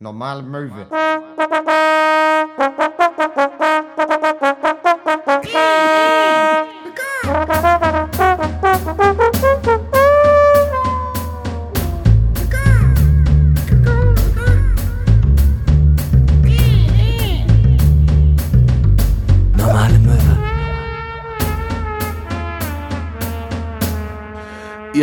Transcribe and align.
Normale 0.00 0.42
Möwe. 0.42 0.86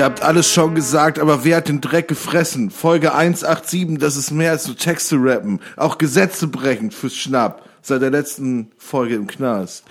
Ihr 0.03 0.07
habt 0.07 0.21
alles 0.21 0.51
schon 0.51 0.75
gesagt, 0.75 1.17
aber 1.17 1.45
wer 1.45 1.55
hat 1.55 1.69
den 1.69 1.79
Dreck 1.79 2.09
gefressen? 2.09 2.71
Folge 2.71 3.13
187, 3.13 3.99
das 3.99 4.17
ist 4.17 4.31
mehr 4.31 4.51
als 4.51 4.67
nur 4.67 4.75
Texte 4.75 5.15
rappen. 5.17 5.61
Auch 5.77 5.97
Gesetze 5.97 6.47
brechen 6.47 6.91
fürs 6.91 7.15
Schnapp. 7.15 7.69
Seit 7.81 8.01
der 8.01 8.09
letzten 8.09 8.69
Folge 8.77 9.15
im 9.15 9.27
Knast. 9.27 9.85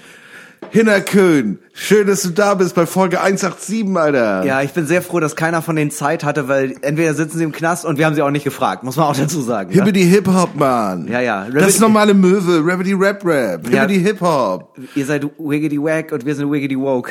Hinnerkön, 0.70 1.60
schön, 1.74 2.06
dass 2.06 2.22
du 2.22 2.30
da 2.30 2.54
bist 2.54 2.74
bei 2.74 2.86
Folge 2.86 3.20
187, 3.20 3.96
Alter. 3.96 4.44
Ja, 4.44 4.62
ich 4.62 4.72
bin 4.72 4.86
sehr 4.86 5.02
froh, 5.02 5.20
dass 5.20 5.36
keiner 5.36 5.62
von 5.62 5.76
denen 5.76 5.90
Zeit 5.90 6.24
hatte, 6.24 6.48
weil 6.48 6.74
entweder 6.82 7.14
sitzen 7.14 7.38
sie 7.38 7.44
im 7.44 7.52
Knast 7.52 7.84
und 7.84 7.98
wir 7.98 8.06
haben 8.06 8.14
sie 8.14 8.22
auch 8.22 8.30
nicht 8.30 8.44
gefragt, 8.44 8.84
muss 8.84 8.96
man 8.96 9.06
auch 9.06 9.16
dazu 9.16 9.40
sagen. 9.42 9.70
Ne? 9.70 9.76
Hibbidi 9.76 10.04
Hip 10.04 10.28
Hop, 10.28 10.54
Mann. 10.54 11.08
Ja, 11.08 11.20
ja. 11.20 11.48
Das 11.50 11.68
ist 11.68 11.80
normale 11.80 12.14
Möwe, 12.14 12.60
Rabbity 12.64 12.92
Rap 12.94 13.24
Rap, 13.24 13.68
Ja. 13.70 13.82
Hibbidi 13.82 14.02
Hip 14.02 14.20
Hop. 14.20 14.76
Ihr 14.94 15.06
seid 15.06 15.24
wiggity 15.38 15.78
wack 15.82 16.12
und 16.12 16.24
wir 16.26 16.34
sind 16.34 16.50
wiggity 16.50 16.78
woke. 16.78 17.10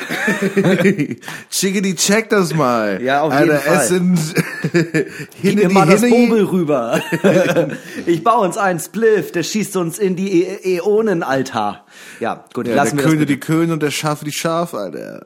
Chickity, 1.50 1.96
check 1.96 2.30
das 2.30 2.54
mal. 2.54 3.02
Ja, 3.02 3.22
auf 3.22 3.34
Alter, 3.34 3.54
jeden 3.54 3.59
Fall. 3.66 3.78
es 3.78 3.88
sind 3.88 4.20
Gib 4.73 5.12
Hinne 5.42 5.68
mir 5.68 5.73
mal 5.73 5.88
das 5.88 6.02
Bobel 6.02 6.44
rüber. 6.46 7.00
ich 8.06 8.23
baue 8.23 8.46
uns 8.46 8.58
einen 8.58 8.80
Spliff, 8.80 9.32
der 9.32 9.44
schießt 9.44 9.76
uns 9.78 9.98
in 10.00 10.16
die 10.16 10.44
e 10.44 10.78
Äonenaltar. 10.78 11.86
Ja, 12.20 12.46
gut, 12.53 12.68
Ja, 12.68 12.75
lassen 12.75 12.98
der 12.98 13.06
wir 13.06 13.12
Köhne 13.12 13.25
das 13.25 13.28
die 13.28 13.40
Köhne 13.40 13.73
und 13.73 13.81
der 13.84 13.92
Schafe 13.92 14.25
die 14.25 14.31
Schaf, 14.52 14.73
Alter. 14.73 15.21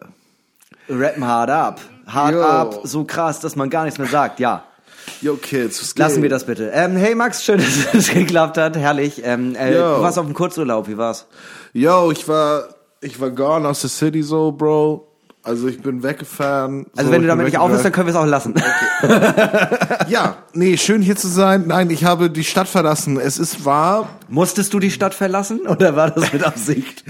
Rappen 0.88 1.26
hard 1.26 1.50
up. 1.50 1.80
Hard 2.06 2.36
Yo. 2.36 2.42
up, 2.42 2.82
so 2.84 3.04
krass, 3.06 3.40
dass 3.40 3.56
man 3.56 3.72
gar 3.72 3.84
nichts 3.86 3.98
mehr 3.98 4.08
sagt, 4.08 4.40
ja. 4.40 4.64
Yo, 5.20 5.36
Kids, 5.36 5.82
was 5.82 5.98
Lassen 5.98 6.16
geht? 6.16 6.24
wir 6.24 6.30
das 6.30 6.46
bitte. 6.46 6.70
Ähm, 6.72 6.96
hey 6.96 7.16
Max, 7.16 7.44
schön, 7.44 7.58
dass 7.94 7.94
es 7.96 8.14
geklappt 8.14 8.60
hat. 8.60 8.78
Herrlich. 8.78 9.24
Ähm, 9.24 9.56
äh, 9.56 9.72
du 9.74 10.02
warst 10.02 10.20
auf 10.20 10.26
dem 10.26 10.36
Kurzurlaub, 10.36 10.88
wie 10.88 10.98
war's? 10.98 11.26
Yo, 11.74 12.12
ich 12.12 12.28
war, 12.28 12.66
ich 13.02 13.20
war 13.20 13.32
gone 13.32 13.68
aus 13.68 13.82
der 13.82 13.90
City 13.90 14.22
so, 14.22 14.52
Bro. 14.52 15.08
Also 15.46 15.68
ich 15.68 15.80
bin 15.82 16.02
weggefahren. 16.02 16.88
Also 16.98 17.08
so, 17.10 17.14
wenn 17.14 17.22
du 17.22 17.28
damit 17.28 17.46
nicht 17.46 17.58
aufhörst, 17.60 17.86
dann 17.86 17.92
können 17.92 18.08
wir 18.08 18.12
es 18.14 18.18
auch 18.18 18.26
lassen. 18.26 18.56
Ja, 20.08 20.38
nee, 20.54 20.76
schön 20.78 21.02
hier 21.02 21.16
zu 21.16 21.28
sein. 21.28 21.66
Nein, 21.68 21.90
ich 21.92 22.04
habe 22.04 22.30
die 22.32 22.44
Stadt 22.44 22.68
verlassen. 22.68 23.20
Es 23.20 23.38
ist 23.38 23.64
wahr. 23.64 24.10
Musstest 24.28 24.74
du 24.74 24.80
die 24.80 24.92
Stadt 24.92 25.14
verlassen 25.14 25.62
oder 25.68 25.96
war 25.96 26.10
das 26.12 26.34
mit 26.34 26.44
Absicht? 26.44 27.04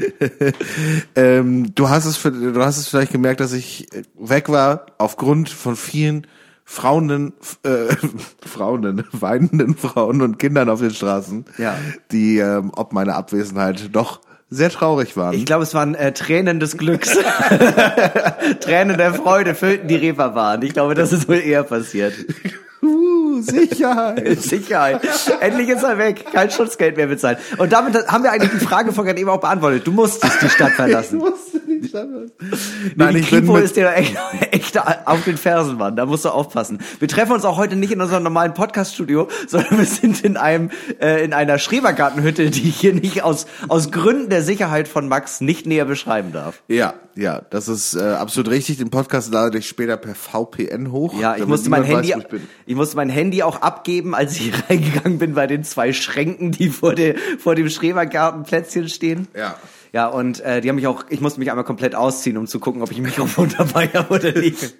ähm, 1.15 1.73
du 1.75 1.89
hast 1.89 2.05
es, 2.05 2.17
für- 2.17 2.31
du 2.31 2.61
hast 2.61 2.77
es 2.77 2.87
vielleicht 2.89 3.11
gemerkt, 3.11 3.39
dass 3.39 3.53
ich 3.53 3.87
weg 4.19 4.49
war 4.49 4.85
aufgrund 4.97 5.49
von 5.49 5.75
vielen 5.75 6.27
Frauen, 6.65 7.33
äh, 7.63 7.69
Frauen, 8.45 9.03
weinenden 9.11 9.75
Frauen 9.77 10.21
und 10.21 10.39
Kindern 10.39 10.67
auf 10.69 10.79
den 10.79 10.91
Straßen, 10.91 11.45
Ja. 11.57 11.75
die 12.11 12.39
ähm, 12.39 12.71
ob 12.75 12.91
meine 12.91 13.15
Abwesenheit 13.15 13.89
doch 13.93 14.19
sehr 14.55 14.69
traurig 14.69 15.15
waren. 15.17 15.33
Ich 15.33 15.45
glaube, 15.45 15.63
es 15.63 15.73
waren 15.73 15.95
äh, 15.95 16.11
Tränen 16.13 16.59
des 16.59 16.77
Glücks. 16.77 17.15
Tränen 18.61 18.97
der 18.97 19.13
Freude 19.13 19.55
füllten 19.55 19.87
die 19.87 19.95
Reeperbahn. 19.95 20.61
Ich 20.61 20.73
glaube, 20.73 20.95
das 20.95 21.11
ist 21.11 21.27
wohl 21.27 21.39
eher 21.39 21.63
passiert. 21.63 22.13
uh, 22.81 23.41
Sicherheit. 23.41 24.41
Sicherheit. 24.41 25.01
Endlich 25.41 25.69
ist 25.69 25.83
er 25.83 25.97
weg. 25.97 26.25
Kein 26.31 26.49
Schutzgeld 26.49 26.97
mehr 26.97 27.07
bezahlt. 27.07 27.39
Und 27.57 27.71
damit 27.73 28.07
haben 28.07 28.23
wir 28.23 28.31
eigentlich 28.31 28.51
die 28.51 28.65
Frage 28.65 28.91
von 28.91 29.05
gerade 29.05 29.19
eben 29.19 29.29
auch 29.29 29.41
beantwortet. 29.41 29.85
Du 29.85 29.91
musstest 29.91 30.41
die 30.41 30.49
Stadt 30.49 30.69
Ich 30.69 30.75
verlassen. 30.75 31.17
musste 31.19 31.59
die 31.67 31.74
Nee, 31.81 32.91
Nein, 32.95 33.13
die 33.13 33.19
ich 33.21 33.29
bin 33.29 33.39
Kripo 33.39 33.53
mit, 33.53 33.63
ist 33.63 33.75
dir 33.75 33.93
echt, 33.93 34.15
echt 34.51 34.79
auf 35.07 35.23
den 35.23 35.37
Fersen, 35.37 35.77
Mann. 35.77 35.95
Da 35.95 36.05
musst 36.05 36.25
du 36.25 36.29
aufpassen. 36.29 36.79
Wir 36.99 37.07
treffen 37.07 37.33
uns 37.33 37.45
auch 37.45 37.57
heute 37.57 37.75
nicht 37.75 37.91
in 37.91 38.01
unserem 38.01 38.23
normalen 38.23 38.53
Podcast-Studio, 38.53 39.27
sondern 39.47 39.77
wir 39.79 39.85
sind 39.85 40.23
in 40.23 40.37
einem 40.37 40.71
äh, 40.99 41.23
in 41.23 41.33
einer 41.33 41.59
Schrebergartenhütte, 41.59 42.49
die 42.49 42.69
ich 42.69 42.79
hier 42.79 42.93
nicht 42.93 43.23
aus 43.23 43.45
aus 43.67 43.91
Gründen 43.91 44.29
der 44.29 44.43
Sicherheit 44.43 44.87
von 44.87 45.07
Max 45.07 45.41
nicht 45.41 45.65
näher 45.65 45.85
beschreiben 45.85 46.31
darf. 46.31 46.61
Ja, 46.67 46.93
ja, 47.15 47.41
das 47.49 47.67
ist 47.67 47.95
äh, 47.95 48.01
absolut 48.01 48.51
richtig. 48.51 48.77
Den 48.77 48.89
Podcast 48.89 49.31
lade 49.31 49.57
ich 49.57 49.67
später 49.67 49.97
per 49.97 50.15
VPN 50.15 50.91
hoch. 50.91 51.19
Ja, 51.19 51.37
ich 51.37 51.45
musste 51.45 51.69
mein 51.69 51.83
Handy, 51.83 52.09
Weiß, 52.09 52.17
ich 52.17 52.27
bin. 52.27 52.47
ich 52.65 52.75
musste 52.75 52.97
mein 52.97 53.09
Handy 53.09 53.41
auch 53.41 53.61
abgeben, 53.61 54.13
als 54.13 54.35
ich 54.37 54.51
reingegangen 54.69 55.17
bin 55.17 55.33
bei 55.33 55.47
den 55.47 55.63
zwei 55.63 55.93
Schränken, 55.93 56.51
die 56.51 56.69
vor, 56.69 56.93
der, 56.93 57.15
vor 57.39 57.55
dem 57.55 57.69
Schrebergartenplätzchen 57.69 58.89
stehen. 58.89 59.27
Ja. 59.35 59.55
Ja, 59.95 60.07
und 60.07 60.41
äh, 60.41 60.59
die 60.59 60.67
haben 60.67 60.75
mich 60.75 60.87
auch, 60.87 61.05
ich 61.07 61.21
musste 61.21 61.39
mich 61.39 61.49
einmal 61.49 61.63
komplett 61.63 61.95
ausziehen, 61.95 62.35
um 62.35 62.47
zu 62.47 62.59
gucken, 62.59 62.81
ob 62.81 62.91
ich 62.91 62.97
ein 62.97 63.03
Mikrofon 63.03 63.53
dabei 63.57 63.87
habe 63.93 64.13
oder 64.13 64.37
nicht. 64.37 64.75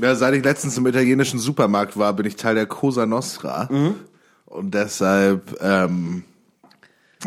Ja, 0.00 0.14
seit 0.14 0.32
ich 0.32 0.42
letztens 0.42 0.78
im 0.78 0.86
italienischen 0.86 1.38
Supermarkt 1.38 1.98
war, 1.98 2.14
bin 2.14 2.24
ich 2.24 2.36
Teil 2.36 2.54
der 2.54 2.64
Cosa 2.64 3.04
Nostra. 3.04 3.68
Mhm. 3.70 3.96
Und 4.46 4.72
deshalb, 4.72 5.54
ähm, 5.60 6.24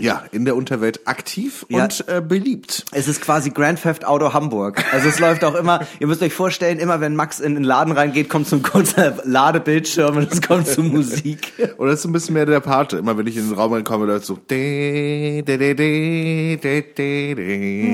ja, 0.02 0.24
in 0.32 0.46
der 0.46 0.56
Unterwelt 0.56 1.08
aktiv 1.08 1.66
Ja. 1.70 1.84
und 1.84 2.06
äh, 2.08 2.22
beliebt. 2.22 2.86
Es 2.92 3.08
ist 3.08 3.22
quasi 3.22 3.50
Grand 3.52 3.82
Theft 3.82 4.06
Auto 4.06 4.34
Hamburg. 4.34 4.84
Also 4.92 5.10
es 5.10 5.20
läuft 5.20 5.44
auch 5.44 5.56
immer, 5.56 5.86
ihr 6.00 6.08
müsst 6.08 6.22
euch 6.22 6.34
vorstellen, 6.34 6.80
immer 6.80 7.02
wenn 7.02 7.16
Max 7.16 7.40
in 7.40 7.56
den 7.56 7.64
Laden 7.64 7.94
reingeht, 7.94 8.30
kommt 8.30 8.52
ein 8.52 8.62
kurzer 8.64 9.18
Ladebildschirm 9.24 10.18
und 10.18 10.32
es 10.32 10.42
kommt 10.42 10.68
zu 10.68 10.82
Musik. 10.84 11.54
Oder 11.78 11.94
ist 11.94 12.02
so 12.04 12.10
ein 12.10 12.14
bisschen 12.14 12.34
mehr 12.34 12.46
der 12.46 12.60
Pate. 12.60 12.98
Immer 12.98 13.18
wenn 13.18 13.28
ich 13.28 13.38
in 13.38 13.48
den 13.50 13.58
Raum 13.58 13.74
reinkomme, 13.74 14.06
läuft 14.06 14.26
so. 14.26 14.38
de, 14.50 15.42
de, 15.44 15.58
de, 15.58 15.76
de, 15.76 16.58
de, 16.58 16.82
de, 16.96 17.36
de. 17.36 17.90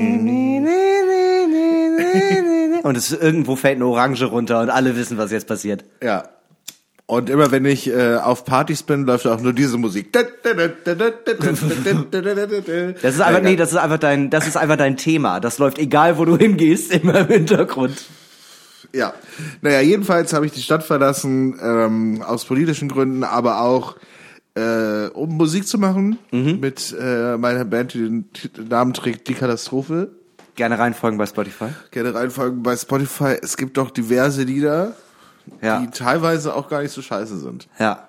Und 2.82 2.96
es 2.96 3.12
irgendwo 3.12 3.56
fällt 3.56 3.76
eine 3.76 3.86
Orange 3.86 4.24
runter 4.26 4.60
und 4.60 4.70
alle 4.70 4.96
wissen, 4.96 5.18
was 5.18 5.32
jetzt 5.32 5.48
passiert. 5.48 5.84
Ja. 6.02 6.24
Und 7.08 7.30
immer 7.30 7.52
wenn 7.52 7.64
ich 7.64 7.88
äh, 7.88 8.16
auf 8.16 8.44
Partys 8.44 8.82
bin, 8.82 9.06
läuft 9.06 9.28
auch 9.28 9.40
nur 9.40 9.52
diese 9.52 9.78
Musik. 9.78 10.12
Das 10.12 10.24
ist 13.14 13.20
einfach, 13.20 13.42
nee, 13.42 13.54
das 13.54 13.70
ist 13.70 13.76
einfach 13.76 13.98
dein, 13.98 14.28
das 14.28 14.48
ist 14.48 14.56
einfach 14.56 14.76
dein 14.76 14.96
Thema. 14.96 15.38
Das 15.38 15.58
läuft 15.58 15.78
egal, 15.78 16.18
wo 16.18 16.24
du 16.24 16.36
hingehst, 16.36 16.92
immer 16.92 17.20
im 17.20 17.28
Hintergrund. 17.28 18.06
Ja, 18.92 19.14
naja, 19.62 19.80
jedenfalls 19.82 20.32
habe 20.32 20.46
ich 20.46 20.52
die 20.52 20.62
Stadt 20.62 20.82
verlassen, 20.82 21.56
ähm, 21.62 22.22
aus 22.22 22.44
politischen 22.44 22.88
Gründen, 22.88 23.22
aber 23.22 23.60
auch 23.60 23.96
äh, 24.56 25.08
um 25.08 25.36
Musik 25.36 25.66
zu 25.68 25.78
machen 25.78 26.18
mit 26.32 26.96
äh, 26.98 27.36
meiner 27.36 27.64
Band, 27.64 27.94
die 27.94 28.00
den 28.00 28.24
Namen 28.68 28.94
trägt 28.94 29.28
Die 29.28 29.34
Katastrophe. 29.34 30.10
Gerne 30.54 30.78
reinfolgen 30.78 31.18
bei 31.18 31.26
Spotify. 31.26 31.68
Gerne 31.90 32.14
reinfolgen 32.14 32.62
bei 32.62 32.74
Spotify. 32.76 33.36
Es 33.42 33.56
gibt 33.58 33.76
doch 33.76 33.90
diverse 33.90 34.42
Lieder, 34.42 34.96
Ja. 35.62 35.80
die 35.80 35.90
teilweise 35.90 36.54
auch 36.54 36.68
gar 36.68 36.82
nicht 36.82 36.92
so 36.92 37.02
scheiße 37.02 37.38
sind. 37.38 37.68
Ja. 37.78 38.08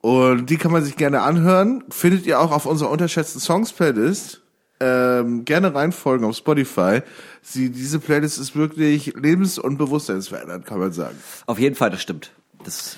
Und 0.00 0.46
die 0.46 0.56
kann 0.56 0.72
man 0.72 0.82
sich 0.82 0.96
gerne 0.96 1.20
anhören. 1.22 1.84
Findet 1.90 2.26
ihr 2.26 2.40
auch 2.40 2.52
auf 2.52 2.66
unserer 2.66 2.90
unterschätzten 2.90 3.40
Songs-Playlist. 3.40 4.40
Ähm, 4.82 5.44
gerne 5.44 5.74
reinfolgen 5.74 6.26
auf 6.26 6.36
Spotify. 6.36 7.02
Sie, 7.42 7.68
diese 7.70 7.98
Playlist 7.98 8.38
ist 8.38 8.56
wirklich 8.56 9.12
lebens- 9.14 9.58
und 9.58 9.76
bewusstseinsverändernd, 9.76 10.64
kann 10.64 10.78
man 10.78 10.92
sagen. 10.92 11.18
Auf 11.46 11.58
jeden 11.58 11.74
Fall, 11.74 11.90
das 11.90 12.00
stimmt. 12.00 12.32
Das, 12.64 12.96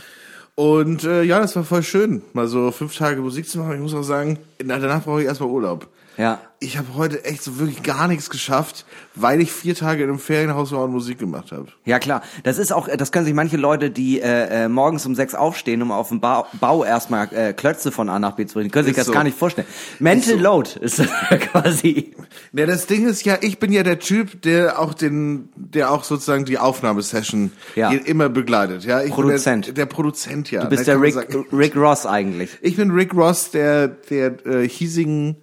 Und 0.54 1.02
äh, 1.02 1.24
ja, 1.24 1.40
das 1.40 1.56
war 1.56 1.64
voll 1.64 1.82
schön, 1.82 2.22
mal 2.34 2.46
so 2.46 2.70
fünf 2.70 2.96
Tage 2.96 3.20
Musik 3.20 3.48
zu 3.48 3.58
machen. 3.58 3.74
Ich 3.74 3.80
muss 3.80 3.94
auch 3.94 4.04
sagen, 4.04 4.38
danach 4.58 5.02
brauche 5.02 5.22
ich 5.22 5.26
erstmal 5.26 5.48
Urlaub. 5.50 5.88
Ja. 6.16 6.40
Ich 6.64 6.78
habe 6.78 6.94
heute 6.94 7.24
echt 7.24 7.42
so 7.42 7.58
wirklich 7.58 7.82
gar 7.82 8.06
nichts 8.06 8.30
geschafft, 8.30 8.86
weil 9.16 9.40
ich 9.40 9.50
vier 9.50 9.74
Tage 9.74 10.04
in 10.04 10.10
einem 10.10 10.20
Ferienhaus 10.20 10.70
war 10.70 10.84
und 10.84 10.92
Musik 10.92 11.18
gemacht 11.18 11.50
habe. 11.50 11.66
Ja 11.84 11.98
klar, 11.98 12.22
das 12.44 12.58
ist 12.58 12.72
auch, 12.72 12.86
das 12.86 13.10
können 13.10 13.24
sich 13.24 13.34
manche 13.34 13.56
Leute, 13.56 13.90
die 13.90 14.20
äh, 14.20 14.66
äh, 14.66 14.68
morgens 14.68 15.04
um 15.04 15.16
sechs 15.16 15.34
aufstehen, 15.34 15.82
um 15.82 15.90
auf 15.90 16.10
dem 16.10 16.20
Bau, 16.20 16.46
Bau 16.60 16.84
erstmal 16.84 17.28
äh, 17.34 17.52
Klötze 17.52 17.90
von 17.90 18.08
A 18.08 18.20
nach 18.20 18.36
B 18.36 18.46
zu 18.46 18.54
bringen, 18.54 18.70
können 18.70 18.84
sich 18.84 18.92
Ist 18.92 18.98
das 18.98 19.06
so. 19.06 19.12
gar 19.12 19.24
nicht 19.24 19.36
vorstellen. 19.36 19.66
Mental 19.98 20.34
Ist 20.34 20.38
so. 20.38 20.44
Load 20.44 20.70
ist 20.80 21.02
quasi. 21.50 22.14
Ja, 22.52 22.66
das 22.66 22.86
Ding 22.86 23.08
ist 23.08 23.24
ja, 23.24 23.38
ich 23.40 23.58
bin 23.58 23.72
ja 23.72 23.82
der 23.82 23.98
Typ, 23.98 24.40
der 24.42 24.78
auch 24.78 24.94
den, 24.94 25.48
der 25.56 25.90
auch 25.90 26.04
sozusagen 26.04 26.44
die 26.44 26.58
Aufnahmesession 26.58 27.50
Ja. 27.74 27.90
immer 27.90 28.28
begleitet. 28.28 28.84
Ja, 28.84 29.02
ich 29.02 29.10
Produzent. 29.10 29.66
Bin 29.66 29.74
der, 29.74 29.86
der 29.86 29.92
Produzent, 29.92 30.50
ja. 30.52 30.62
Du 30.62 30.68
bist 30.68 30.86
der 30.86 31.00
Rick, 31.00 31.16
Rick 31.52 31.74
Ross 31.74 32.06
eigentlich. 32.06 32.50
Ich 32.60 32.76
bin 32.76 32.92
Rick 32.92 33.14
Ross, 33.14 33.50
der 33.50 33.88
der 33.88 34.46
äh, 34.46 34.68
hiesigen 34.68 35.38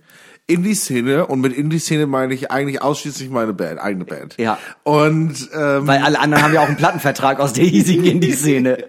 Indie-Szene 0.50 1.28
und 1.28 1.42
mit 1.42 1.54
Indie-Szene 1.54 2.08
meine 2.08 2.34
ich 2.34 2.52
eigentlich 2.52 2.82
ausschließlich 2.82 3.30
meine 3.30 3.54
Band, 3.54 3.80
eigene 3.80 4.06
Band. 4.06 4.36
Ja. 4.38 4.58
Und 4.84 5.50
ähm, 5.54 5.88
Weil 5.88 6.02
alle 6.02 6.20
anderen 6.20 6.44
haben 6.44 6.54
ja 6.54 6.62
auch 6.62 6.68
einen 6.68 6.78
Plattenvertrag 6.78 7.40
aus 7.40 7.54
der 7.54 7.66
hiesigen 7.66 8.04
Indie-Szene. 8.06 8.86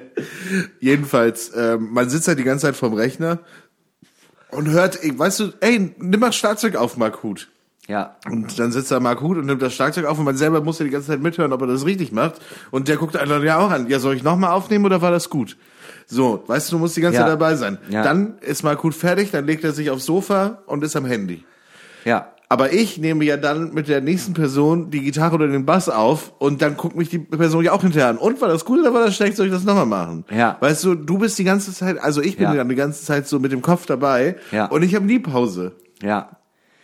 Jedenfalls, 0.80 1.52
ähm, 1.56 1.88
man 1.92 2.10
sitzt 2.10 2.28
halt 2.28 2.38
die 2.38 2.44
ganze 2.44 2.66
Zeit 2.66 2.76
vorm 2.76 2.94
Rechner 2.94 3.38
und 4.50 4.68
hört, 4.68 4.98
weißt 5.02 5.40
du, 5.40 5.52
ey, 5.60 5.94
nimm 5.98 6.20
mal 6.20 6.32
Schlagzeug 6.32 6.76
auf, 6.76 6.96
Mark 6.96 7.22
Huth. 7.22 7.48
Ja. 7.88 8.16
Und 8.30 8.58
dann 8.58 8.70
sitzt 8.72 8.90
da 8.90 9.00
Mark 9.00 9.20
Huth 9.20 9.38
und 9.38 9.46
nimmt 9.46 9.62
das 9.62 9.74
Schlagzeug 9.74 10.04
auf 10.04 10.18
und 10.18 10.24
man 10.24 10.36
selber 10.36 10.60
muss 10.62 10.78
ja 10.78 10.84
die 10.84 10.90
ganze 10.90 11.08
Zeit 11.08 11.20
mithören, 11.20 11.52
ob 11.52 11.60
er 11.62 11.66
das 11.66 11.84
richtig 11.84 12.12
macht. 12.12 12.40
Und 12.70 12.88
der 12.88 12.96
guckt 12.96 13.16
einen 13.16 13.44
ja 13.44 13.58
auch 13.58 13.70
an. 13.70 13.88
Ja, 13.88 13.98
soll 13.98 14.14
ich 14.14 14.22
nochmal 14.22 14.52
aufnehmen 14.52 14.84
oder 14.84 15.02
war 15.02 15.10
das 15.10 15.30
gut? 15.30 15.56
So, 16.12 16.44
weißt 16.46 16.70
du, 16.70 16.76
du 16.76 16.80
musst 16.80 16.94
die 16.96 17.00
ganze 17.00 17.16
Ja. 17.20 17.22
Zeit 17.24 17.32
dabei 17.32 17.54
sein. 17.56 17.78
Ja. 17.88 18.02
Dann 18.02 18.34
ist 18.42 18.62
Markut 18.62 18.94
fertig, 18.94 19.30
dann 19.30 19.46
legt 19.46 19.64
er 19.64 19.72
sich 19.72 19.88
aufs 19.90 20.04
Sofa 20.04 20.58
und 20.66 20.84
ist 20.84 20.94
am 20.94 21.06
Handy. 21.06 21.44
Ja. 22.04 22.28
Aber 22.50 22.70
ich 22.74 22.98
nehme 22.98 23.24
ja 23.24 23.38
dann 23.38 23.72
mit 23.72 23.88
der 23.88 24.02
nächsten 24.02 24.34
Person 24.34 24.90
die 24.90 25.00
Gitarre 25.00 25.36
oder 25.36 25.48
den 25.48 25.64
Bass 25.64 25.88
auf 25.88 26.34
und 26.38 26.60
dann 26.60 26.76
guckt 26.76 26.94
mich 26.96 27.08
die 27.08 27.18
Person 27.18 27.64
ja 27.64 27.72
auch 27.72 27.80
hinterher 27.80 28.08
an. 28.10 28.18
Und 28.18 28.42
war 28.42 28.48
das 28.48 28.66
gut 28.66 28.78
oder 28.80 28.92
war 28.92 29.06
das 29.06 29.16
schlecht, 29.16 29.38
soll 29.38 29.46
ich 29.46 29.52
das 29.52 29.64
nochmal 29.64 29.86
machen? 29.86 30.26
Ja. 30.30 30.58
Weißt 30.60 30.84
du, 30.84 30.94
du 30.94 31.16
bist 31.16 31.38
die 31.38 31.44
ganze 31.44 31.72
Zeit, 31.72 31.98
also 31.98 32.20
ich 32.20 32.36
bin 32.36 32.44
Ja. 32.44 32.54
dann 32.54 32.68
die 32.68 32.74
ganze 32.74 33.02
Zeit 33.06 33.26
so 33.26 33.38
mit 33.40 33.52
dem 33.52 33.62
Kopf 33.62 33.86
dabei 33.86 34.36
Ja. 34.50 34.66
und 34.66 34.82
ich 34.82 34.94
habe 34.94 35.06
nie 35.06 35.18
Pause. 35.18 35.72
Ja. 36.02 36.28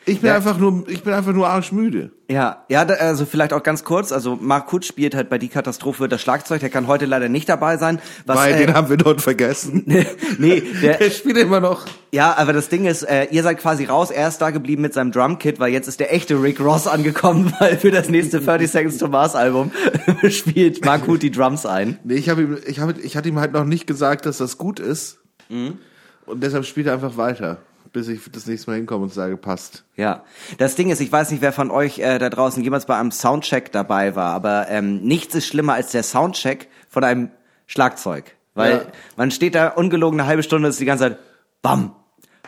Ich 0.09 0.21
bin 0.21 0.29
Ja. 0.29 0.37
einfach 0.37 0.59
nur, 0.59 0.85
ich 0.89 1.03
bin 1.03 1.13
einfach 1.13 1.33
nur 1.33 1.49
arschmüde. 1.49 2.11
Ja, 2.31 2.65
ja, 2.69 2.85
da, 2.85 2.95
also 2.95 3.25
vielleicht 3.27 3.53
auch 3.53 3.63
ganz 3.63 3.85
kurz. 3.85 4.13
Also 4.13 4.37
Mark 4.41 4.67
Kutsch 4.67 4.87
spielt 4.87 5.15
halt 5.15 5.31
bei 5.31 5.39
die 5.39 5.49
Katastrophe 5.49 6.09
das 6.09 6.21
Schlagzeug. 6.21 6.61
Der 6.61 6.69
kann 6.71 6.87
heute 6.87 7.07
leider 7.07 7.29
nicht 7.29 7.49
dabei 7.49 7.77
sein. 7.79 8.01
Was, 8.27 8.37
Weil 8.37 8.55
äh, 8.55 8.67
den 8.67 8.75
haben 8.75 8.89
wir 8.91 8.97
dort 8.99 9.23
vergessen. 9.23 9.83
nee, 10.39 10.63
der, 10.83 10.99
Der 10.99 11.11
spielt 11.11 11.37
immer 11.39 11.61
noch. 11.61 11.87
ja, 12.13 12.37
aber 12.37 12.53
das 12.53 12.69
Ding 12.69 12.85
ist, 12.87 13.03
äh, 13.03 13.27
ihr 13.31 13.43
seid 13.43 13.59
quasi 13.59 13.85
raus. 13.85 14.11
Er 14.11 14.29
ist 14.29 14.39
da 14.39 14.51
geblieben 14.51 14.83
mit 14.83 14.93
seinem 14.95 15.13
Drumkit, 15.13 15.59
weil 15.61 15.73
jetzt 15.73 15.89
ist 15.89 16.01
der 16.01 16.13
echte 16.15 16.43
Rick 16.43 16.61
Ross 16.61 16.87
angekommen, 16.87 17.53
weil 17.61 17.77
für 17.79 17.91
das 17.91 18.09
nächste 18.09 18.41
30 18.41 18.71
Seconds 18.71 18.99
to 18.99 19.09
Mars 19.09 19.35
Album 19.35 19.71
spielt 20.31 20.85
Mark 20.85 21.07
Kut 21.07 21.23
die 21.23 21.31
Drums 21.31 21.65
ein. 21.67 21.99
Nee, 22.05 22.15
ich 22.15 22.29
habe 22.29 22.43
ihm, 22.43 22.59
ich 22.67 22.81
habe, 22.81 22.95
ich 23.01 23.17
hatte 23.17 23.29
ihm 23.29 23.39
halt 23.39 23.53
noch 23.53 23.65
nicht 23.65 23.87
gesagt, 23.87 24.27
dass 24.27 24.39
das 24.39 24.59
gut 24.59 24.81
ist. 24.81 25.19
Mhm. 25.49 25.79
Und 26.27 26.43
deshalb 26.43 26.67
spielt 26.67 26.87
er 26.89 26.93
einfach 26.93 27.17
weiter, 27.17 27.57
bis 27.93 28.09
ich 28.09 28.21
das 28.31 28.47
nächste 28.47 28.71
Mal 28.71 28.77
hinkomme 28.77 29.05
und 29.05 29.13
sage, 29.13 29.37
passt. 29.37 29.85
Ja, 29.97 30.25
das 30.59 30.75
Ding 30.75 30.91
ist, 30.91 31.01
ich 31.01 31.11
weiß 31.11 31.31
nicht, 31.31 31.41
wer 31.43 31.53
von 31.53 31.71
euch 31.71 31.99
äh, 31.99 32.19
da 32.19 32.31
draußen 32.31 32.63
jemals 32.63 32.87
bei 32.87 32.97
einem 32.97 33.11
Soundcheck 33.11 33.73
dabei 33.73 34.15
war, 34.17 34.33
aber 34.35 34.69
ähm, 34.69 35.01
nichts 35.03 35.35
ist 35.35 35.47
schlimmer 35.47 35.75
als 35.75 35.91
der 35.93 36.03
Soundcheck 36.03 36.69
von 36.89 37.05
einem 37.05 37.31
Schlagzeug, 37.67 38.35
weil 38.55 38.73
Ja. 38.73 38.83
man 39.17 39.31
steht 39.31 39.55
da 39.55 39.69
ungelogen 39.69 40.21
eine 40.21 40.29
halbe 40.29 40.43
Stunde, 40.43 40.69
ist 40.69 40.81
die 40.81 40.85
ganze 40.85 41.05
Zeit 41.05 41.19
bam, 41.63 41.95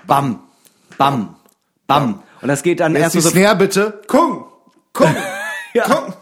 bam, 0.06 0.40
bam, 0.98 1.36
bam 1.86 2.22
und 2.42 2.48
das 2.48 2.62
geht 2.62 2.80
dann 2.80 2.94
Jetzt 2.94 3.14
erst 3.14 3.20
so 3.22 3.30
Snare 3.30 3.56
bitte. 3.56 4.00
Guck, 4.06 4.50
guck, 4.92 5.08
Ja. 5.74 5.84
guck. 5.86 6.16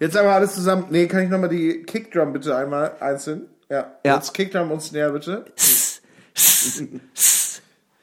Jetzt 0.00 0.16
einmal 0.16 0.34
alles 0.34 0.54
zusammen. 0.54 0.86
Nee, 0.90 1.06
kann 1.06 1.22
ich 1.22 1.28
nochmal 1.30 1.48
die 1.48 1.82
Kickdrum 1.84 2.32
bitte 2.32 2.56
einmal 2.56 2.96
einzeln? 3.00 3.46
Ja. 3.70 3.92
Ja. 4.04 4.16
Jetzt 4.16 4.34
Kickdrum 4.34 4.70
und 4.72 4.82
Snare 4.82 5.12
bitte. 5.12 5.44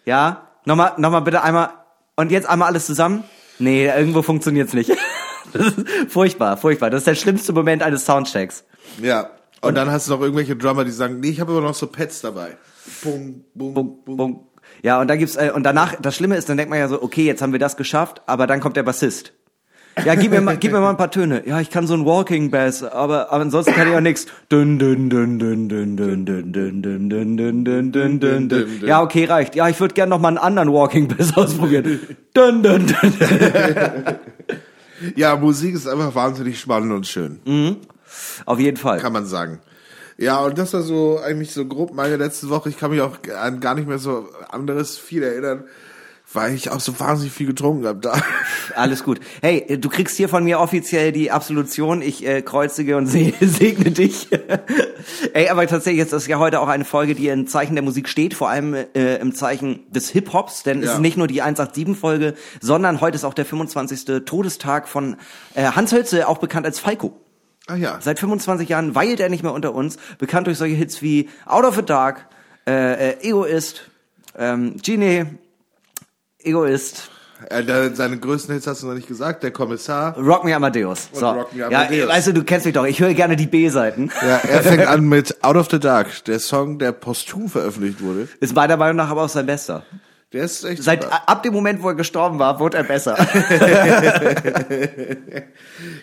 Ja, 0.05 0.47
nochmal, 0.65 0.93
nochmal 0.97 1.21
bitte 1.21 1.41
einmal 1.41 1.69
und 2.15 2.31
jetzt 2.31 2.47
einmal 2.47 2.67
alles 2.67 2.85
zusammen. 2.85 3.23
Nee, 3.59 3.87
irgendwo 3.87 4.21
funktioniert's 4.21 4.73
nicht. 4.73 4.91
Das 5.53 5.67
ist 5.67 5.85
furchtbar, 6.07 6.55
furchtbar. 6.55 6.89
Das 6.89 6.99
ist 7.01 7.07
der 7.07 7.15
schlimmste 7.15 7.51
Moment 7.51 7.83
eines 7.83 8.05
Soundchecks. 8.05 8.63
Ja. 9.01 9.31
Und 9.59 9.75
dann 9.75 9.91
hast 9.91 10.07
du 10.07 10.13
noch 10.13 10.21
irgendwelche 10.21 10.55
Drummer, 10.55 10.85
die 10.85 10.91
sagen, 10.91 11.19
nee, 11.19 11.27
ich 11.27 11.41
habe 11.41 11.51
aber 11.51 11.59
noch 11.59 11.73
so 11.73 11.87
Pads 11.87 12.21
dabei. 12.21 12.55
Bum, 13.03 13.43
bum, 13.53 13.73
Bum, 13.73 14.03
bum. 14.05 14.17
bum. 14.17 14.47
Ja, 14.81 15.01
und 15.01 15.09
da 15.09 15.17
gibt's 15.17 15.35
äh, 15.35 15.51
und 15.53 15.63
danach 15.63 15.95
das 16.01 16.15
Schlimme 16.15 16.37
ist, 16.37 16.47
dann 16.47 16.55
denkt 16.55 16.69
man 16.69 16.79
ja 16.79 16.87
so, 16.87 17.01
okay, 17.01 17.25
jetzt 17.25 17.41
haben 17.41 17.51
wir 17.51 17.59
das 17.59 17.75
geschafft, 17.75 18.21
aber 18.27 18.47
dann 18.47 18.61
kommt 18.61 18.77
der 18.77 18.83
Bassist. 18.83 19.33
Ja, 20.05 20.15
gib 20.15 20.31
mir 20.31 20.41
mal, 20.41 20.57
gib 20.57 20.71
mir 20.71 20.79
mal 20.79 20.91
ein 20.91 20.97
paar 20.97 21.11
Töne. 21.11 21.43
Ja, 21.45 21.59
ich 21.59 21.69
kann 21.69 21.85
so 21.85 21.93
ein 21.93 22.05
Walking 22.05 22.49
Bass, 22.49 22.81
aber, 22.83 23.31
aber 23.31 23.41
ansonsten 23.41 23.73
kann 23.73 23.89
ich 23.89 23.95
auch 23.95 24.01
nichts. 24.01 24.25
Ja, 28.85 29.01
okay, 29.01 29.25
reicht. 29.25 29.55
Ja, 29.55 29.67
ich 29.67 29.79
würde 29.79 29.93
gerne 29.93 30.09
noch 30.09 30.19
mal 30.19 30.29
einen 30.29 30.37
anderen 30.37 30.71
Walking 30.71 31.07
Bass 31.09 31.35
ausprobieren. 31.35 31.99
Ja, 35.15 35.35
Musik 35.35 35.75
ist 35.75 35.87
einfach 35.87 36.15
wahnsinnig 36.15 36.59
spannend 36.59 36.93
und 36.93 37.07
schön. 37.07 37.39
Mhm. 37.45 37.77
Auf 38.45 38.59
jeden 38.59 38.77
Fall. 38.77 38.99
Kann 38.99 39.13
man 39.13 39.25
sagen. 39.25 39.59
Ja, 40.17 40.39
und 40.39 40.57
das 40.57 40.73
war 40.73 40.83
so 40.83 41.19
eigentlich 41.19 41.51
so 41.51 41.65
grob 41.65 41.93
meine 41.93 42.17
letzte 42.17 42.49
Woche. 42.49 42.69
Ich 42.69 42.77
kann 42.77 42.91
mich 42.91 43.01
auch 43.01 43.17
an 43.39 43.59
gar 43.59 43.75
nicht 43.75 43.87
mehr 43.87 43.97
so 43.97 44.29
anderes 44.49 44.97
viel 44.97 45.23
erinnern 45.23 45.63
weil 46.33 46.53
ich 46.53 46.69
auch 46.71 46.79
so 46.79 46.99
wahnsinnig 46.99 47.33
viel 47.33 47.47
getrunken 47.47 47.85
habe 47.85 47.99
da. 47.99 48.13
Alles 48.75 49.03
gut. 49.03 49.19
Hey, 49.41 49.77
du 49.79 49.89
kriegst 49.89 50.15
hier 50.17 50.29
von 50.29 50.43
mir 50.43 50.59
offiziell 50.59 51.11
die 51.11 51.31
Absolution. 51.31 52.01
Ich 52.01 52.25
äh, 52.25 52.41
kreuzige 52.41 52.97
und 52.97 53.07
se 53.07 53.33
segne 53.41 53.91
dich. 53.91 54.29
Ey, 55.33 55.49
aber 55.49 55.67
tatsächlich 55.67 56.01
ist 56.01 56.13
das 56.13 56.27
ja 56.27 56.39
heute 56.39 56.59
auch 56.61 56.67
eine 56.67 56.85
Folge, 56.85 57.15
die 57.15 57.27
im 57.27 57.47
Zeichen 57.47 57.75
der 57.75 57.83
Musik 57.83 58.07
steht, 58.07 58.33
vor 58.33 58.49
allem 58.49 58.73
äh, 58.73 59.15
im 59.17 59.33
Zeichen 59.33 59.81
des 59.91 60.09
Hip-Hops, 60.09 60.63
denn 60.63 60.79
es 60.79 60.85
Ja. 60.87 60.93
ist 60.93 60.99
nicht 60.99 61.17
nur 61.17 61.27
die 61.27 61.43
187-Folge, 61.43 62.35
sondern 62.61 63.01
heute 63.01 63.15
ist 63.15 63.23
auch 63.23 63.33
der 63.33 63.45
25. 63.45 64.23
Todestag 64.25 64.87
von 64.87 65.17
äh, 65.55 65.63
Hans 65.63 65.91
Hölze, 65.91 66.27
auch 66.27 66.37
bekannt 66.37 66.65
als 66.65 66.79
Falco. 66.79 67.13
Ah 67.67 67.75
ja. 67.75 67.97
Seit 68.01 68.19
25 68.19 68.69
Jahren 68.69 68.95
weilt 68.95 69.19
er 69.19 69.29
nicht 69.29 69.43
mehr 69.43 69.53
unter 69.53 69.73
uns, 69.75 69.97
bekannt 70.17 70.47
durch 70.47 70.57
solche 70.57 70.75
Hits 70.75 71.01
wie 71.01 71.29
Out 71.45 71.63
of 71.65 71.75
the 71.75 71.83
Dark, 71.83 72.27
äh, 72.67 73.11
äh, 73.11 73.27
Egoist, 73.29 73.89
ähm, 74.37 74.77
Genie, 74.81 75.25
Egoist, 76.43 77.09
Äh, 77.49 77.63
seine 77.95 78.17
größten 78.19 78.53
Hits 78.53 78.67
hast 78.67 78.83
du 78.83 78.87
noch 78.87 78.93
nicht 78.93 79.07
gesagt. 79.07 79.41
Der 79.43 79.49
Kommissar. 79.51 80.15
Rock 80.17 80.43
Me 80.43 80.55
Amadeus. 80.55 81.09
So. 81.11 81.27
Rock 81.29 81.53
Me 81.53 81.59
Ja, 81.61 81.67
Amadeus. 81.67 82.07
weißt 82.09 82.27
du, 82.27 82.33
du 82.33 82.43
kennst 82.43 82.65
mich 82.67 82.75
doch. 82.75 82.85
Ich 82.85 82.99
höre 82.99 83.13
gerne 83.15 83.35
die 83.35 83.47
B-Seiten. 83.47 84.11
Ja, 84.21 84.37
er 84.37 84.61
fängt 84.63 84.85
an 84.85 85.07
mit 85.09 85.43
Out 85.43 85.55
of 85.55 85.67
the 85.71 85.79
Dark, 85.79 86.23
der 86.25 86.39
Song, 86.39 86.77
der 86.77 86.91
posthum 86.91 87.49
veröffentlicht 87.49 88.01
wurde. 88.01 88.27
Ist 88.39 88.53
meiner 88.55 88.77
Meinung 88.77 88.97
nach 88.97 89.09
aber 89.09 89.23
auch 89.23 89.29
sein 89.29 89.47
bester. 89.47 89.83
Der 90.33 90.43
ist 90.45 90.63
echt 90.63 90.81
Seit 90.83 91.03
super. 91.03 91.27
ab 91.27 91.43
dem 91.43 91.51
Moment, 91.53 91.81
wo 91.83 91.89
er 91.89 91.95
gestorben 91.95 92.39
war, 92.39 92.59
wurde 92.59 92.77
er 92.77 92.83
besser. 92.83 93.17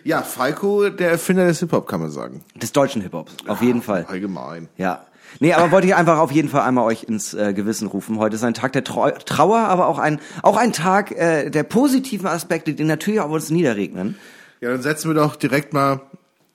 Ja, 0.05 0.23
Falco, 0.23 0.89
der 0.91 1.11
Erfinder 1.13 1.47
des 1.47 1.61
Hip-Hop, 1.61 1.87
kann 1.87 2.01
man 2.01 2.11
sagen. 2.11 2.45
Des 2.55 2.73
deutschen 2.73 3.03
Hip-Hops. 3.03 3.33
Auf 3.47 3.63
jeden 3.63 3.83
Fall. 3.83 4.07
Allgemein. 4.09 4.69
Ja. 4.77 5.07
Nee, 5.41 5.53
aber 5.53 5.71
wollte 5.71 5.87
ich 5.87 5.95
einfach 5.95 6.19
auf 6.19 6.31
jeden 6.31 6.49
Fall 6.49 6.63
einmal 6.63 6.85
euch 6.85 7.05
ins 7.05 7.35
äh, 7.35 7.53
Gewissen 7.53 7.89
rufen. 7.89 8.19
Heute 8.19 8.37
ist 8.37 8.45
ein 8.45 8.55
Tag 8.55 8.73
der 8.73 8.85
Trau 8.85 9.11
Trauer, 9.11 9.59
aber 9.59 9.87
auch 9.87 9.99
ein, 9.99 10.21
auch 10.43 10.57
ein 10.57 10.73
Tag 10.73 11.13
äh, 11.13 11.51
der 11.51 11.63
positiven 11.63 12.27
Aspekte, 12.27 12.75
die 12.75 12.85
natürlich 12.85 13.21
auf 13.21 13.31
uns 13.31 13.51
niederregnen. 13.51 14.17
Ja, 14.61 14.71
dann 14.71 14.83
setzen 14.83 15.09
wir 15.09 15.15
doch 15.15 15.37
direkt 15.37 15.73
mal 15.73 16.01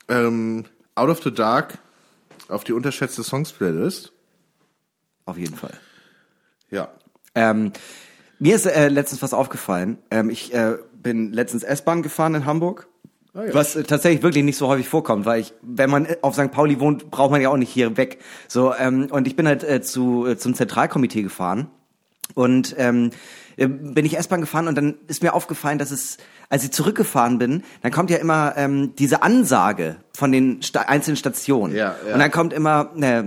ähm, 0.09 0.65
Out 0.95 1.09
of 1.09 1.23
the 1.23 1.33
Dark 1.33 1.77
auf 2.49 2.63
die 2.63 2.73
unterschätzte 2.73 3.23
Songs-Playlist. 3.23 4.11
Auf 5.25 5.37
jeden 5.37 5.55
Fall. 5.55 5.73
Ja. 6.69 6.89
Ähm, 7.35 7.71
mir 8.39 8.55
ist 8.55 8.65
äh, 8.65 8.89
letztens 8.89 9.21
was 9.21 9.33
aufgefallen. 9.33 9.97
Ähm, 10.11 10.29
ich 10.29 10.53
äh, 10.53 10.77
bin 10.93 11.31
letztens 11.31 11.63
S-Bahn 11.63 12.03
gefahren 12.03 12.35
in 12.35 12.45
Hamburg. 12.45 12.87
Ah, 13.35 13.45
ja. 13.45 13.53
Was 13.53 13.75
äh, 13.75 13.83
tatsächlich 13.83 14.21
wirklich 14.21 14.43
nicht 14.43 14.57
so 14.57 14.67
häufig 14.67 14.87
vorkommt, 14.87 15.25
weil 15.25 15.41
ich, 15.41 15.53
wenn 15.61 15.89
man 15.89 16.05
äh, 16.05 16.17
auf 16.21 16.35
St. 16.35 16.51
Pauli 16.51 16.79
wohnt, 16.79 17.09
braucht 17.09 17.31
man 17.31 17.41
ja 17.41 17.49
auch 17.49 17.57
nicht 17.57 17.71
hier 17.71 17.97
weg. 17.97 18.19
So 18.47 18.73
ähm, 18.75 19.07
und 19.09 19.27
ich 19.27 19.35
bin 19.35 19.47
halt 19.47 19.63
äh, 19.63 19.81
zu 19.81 20.27
äh, 20.27 20.37
zum 20.37 20.53
Zentralkomitee 20.53 21.23
gefahren 21.23 21.67
und 22.35 22.75
ähm, 22.77 23.09
äh, 23.57 23.67
bin 23.67 24.05
ich 24.05 24.17
S-Bahn 24.17 24.41
gefahren 24.41 24.67
und 24.67 24.75
dann 24.75 24.95
ist 25.07 25.23
mir 25.23 25.33
aufgefallen, 25.33 25.79
dass 25.79 25.91
es, 25.91 26.17
als 26.49 26.63
ich 26.63 26.71
zurückgefahren 26.71 27.39
bin, 27.39 27.63
dann 27.81 27.91
kommt 27.91 28.09
ja 28.11 28.17
immer 28.17 28.53
ähm, 28.55 28.93
diese 28.97 29.23
Ansage 29.23 29.97
von 30.13 30.31
den 30.31 30.61
Sta 30.61 30.81
einzelnen 30.81 31.17
Stationen 31.17 31.75
Ja, 31.75 31.95
ja. 32.07 32.13
und 32.13 32.19
dann 32.19 32.31
kommt 32.31 32.53
immer 32.53 32.91
äh, 32.99 33.23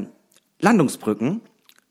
Landungsbrücken 0.60 1.40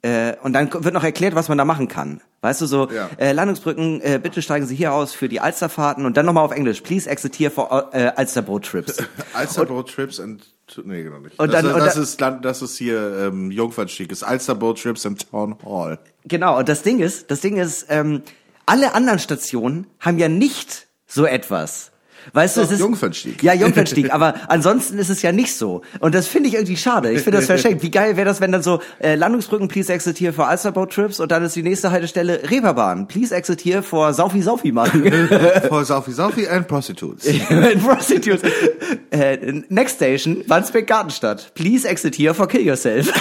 äh, 0.05 0.35
und 0.43 0.53
dann 0.53 0.71
wird 0.71 0.93
noch 0.93 1.03
erklärt, 1.03 1.33
was 1.35 1.49
man 1.49 1.57
da 1.57 1.65
machen 1.65 1.87
kann. 1.87 2.21
Weißt 2.41 2.61
du, 2.61 2.65
so 2.67 2.89
Ja. 2.91 3.09
äh, 3.17 3.31
Landungsbrücken, 3.31 4.01
äh, 4.01 4.19
bitte 4.21 4.41
steigen 4.41 4.67
Sie 4.67 4.75
hier 4.75 4.93
aus 4.93 5.13
für 5.13 5.27
die 5.27 5.39
Alsterfahrten 5.39 6.05
und 6.05 6.15
dann 6.17 6.25
nochmal 6.27 6.45
auf 6.45 6.51
Englisch. 6.51 6.81
Please 6.81 7.09
exit 7.09 7.35
here 7.35 7.49
for 7.49 7.89
äh, 7.93 8.11
Alsterboat 8.15 8.65
trips. 8.65 8.97
Alsterboat 9.33 9.89
Trips 9.91 10.19
and 10.19 10.45
nee, 10.83 11.03
genau 11.03 11.19
nicht. 11.19 11.39
Und 11.39 11.51
das, 11.53 11.61
dann- 11.63 11.73
und 11.73 11.79
das 11.79 11.93
dann- 11.95 12.03
ist 12.03 12.21
Land, 12.21 12.45
das 12.45 12.61
ist 12.61 12.77
hier 12.77 13.17
ähm, 13.27 13.49
Jungfernstieg, 13.51 14.11
ist 14.11 14.23
Alsterboat 14.23 14.81
Trips 14.81 15.05
and 15.05 15.29
Town 15.31 15.55
Hall. 15.65 15.97
genau, 16.25 16.57
und 16.59 16.69
das 16.69 16.83
Ding 16.83 16.99
ist, 16.99 17.31
das 17.31 17.41
Ding 17.41 17.57
ist, 17.57 17.87
ähm, 17.89 18.21
alle 18.67 18.93
anderen 18.93 19.19
Stationen 19.19 19.87
haben 19.99 20.17
ja 20.19 20.27
nicht 20.27 20.87
so 21.07 21.25
etwas. 21.25 21.91
Weißt 22.33 22.57
du, 22.57 22.61
es 22.61 22.71
ist 22.71 22.79
Jungfernstieg. 22.79 23.43
Ja, 23.43 23.53
Jungfernstieg, 23.53 24.13
aber 24.13 24.35
ansonsten 24.47 24.97
ist 24.97 25.09
es 25.09 25.21
ja 25.21 25.31
nicht 25.31 25.55
so. 25.55 25.81
Und 25.99 26.15
das 26.15 26.27
finde 26.27 26.49
ich 26.49 26.55
irgendwie 26.55 26.77
schade. 26.77 27.11
Ich 27.11 27.21
finde 27.21 27.37
das 27.37 27.45
verschenkt. 27.45 27.83
Wie 27.83 27.91
geil 27.91 28.17
wäre 28.17 28.25
das, 28.25 28.41
wenn 28.41 28.51
dann 28.51 28.63
so 28.63 28.81
äh, 28.99 29.15
Landungsbrücken, 29.15 29.67
please 29.67 29.91
exit 29.91 30.19
here 30.19 30.33
for 30.33 30.47
Alsterboat 30.47 30.91
trips 30.91 31.19
und 31.19 31.31
dann 31.31 31.43
ist 31.43 31.55
die 31.55 31.63
nächste 31.63 31.91
Haltestelle 31.91 32.41
Reeperbahn, 32.49 33.07
please 33.07 33.33
exit 33.33 33.61
here 33.61 33.83
for 33.83 34.13
Saufi 34.13 34.41
Saufi 34.41 34.71
machen. 34.71 35.05
For 35.67 35.85
Saufi 35.85 36.11
Saufi 36.11 36.47
and 36.47 36.67
Prostitutes. 36.67 37.25
Prostitutes. 37.83 38.41
Äh, 39.11 39.61
next 39.69 39.95
station, 39.95 40.43
Wandsbek 40.47 40.87
Gartenstadt. 40.87 41.53
Please 41.55 41.87
exit 41.87 42.15
here 42.15 42.33
for 42.33 42.47
kill 42.47 42.61
yourself. 42.61 43.07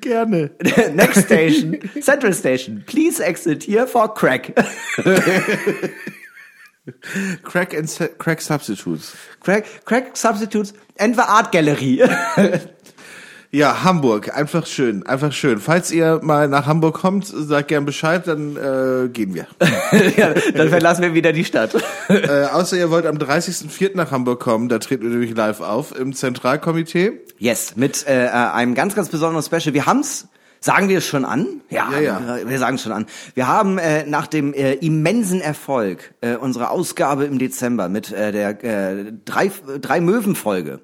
Gerne. 0.00 0.50
next 0.94 1.24
station, 1.24 2.02
Central 2.02 2.32
Station. 2.32 2.84
Please 2.86 3.20
exit 3.20 3.64
here 3.64 3.86
for 3.86 4.08
crack. 4.08 4.54
Crack 7.42 7.72
and 7.72 7.88
Crack 8.18 8.42
Substitutes. 8.42 9.16
crack, 9.40 9.84
crack 9.86 10.16
substitutes 10.16 10.74
and 10.98 11.14
the 11.14 11.24
art 11.30 11.50
gallery. 11.50 12.00
Ja, 13.54 13.84
Hamburg, 13.84 14.36
einfach 14.36 14.66
schön, 14.66 15.06
einfach 15.06 15.32
schön. 15.32 15.60
Falls 15.60 15.92
ihr 15.92 16.18
mal 16.24 16.48
nach 16.48 16.66
Hamburg 16.66 16.96
kommt, 16.96 17.24
sagt 17.24 17.68
gern 17.68 17.84
Bescheid, 17.84 18.26
dann 18.26 18.56
äh, 18.56 19.08
gehen 19.08 19.32
wir. 19.32 19.46
ja, 20.16 20.34
dann 20.56 20.70
verlassen 20.70 21.02
wir 21.02 21.14
wieder 21.14 21.32
die 21.32 21.44
Stadt. 21.44 21.72
äh, 22.08 22.46
außer 22.46 22.76
ihr 22.76 22.90
wollt 22.90 23.06
am 23.06 23.16
30.04. 23.16 23.92
nach 23.94 24.10
Hamburg 24.10 24.40
kommen, 24.40 24.68
da 24.68 24.80
treten 24.80 25.04
wir 25.04 25.10
nämlich 25.10 25.36
live 25.36 25.60
auf 25.60 25.96
im 25.96 26.14
Zentralkomitee. 26.14 27.12
Yes, 27.38 27.76
mit 27.76 28.04
äh, 28.08 28.26
einem 28.26 28.74
ganz, 28.74 28.96
ganz 28.96 29.08
besonderen 29.08 29.44
Special. 29.44 29.72
Wir 29.72 29.86
haben's 29.86 30.26
Sagen 30.64 30.88
wir 30.88 30.96
es 30.96 31.06
schon 31.06 31.26
an? 31.26 31.60
Ja, 31.68 31.90
ja. 32.00 32.38
Wir, 32.38 32.48
wir 32.48 32.58
sagen 32.58 32.76
es 32.76 32.82
schon 32.82 32.92
an. 32.92 33.04
Wir 33.34 33.46
haben 33.46 33.76
äh, 33.76 34.06
nach 34.06 34.26
dem 34.26 34.54
äh, 34.54 34.72
immensen 34.72 35.42
Erfolg 35.42 36.14
äh, 36.22 36.36
unserer 36.36 36.70
Ausgabe 36.70 37.24
im 37.24 37.38
Dezember 37.38 37.90
mit 37.90 38.10
äh, 38.10 38.32
der 38.32 38.64
äh, 38.64 39.12
drei, 39.26 39.52
drei 39.82 40.00
Möwen-Folge 40.00 40.80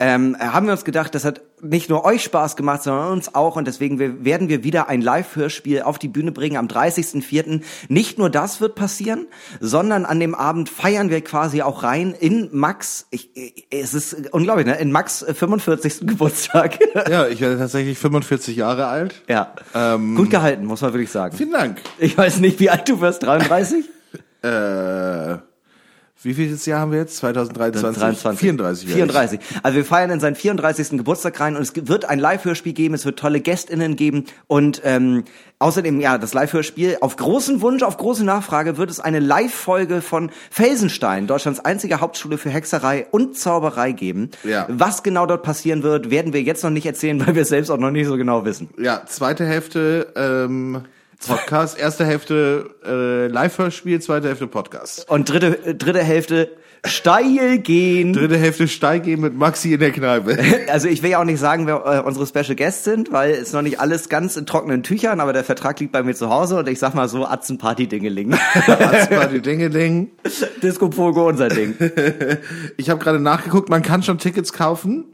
ähm, 0.00 0.36
haben 0.38 0.66
wir 0.66 0.72
uns 0.72 0.84
gedacht, 0.84 1.14
das 1.14 1.24
hat 1.24 1.40
nicht 1.60 1.90
nur 1.90 2.04
euch 2.04 2.22
Spaß 2.22 2.54
gemacht, 2.54 2.84
sondern 2.84 3.10
uns 3.12 3.34
auch. 3.34 3.56
Und 3.56 3.66
deswegen 3.66 3.98
wir, 3.98 4.24
werden 4.24 4.48
wir 4.48 4.62
wieder 4.62 4.88
ein 4.88 5.00
Live-Hörspiel 5.00 5.82
auf 5.82 5.98
die 5.98 6.06
Bühne 6.06 6.30
bringen 6.30 6.56
am 6.56 6.68
30.04. 6.68 7.62
Nicht 7.88 8.16
nur 8.16 8.30
das 8.30 8.60
wird 8.60 8.76
passieren, 8.76 9.26
sondern 9.58 10.04
an 10.04 10.20
dem 10.20 10.36
Abend 10.36 10.68
feiern 10.68 11.10
wir 11.10 11.20
quasi 11.22 11.62
auch 11.62 11.82
rein 11.82 12.14
in 12.18 12.48
Max, 12.52 13.06
ich, 13.10 13.30
es 13.70 13.92
ist 13.92 14.32
unglaublich, 14.32 14.66
ne? 14.66 14.76
in 14.76 14.92
Max 14.92 15.24
45. 15.28 16.00
Geburtstag. 16.06 16.78
Ja, 17.10 17.26
ich 17.26 17.40
werde 17.40 17.58
tatsächlich 17.58 17.98
45 17.98 18.56
Jahre 18.56 18.86
alt. 18.86 19.22
Ja, 19.28 19.52
ähm, 19.74 20.14
gut 20.14 20.30
gehalten, 20.30 20.64
muss 20.64 20.80
man 20.80 20.92
wirklich 20.92 21.10
sagen. 21.10 21.36
Vielen 21.36 21.52
Dank. 21.52 21.80
Ich 21.98 22.16
weiß 22.16 22.38
nicht, 22.38 22.60
wie 22.60 22.70
alt 22.70 22.88
du 22.88 23.00
wirst, 23.00 23.24
33? 23.24 23.84
äh... 24.42 25.47
Wie 26.22 26.34
vieles 26.34 26.66
Jahr 26.66 26.80
haben 26.80 26.90
wir 26.90 26.98
jetzt? 26.98 27.16
2023? 27.18 28.02
23. 28.02 28.40
34. 28.40 28.88
34. 28.88 29.40
Also 29.62 29.76
wir 29.76 29.84
feiern 29.84 30.10
in 30.10 30.18
seinen 30.18 30.34
34. 30.34 30.98
Geburtstag 30.98 31.38
rein 31.38 31.54
und 31.54 31.62
es 31.62 31.72
wird 31.76 32.06
ein 32.06 32.18
Live-Hörspiel 32.18 32.72
geben, 32.72 32.94
es 32.94 33.04
wird 33.04 33.20
tolle 33.20 33.40
GästInnen 33.40 33.94
geben 33.94 34.24
und 34.48 34.82
ähm, 34.84 35.22
außerdem, 35.60 36.00
ja, 36.00 36.18
das 36.18 36.34
Live-Hörspiel, 36.34 36.98
auf 37.02 37.14
großen 37.14 37.60
Wunsch, 37.60 37.84
auf 37.84 37.98
große 37.98 38.24
Nachfrage 38.24 38.78
wird 38.78 38.90
es 38.90 38.98
eine 38.98 39.20
Live-Folge 39.20 40.02
von 40.02 40.32
Felsenstein, 40.50 41.28
Deutschlands 41.28 41.60
einzige 41.60 42.00
Hauptschule 42.00 42.36
für 42.36 42.50
Hexerei 42.50 43.06
und 43.12 43.38
Zauberei 43.38 43.92
geben. 43.92 44.32
Ja. 44.42 44.66
Was 44.68 45.04
genau 45.04 45.24
dort 45.24 45.44
passieren 45.44 45.84
wird, 45.84 46.10
werden 46.10 46.32
wir 46.32 46.42
jetzt 46.42 46.64
noch 46.64 46.70
nicht 46.70 46.86
erzählen, 46.86 47.20
weil 47.26 47.36
wir 47.36 47.42
es 47.42 47.48
selbst 47.48 47.70
auch 47.70 47.78
noch 47.78 47.92
nicht 47.92 48.08
so 48.08 48.16
genau 48.16 48.44
wissen. 48.44 48.70
Ja, 48.76 49.06
zweite 49.06 49.46
Hälfte 49.46 50.12
ähm, 50.16 50.82
Podcast, 51.26 51.78
erste 51.78 52.04
Hälfte 52.06 52.70
äh, 52.84 53.26
Live-Hörspiel, 53.26 54.00
zweite 54.00 54.28
Hälfte 54.28 54.46
Podcast. 54.46 55.08
Und 55.10 55.28
dritte, 55.28 55.58
äh, 55.64 55.74
dritte 55.74 56.02
Hälfte 56.02 56.50
steil 56.84 57.58
gehen. 57.58 58.12
Dritte 58.12 58.36
Hälfte 58.36 58.68
steil 58.68 59.00
gehen 59.00 59.20
mit 59.20 59.34
Maxi 59.34 59.72
in 59.74 59.80
der 59.80 59.90
Kneipe. 59.90 60.38
Also 60.68 60.86
ich 60.88 61.02
will 61.02 61.10
ja 61.10 61.20
auch 61.20 61.24
nicht 61.24 61.40
sagen, 61.40 61.66
wer 61.66 61.84
äh, 61.86 62.00
unsere 62.06 62.26
Special 62.26 62.54
Guests 62.54 62.84
sind, 62.84 63.10
weil 63.10 63.32
es 63.32 63.52
noch 63.52 63.62
nicht 63.62 63.80
alles 63.80 64.08
ganz 64.08 64.36
in 64.36 64.46
trockenen 64.46 64.82
Tüchern, 64.82 65.18
aber 65.20 65.32
der 65.32 65.44
Vertrag 65.44 65.80
liegt 65.80 65.92
bei 65.92 66.02
mir 66.02 66.14
zu 66.14 66.28
Hause 66.30 66.58
und 66.58 66.68
ich 66.68 66.78
sag 66.78 66.94
mal 66.94 67.08
so, 67.08 67.26
Atzenparty-Dingeling. 67.26 68.34
Atzenparty-Dingeling. 68.66 70.10
Disco 70.62 70.88
Pogo, 70.88 71.26
unser 71.28 71.48
Ding. 71.48 71.74
Ich 72.76 72.90
habe 72.90 73.02
gerade 73.02 73.18
nachgeguckt, 73.18 73.68
man 73.68 73.82
kann 73.82 74.02
schon 74.02 74.18
Tickets 74.18 74.52
kaufen. 74.52 75.04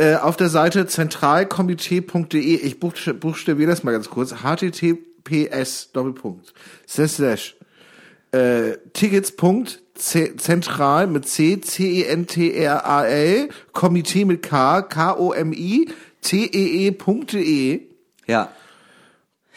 Äh, 0.00 0.16
auf 0.16 0.36
der 0.38 0.48
Seite 0.48 0.86
zentralkomitee.de, 0.86 2.40
ich 2.40 2.80
buchstabiere 2.80 3.70
das 3.70 3.84
mal 3.84 3.92
ganz 3.92 4.08
kurz, 4.08 4.34
https 4.42 5.92
Doppelpunkt, 5.92 6.54
slash, 6.88 7.54
äh, 8.32 8.78
tickets.zentral 8.94 11.06
mit 11.06 11.28
C, 11.28 11.60
C-E-N-T-R-A-L, 11.60 13.50
Komitee 13.74 14.24
mit 14.24 14.42
K, 14.42 14.80
K-O-M-I, 14.80 15.90
T-E-E.de. 16.22 17.82
Ja. 18.26 18.50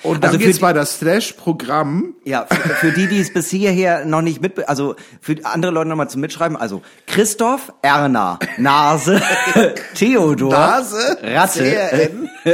Und 0.04 0.24
dann 0.24 0.32
Also 0.32 0.40
geht's 0.40 0.60
bei 0.60 0.74
das 0.74 1.00
Slash-Programm. 1.00 2.16
Ja, 2.26 2.46
für, 2.46 2.70
für 2.76 2.92
die, 2.92 3.08
die 3.08 3.20
es 3.20 3.32
bis 3.32 3.50
hierher 3.50 4.06
noch 4.06 4.22
nicht 4.22 4.42
mit, 4.42 4.68
also 4.68 4.96
für 5.22 5.38
andere 5.44 5.72
Leute 5.72 5.90
nochmal 5.90 6.10
zum 6.10 6.20
Mitschreiben, 6.22 6.58
also 6.58 6.82
Christoph, 7.08 7.72
Erna, 7.82 8.38
Nase, 8.58 9.22
Theodor, 9.96 10.52
Nase, 10.52 11.18
Ratte, 11.24 12.12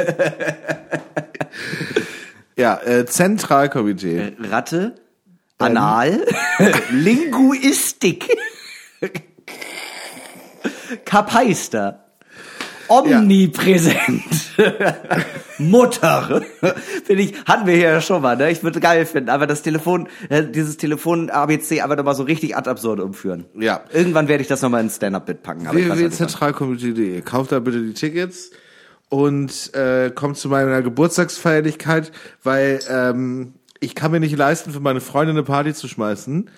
ja, 2.55 2.79
äh, 2.83 3.05
Zentralkomitee. 3.07 4.33
Ratte, 4.39 4.95
Anal, 5.57 6.25
Linguistik, 6.91 8.29
Kapeister, 11.05 12.08
Omnipräsent, 12.89 14.53
Mutter. 15.57 16.41
Finde 17.05 17.23
ich, 17.23 17.33
hatten 17.45 17.67
wir 17.67 17.75
hier 17.75 17.89
ja 17.89 18.01
schon 18.01 18.21
mal, 18.21 18.35
ne? 18.35 18.51
Ich 18.51 18.63
würde 18.63 18.79
geil 18.79 19.05
finden, 19.05 19.29
aber 19.29 19.47
das 19.47 19.61
Telefon, 19.61 20.07
äh, 20.29 20.43
dieses 20.43 20.77
Telefon 20.77 21.29
ABC 21.29 21.81
aber 21.81 21.95
nochmal 21.95 22.15
so 22.15 22.23
richtig 22.23 22.57
ad 22.57 22.69
absurd 22.69 22.99
umführen. 22.99 23.45
Ja. 23.53 23.81
Irgendwann 23.93 24.27
werde 24.27 24.41
ich 24.41 24.47
das 24.47 24.61
nochmal 24.61 24.81
in 24.81 24.89
Stand-Up-Bit 24.89 25.43
packen. 25.43 25.71
Www.zentralkomitee.de. 25.71 27.21
Kauft 27.21 27.51
da 27.51 27.59
bitte 27.59 27.81
die 27.81 27.93
Tickets 27.93 28.51
und 29.09 29.73
äh, 29.75 30.11
kommt 30.11 30.37
zu 30.37 30.49
meiner 30.49 30.81
Geburtstagsfeierlichkeit, 30.81 32.11
weil 32.43 32.79
ähm, 32.89 33.53
ich 33.79 33.95
kann 33.95 34.11
mir 34.11 34.19
nicht 34.19 34.35
leisten, 34.35 34.71
für 34.71 34.79
meine 34.79 35.01
Freundin 35.01 35.37
eine 35.37 35.43
Party 35.43 35.73
zu 35.73 35.87
schmeißen. 35.87 36.49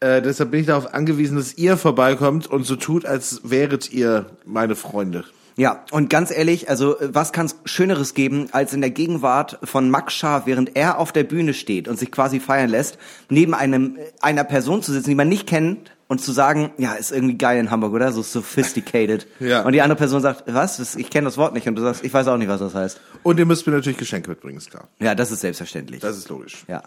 Äh, 0.00 0.22
deshalb 0.22 0.50
bin 0.50 0.60
ich 0.60 0.66
darauf 0.66 0.94
angewiesen, 0.94 1.36
dass 1.36 1.58
ihr 1.58 1.76
vorbeikommt 1.76 2.46
und 2.46 2.64
so 2.64 2.76
tut, 2.76 3.04
als 3.04 3.42
wäret 3.44 3.92
ihr 3.92 4.26
meine 4.46 4.74
Freunde. 4.74 5.24
Ja, 5.56 5.84
und 5.90 6.10
ganz 6.10 6.30
ehrlich, 6.30 6.68
also 6.68 6.98
äh, 6.98 7.14
was 7.14 7.32
kann 7.32 7.46
es 7.46 7.56
Schöneres 7.64 8.14
geben, 8.14 8.48
als 8.52 8.72
in 8.72 8.80
der 8.80 8.90
Gegenwart 8.90 9.58
von 9.64 9.90
Max 9.90 10.14
Scharf, 10.14 10.46
während 10.46 10.76
er 10.76 10.98
auf 10.98 11.12
der 11.12 11.24
Bühne 11.24 11.54
steht 11.54 11.88
und 11.88 11.98
sich 11.98 12.10
quasi 12.10 12.40
feiern 12.40 12.70
lässt, 12.70 12.98
neben 13.28 13.54
einem 13.54 13.96
äh, 13.96 14.02
einer 14.20 14.44
Person 14.44 14.82
zu 14.82 14.92
sitzen, 14.92 15.10
die 15.10 15.14
man 15.14 15.28
nicht 15.28 15.46
kennt 15.46 15.92
und 16.08 16.20
zu 16.20 16.32
sagen, 16.32 16.72
ja, 16.76 16.94
ist 16.94 17.12
irgendwie 17.12 17.38
geil 17.38 17.58
in 17.60 17.70
Hamburg, 17.70 17.92
oder? 17.92 18.12
So 18.12 18.22
sophisticated. 18.22 19.26
Ja. 19.40 19.62
Und 19.62 19.72
die 19.72 19.80
andere 19.80 19.96
Person 19.96 20.20
sagt, 20.20 20.44
was? 20.46 20.96
Ich 20.96 21.08
kenne 21.08 21.24
das 21.24 21.36
Wort 21.38 21.54
nicht. 21.54 21.66
Und 21.66 21.76
du 21.76 21.82
sagst, 21.82 22.04
ich 22.04 22.12
weiß 22.12 22.26
auch 22.28 22.36
nicht, 22.36 22.48
was 22.48 22.60
das 22.60 22.74
heißt. 22.74 23.00
Und 23.22 23.38
ihr 23.38 23.46
müsst 23.46 23.66
mir 23.66 23.72
natürlich 23.72 23.96
Geschenke 23.98 24.28
mitbringen, 24.28 24.58
ist 24.58 24.70
klar. 24.70 24.88
Ja, 24.98 25.14
das 25.14 25.30
ist 25.30 25.40
selbstverständlich. 25.40 26.00
Das 26.00 26.16
ist 26.16 26.28
logisch. 26.28 26.64
ja. 26.68 26.82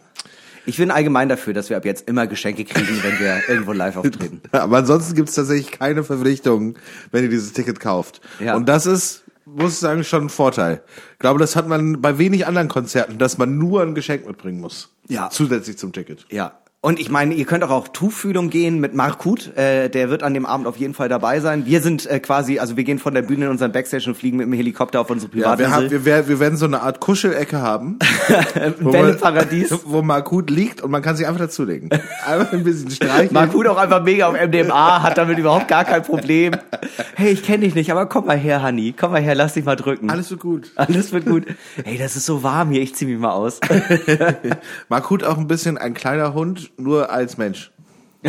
Ich 0.65 0.77
bin 0.77 0.91
allgemein 0.91 1.29
dafür, 1.29 1.53
dass 1.53 1.70
wir 1.70 1.77
ab 1.77 1.86
jetzt 1.86 2.08
immer 2.08 2.27
Geschenke 2.27 2.63
kriegen, 2.63 3.03
wenn 3.03 3.20
wir 3.20 3.41
irgendwo 3.48 3.74
live 3.74 3.98
auftreten. 3.98 4.41
Aber 4.51 4.77
ansonsten 4.77 5.15
gibt's 5.15 5.36
tatsächlich 5.36 5.72
keine 5.72 6.03
Verpflichtung, 6.03 6.77
wenn 7.12 7.24
ihr 7.24 7.29
dieses 7.29 7.53
Ticket 7.53 7.79
kauft. 7.79 8.22
Ja. 8.39 8.55
Und 8.55 8.67
das 8.70 8.86
ist, 8.86 9.24
muss 9.46 9.74
ich 9.74 9.79
sagen, 9.79 10.03
schon 10.03 10.25
ein 10.25 10.29
Vorteil. 10.29 10.84
Ich 11.13 11.20
glaube, 11.20 11.39
das 11.39 11.55
hat 11.55 11.67
man 11.67 12.01
bei 12.01 12.17
wenig 12.17 12.48
anderen 12.48 12.70
Konzerten, 12.70 13.17
dass 13.17 13.38
man 13.38 13.58
nur 13.58 13.82
ein 13.82 13.96
Geschenk 13.96 14.25
mitbringen 14.25 14.62
muss. 14.62 14.89
Ja. 15.08 15.29
Zusätzlich 15.29 15.77
zum 15.77 15.91
Ticket. 15.91 16.25
Ja. 16.29 16.60
Und 16.85 16.99
ich 16.99 17.09
meine, 17.09 17.33
ihr 17.33 17.45
könnt 17.45 17.63
auch 17.63 17.69
auf 17.69 17.93
Tuchfühlung 17.93 18.49
gehen 18.49 18.81
mit 18.81 18.93
Markut. 18.93 19.55
Äh, 19.55 19.87
der 19.87 20.09
wird 20.09 20.21
an 20.21 20.33
dem 20.33 20.45
Abend 20.45 20.67
auf 20.67 20.75
jeden 20.75 20.93
Fall 20.93 21.07
dabei 21.07 21.39
sein. 21.39 21.65
Wir 21.65 21.79
sind 21.81 22.05
äh, 22.07 22.19
quasi, 22.19 22.59
also 22.59 22.75
wir 22.75 22.83
gehen 22.83 22.99
von 22.99 23.13
der 23.13 23.21
Bühne 23.21 23.45
in 23.45 23.51
unseren 23.51 23.71
Backstage 23.71 24.03
und 24.09 24.15
fliegen 24.15 24.35
mit 24.35 24.47
dem 24.47 24.51
Helikopter 24.51 24.99
auf 24.99 25.09
unsere 25.09 25.31
Ja, 25.33 25.57
wir, 25.57 25.67
haben, 25.71 25.87
Privatinsel. 25.87 25.91
wir, 25.91 26.05
werden- 26.05 26.27
wir 26.27 26.39
werden 26.41 26.57
so 26.57 26.65
eine 26.65 26.81
Art 26.81 26.99
Kuschelecke 26.99 27.61
haben. 27.61 27.99
wo 28.81 28.91
man- 28.91 29.01
Bälleparadies. 29.01 29.73
Wo 29.85 30.01
Markut 30.01 30.49
liegt 30.49 30.81
und 30.81 30.91
man 30.91 31.01
kann 31.01 31.15
sich 31.15 31.25
einfach 31.25 31.39
dazulegen. 31.39 31.89
Einfach 32.25 32.51
ein 32.51 32.65
bisschen 32.65 32.91
streicheln. 32.91 33.29
Markut 33.31 33.65
auch 33.67 33.77
einfach 33.77 34.03
mega 34.03 34.27
auf 34.27 34.33
MDMA, 34.33 35.03
hat 35.03 35.17
damit 35.17 35.37
überhaupt 35.37 35.69
gar 35.69 35.85
kein 35.85 36.03
Problem. 36.03 36.51
Hey, 37.15 37.31
ich 37.31 37.43
kenne 37.43 37.59
dich 37.59 37.75
nicht, 37.75 37.91
aber 37.93 38.07
komm 38.07 38.25
mal 38.25 38.37
her, 38.37 38.61
Honey. 38.61 38.93
Komm 38.99 39.13
mal 39.13 39.21
her, 39.21 39.35
lass 39.35 39.53
dich 39.53 39.63
mal 39.63 39.77
drücken. 39.77 40.09
Alles 40.09 40.27
so 40.27 40.35
gut. 40.35 40.73
Alles 40.75 41.13
wird 41.13 41.27
gut. 41.27 41.45
Hey, 41.85 41.97
das 41.97 42.17
ist 42.17 42.25
so 42.25 42.43
warm 42.43 42.71
hier, 42.71 42.81
ich 42.81 42.93
zieh 42.93 43.05
mich 43.05 43.17
mal 43.17 43.31
aus. 43.31 43.61
Markut 44.89 45.23
auch 45.23 45.37
ein 45.37 45.47
bisschen 45.47 45.77
ein 45.77 45.93
kleiner 45.93 46.33
Hund, 46.33 46.71
nur 46.77 47.10
als 47.12 47.38
Mensch. 47.38 47.72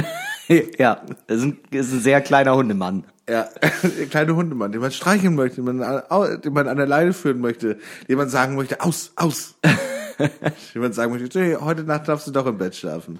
ja, 0.78 1.02
das 1.26 1.38
ist 1.38 1.44
ein, 1.44 1.58
ist 1.70 1.92
ein 1.92 2.00
sehr 2.00 2.20
kleiner 2.20 2.54
Hundemann. 2.56 3.04
Ja, 3.28 3.48
der 3.98 4.06
kleine 4.06 4.36
Hundemann, 4.36 4.72
den 4.72 4.80
man 4.80 4.90
streicheln 4.92 5.34
möchte, 5.34 5.62
den 5.62 5.78
man, 5.78 5.82
an- 5.82 6.40
den 6.42 6.52
man 6.52 6.68
an 6.68 6.76
der 6.76 6.86
Leine 6.86 7.12
führen 7.12 7.40
möchte, 7.40 7.78
dem 8.08 8.18
man 8.18 8.28
sagen 8.28 8.54
möchte, 8.56 8.80
aus, 8.80 9.12
aus. 9.16 9.54
dem 10.74 10.82
man 10.82 10.92
sagen 10.92 11.12
möchte, 11.12 11.40
hey, 11.40 11.56
heute 11.60 11.84
Nacht 11.84 12.08
darfst 12.08 12.26
du 12.26 12.30
doch 12.30 12.46
im 12.46 12.58
Bett 12.58 12.76
schlafen. 12.76 13.18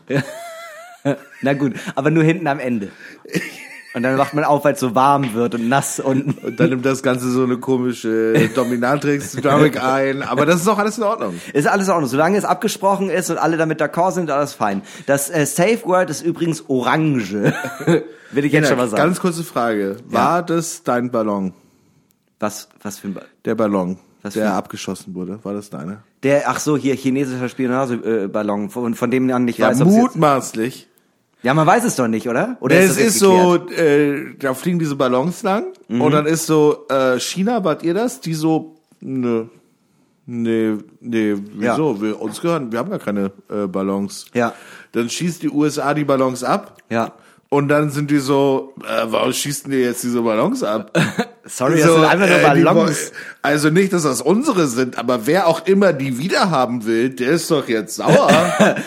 Na 1.42 1.52
gut, 1.54 1.74
aber 1.94 2.10
nur 2.10 2.22
hinten 2.22 2.46
am 2.46 2.58
Ende. 2.60 2.90
Und 3.94 4.02
dann 4.02 4.18
wacht 4.18 4.34
man 4.34 4.44
auf, 4.44 4.64
weil 4.64 4.74
es 4.74 4.80
so 4.80 4.94
warm 4.94 5.34
wird 5.34 5.54
und 5.54 5.68
nass 5.68 6.00
unten. 6.00 6.32
Und 6.46 6.58
dann 6.58 6.70
nimmt 6.70 6.84
das 6.84 7.02
Ganze 7.02 7.30
so 7.30 7.44
eine 7.44 7.58
komische 7.58 8.50
Dominatrix-Dynamik 8.54 9.82
ein. 9.82 10.22
Aber 10.22 10.46
das 10.46 10.60
ist 10.60 10.68
auch 10.68 10.78
alles 10.78 10.98
in 10.98 11.04
Ordnung. 11.04 11.40
Ist 11.52 11.68
alles 11.68 11.88
auch 11.88 12.00
noch. 12.00 12.08
Solange 12.08 12.36
es 12.36 12.44
abgesprochen 12.44 13.08
ist 13.08 13.30
und 13.30 13.38
alle 13.38 13.56
damit 13.56 13.80
d'accord 13.80 14.12
sind, 14.12 14.30
alles 14.30 14.52
fein. 14.52 14.82
Das 15.06 15.30
äh, 15.30 15.46
Safe 15.46 15.80
Word 15.84 16.10
ist 16.10 16.22
übrigens 16.22 16.68
Orange. 16.68 17.54
Will 18.32 18.44
ich 18.44 18.52
jetzt 18.52 18.68
schon 18.68 18.78
mal 18.78 18.88
sagen. 18.88 19.02
Ganz 19.02 19.20
kurze 19.20 19.44
Frage. 19.44 19.96
War 20.08 20.42
das 20.42 20.82
dein 20.82 21.10
Ballon? 21.12 21.54
was, 22.44 22.68
was 22.82 22.98
für 22.98 23.08
ein... 23.08 23.14
Ba 23.14 23.22
Der 23.44 23.54
Ballon, 23.54 23.98
Was 24.22 24.34
der 24.34 24.52
abgeschossen 24.54 25.14
wurde. 25.14 25.38
War 25.44 25.54
das 25.54 25.70
deiner? 25.70 26.02
Der, 26.22 26.48
ach 26.48 26.58
so, 26.60 26.76
hier, 26.76 26.94
chinesischer 26.94 27.48
Spionageballon, 27.48 28.70
von, 28.70 28.94
von 28.94 29.10
dem 29.10 29.26
man 29.26 29.44
nicht 29.44 29.58
Ja, 29.58 29.68
weiß, 29.68 29.84
mutmaßlich. 29.84 30.88
Ja, 31.44 31.52
man 31.52 31.66
weiß 31.66 31.84
es 31.84 31.94
doch 31.94 32.08
nicht, 32.08 32.26
oder? 32.26 32.56
Oder 32.60 32.76
es 32.76 32.88
das 32.88 32.98
jetzt 32.98 33.06
ist 33.08 33.18
so, 33.18 33.56
äh, 33.68 34.34
da 34.38 34.54
fliegen 34.54 34.78
diese 34.78 34.96
Ballons 34.96 35.42
lang 35.42 35.66
und 35.88 36.10
dann 36.10 36.24
ist 36.24 36.46
so, 36.46 36.86
äh, 36.88 37.20
China, 37.20 37.62
wart 37.62 37.82
ihr 37.82 37.92
das? 37.92 38.20
Die 38.20 38.32
so, 38.32 38.76
ne, 39.00 39.50
nee, 40.24 40.72
nee, 41.00 41.34
wieso? 41.52 42.00
Wir, 42.00 42.18
uns 42.18 42.40
gehören, 42.40 42.72
wir 42.72 42.78
haben 42.78 42.88
gar 42.88 42.98
keine 42.98 43.30
äh, 43.50 43.66
Ballons. 43.66 44.24
Ja. 44.32 44.54
Dann 44.92 45.10
schießt 45.10 45.42
die 45.42 45.50
USA 45.50 45.92
die 45.92 46.04
Ballons 46.04 46.42
ab. 46.42 46.78
Ja. 46.88 47.12
Und 47.50 47.68
dann 47.68 47.90
sind 47.90 48.10
die 48.10 48.18
so, 48.18 48.72
äh, 48.82 49.04
warum 49.04 49.32
schießen 49.32 49.70
die 49.70 49.76
jetzt 49.76 50.02
diese 50.02 50.22
Ballons 50.22 50.62
ab? 50.62 50.96
Sorry, 51.46 51.78
das 51.80 51.92
sind 51.92 52.04
einfach 52.04 52.26
nur 52.28 52.38
äh, 52.38 52.42
Ballons. 52.42 53.12
wo- 53.12 53.16
also 53.42 53.68
nicht, 53.68 53.92
dass 53.92 54.04
das 54.04 54.22
unsere 54.22 54.66
sind, 54.66 54.96
aber 54.98 55.26
wer 55.26 55.46
auch 55.46 55.66
immer 55.66 55.92
die 55.92 56.16
wiederhaben 56.18 56.86
will, 56.86 57.10
der 57.10 57.32
ist 57.32 57.50
doch 57.50 57.68
jetzt 57.68 57.96
sauer. 57.96 58.30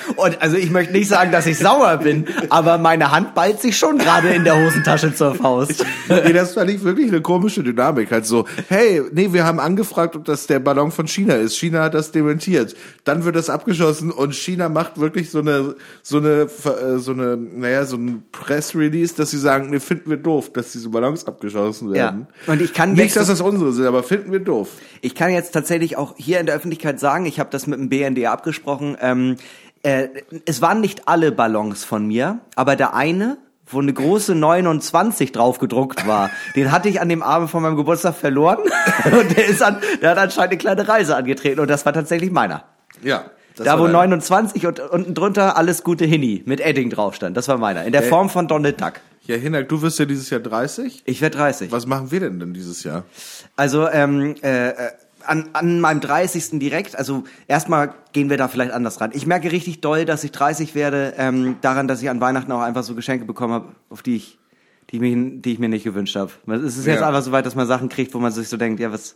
Und 0.16 0.42
also 0.42 0.58
ich 0.58 0.72
möchte 0.72 0.94
nicht 0.94 1.08
sagen, 1.10 1.32
dass 1.32 1.46
ich 1.46 1.60
sauer 1.60 1.98
bin, 1.98 2.26
aber 2.50 2.80
meine 2.80 3.12
Hand 3.12 3.36
ballt 3.36 3.62
sich 3.62 3.78
schon 3.78 4.00
gerade 4.00 4.30
in 4.30 4.44
der 4.44 4.58
Hosentasche 4.60 5.14
zur 5.14 5.36
Faust. 5.36 5.86
nee, 6.10 6.34
das 6.34 6.56
fand 6.56 6.72
ich 6.72 6.84
wirklich 6.84 7.10
eine 7.10 7.22
komische 7.22 7.62
Dynamik. 7.62 8.12
Halt 8.12 8.26
so, 8.26 8.46
hey, 8.70 9.04
nee, 9.12 9.32
wir 9.32 9.46
haben 9.46 9.60
angefragt, 9.60 10.16
ob 10.16 10.26
das 10.26 10.48
der 10.48 10.60
Ballon 10.60 10.92
von 10.92 11.08
China 11.08 11.36
ist. 11.36 11.56
China 11.58 11.84
hat 11.84 11.94
das 11.94 12.12
dementiert. 12.12 12.76
Dann 13.04 13.24
wird 13.26 13.36
das 13.36 13.52
abgeschossen 13.52 14.10
und 14.10 14.34
China 14.34 14.70
macht 14.70 15.00
wirklich 15.00 15.30
so 15.30 15.40
eine, 15.40 15.76
so 16.02 16.18
eine, 16.18 16.48
äh, 16.66 16.98
so 16.98 17.12
eine, 17.12 17.38
naja, 17.38 17.86
so 17.86 17.98
ein 17.98 18.24
Press-Release, 18.32 19.14
dass 19.16 19.30
sie 19.30 19.38
sagen, 19.38 19.70
nee, 19.70 19.80
finden 19.80 20.10
wir 20.10 20.18
doof, 20.18 20.52
dass 20.52 20.72
diese 20.72 20.90
Ballons 20.90 21.28
abgeschossen 21.28 21.94
werden. 21.94 22.28
Ja. 22.47 22.47
Und 22.48 22.62
ich 22.62 22.74
kann 22.74 22.94
Nicht, 22.94 23.16
dass 23.16 23.28
das 23.28 23.42
unsere 23.42 23.72
sind, 23.74 23.86
aber 23.86 24.04
finden 24.04 24.32
wir 24.32 24.40
doof. 24.40 24.70
Ich 25.02 25.16
kann 25.16 25.32
jetzt 25.32 25.52
tatsächlich 25.52 25.98
auch 25.98 26.16
hier 26.18 26.40
in 26.40 26.46
der 26.46 26.56
Öffentlichkeit 26.56 27.00
sagen, 27.00 27.26
ich 27.26 27.40
habe 27.40 27.50
das 27.52 27.68
mit 27.68 27.80
dem 27.80 27.90
BND 27.90 28.26
abgesprochen, 28.26 28.98
ähm, 29.02 29.36
äh, 29.84 30.08
es 30.46 30.62
waren 30.62 30.82
nicht 30.82 31.08
alle 31.08 31.32
Ballons 31.32 31.84
von 31.84 32.08
mir, 32.08 32.40
aber 32.56 32.76
der 32.76 32.96
eine, 32.96 33.38
wo 33.68 33.80
eine 33.80 33.94
große 33.94 34.34
29 34.34 35.32
drauf 35.34 35.60
gedruckt 35.60 36.08
war, 36.08 36.30
den 36.56 36.72
hatte 36.72 36.90
ich 36.90 37.00
an 37.02 37.10
dem 37.10 37.22
Abend 37.22 37.50
von 37.50 37.62
meinem 37.62 37.76
Geburtstag 37.76 38.16
verloren 38.16 38.60
und 39.06 39.38
der 39.38 39.46
ist 39.48 39.62
an, 39.62 39.78
der 40.02 40.12
hat 40.12 40.18
anscheinend 40.18 40.52
eine 40.52 40.58
kleine 40.58 40.88
Reise 40.88 41.16
angetreten 41.16 41.60
und 41.60 41.70
das 41.70 41.86
war 41.86 41.94
tatsächlich 41.94 42.32
meiner. 42.32 42.64
Ja. 43.04 43.26
da 43.58 43.78
wo 43.78 43.84
dein- 43.84 43.92
29 43.94 44.66
und 44.68 44.80
unten 44.80 45.14
drunter 45.14 45.58
alles 45.58 45.84
gute 45.84 46.06
Hini 46.06 46.44
mit 46.46 46.60
Edding 46.62 46.90
drauf 46.90 47.16
stand, 47.16 47.36
das 47.38 47.48
war 47.48 47.58
meiner. 47.58 47.84
In 47.86 47.92
der 47.92 48.04
Äh. 48.04 48.08
Form 48.08 48.30
von 48.30 48.48
Donald 48.48 48.80
Duck. 48.82 48.94
Ja, 49.28 49.36
Hinak, 49.36 49.68
du 49.70 49.82
wirst 49.82 50.00
ja 50.00 50.06
dieses 50.06 50.30
Jahr 50.30 50.40
30. 50.40 51.04
Ich 51.06 51.22
werde 51.22 51.38
30. 51.38 51.72
Was 51.72 51.86
machen 51.86 52.12
wir 52.12 52.20
denn 52.22 52.40
denn 52.40 52.54
dieses 52.54 52.84
Jahr? 52.84 53.04
Also 53.56 53.88
ähm, 53.90 54.36
äh, 54.42 54.70
äh, 54.70 54.74
an, 55.26 55.50
an 55.54 55.82
meinem 55.82 56.00
30. 56.00 56.60
direkt, 56.60 56.98
also 56.98 57.26
erstmal 57.48 57.94
gehen 58.14 58.30
wir 58.30 58.38
da 58.38 58.48
vielleicht 58.48 58.72
anders 58.72 59.02
ran. 59.02 59.12
Ich 59.14 59.26
merke 59.28 59.52
richtig 59.52 59.82
doll, 59.82 60.06
dass 60.06 60.24
ich 60.24 60.32
30 60.32 60.76
werde, 60.76 61.14
ähm, 61.18 61.58
daran, 61.62 61.88
dass 61.90 62.02
ich 62.02 62.10
an 62.10 62.22
Weihnachten 62.22 62.52
auch 62.54 62.62
einfach 62.62 62.84
so 62.84 62.96
Geschenke 62.96 63.26
bekommen 63.26 63.54
habe, 63.54 63.68
auf 63.90 64.02
die 64.02 64.16
ich, 64.16 64.38
die 64.90 64.96
ich, 64.96 65.02
mich, 65.02 65.42
die 65.42 65.52
ich 65.54 65.60
mir 65.60 65.68
nicht 65.70 65.84
gewünscht 65.84 66.16
habe. 66.16 66.32
Es 66.48 66.78
ist 66.78 66.86
jetzt 66.86 67.02
Ja. 67.02 67.08
einfach 67.08 67.22
so 67.22 67.34
weit, 67.34 67.46
dass 67.46 67.56
man 67.56 67.68
Sachen 67.68 67.90
kriegt, 67.90 68.14
wo 68.14 68.20
man 68.20 68.32
sich 68.32 68.48
so 68.48 68.56
denkt, 68.58 68.80
ja, 68.80 68.92
was. 68.92 69.16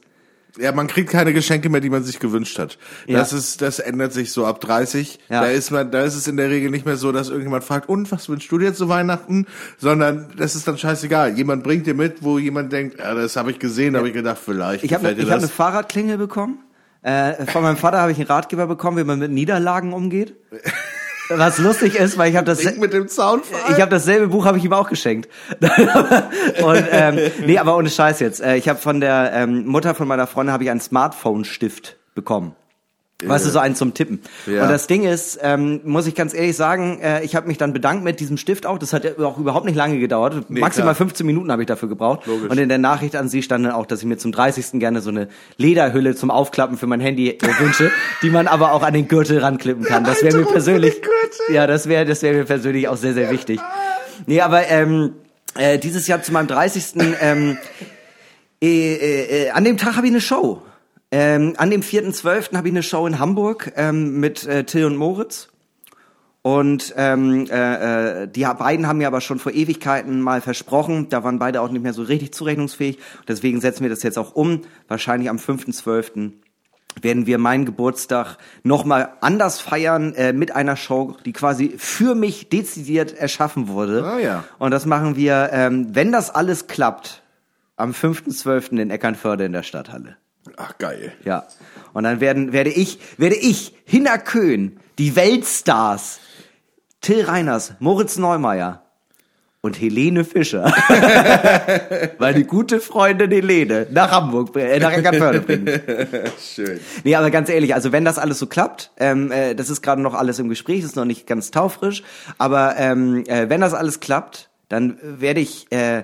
Ja, 0.58 0.72
man 0.72 0.88
kriegt 0.88 1.10
keine 1.10 1.34
Geschenke 1.34 1.70
mehr, 1.70 1.82
die 1.82 1.90
man 1.90 2.04
sich 2.04 2.20
gewünscht 2.20 2.60
hat. 2.60 2.78
Ja. 3.08 3.20
Das 3.20 3.32
ist, 3.34 3.62
das 3.62 3.80
ändert 3.80 4.14
sich 4.14 4.32
so 4.32 4.46
ab 4.46 4.60
30. 4.62 5.20
Ja. 5.30 5.42
Da 5.42 5.48
ist 5.48 5.72
man, 5.72 5.92
da 5.92 6.04
ist 6.04 6.16
es 6.16 6.28
in 6.28 6.38
der 6.38 6.50
Regel 6.50 6.70
nicht 6.72 6.86
mehr 6.86 6.98
so, 6.98 7.12
dass 7.12 7.30
irgendjemand 7.30 7.64
fragt, 7.64 7.88
und 7.88 8.12
was 8.12 8.28
wünschst 8.28 8.52
du 8.52 8.58
dir 8.58 8.66
jetzt 8.66 8.78
zu 8.78 8.90
Weihnachten? 8.90 9.48
Sondern 9.78 10.28
das 10.38 10.56
ist 10.56 10.68
dann 10.68 10.78
scheißegal. 10.78 11.38
Jemand 11.38 11.64
bringt 11.64 11.88
dir 11.88 11.94
mit, 11.94 12.22
wo 12.22 12.38
jemand 12.38 12.74
denkt, 12.74 13.00
ja, 13.00 13.14
das 13.14 13.36
habe 13.36 13.52
ich 13.52 13.60
gesehen, 13.60 13.96
habe 13.96 14.10
ich 14.10 14.14
gedacht, 14.14 14.40
vielleicht 14.44 14.84
Ich 14.84 14.94
habe 14.94 15.16
dir 15.16 15.30
hab 15.30 15.38
eine. 15.38 15.48
Fahrradklingel 15.48 16.18
bekommen. 16.18 16.60
Äh, 17.02 17.46
von 17.48 17.64
meinem 17.64 17.78
Vater 17.78 18.00
habe 18.00 18.12
ich 18.12 18.18
einen 18.20 18.28
Ratgeber 18.28 18.68
bekommen, 18.68 18.98
wie 18.98 19.04
man 19.04 19.20
mit 19.20 19.32
Niederlagen 19.32 19.94
umgeht. 19.94 20.36
Was 21.36 21.58
lustig 21.58 21.96
ist, 21.96 22.18
weil 22.18 22.30
ich 22.30 22.36
habe 22.36 22.46
das 22.46 22.60
Ding 22.60 22.80
mit 22.80 22.94
dem 22.94 23.08
Zaunfall. 23.08 23.60
Ich 23.70 23.82
habe 23.82 23.92
dasselbe 23.92 24.28
Buch 24.28 24.46
habe 24.46 24.58
ich 24.58 24.66
ihm 24.66 24.74
auch 24.74 24.90
geschenkt. 24.90 25.30
und 25.60 26.84
ähm, 26.92 27.20
nee, 27.46 27.58
aber 27.58 27.78
ohne 27.78 27.90
Scheiß 27.90 28.20
jetzt. 28.20 28.42
Äh, 28.42 28.58
ich 28.58 28.70
habe 28.70 28.80
von 28.80 29.00
der 29.00 29.32
ähm, 29.34 29.66
Mutter 29.66 29.96
von 29.96 30.08
meiner 30.08 30.28
Freundin 30.28 30.54
habe 30.54 30.64
ich 30.64 30.70
einen 30.70 30.82
Smartphone-Stift 30.82 31.98
bekommen. 32.16 32.56
Weißt 33.30 33.46
du, 33.46 33.50
so 33.50 33.60
einen 33.60 33.76
zum 33.76 33.94
Tippen. 33.94 34.22
Ja. 34.46 34.64
Und 34.64 34.70
das 34.70 34.88
Ding 34.88 35.04
ist, 35.04 35.40
ähm, 35.42 35.82
muss 35.84 36.08
ich 36.08 36.16
ganz 36.16 36.34
ehrlich 36.34 36.56
sagen, 36.56 37.00
äh, 37.02 37.24
ich 37.24 37.36
habe 37.36 37.48
mich 37.48 37.58
dann 37.58 37.74
bedankt 37.74 38.04
mit 38.04 38.20
diesem 38.20 38.38
Stift 38.38 38.66
auch. 38.66 38.78
Das 38.78 38.94
hat 38.94 39.04
ja 39.04 39.18
auch 39.20 39.38
überhaupt 39.38 39.66
nicht 39.66 39.76
lange 39.76 40.00
gedauert. 40.00 40.50
Maximal 40.50 40.94
klar. 40.94 41.08
15 41.08 41.26
Minuten 41.26 41.52
habe 41.52 41.62
ich 41.64 41.68
dafür 41.68 41.90
gebraucht. 41.90 42.26
Logisch. 42.26 42.50
Und 42.50 42.58
in 42.58 42.70
der 42.70 42.78
Nachricht 42.78 43.16
an 43.16 43.30
sie 43.30 43.44
stand 43.44 43.66
dann 43.66 43.74
auch, 43.74 43.86
dass 43.86 44.00
ich 44.00 44.06
mir 44.06 44.18
zum 44.18 44.32
30. 44.32 44.80
gerne 44.80 45.02
so 45.02 45.10
eine 45.10 45.28
Lederhülle 45.58 46.16
zum 46.16 46.32
Aufklappen 46.32 46.78
für 46.78 46.88
mein 46.88 47.00
Handy 47.00 47.30
äh, 47.30 47.40
wünsche, 47.60 47.92
die 48.22 48.30
man 48.30 48.48
aber 48.48 48.72
auch 48.72 48.84
an 48.84 48.94
den 48.94 49.08
Gürtel 49.08 49.40
ranklippen 49.40 49.84
kann. 49.84 50.04
Das 50.04 50.24
wäre 50.24 50.38
mir 50.38 50.46
persönlich, 50.46 51.02
ja, 51.52 51.68
das 51.68 51.88
wäre, 51.88 52.06
das 52.06 52.22
wäre 52.22 52.36
mir 52.36 52.46
persönlich 52.46 52.88
auch 52.88 52.98
sehr, 52.98 53.14
sehr 53.14 53.32
wichtig. 53.32 53.60
Nee, 54.26 54.42
aber 54.42 54.68
ähm, 54.68 55.14
äh, 55.56 55.78
dieses 55.78 56.08
Jahr 56.08 56.22
zu 56.22 56.32
meinem 56.32 56.48
30. 56.48 56.94
Ähm, 57.22 57.58
äh, 58.62 58.68
äh, 58.68 59.46
äh, 59.46 59.50
an 59.52 59.64
dem 59.64 59.78
Tag 59.78 59.96
habe 59.96 60.06
ich 60.06 60.14
eine 60.14 60.22
Show. 60.22 60.62
Ähm, 61.12 61.56
an 61.58 61.70
dem 61.70 61.82
4.12. 61.82 62.56
habe 62.56 62.70
ich 62.70 62.74
eine 62.74 62.84
Show 62.84 63.06
in 63.06 63.20
Hamburg 63.20 63.74
ähm, 63.76 64.20
mit 64.20 64.46
äh, 64.46 64.64
Till 64.64 64.86
und 64.86 64.96
Moritz. 64.96 65.50
Und 66.42 66.94
ähm, 66.98 67.46
äh, 67.52 68.24
äh, 68.24 68.28
die 68.28 68.46
beiden 68.46 68.88
haben 68.88 68.98
mir 68.98 69.08
aber 69.08 69.22
schon 69.22 69.38
vor 69.38 69.52
Ewigkeiten 69.52 70.22
mal 70.22 70.42
versprochen, 70.42 71.08
da 71.10 71.24
waren 71.24 71.38
beide 71.38 71.62
auch 71.62 71.70
nicht 71.70 71.84
mehr 71.84 71.94
so 71.94 72.02
richtig 72.02 72.34
zurechnungsfähig. 72.34 72.98
Deswegen 73.28 73.62
setzen 73.62 73.84
wir 73.84 73.90
das 73.90 74.02
jetzt 74.02 74.18
auch 74.18 74.34
um. 74.34 74.62
Wahrscheinlich 74.88 75.30
am 75.30 75.38
5.12. 75.38 76.32
werden 77.00 77.28
wir 77.28 77.38
meinen 77.38 77.66
Geburtstag 77.66 78.38
nochmal 78.64 79.14
anders 79.22 79.60
feiern 79.60 80.16
äh, 80.16 80.34
mit 80.34 80.56
einer 80.56 80.78
Show, 80.78 81.16
die 81.26 81.34
quasi 81.34 81.76
für 81.78 82.16
mich 82.16 82.50
dezidiert 82.50 83.14
erschaffen 83.14 83.68
wurde. 83.68 84.04
Ah, 84.04 84.20
ja. 84.20 84.44
Und 84.58 84.72
das 84.72 84.88
machen 84.88 85.16
wir, 85.16 85.50
ähm, 85.52 85.90
wenn 85.92 86.12
das 86.12 86.32
alles 86.32 86.66
klappt, 86.66 87.22
am 87.76 87.92
5.12. 87.92 88.80
in 88.80 88.90
Eckernförde 88.90 89.46
in 89.46 89.54
der 89.54 89.64
Stadthalle. 89.64 90.18
Ach, 90.58 90.78
geil. 90.78 91.14
Ja. 91.24 91.46
Und 91.94 92.04
dann 92.04 92.20
werden, 92.20 92.54
werde 92.54 92.70
ich, 92.70 93.00
werde 93.18 93.36
ich, 93.36 93.76
Hinner 93.86 94.18
Köhn, 94.18 94.80
die 94.98 95.16
Weltstars, 95.16 96.20
Till 97.02 97.24
Reiners, 97.26 97.74
Moritz 97.80 98.18
Neumeier 98.18 98.84
und 99.62 99.80
Helene 99.80 100.24
Fischer, 100.24 100.74
meine 102.18 102.44
gute 102.46 102.80
Freundin 102.80 103.30
Helene, 103.30 103.86
nach 103.92 104.12
Hamburg, 104.12 104.56
äh, 104.56 104.80
nach 104.80 104.92
Eckernförde 104.92 105.42
bringen. 105.42 105.82
Schön. 106.40 106.80
Nee, 107.04 107.16
aber 107.16 107.30
ganz 107.30 107.48
ehrlich, 107.50 107.76
also 107.76 107.92
wenn 107.92 108.04
das 108.04 108.18
alles 108.18 108.40
so 108.40 108.48
klappt, 108.48 108.92
ähm, 108.98 109.32
äh, 109.32 109.54
das 109.54 109.70
ist 109.70 109.84
gerade 109.84 110.02
noch 110.02 110.16
alles 110.16 110.40
im 110.40 110.50
Gespräch, 110.50 110.84
ist 110.84 110.96
noch 110.96 111.06
nicht 111.06 111.28
ganz 111.28 111.52
taufrisch, 111.52 112.02
aber 112.40 112.76
ähm, 112.78 113.24
äh, 113.28 113.50
wenn 113.50 113.62
das 113.62 113.76
alles 113.76 114.00
klappt, 114.00 114.50
dann 114.68 114.98
werde 115.02 115.42
ich 115.42 115.72
äh, 115.72 116.04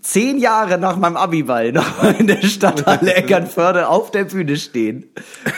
zehn 0.00 0.38
Jahre 0.38 0.78
nach 0.78 0.96
meinem 0.96 1.16
Abiball 1.16 1.72
noch 1.72 2.02
in 2.18 2.26
der 2.26 2.42
Stadthalle 2.42 3.14
Eckernförde 3.16 3.88
auf 3.88 4.10
der 4.10 4.24
Bühne 4.24 4.56
stehen. 4.56 5.06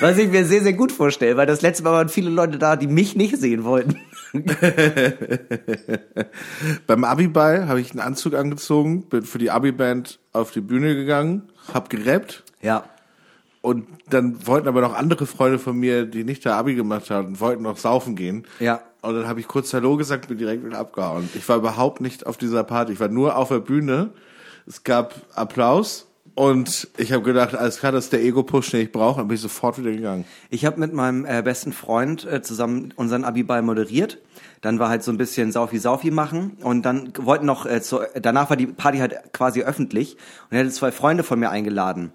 Was 0.01 0.19
ich 0.19 0.29
mir 0.31 0.45
sehr, 0.45 0.63
sehr 0.63 0.73
gut 0.73 0.93
vorstelle, 0.93 1.37
weil 1.37 1.47
das 1.47 1.63
letzte 1.63 1.85
Mal 1.85 1.93
waren 1.93 2.09
viele 2.09 2.31
Leute 2.31 2.59
da, 2.59 2.77
die 2.77 2.87
mich 2.87 3.17
nicht 3.17 3.37
sehen 3.37 3.65
wollten. 3.65 3.97
Beim 6.87 7.05
Abiball 7.05 7.67
habe 7.69 7.81
ich 7.81 7.91
einen 7.93 8.01
Anzug 8.01 8.35
angezogen, 8.35 9.03
bin 9.05 9.23
für 9.23 9.39
die 9.39 9.51
Abi-Band 9.51 10.19
auf 10.33 10.51
die 10.51 10.61
Bühne 10.61 10.95
gegangen, 10.95 11.49
hab 11.73 11.91
gerappt 11.91 12.45
Ja. 12.61 12.85
Und 13.61 13.87
dann 14.09 14.47
wollten 14.47 14.69
aber 14.69 14.81
noch 14.81 14.95
andere 14.95 15.27
Freunde 15.27 15.59
von 15.59 15.77
mir, 15.77 16.05
die 16.07 16.25
nicht 16.25 16.47
da 16.47 16.59
Abi 16.59 16.75
gemacht 16.75 17.11
haben, 17.11 17.41
wollten 17.41 17.63
noch 17.65 17.77
saufen 17.77 18.17
gehen. 18.17 18.47
Ja. 18.61 18.81
Und 19.03 19.15
dann 19.15 19.29
habe 19.29 19.41
ich 19.41 19.49
kurz 19.49 19.73
Hallo 19.75 19.97
gesagt, 19.97 20.29
bin 20.29 20.39
direkt 20.39 20.65
wieder 20.65 20.79
abgehauen. 20.79 21.29
Ich 21.35 21.49
war 21.49 21.57
überhaupt 21.57 22.01
nicht 22.01 22.27
auf 22.27 22.37
dieser 22.37 22.65
Party, 22.65 22.93
ich 22.93 23.01
war 23.01 23.09
nur 23.09 23.37
auf 23.37 23.49
der 23.49 23.61
Bühne. 23.61 24.11
Es 24.67 24.85
gab 24.85 25.15
Applaus 25.35 26.07
und 26.35 26.87
ich 26.97 27.13
habe 27.13 27.25
gedacht, 27.25 27.57
alles 27.57 27.79
klar, 27.81 27.91
das 27.91 28.05
ist 28.05 28.13
der 28.13 28.23
Ego-Push, 28.23 28.71
den 28.71 28.83
ich 28.83 28.93
brauche, 28.93 29.19
dann 29.19 29.27
bin 29.29 29.35
ich 29.35 29.41
sofort 29.41 29.77
wieder 29.77 29.91
gegangen. 29.91 30.25
Ich 30.51 30.65
habe 30.65 30.79
mit 30.79 30.93
meinem 30.93 31.25
äh, 31.27 31.43
besten 31.43 31.73
Freund 31.73 32.25
äh, 32.27 32.43
zusammen 32.43 32.95
unseren 32.95 33.25
Abiball 33.25 33.63
moderiert. 33.63 34.19
Dann 34.61 34.79
war 34.79 34.89
halt 34.89 35.03
so 35.03 35.11
ein 35.11 35.17
bisschen 35.17 35.51
Saufi-Saufi 35.51 36.13
machen 36.13 36.57
und 36.63 36.83
dann 36.83 37.13
wollten 37.19 37.47
noch, 37.47 37.67
äh, 37.67 37.81
zu, 37.83 38.01
danach 38.21 38.51
war 38.51 38.57
die 38.57 38.67
Party 38.67 38.99
halt 38.99 39.33
quasi 39.33 39.63
öffentlich 39.63 40.17
und 40.49 40.57
er 40.57 40.61
hatte 40.61 40.71
zwei 40.71 40.93
Freunde 40.93 41.25
von 41.25 41.41
mir 41.41 41.51
eingeladen. 41.51 42.13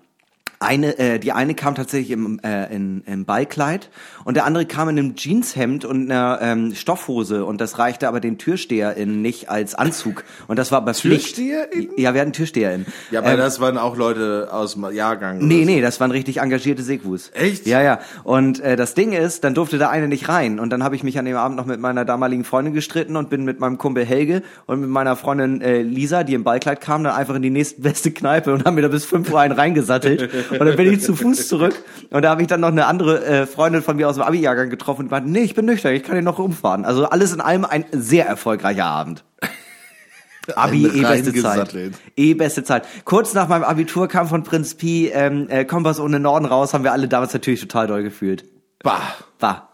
Eine, 0.63 0.97
äh, 0.97 1.19
die 1.19 1.31
eine 1.31 1.53
kam 1.53 1.75
tatsächlich 1.75 2.11
im, 2.11 2.39
äh, 2.43 2.73
in, 2.73 3.03
im 3.05 3.25
Ballkleid 3.25 3.89
und 4.25 4.35
der 4.35 4.45
andere 4.45 4.65
kam 4.65 4.89
in 4.89 4.97
einem 4.97 5.15
Jeanshemd 5.15 5.85
und 5.85 6.09
einer 6.09 6.39
ähm, 6.41 6.73
Stoffhose 6.75 7.45
und 7.45 7.61
das 7.61 7.77
reichte 7.77 8.07
aber 8.07 8.19
den 8.19 8.37
TürsteherInnen 8.37 9.21
nicht 9.21 9.49
als 9.49 9.75
Anzug 9.75 10.23
und 10.47 10.57
das 10.57 10.71
war 10.71 10.79
aber 10.79 10.93
Pflicht. 10.93 11.35
TürsteherInnen? 11.35 11.89
Ja, 11.97 12.13
wir 12.13 12.21
hatten 12.21 12.33
TürsteherInnen. 12.33 12.85
Ja, 13.11 13.19
aber 13.19 13.31
Ähm, 13.31 13.37
das 13.37 13.59
waren 13.59 13.77
auch 13.77 13.97
Leute 13.97 14.49
aus 14.51 14.73
dem 14.73 14.91
Jahrgang. 14.91 15.39
Nee, 15.39 15.59
so. 15.61 15.65
nee, 15.65 15.81
das 15.81 15.99
waren 15.99 16.11
richtig 16.11 16.37
engagierte 16.39 16.81
Segwus. 16.83 17.31
Echt? 17.33 17.67
Ja, 17.67 17.81
ja. 17.81 17.99
Und 18.23 18.59
äh, 18.59 18.75
das 18.75 18.93
Ding 18.93 19.11
ist, 19.13 19.43
dann 19.43 19.53
durfte 19.53 19.77
der 19.77 19.89
eine 19.89 20.07
nicht 20.07 20.29
rein. 20.29 20.59
Und 20.59 20.69
dann 20.69 20.83
habe 20.83 20.95
ich 20.95 21.03
mich 21.03 21.19
an 21.19 21.25
dem 21.25 21.35
Abend 21.37 21.57
noch 21.57 21.65
mit 21.65 21.79
meiner 21.79 22.05
damaligen 22.05 22.43
Freundin 22.43 22.73
gestritten 22.73 23.15
und 23.15 23.29
bin 23.29 23.43
mit 23.43 23.59
meinem 23.59 23.77
Kumpel 23.77 24.05
Helge 24.05 24.41
und 24.65 24.81
mit 24.81 24.89
meiner 24.89 25.15
Freundin 25.15 25.61
äh, 25.61 25.81
Lisa, 25.81 26.23
die 26.23 26.33
im 26.33 26.43
Ballkleid 26.43 26.81
kam, 26.81 27.03
dann 27.03 27.13
einfach 27.13 27.35
in 27.35 27.41
die 27.41 27.49
nächstbeste 27.49 28.11
Kneipe 28.11 28.53
und 28.53 28.65
haben 28.65 28.75
mir 28.75 28.81
da 28.81 28.87
bis 28.87 29.05
5 29.05 29.31
Uhr 29.31 29.39
einen 29.39 29.53
reingesattelt. 29.53 30.29
Und 30.59 30.65
dann 30.65 30.75
bin 30.75 30.91
ich 30.91 31.01
zu 31.01 31.15
Fuß 31.15 31.47
zurück 31.47 31.73
und 32.09 32.21
da 32.21 32.29
habe 32.29 32.41
ich 32.41 32.47
dann 32.47 32.61
noch 32.61 32.69
eine 32.69 32.85
andere 32.85 33.25
äh, 33.25 33.45
Freundin 33.45 33.81
von 33.81 33.95
mir 33.95 34.09
aus 34.09 34.15
dem 34.15 34.23
Abi-Jahrgang 34.23 34.69
getroffen 34.69 35.03
und 35.03 35.11
meinte, 35.11 35.29
nee, 35.29 35.41
ich 35.41 35.55
bin 35.55 35.65
nüchtern, 35.65 35.93
ich 35.93 36.03
kann 36.03 36.15
hier 36.15 36.21
noch 36.21 36.39
rumfahren. 36.39 36.85
Also 36.85 37.05
alles 37.05 37.33
in 37.33 37.41
allem 37.41 37.65
ein 37.65 37.85
sehr 37.91 38.25
erfolgreicher 38.25 38.85
Abend. 38.85 39.23
Abi, 40.55 40.85
eh 40.87 41.01
beste 41.01 41.33
Zeit. 41.33 41.75
Eh 42.15 42.33
beste 42.33 42.63
Zeit. 42.63 42.85
Kurz 43.05 43.33
nach 43.33 43.47
meinem 43.47 43.63
Abitur 43.63 44.07
kam 44.07 44.27
von 44.27 44.43
Prinz 44.43 44.75
Pi 44.75 45.07
ähm, 45.07 45.47
äh, 45.49 45.63
Kompass 45.65 45.99
ohne 45.99 46.19
Norden 46.19 46.45
raus, 46.45 46.73
haben 46.73 46.83
wir 46.83 46.91
alle 46.91 47.07
damals 47.07 47.33
natürlich 47.33 47.61
total 47.61 47.87
doll 47.87 48.03
gefühlt. 48.03 48.43
Bah, 48.83 48.99
War. 49.39 49.69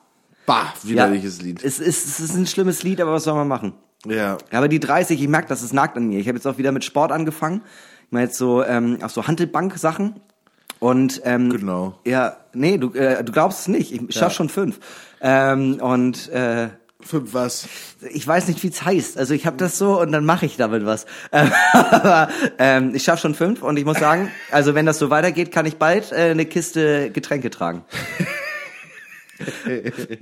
bah, 0.45 0.73
widerliches 0.83 1.41
Lied. 1.41 1.63
Es 1.63 1.79
ist, 1.79 2.07
es 2.07 2.19
ist 2.19 2.35
ein 2.35 2.45
schlimmes 2.45 2.83
Lied, 2.83 3.01
aber 3.01 3.13
was 3.13 3.23
soll 3.23 3.33
man 3.33 3.47
machen? 3.47 3.73
Ja. 4.05 4.37
Ja, 4.51 4.57
aber 4.57 4.67
die 4.67 4.79
30, 4.79 5.21
ich 5.21 5.27
merke, 5.27 5.47
das 5.47 5.63
ist 5.63 5.73
nagt 5.73 5.97
an 5.97 6.07
mir. 6.07 6.19
Ich 6.19 6.27
habe 6.27 6.37
jetzt 6.37 6.45
auch 6.45 6.57
wieder 6.57 6.71
mit 6.71 6.85
Sport 6.85 7.11
angefangen. 7.11 7.61
Ich 8.05 8.11
mache 8.11 8.23
jetzt 8.23 8.37
so 8.37 8.63
ähm, 8.63 8.99
auch 9.03 9.09
so 9.09 9.27
Handelbank-Sachen. 9.27 10.19
Und 10.79 11.21
ähm, 11.25 11.49
Genau. 11.49 11.95
Ja, 12.05 12.37
nee, 12.53 12.77
du, 12.77 12.93
äh, 12.93 13.23
du 13.23 13.31
glaubst 13.31 13.61
es 13.61 13.67
nicht. 13.67 13.91
Ich 13.91 14.15
schaff 14.15 14.33
schon 14.33 14.49
fünf. 14.49 14.79
Ähm, 15.21 15.79
und 15.81 16.29
äh, 16.29 16.69
Für 17.01 17.33
was? 17.33 17.67
ich 18.11 18.25
weiß 18.25 18.47
nicht, 18.47 18.63
wie 18.63 18.69
es 18.69 18.83
heißt. 18.83 19.17
Also 19.17 19.33
ich 19.33 19.45
habe 19.45 19.57
das 19.57 19.77
so 19.77 19.99
und 19.99 20.11
dann 20.11 20.25
mache 20.25 20.45
ich 20.45 20.57
damit 20.57 20.85
was. 20.85 21.05
Ähm, 21.31 21.51
aber 21.73 22.29
ähm, 22.57 22.95
ich 22.95 23.03
schaff 23.03 23.19
schon 23.19 23.35
fünf 23.35 23.61
und 23.61 23.77
ich 23.77 23.85
muss 23.85 23.99
sagen, 23.99 24.31
also 24.51 24.73
wenn 24.73 24.85
das 24.85 24.99
so 24.99 25.09
weitergeht, 25.09 25.51
kann 25.51 25.65
ich 25.65 25.77
bald 25.77 26.11
äh, 26.11 26.31
eine 26.31 26.45
Kiste 26.45 27.11
Getränke 27.11 27.49
tragen. 27.49 27.83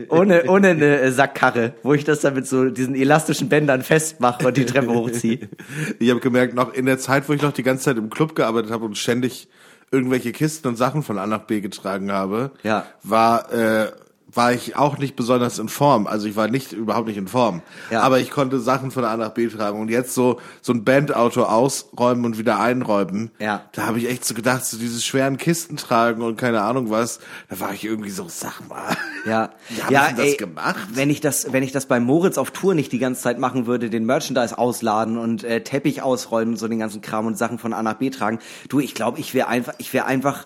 ohne, 0.09 0.45
ohne 0.47 0.69
eine 0.69 1.11
Sackkarre, 1.11 1.73
wo 1.83 1.93
ich 1.93 2.03
das 2.03 2.21
dann 2.21 2.35
mit 2.35 2.47
so 2.47 2.69
diesen 2.69 2.95
elastischen 2.95 3.49
Bändern 3.49 3.81
festmache 3.81 4.47
und 4.47 4.57
die 4.57 4.65
Treppe 4.65 4.93
hochziehe. 4.93 5.49
Ich 5.99 6.09
habe 6.09 6.19
gemerkt, 6.19 6.53
noch 6.53 6.73
in 6.73 6.85
der 6.85 6.99
Zeit, 6.99 7.27
wo 7.27 7.33
ich 7.33 7.41
noch 7.41 7.53
die 7.53 7.63
ganze 7.63 7.85
Zeit 7.85 7.97
im 7.97 8.09
Club 8.09 8.35
gearbeitet 8.35 8.71
habe 8.71 8.85
und 8.85 8.97
ständig 8.97 9.47
irgendwelche 9.91 10.31
Kisten 10.31 10.67
und 10.67 10.75
Sachen 10.75 11.03
von 11.03 11.17
A 11.17 11.25
nach 11.27 11.43
B 11.43 11.61
getragen 11.61 12.11
habe, 12.11 12.51
Ja. 12.63 12.85
war 13.03 13.51
äh, 13.51 13.91
war 14.37 14.53
ich 14.53 14.75
auch 14.75 14.97
nicht 14.97 15.15
besonders 15.15 15.59
in 15.59 15.67
Form. 15.67 16.07
Also 16.07 16.27
ich 16.27 16.35
war 16.35 16.47
nicht 16.47 16.71
überhaupt 16.71 17.07
nicht 17.07 17.17
in 17.17 17.27
Form. 17.27 17.61
Ja. 17.91 18.01
Aber 18.01 18.19
ich 18.19 18.29
konnte 18.29 18.59
Sachen 18.59 18.91
von 18.91 19.03
A 19.03 19.17
nach 19.17 19.31
B 19.31 19.47
tragen 19.47 19.81
und 19.81 19.89
jetzt 19.89 20.13
so 20.13 20.39
so 20.61 20.71
ein 20.73 20.83
Bandauto 20.83 21.43
ausräumen 21.43 22.23
und 22.23 22.37
wieder 22.37 22.59
einräumen. 22.59 23.31
Ja. 23.39 23.63
Da 23.73 23.87
habe 23.87 23.99
ich 23.99 24.09
echt 24.09 24.23
so 24.23 24.33
gedacht, 24.33 24.63
so 24.63 24.77
diese 24.77 25.01
schweren 25.01 25.37
Kisten 25.37 25.75
tragen 25.77 26.21
und 26.21 26.37
keine 26.37 26.61
Ahnung 26.61 26.89
was. 26.89 27.19
Da 27.49 27.59
war 27.59 27.73
ich 27.73 27.83
irgendwie 27.83 28.11
so, 28.11 28.27
sag 28.29 28.67
mal. 28.69 28.95
Ja, 29.25 29.49
Wie 29.69 29.93
ja, 29.93 30.11
das 30.11 30.25
ey, 30.25 30.37
gemacht? 30.37 30.87
Wenn 30.93 31.09
ich 31.09 31.19
das, 31.19 31.51
wenn 31.51 31.63
ich 31.63 31.71
das 31.71 31.87
bei 31.87 31.99
Moritz 31.99 32.37
auf 32.37 32.51
Tour 32.51 32.75
nicht 32.75 32.91
die 32.91 32.99
ganze 32.99 33.21
Zeit 33.21 33.39
machen 33.39 33.65
würde, 33.65 33.89
den 33.89 34.05
Merchandise 34.05 34.57
ausladen 34.57 35.17
und 35.17 35.43
äh, 35.43 35.61
Teppich 35.61 36.01
ausräumen 36.01 36.53
und 36.53 36.57
so 36.57 36.67
den 36.67 36.79
ganzen 36.79 37.01
Kram 37.01 37.25
und 37.25 37.37
Sachen 37.37 37.57
von 37.57 37.73
A 37.73 37.81
nach 37.81 37.95
B 37.95 38.09
tragen. 38.09 38.39
Du, 38.69 38.79
ich 38.79 38.93
glaube, 38.93 39.19
ich 39.19 39.33
wäre 39.33 39.47
einfach, 39.47 39.73
ich 39.79 39.93
wäre 39.93 40.05
einfach. 40.05 40.45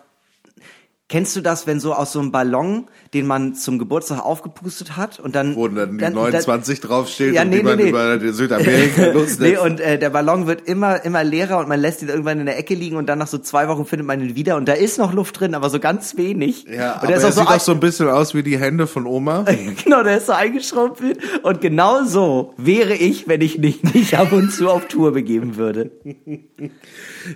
Kennst 1.12 1.36
du 1.36 1.42
das, 1.42 1.68
wenn 1.68 1.82
so 1.82 1.94
aus 1.94 2.14
so 2.14 2.20
einem 2.22 2.32
Ballon, 2.32 2.86
den 3.14 3.28
man 3.28 3.54
zum 3.54 3.78
Geburtstag 3.80 4.24
aufgepustet 4.26 4.96
hat 4.96 5.20
und 5.20 5.36
dann 5.36 5.58
Wo 5.58 5.68
dann 5.68 5.92
die 5.92 5.98
dann- 5.98 6.14
29 6.14 6.80
draufsteht 6.80 7.34
Ja, 7.34 7.42
und 7.42 7.50
nee, 7.50 7.58
die 7.58 7.64
man 7.64 7.76
nee, 7.76 7.84
nee. 7.84 7.90
über 7.90 8.18
Südamerika 8.32 9.06
loslässt. 9.14 9.42
nee, 9.42 9.58
und 9.58 9.82
äh, 9.82 10.00
der 10.00 10.10
Ballon 10.10 10.48
wird 10.48 10.62
immer 10.70 11.04
immer 11.04 11.22
leerer 11.26 11.58
und 11.58 11.68
man 11.68 11.82
lässt 11.82 12.02
ihn 12.02 12.08
irgendwann 12.08 12.40
in 12.40 12.46
der 12.46 12.58
Ecke 12.58 12.76
liegen 12.76 12.96
und 12.96 13.08
dann 13.08 13.20
nach 13.20 13.28
so 13.28 13.38
zwei 13.40 13.68
Wochen 13.68 13.86
findet 13.86 14.08
man 14.08 14.22
ihn 14.22 14.36
wieder 14.36 14.56
und 14.56 14.70
da 14.70 14.74
ist 14.74 14.98
noch 15.00 15.12
Luft 15.14 15.38
drin, 15.42 15.54
aber 15.54 15.70
so 15.70 15.80
ganz 15.82 16.16
wenig. 16.16 16.64
Ja, 16.64 16.94
und 16.94 16.98
aber 17.00 17.08
der 17.08 17.18
ist 17.18 17.24
er 17.24 17.30
auch 17.30 17.34
so 17.34 17.40
sieht 17.42 17.50
auch 17.50 17.60
so 17.60 17.72
ein 17.74 17.80
bisschen 17.82 18.08
aus 18.08 18.34
wie 18.34 18.44
die 18.44 18.58
Hände 18.58 18.88
von 18.88 19.06
Oma. 19.06 19.44
Genau, 19.84 20.04
der 20.04 20.18
ist 20.18 20.28
so 20.28 20.32
eingeschrumpelt. 20.32 21.20
Und 21.44 21.60
genau 21.60 22.06
so 22.06 22.54
wäre 22.56 22.94
ich, 22.94 23.28
wenn 23.28 23.42
ich 23.42 23.58
nicht, 23.58 23.94
nicht 23.94 24.18
ab 24.18 24.32
und 24.32 24.52
zu 24.54 24.70
auf 24.70 24.88
Tour 24.88 25.12
begeben 25.12 25.58
würde. 25.58 25.92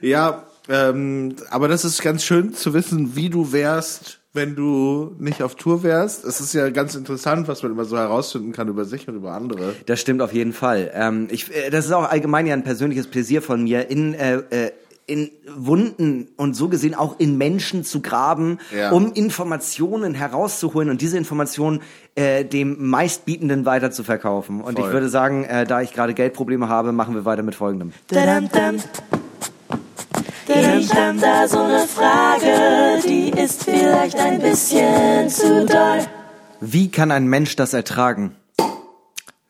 Ja, 0.02 0.44
ähm, 0.70 1.36
aber 1.50 1.68
das 1.68 1.86
ist 1.86 2.02
ganz 2.02 2.24
schön 2.24 2.54
zu 2.54 2.74
wissen, 2.74 3.16
wie 3.16 3.30
du 3.30 3.52
wärst, 3.52 4.20
wenn 4.34 4.56
du 4.56 5.16
nicht 5.18 5.42
auf 5.42 5.56
Tour 5.56 5.84
wärst. 5.84 6.26
Es 6.26 6.42
ist 6.42 6.54
ja 6.54 6.70
ganz 6.70 6.96
interessant, 6.96 7.48
was 7.48 7.64
man 7.64 7.72
immer 7.72 7.86
so 7.86 7.98
herausfinden 7.98 8.52
kann 8.52 8.68
über 8.68 8.84
sich 8.86 9.08
und 9.08 9.16
über 9.16 9.32
andere. 9.34 9.74
Das 9.86 10.02
stimmt 10.02 10.22
auf 10.22 10.34
jeden 10.34 10.54
Fall. 10.54 10.92
Ähm, 10.94 11.28
ich, 11.32 11.56
äh, 11.56 11.70
das 11.70 11.86
ist 11.86 11.92
auch 11.92 12.10
allgemein 12.10 12.46
ja 12.48 12.54
ein 12.54 12.64
persönliches 12.64 13.08
Pläsier 13.08 13.42
von 13.42 13.64
mir, 13.64 13.90
in, 13.90 14.14
äh, 14.14 14.36
äh, 14.50 14.72
in 15.08 15.30
Wunden 15.56 16.30
und 16.36 16.56
so 16.56 16.68
gesehen 16.68 16.96
auch 16.96 17.20
in 17.20 17.38
Menschen 17.38 17.84
zu 17.84 18.02
graben, 18.02 18.58
Ja. 18.76 18.92
um 18.92 19.14
Informationen 19.14 20.16
herauszuholen 20.16 20.90
und 20.90 21.00
diese 21.00 21.16
Informationen 21.18 21.82
äh, 22.16 22.44
dem 22.44 22.90
meistbietenden 22.90 23.66
weiter 23.66 23.92
zu 23.92 24.04
verkaufen. 24.04 24.62
Und 24.62 24.78
Voll. 24.80 24.88
ich 24.88 24.94
würde 24.94 25.10
sagen, 25.10 25.44
äh, 25.46 25.66
da 25.66 25.82
ich 25.82 25.94
gerade 25.94 26.16
Geldprobleme 26.16 26.70
habe, 26.70 26.92
machen 26.92 27.14
wir 27.14 27.24
weiter 27.24 27.44
mit 27.44 27.54
folgendem. 27.56 27.94
Dadam, 28.08 28.50
dam. 30.48 30.80
Ich 30.80 30.94
hab 30.94 31.20
da 31.20 31.48
so 31.48 31.60
eine 31.60 31.88
Frage, 31.88 33.02
die 33.08 33.30
ist 33.30 33.64
vielleicht 33.64 34.18
ein 34.18 34.40
bisschen 34.40 35.30
zu 35.30 35.66
doll. 35.66 36.06
Wie 36.62 36.90
kann 36.90 37.12
ein 37.12 37.28
Mensch 37.28 37.56
das 37.56 37.74
ertragen? 37.74 38.36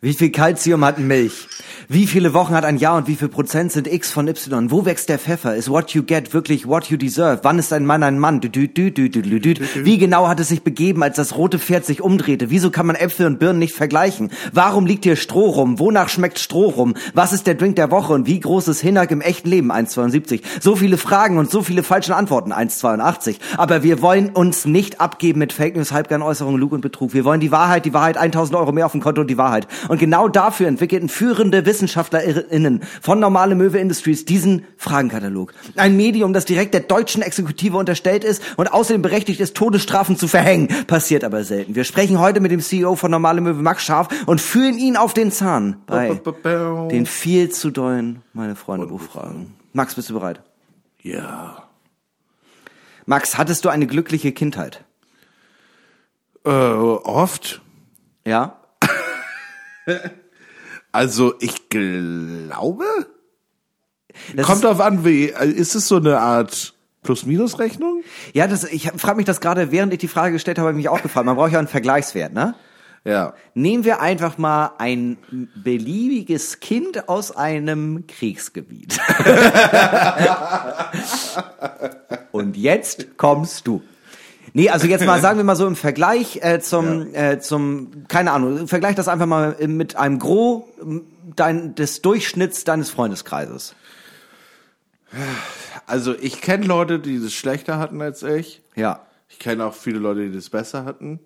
Wie 0.01 0.13
viel 0.13 0.31
Kalzium 0.31 0.84
hat 0.86 0.99
Milch? 0.99 1.47
Wie 1.88 2.08
viele 2.08 2.34
Wochen 2.34 2.56
hat 2.56 2.65
ein 2.65 2.78
Jahr 2.78 2.98
und 2.98 3.08
wie 3.08 3.15
viel 3.15 3.28
Prozent 3.28 3.71
sind 3.71 3.88
X 3.88 4.12
von 4.12 4.28
Y? 4.28 4.71
Wo 4.71 4.86
wächst 4.86 5.08
der 5.08 5.19
Pfeffer? 5.19 5.56
Ist 5.56 5.69
what 5.69 5.91
you 5.91 6.02
get 6.02 6.34
wirklich 6.34 6.67
what 6.67 6.86
you 6.86 6.98
deserve? 6.98 7.41
Wann 7.43 7.60
ist 7.60 7.71
ein 7.74 7.86
Mann 7.86 8.02
ein 8.02 8.17
Mann? 8.17 8.41
Dü, 8.41 8.50
dü, 8.50 8.67
dü, 8.67 8.89
dü, 8.89 9.10
dü, 9.10 9.21
dü, 9.21 9.39
dü. 9.39 9.56
Wie 9.84 10.00
genau 10.00 10.28
hat 10.28 10.39
es 10.39 10.48
sich 10.48 10.63
begeben, 10.63 11.04
als 11.04 11.17
das 11.17 11.38
rote 11.38 11.60
Pferd 11.60 11.86
sich 11.86 12.02
umdrehte? 12.02 12.50
Wieso 12.50 12.71
kann 12.71 12.88
man 12.88 12.95
Äpfel 12.95 13.28
und 13.28 13.38
Birnen 13.38 13.60
nicht 13.60 13.76
vergleichen? 13.76 14.32
Warum 14.52 14.88
liegt 14.88 15.04
hier 15.04 15.15
Stroh 15.15 15.52
rum? 15.52 15.78
Wonach 15.78 16.10
schmeckt 16.10 16.39
Stroh 16.39 16.69
rum? 16.69 16.95
Was 17.13 17.34
ist 17.34 17.45
der 17.45 17.54
Drink 17.54 17.76
der 17.76 17.91
Woche 17.91 18.13
und 18.13 18.26
wie 18.26 18.39
groß 18.39 18.67
ist 18.67 18.82
Hinak 18.82 19.12
im 19.12 19.21
echten 19.21 19.50
Leben? 19.50 19.71
1,72. 19.71 20.41
So 20.60 20.76
viele 20.76 20.98
Fragen 20.98 21.38
und 21.38 21.52
so 21.52 21.62
viele 21.62 21.84
falsche 21.84 22.15
Antworten. 22.15 22.52
1,82. 22.52 23.36
Aber 23.58 23.84
wir 23.84 24.02
wollen 24.02 24.30
uns 24.32 24.65
nicht 24.65 25.02
abgeben 25.02 25.38
mit 25.38 25.54
Fake 25.54 25.76
News, 25.76 25.91
Halbgarn-Äußerungen, 25.91 26.60
Lug 26.60 26.71
und 26.71 26.82
Betrug. 26.82 27.13
Wir 27.13 27.26
wollen 27.26 27.41
die 27.41 27.52
Wahrheit, 27.52 27.86
die 27.86 27.93
Wahrheit, 27.93 28.17
1000 28.17 28.58
Euro 28.58 28.71
mehr 28.71 28.88
auf 28.88 28.93
dem 28.93 29.02
Konto 29.02 29.21
und 29.21 29.30
die 29.30 29.38
Wahrheit. 29.38 29.67
Und 29.88 30.00
genau 30.00 30.28
dafür 30.30 30.67
entwickelten 30.67 31.10
führende 31.10 31.63
WissenschaftlerInnen 31.76 32.84
von 33.02 33.20
Normale 33.20 33.56
Möwe 33.56 33.80
Industries 33.80 34.24
diesen 34.24 34.66
Fragenkatalog. 34.78 35.54
Ein 35.76 35.98
Medium, 35.98 36.32
das 36.32 36.46
direkt 36.46 36.74
der 36.74 36.82
deutschen 36.82 37.22
Exekutive 37.22 37.76
unterstellt 37.76 38.24
ist 38.24 38.42
und 38.56 38.68
außerdem 38.72 39.02
berechtigt 39.02 39.42
ist, 39.42 39.56
Todesstrafen 39.56 40.18
zu 40.18 40.28
verhängen. 40.28 40.70
Passiert 40.88 41.24
aber 41.26 41.44
selten. 41.44 41.76
Wir 41.76 41.84
sprechen 41.84 42.20
heute 42.20 42.40
mit 42.40 42.52
dem 42.52 42.62
CEO 42.62 42.96
von 42.96 43.12
Normale 43.12 43.42
Möwe, 43.42 43.62
Max 43.62 43.84
Scharf, 43.84 44.08
und 44.26 44.40
fühlen 44.40 44.78
ihn 44.78 44.96
auf 44.96 45.14
den 45.14 45.32
Zahn 45.32 45.82
bei 45.86 46.22
den 46.90 47.06
viel 47.06 47.50
zu 47.50 47.72
dollen, 47.72 48.22
meine 48.34 48.56
Freunde, 48.56 48.88
Buchfragen. 48.88 49.54
Max, 49.74 49.96
bist 49.96 50.10
du 50.10 50.14
bereit? 50.14 50.42
Ja. 51.02 51.64
Max, 53.06 53.38
hattest 53.38 53.66
du 53.66 53.70
eine 53.70 53.86
glückliche 53.86 54.32
Kindheit? 54.32 54.84
Äh, 56.46 56.50
oft. 56.50 57.62
Ja? 58.26 58.60
Also 60.95 61.34
ich 61.41 61.67
glaube, 61.67 62.86
Das 64.34 64.45
kommt 64.45 64.63
drauf 64.63 64.79
an, 64.79 65.03
wie 65.03 65.25
ist 65.25 65.75
es 65.75 65.89
so 65.89 65.97
eine 65.97 66.21
Art 66.21 66.73
Plus-Minus-Rechnung? 67.03 68.01
ja, 68.34 68.47
das, 68.47 68.63
ich 68.63 68.89
frage 68.95 69.17
mich 69.17 69.25
das 69.25 69.41
gerade, 69.41 69.73
während 69.73 69.91
ich 69.91 69.99
die 69.99 70.08
Frage 70.08 70.31
gestellt 70.31 70.58
habe, 70.58 70.69
habe 70.69 70.79
ich 70.79 70.86
mich 70.86 70.89
auch 70.89 71.01
gefragt. 71.01 71.25
Man 71.25 71.36
braucht 71.36 71.51
ja 71.51 71.60
einen 71.60 71.67
Vergleichswert, 71.67 72.34
ne? 72.34 72.55
Ja. 73.03 73.34
Nehmen 73.55 73.84
wir 73.84 73.99
einfach 73.99 74.38
mal 74.38 74.71
ein 74.77 75.17
beliebiges 75.55 76.62
Kind 76.62 77.10
aus 77.10 77.36
einem 77.36 78.08
Kriegsgebiet. 78.08 78.97
Und 82.31 82.55
jetzt 82.55 83.17
kommst 83.17 83.67
du. 83.67 83.84
Nee, 84.56 84.70
also 84.70 84.88
jetzt 84.88 85.06
mal 85.06 85.20
sagen 85.22 85.38
wir 85.38 85.44
mal 85.44 85.58
so 85.58 85.68
im 85.68 85.76
Vergleich 85.76 86.39
äh, 86.41 86.62
zum 86.62 87.13
äh, 87.13 87.39
zum 87.39 88.08
keine 88.08 88.32
Ahnung, 88.32 88.70
vergleich 88.70 88.96
das 88.96 89.10
einfach 89.10 89.26
mal 89.26 89.58
mit 89.68 89.98
einem 89.98 90.18
Gros 90.18 90.63
dein, 91.36 91.76
des 91.76 92.02
Durchschnitts 92.02 92.63
deines 92.63 92.89
Freundeskreises. 92.89 93.76
Also 95.86 96.15
ich 96.18 96.39
kenne 96.39 96.65
Leute, 96.65 97.00
die 97.00 97.22
das 97.22 97.34
schlechter 97.34 97.80
hatten 97.80 98.02
als 98.02 98.24
ich. 98.24 98.62
Ja. 98.76 99.06
Ich 99.28 99.39
kenne 99.39 99.65
auch 99.65 99.74
viele 99.74 100.00
Leute, 100.00 100.30
die 100.30 100.34
das 100.34 100.50
besser 100.50 100.86
hatten. 100.86 101.20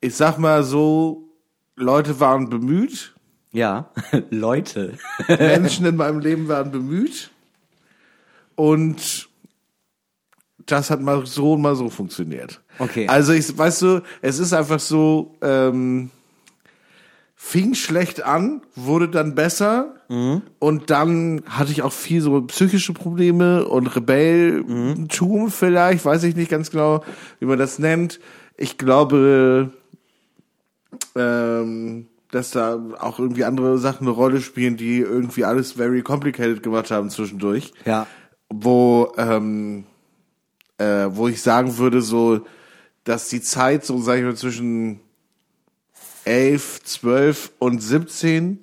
Ich 0.00 0.14
sag 0.14 0.38
mal 0.38 0.62
so, 0.62 1.28
Leute 1.74 2.20
waren 2.20 2.48
bemüht. 2.48 3.12
Ja, 3.50 3.90
Leute. 4.30 4.98
Menschen 5.26 5.84
in 5.84 5.96
meinem 5.96 6.20
Leben 6.20 6.46
waren 6.46 6.70
bemüht. 6.70 7.30
Und 8.54 9.28
das 10.66 10.90
hat 10.90 11.00
mal 11.00 11.24
so 11.26 11.52
und 11.54 11.62
mal 11.62 11.76
so 11.76 11.88
funktioniert. 11.90 12.60
Okay. 12.78 13.06
Also 13.08 13.32
ich, 13.32 13.56
weißt 13.56 13.82
du, 13.82 14.02
es 14.22 14.38
ist 14.38 14.52
einfach 14.52 14.80
so, 14.80 15.34
ähm, 15.42 16.10
fing 17.38 17.74
schlecht 17.74 18.24
an, 18.24 18.62
wurde 18.74 19.08
dann 19.08 19.34
besser 19.34 19.92
und 20.60 20.90
dann 20.90 21.42
hatte 21.48 21.72
ich 21.72 21.82
auch 21.82 21.92
viel 21.92 22.20
so 22.20 22.40
psychische 22.42 22.92
Probleme 22.92 23.66
und 23.66 23.88
Rebelltum 23.88 25.50
vielleicht, 25.50 26.04
weiß 26.04 26.22
ich 26.24 26.36
nicht 26.36 26.50
ganz 26.50 26.70
genau, 26.70 27.02
wie 27.40 27.46
man 27.46 27.58
das 27.58 27.78
nennt. 27.80 28.20
Ich 28.56 28.78
glaube, 28.78 29.70
ähm, 31.14 32.06
dass 32.30 32.50
da 32.52 32.78
auch 33.00 33.18
irgendwie 33.18 33.44
andere 33.44 33.78
Sachen 33.78 34.06
eine 34.06 34.14
Rolle 34.14 34.40
spielen, 34.40 34.76
die 34.76 34.98
irgendwie 34.98 35.44
alles 35.44 35.72
very 35.72 36.02
complicated 36.02 36.62
gemacht 36.62 36.90
haben 36.90 37.10
zwischendurch 37.10 37.72
Ja. 37.84 38.06
wo 38.48 39.12
ähm, 39.18 39.84
äh, 40.78 41.06
wo 41.10 41.28
ich 41.28 41.42
sagen 41.42 41.78
würde, 41.78 42.02
so, 42.02 42.46
dass 43.04 43.28
die 43.28 43.40
Zeit 43.40 43.84
so, 43.84 44.00
sag 44.00 44.18
ich 44.18 44.24
mal, 44.24 44.36
zwischen 44.36 45.00
11, 46.24 46.82
12 46.84 47.52
und 47.58 47.82
17 47.82 48.58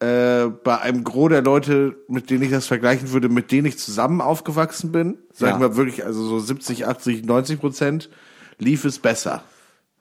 äh, 0.00 0.46
bei 0.46 0.78
einem 0.80 1.02
Gros 1.04 1.30
der 1.30 1.42
Leute, 1.42 1.96
mit 2.08 2.28
denen 2.28 2.42
ich 2.42 2.50
das 2.50 2.66
vergleichen 2.66 3.12
würde, 3.12 3.28
mit 3.30 3.50
denen 3.50 3.66
ich 3.66 3.78
zusammen 3.78 4.20
aufgewachsen 4.20 4.92
bin, 4.92 5.16
sag 5.32 5.48
Ja. 5.48 5.54
ich 5.54 5.60
mal 5.60 5.76
wirklich, 5.76 6.04
also 6.04 6.22
so 6.26 6.38
70, 6.38 6.86
80, 6.86 7.24
90 7.24 7.58
Prozent, 7.60 8.10
lief 8.58 8.84
es 8.84 8.98
besser. 8.98 9.42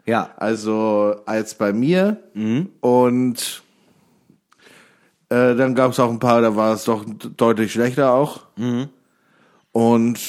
Ja. 0.05 0.31
Also 0.35 1.15
als 1.25 1.55
bei 1.55 1.71
mir. 1.73 2.21
Und 2.81 3.63
äh, 5.29 5.55
dann 5.55 5.73
gab 5.73 5.91
es 5.91 5.99
auch 5.99 6.11
ein 6.11 6.19
paar, 6.19 6.41
da 6.41 6.55
war 6.57 6.73
es 6.73 6.83
doch 6.83 7.05
deutlich 7.05 7.71
schlechter 7.71 8.11
auch. 8.13 8.41
Und 9.71 10.19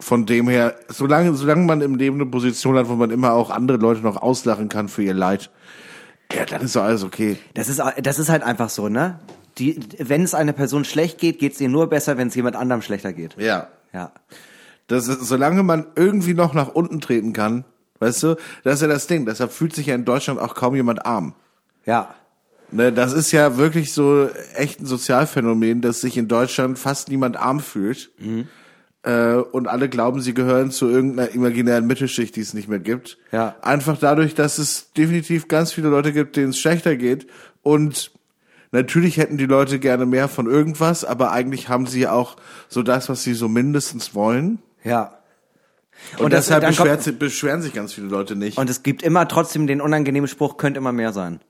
von 0.00 0.26
dem 0.26 0.48
her, 0.48 0.74
solange, 0.88 1.34
solange 1.34 1.64
man 1.64 1.80
im 1.80 1.94
Leben 1.94 2.16
eine 2.16 2.26
Position 2.26 2.76
hat, 2.76 2.88
wo 2.88 2.94
man 2.94 3.10
immer 3.10 3.32
auch 3.32 3.50
andere 3.50 3.78
Leute 3.78 4.00
noch 4.00 4.16
auslachen 4.16 4.68
kann 4.68 4.88
für 4.88 5.02
ihr 5.02 5.14
Leid, 5.14 5.50
ja, 6.32 6.44
dann 6.44 6.62
ist 6.62 6.76
doch 6.76 6.82
alles 6.82 7.04
okay. 7.04 7.38
Das 7.54 7.68
ist, 7.68 7.80
das 8.02 8.18
ist 8.18 8.28
halt 8.28 8.42
einfach 8.42 8.68
so, 8.68 8.88
ne? 8.88 9.18
Die, 9.56 9.80
wenn 9.98 10.22
es 10.22 10.34
einer 10.34 10.52
Person 10.52 10.84
schlecht 10.84 11.18
geht, 11.18 11.38
geht's 11.38 11.60
ihr 11.60 11.68
nur 11.68 11.88
besser, 11.88 12.16
wenn 12.16 12.28
es 12.28 12.34
jemand 12.34 12.54
anderem 12.54 12.82
schlechter 12.82 13.12
geht. 13.12 13.36
Ja. 13.38 13.68
Ja. 13.92 14.12
Das 14.86 15.08
ist, 15.08 15.26
solange 15.26 15.62
man 15.62 15.86
irgendwie 15.96 16.34
noch 16.34 16.54
nach 16.54 16.68
unten 16.68 17.00
treten 17.00 17.32
kann, 17.32 17.64
weißt 17.98 18.22
du, 18.22 18.36
das 18.62 18.74
ist 18.74 18.82
ja 18.82 18.88
das 18.88 19.06
Ding. 19.06 19.26
Deshalb 19.26 19.52
fühlt 19.52 19.74
sich 19.74 19.86
ja 19.86 19.94
in 19.94 20.04
Deutschland 20.04 20.38
auch 20.38 20.54
kaum 20.54 20.76
jemand 20.76 21.04
arm. 21.04 21.34
Ja. 21.86 22.14
Ne, 22.70 22.92
das 22.92 23.14
ist 23.14 23.32
ja 23.32 23.56
wirklich 23.56 23.92
so 23.92 24.28
echt 24.54 24.80
ein 24.80 24.86
Sozialphänomen, 24.86 25.80
dass 25.80 26.02
sich 26.02 26.18
in 26.18 26.28
Deutschland 26.28 26.78
fast 26.78 27.08
niemand 27.08 27.36
arm 27.38 27.60
fühlt. 27.60 28.10
Äh, 29.04 29.34
und 29.36 29.68
alle 29.68 29.88
glauben, 29.88 30.20
sie 30.20 30.34
gehören 30.34 30.70
zu 30.72 30.88
irgendeiner 30.88 31.30
imaginären 31.30 31.86
Mittelschicht, 31.86 32.34
die 32.36 32.40
es 32.40 32.52
nicht 32.54 32.68
mehr 32.68 32.80
gibt. 32.80 33.16
Ja. 33.32 33.54
Einfach 33.62 33.96
dadurch, 33.98 34.34
dass 34.34 34.58
es 34.58 34.92
definitiv 34.92 35.46
ganz 35.48 35.72
viele 35.72 35.88
Leute 35.88 36.12
gibt, 36.12 36.36
denen 36.36 36.50
es 36.50 36.58
schlechter 36.58 36.96
geht. 36.96 37.26
Und 37.62 38.10
natürlich 38.72 39.16
hätten 39.16 39.36
die 39.38 39.46
Leute 39.46 39.78
gerne 39.78 40.04
mehr 40.04 40.26
von 40.28 40.46
irgendwas, 40.46 41.04
aber 41.04 41.30
eigentlich 41.32 41.68
haben 41.68 41.86
sie 41.86 42.08
auch 42.08 42.36
so 42.68 42.82
das, 42.82 43.08
was 43.08 43.22
sie 43.22 43.34
so 43.34 43.48
mindestens 43.48 44.14
wollen. 44.16 44.58
Ja. 44.82 45.14
Und, 46.18 46.32
das- 46.32 46.46
deshalb 46.46 46.64
kommt- 46.64 46.76
beschwert, 46.76 47.02
sich- 47.02 47.18
beschweren 47.18 47.62
sich 47.62 47.72
ganz 47.74 47.92
viele 47.92 48.08
Leute 48.08 48.34
nicht. 48.36 48.58
Und 48.58 48.68
es 48.68 48.82
gibt 48.82 49.02
immer 49.02 49.26
trotzdem 49.28 49.66
den 49.68 49.80
unangenehmen 49.80 50.28
Spruch, 50.28 50.56
könnte 50.56 50.78
immer 50.78 50.92
mehr 50.92 51.12
sein. 51.12 51.40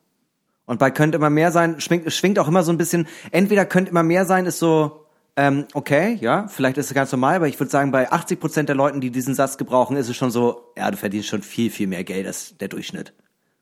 Und 0.67 0.79
bei 0.79 0.91
könnte 0.91 1.17
immer 1.17 1.31
mehr 1.31 1.51
sein, 1.51 1.81
schwingt, 1.81 2.13
schwingt 2.13 2.39
auch 2.39 2.49
immer 2.49 2.63
so 2.63 2.71
ein 2.73 2.77
bisschen, 2.79 3.07
entweder 3.31 3.65
könnte 3.65 3.91
immer 3.91 4.03
mehr 4.03 4.27
sein, 4.27 4.45
ist 4.45 4.59
so, 4.59 5.07
ähm, 5.39 5.67
okay, 5.73 6.19
ja, 6.21 6.49
vielleicht 6.49 6.79
ist 6.79 6.87
es 6.87 6.95
ganz 6.95 7.13
normal, 7.13 7.37
aber 7.37 7.47
ich 7.47 7.61
würde 7.61 7.71
sagen, 7.71 7.93
bei 7.93 8.11
80 8.11 8.41
Prozent 8.41 8.69
der 8.69 8.75
Leuten, 8.75 9.01
die 9.01 9.11
diesen 9.13 9.35
Satz 9.35 9.57
gebrauchen, 9.57 9.97
ist 9.97 10.09
es 10.09 10.17
schon 10.17 10.33
so, 10.33 10.73
ja, 10.77 10.91
du 10.91 10.97
verdienst 10.97 11.29
schon 11.29 11.43
viel, 11.43 11.71
viel 11.71 11.87
mehr 11.87 12.03
Geld 12.03 12.27
als 12.27 12.59
der 12.59 12.67
Durchschnitt. 12.67 13.13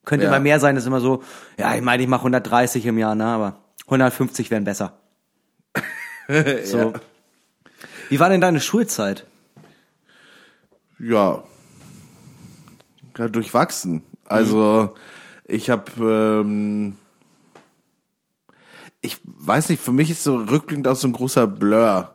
Könnte 0.06 0.24
Ja. 0.24 0.30
immer 0.30 0.40
mehr 0.40 0.58
sein, 0.58 0.76
ist 0.78 0.86
immer 0.86 1.00
so, 1.00 1.22
ja, 1.58 1.74
ich 1.74 1.82
meine, 1.82 2.02
ich 2.02 2.08
mache 2.08 2.22
130 2.22 2.86
im 2.86 2.96
Jahr, 2.96 3.14
ne, 3.14 3.26
aber 3.26 3.58
150 3.84 4.50
wären 4.50 4.64
besser. 4.64 4.98
so. 6.64 6.94
Wie 8.08 8.18
war 8.20 8.30
denn 8.30 8.40
deine 8.40 8.60
Schulzeit? 8.60 9.26
Ja. 10.98 11.44
ja 13.18 13.28
durchwachsen. 13.28 14.02
Also 14.24 14.94
ich 15.44 15.68
habe, 15.68 16.42
ähm, 16.42 16.96
ich 19.00 19.18
weiß 19.24 19.68
nicht, 19.68 19.82
für 19.82 19.92
mich 19.92 20.10
ist 20.10 20.24
so 20.24 20.36
rückblickend 20.36 20.88
auch 20.88 20.96
so 20.96 21.08
ein 21.08 21.12
großer 21.12 21.46
Blur. 21.46 22.12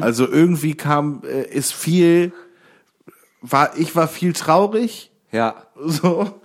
Also 0.00 0.26
irgendwie 0.28 0.74
kam, 0.74 1.22
äh, 1.24 1.42
ist 1.42 1.72
viel, 1.72 2.32
war 3.40 3.76
ich 3.78 3.94
war 3.94 4.08
viel 4.08 4.32
traurig, 4.32 5.12
Ja, 5.30 5.54
so. 5.76 6.40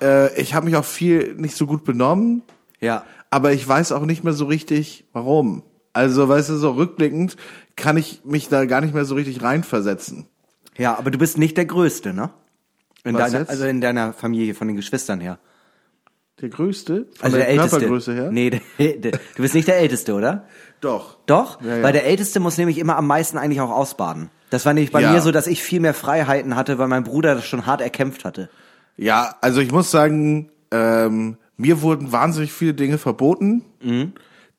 Äh, 0.00 0.40
ich 0.40 0.54
habe 0.54 0.64
mich 0.64 0.76
auch 0.76 0.84
viel 0.84 1.34
nicht 1.34 1.54
so 1.56 1.66
gut 1.66 1.84
benommen, 1.84 2.42
ja, 2.80 3.04
aber 3.28 3.52
ich 3.52 3.68
weiß 3.68 3.92
auch 3.92 4.06
nicht 4.06 4.24
mehr 4.24 4.32
so 4.32 4.46
richtig, 4.46 5.04
warum. 5.12 5.62
Also, 5.92 6.26
weißt 6.26 6.48
du, 6.48 6.56
so 6.56 6.70
rückblickend 6.70 7.36
kann 7.76 7.98
ich 7.98 8.24
mich 8.24 8.48
da 8.48 8.64
gar 8.64 8.80
nicht 8.80 8.94
mehr 8.94 9.04
so 9.04 9.14
richtig 9.14 9.42
reinversetzen. 9.42 10.26
ja, 10.78 10.96
aber 10.96 11.10
du 11.10 11.18
bist 11.18 11.36
nicht 11.36 11.58
der 11.58 11.66
Größte, 11.66 12.14
ne? 12.14 12.30
In 13.04 13.14
Was 13.14 13.24
deiner, 13.26 13.38
jetzt? 13.40 13.50
also 13.50 13.64
in 13.66 13.82
deiner 13.82 14.14
Familie 14.14 14.54
von 14.54 14.68
den 14.68 14.76
Geschwistern 14.76 15.20
her. 15.20 15.38
Der 16.40 16.48
größte? 16.48 17.06
Von 17.16 17.24
Also 17.24 17.36
der, 17.36 17.48
Älteste. 17.48 17.70
Körpergröße 17.78 18.14
her? 18.14 18.30
Nee, 18.32 18.50
der, 18.50 18.60
der, 18.94 19.12
du 19.12 19.42
bist 19.42 19.54
nicht 19.54 19.68
der 19.68 19.78
Älteste, 19.78 20.14
oder? 20.14 20.44
Doch. 20.80 21.18
Doch? 21.26 21.60
Ja, 21.62 21.76
ja. 21.76 21.82
Weil 21.82 21.92
der 21.92 22.06
Älteste 22.06 22.40
muss 22.40 22.56
nämlich 22.56 22.78
immer 22.78 22.96
am 22.96 23.06
meisten 23.06 23.36
eigentlich 23.38 23.60
auch 23.60 23.70
ausbaden. 23.70 24.30
Das 24.48 24.64
war 24.66 24.72
nämlich 24.72 24.90
bei 24.92 25.02
Ja. 25.02 25.12
mir 25.12 25.20
so, 25.20 25.30
dass 25.32 25.46
ich 25.46 25.62
viel 25.62 25.80
mehr 25.80 25.94
Freiheiten 25.94 26.56
hatte, 26.56 26.78
weil 26.78 26.88
mein 26.88 27.04
Bruder 27.04 27.34
das 27.34 27.46
schon 27.46 27.66
hart 27.66 27.80
erkämpft 27.80 28.24
hatte. 28.24 28.48
Ja, 28.96 29.34
also 29.40 29.60
ich 29.60 29.70
muss 29.70 29.90
sagen, 29.90 30.50
ähm, 30.70 31.36
mir 31.56 31.82
wurden 31.82 32.10
wahnsinnig 32.12 32.52
viele 32.52 32.74
Dinge 32.74 32.96
verboten, 32.98 33.64
Mhm. 33.82 34.12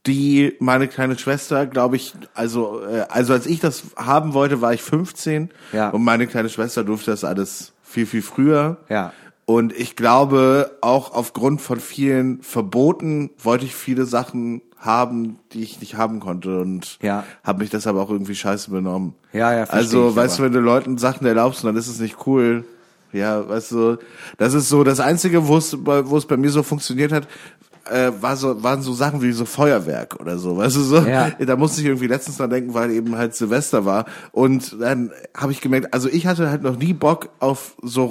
die 0.08 0.56
meine 0.60 0.88
kleine 0.88 1.18
Schwester, 1.18 1.66
glaube 1.66 1.96
ich, 1.96 2.14
also 2.34 2.82
äh, 2.86 3.06
also 3.10 3.34
als 3.34 3.46
ich 3.48 3.60
das 3.60 3.84
haben 3.96 4.34
wollte, 4.34 4.62
war 4.62 4.74
ich 4.74 4.82
15 4.82 5.50
Ja. 5.74 5.90
und 5.90 6.04
meine 6.04 6.28
kleine 6.28 6.50
Schwester 6.50 6.84
durfte 6.84 7.12
das 7.12 7.24
alles 7.24 7.74
viel 7.84 8.06
viel 8.06 8.22
früher. 8.22 8.78
Ja. 8.90 9.14
Und 9.52 9.74
ich 9.78 9.96
glaube, 9.98 10.78
auch 10.82 11.14
aufgrund 11.14 11.62
von 11.62 11.80
vielen 11.82 12.42
Verboten 12.42 13.32
wollte 13.44 13.66
ich 13.66 13.76
viele 13.76 14.06
Sachen 14.06 14.62
haben, 14.78 15.40
die 15.52 15.62
ich 15.62 15.82
nicht 15.82 15.96
haben 15.98 16.20
konnte 16.22 16.60
und 16.62 16.98
Ja. 17.02 17.26
habe 17.44 17.60
mich 17.60 17.70
deshalb 17.70 17.98
auch 17.98 18.10
irgendwie 18.10 18.34
scheiße 18.36 18.72
benommen. 18.72 19.14
Ja, 19.34 19.54
ja, 19.54 19.64
Also, 19.66 20.16
weißt 20.16 20.40
du, 20.40 20.44
aber. 20.44 20.46
wenn 20.46 20.54
du 20.54 20.60
Leuten 20.66 20.98
Sachen 20.98 21.28
erlaubst, 21.28 21.64
dann 21.66 21.76
ist 21.76 21.88
es 21.88 22.00
nicht 22.00 22.16
cool. 22.26 22.64
Ja, 23.12 23.48
weißt 23.50 23.72
du, 23.74 23.98
das 24.38 24.54
ist 24.54 24.70
so 24.70 24.86
das 24.86 25.02
einzige, 25.02 25.48
wo 25.48 25.58
es 25.58 25.76
bei- 25.84 26.08
wo 26.10 26.16
es 26.18 26.26
bei 26.26 26.38
mir 26.38 26.50
so 26.50 26.64
funktioniert 26.64 27.12
hat, 27.12 27.28
äh, 27.92 28.12
war 28.22 28.38
so 28.38 28.64
waren 28.64 28.82
so 28.82 28.94
Sachen 28.94 29.22
wie 29.22 29.34
so 29.34 29.44
Feuerwerk 29.44 30.18
oder 30.22 30.38
so, 30.38 30.56
weißt 30.56 30.78
du 30.78 30.82
so. 30.82 30.98
Ja. 31.00 31.30
Da 31.32 31.58
musste 31.58 31.82
ich 31.82 31.88
irgendwie 31.88 32.08
letztens 32.08 32.38
dran 32.38 32.50
denken, 32.52 32.74
weil 32.74 32.90
eben 32.92 33.18
halt 33.18 33.36
Silvester 33.36 33.84
war 33.86 34.06
und 34.32 34.78
dann 34.80 35.12
habe 35.36 35.52
ich 35.52 35.60
gemerkt, 35.60 35.94
also 35.94 36.08
ich 36.08 36.26
hatte 36.26 36.50
halt 36.50 36.62
noch 36.64 36.78
nie 36.78 36.94
Bock 36.94 37.30
auf 37.40 37.76
so 37.82 38.06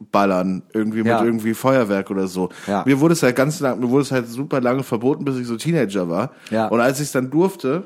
rumballern 0.00 0.62
irgendwie 0.72 0.98
mit 0.98 1.06
Ja. 1.06 1.24
irgendwie 1.24 1.54
Feuerwerk 1.54 2.10
oder 2.10 2.26
so. 2.26 2.50
Ja. 2.66 2.82
Mir 2.86 3.00
wurde 3.00 3.14
es 3.14 3.22
halt 3.22 3.36
ganz 3.36 3.60
lang, 3.60 3.80
mir 3.80 3.90
wurde 3.90 4.02
es 4.02 4.12
halt 4.12 4.28
super 4.28 4.60
lange 4.60 4.82
verboten, 4.82 5.24
bis 5.24 5.36
ich 5.36 5.46
so 5.46 5.56
Teenager 5.56 6.08
war. 6.08 6.32
Ja. 6.50 6.68
Und 6.68 6.80
als 6.80 6.98
ich 7.00 7.06
es 7.06 7.12
dann 7.12 7.30
durfte, 7.30 7.84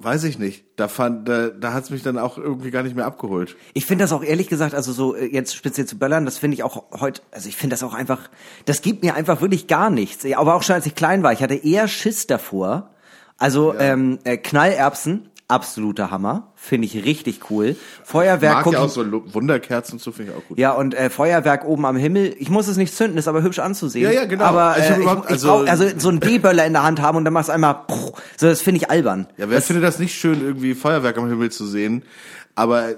weiß 0.00 0.22
ich 0.24 0.38
nicht, 0.38 0.64
da 0.76 0.86
fand, 0.86 1.28
da, 1.28 1.48
da 1.48 1.72
hat 1.72 1.84
es 1.84 1.90
mich 1.90 2.02
dann 2.04 2.18
auch 2.18 2.38
irgendwie 2.38 2.70
gar 2.70 2.84
nicht 2.84 2.94
mehr 2.94 3.06
abgeholt. 3.06 3.56
Ich 3.74 3.84
finde 3.86 4.04
das 4.04 4.12
auch 4.12 4.22
ehrlich 4.22 4.48
gesagt, 4.48 4.72
also 4.74 4.92
so 4.92 5.16
äh, 5.16 5.26
jetzt 5.26 5.56
speziell 5.56 5.86
zu 5.86 5.98
Böllern, 5.98 6.24
das 6.24 6.38
finde 6.38 6.54
ich 6.54 6.62
auch 6.62 6.84
heute, 7.00 7.20
also 7.32 7.48
ich 7.48 7.56
finde 7.56 7.74
das 7.74 7.82
auch 7.82 7.94
einfach, 7.94 8.30
das 8.64 8.80
gibt 8.82 9.02
mir 9.02 9.14
einfach 9.16 9.40
wirklich 9.40 9.66
gar 9.66 9.90
nichts. 9.90 10.22
Ja, 10.22 10.38
Aber 10.38 10.54
auch 10.54 10.62
schon 10.62 10.76
als 10.76 10.86
ich 10.86 10.94
klein 10.94 11.24
war, 11.24 11.32
ich 11.32 11.42
hatte 11.42 11.54
eher 11.56 11.88
Schiss 11.88 12.26
davor. 12.28 12.90
Also 13.38 13.74
ähm, 13.76 14.18
äh, 14.24 14.36
Knallerbsen, 14.36 15.28
absoluter 15.48 16.10
Hammer, 16.10 16.52
finde 16.54 16.86
ich 16.86 17.04
richtig 17.04 17.50
cool. 17.50 17.74
Feuerwerk 18.04 18.54
Mag 18.56 18.64
guck 18.64 18.72
ja 18.74 18.80
auch 18.80 18.86
ich- 18.86 18.92
so 18.92 19.34
Wunderkerzen 19.34 19.94
und 19.94 20.00
so 20.02 20.12
finde 20.12 20.32
ich 20.32 20.38
auch 20.38 20.46
gut. 20.46 20.58
Ja, 20.58 20.72
und 20.72 20.94
äh, 20.94 21.08
Feuerwerk 21.10 21.64
oben 21.64 21.86
am 21.86 21.96
Himmel. 21.96 22.34
Ich 22.38 22.50
muss 22.50 22.68
es 22.68 22.76
nicht 22.76 22.94
zünden, 22.94 23.18
ist 23.18 23.28
aber 23.28 23.42
hübsch 23.42 23.58
anzusehen. 23.58 24.04
Ja, 24.04 24.12
ja, 24.12 24.24
genau. 24.26 24.44
Aber 24.44 24.62
Also 24.72 24.92
äh, 24.92 24.96
ich, 24.96 25.02
überhaupt- 25.02 25.24
ich 25.26 25.30
also- 25.32 25.48
brauch, 25.48 25.66
also 25.66 25.86
so 25.96 26.08
einen 26.10 26.20
D-Böller 26.20 26.66
in 26.66 26.74
der 26.74 26.82
Hand 26.82 27.00
haben 27.00 27.16
und 27.16 27.24
dann 27.24 27.32
machst 27.32 27.48
du 27.48 27.54
einmal, 27.54 27.74
puh, 27.86 28.12
so 28.36 28.46
das 28.46 28.60
finde 28.60 28.82
ich 28.82 28.90
albern. 28.90 29.26
Ja, 29.38 29.48
wer 29.48 29.62
findet 29.62 29.84
das 29.84 29.98
nicht 29.98 30.14
schön, 30.14 30.40
irgendwie 30.42 30.74
Feuerwerk 30.74 31.16
am 31.18 31.28
Himmel 31.28 31.50
zu 31.50 31.66
sehen? 31.66 32.02
Aber 32.54 32.88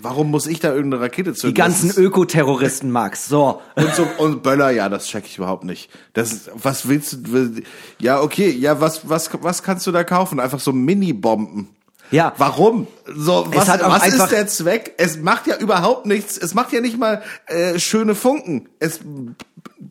warum 0.00 0.30
muss 0.30 0.46
ich 0.46 0.60
da 0.60 0.72
irgendeine 0.74 1.02
Rakete 1.04 1.34
zünden? 1.34 1.54
Die 1.54 1.60
ganzen 1.60 1.88
Das 1.88 1.98
ist- 1.98 2.02
Ökoterroristen, 2.02 2.90
Max. 2.90 3.28
So. 3.28 3.60
und 3.76 3.94
so 3.94 4.06
und 4.18 4.42
Böller, 4.42 4.70
ja, 4.70 4.88
das 4.88 5.06
check 5.06 5.26
ich 5.26 5.36
überhaupt 5.36 5.62
nicht. 5.64 5.90
Das 6.14 6.50
was 6.54 6.88
willst 6.88 7.12
du? 7.26 7.50
Ja, 7.98 8.20
okay, 8.22 8.48
ja, 8.50 8.80
was 8.80 9.08
was 9.10 9.28
was 9.42 9.62
kannst 9.62 9.86
du 9.86 9.92
da 9.92 10.04
kaufen? 10.04 10.40
Einfach 10.40 10.58
so 10.58 10.72
Mini-Bomben. 10.72 11.68
Ja. 12.10 12.32
Warum? 12.38 12.86
So, 13.06 13.46
was, 13.52 13.68
hat 13.68 13.82
was 13.82 14.06
ist 14.06 14.30
der 14.30 14.46
Zweck? 14.46 14.94
Es 14.98 15.18
macht 15.18 15.46
ja 15.46 15.56
überhaupt 15.56 16.06
nichts. 16.06 16.36
Es 16.36 16.54
macht 16.54 16.72
ja 16.72 16.80
nicht 16.80 16.98
mal 16.98 17.22
äh, 17.46 17.78
schöne 17.78 18.14
Funken. 18.14 18.68
Es 18.78 19.00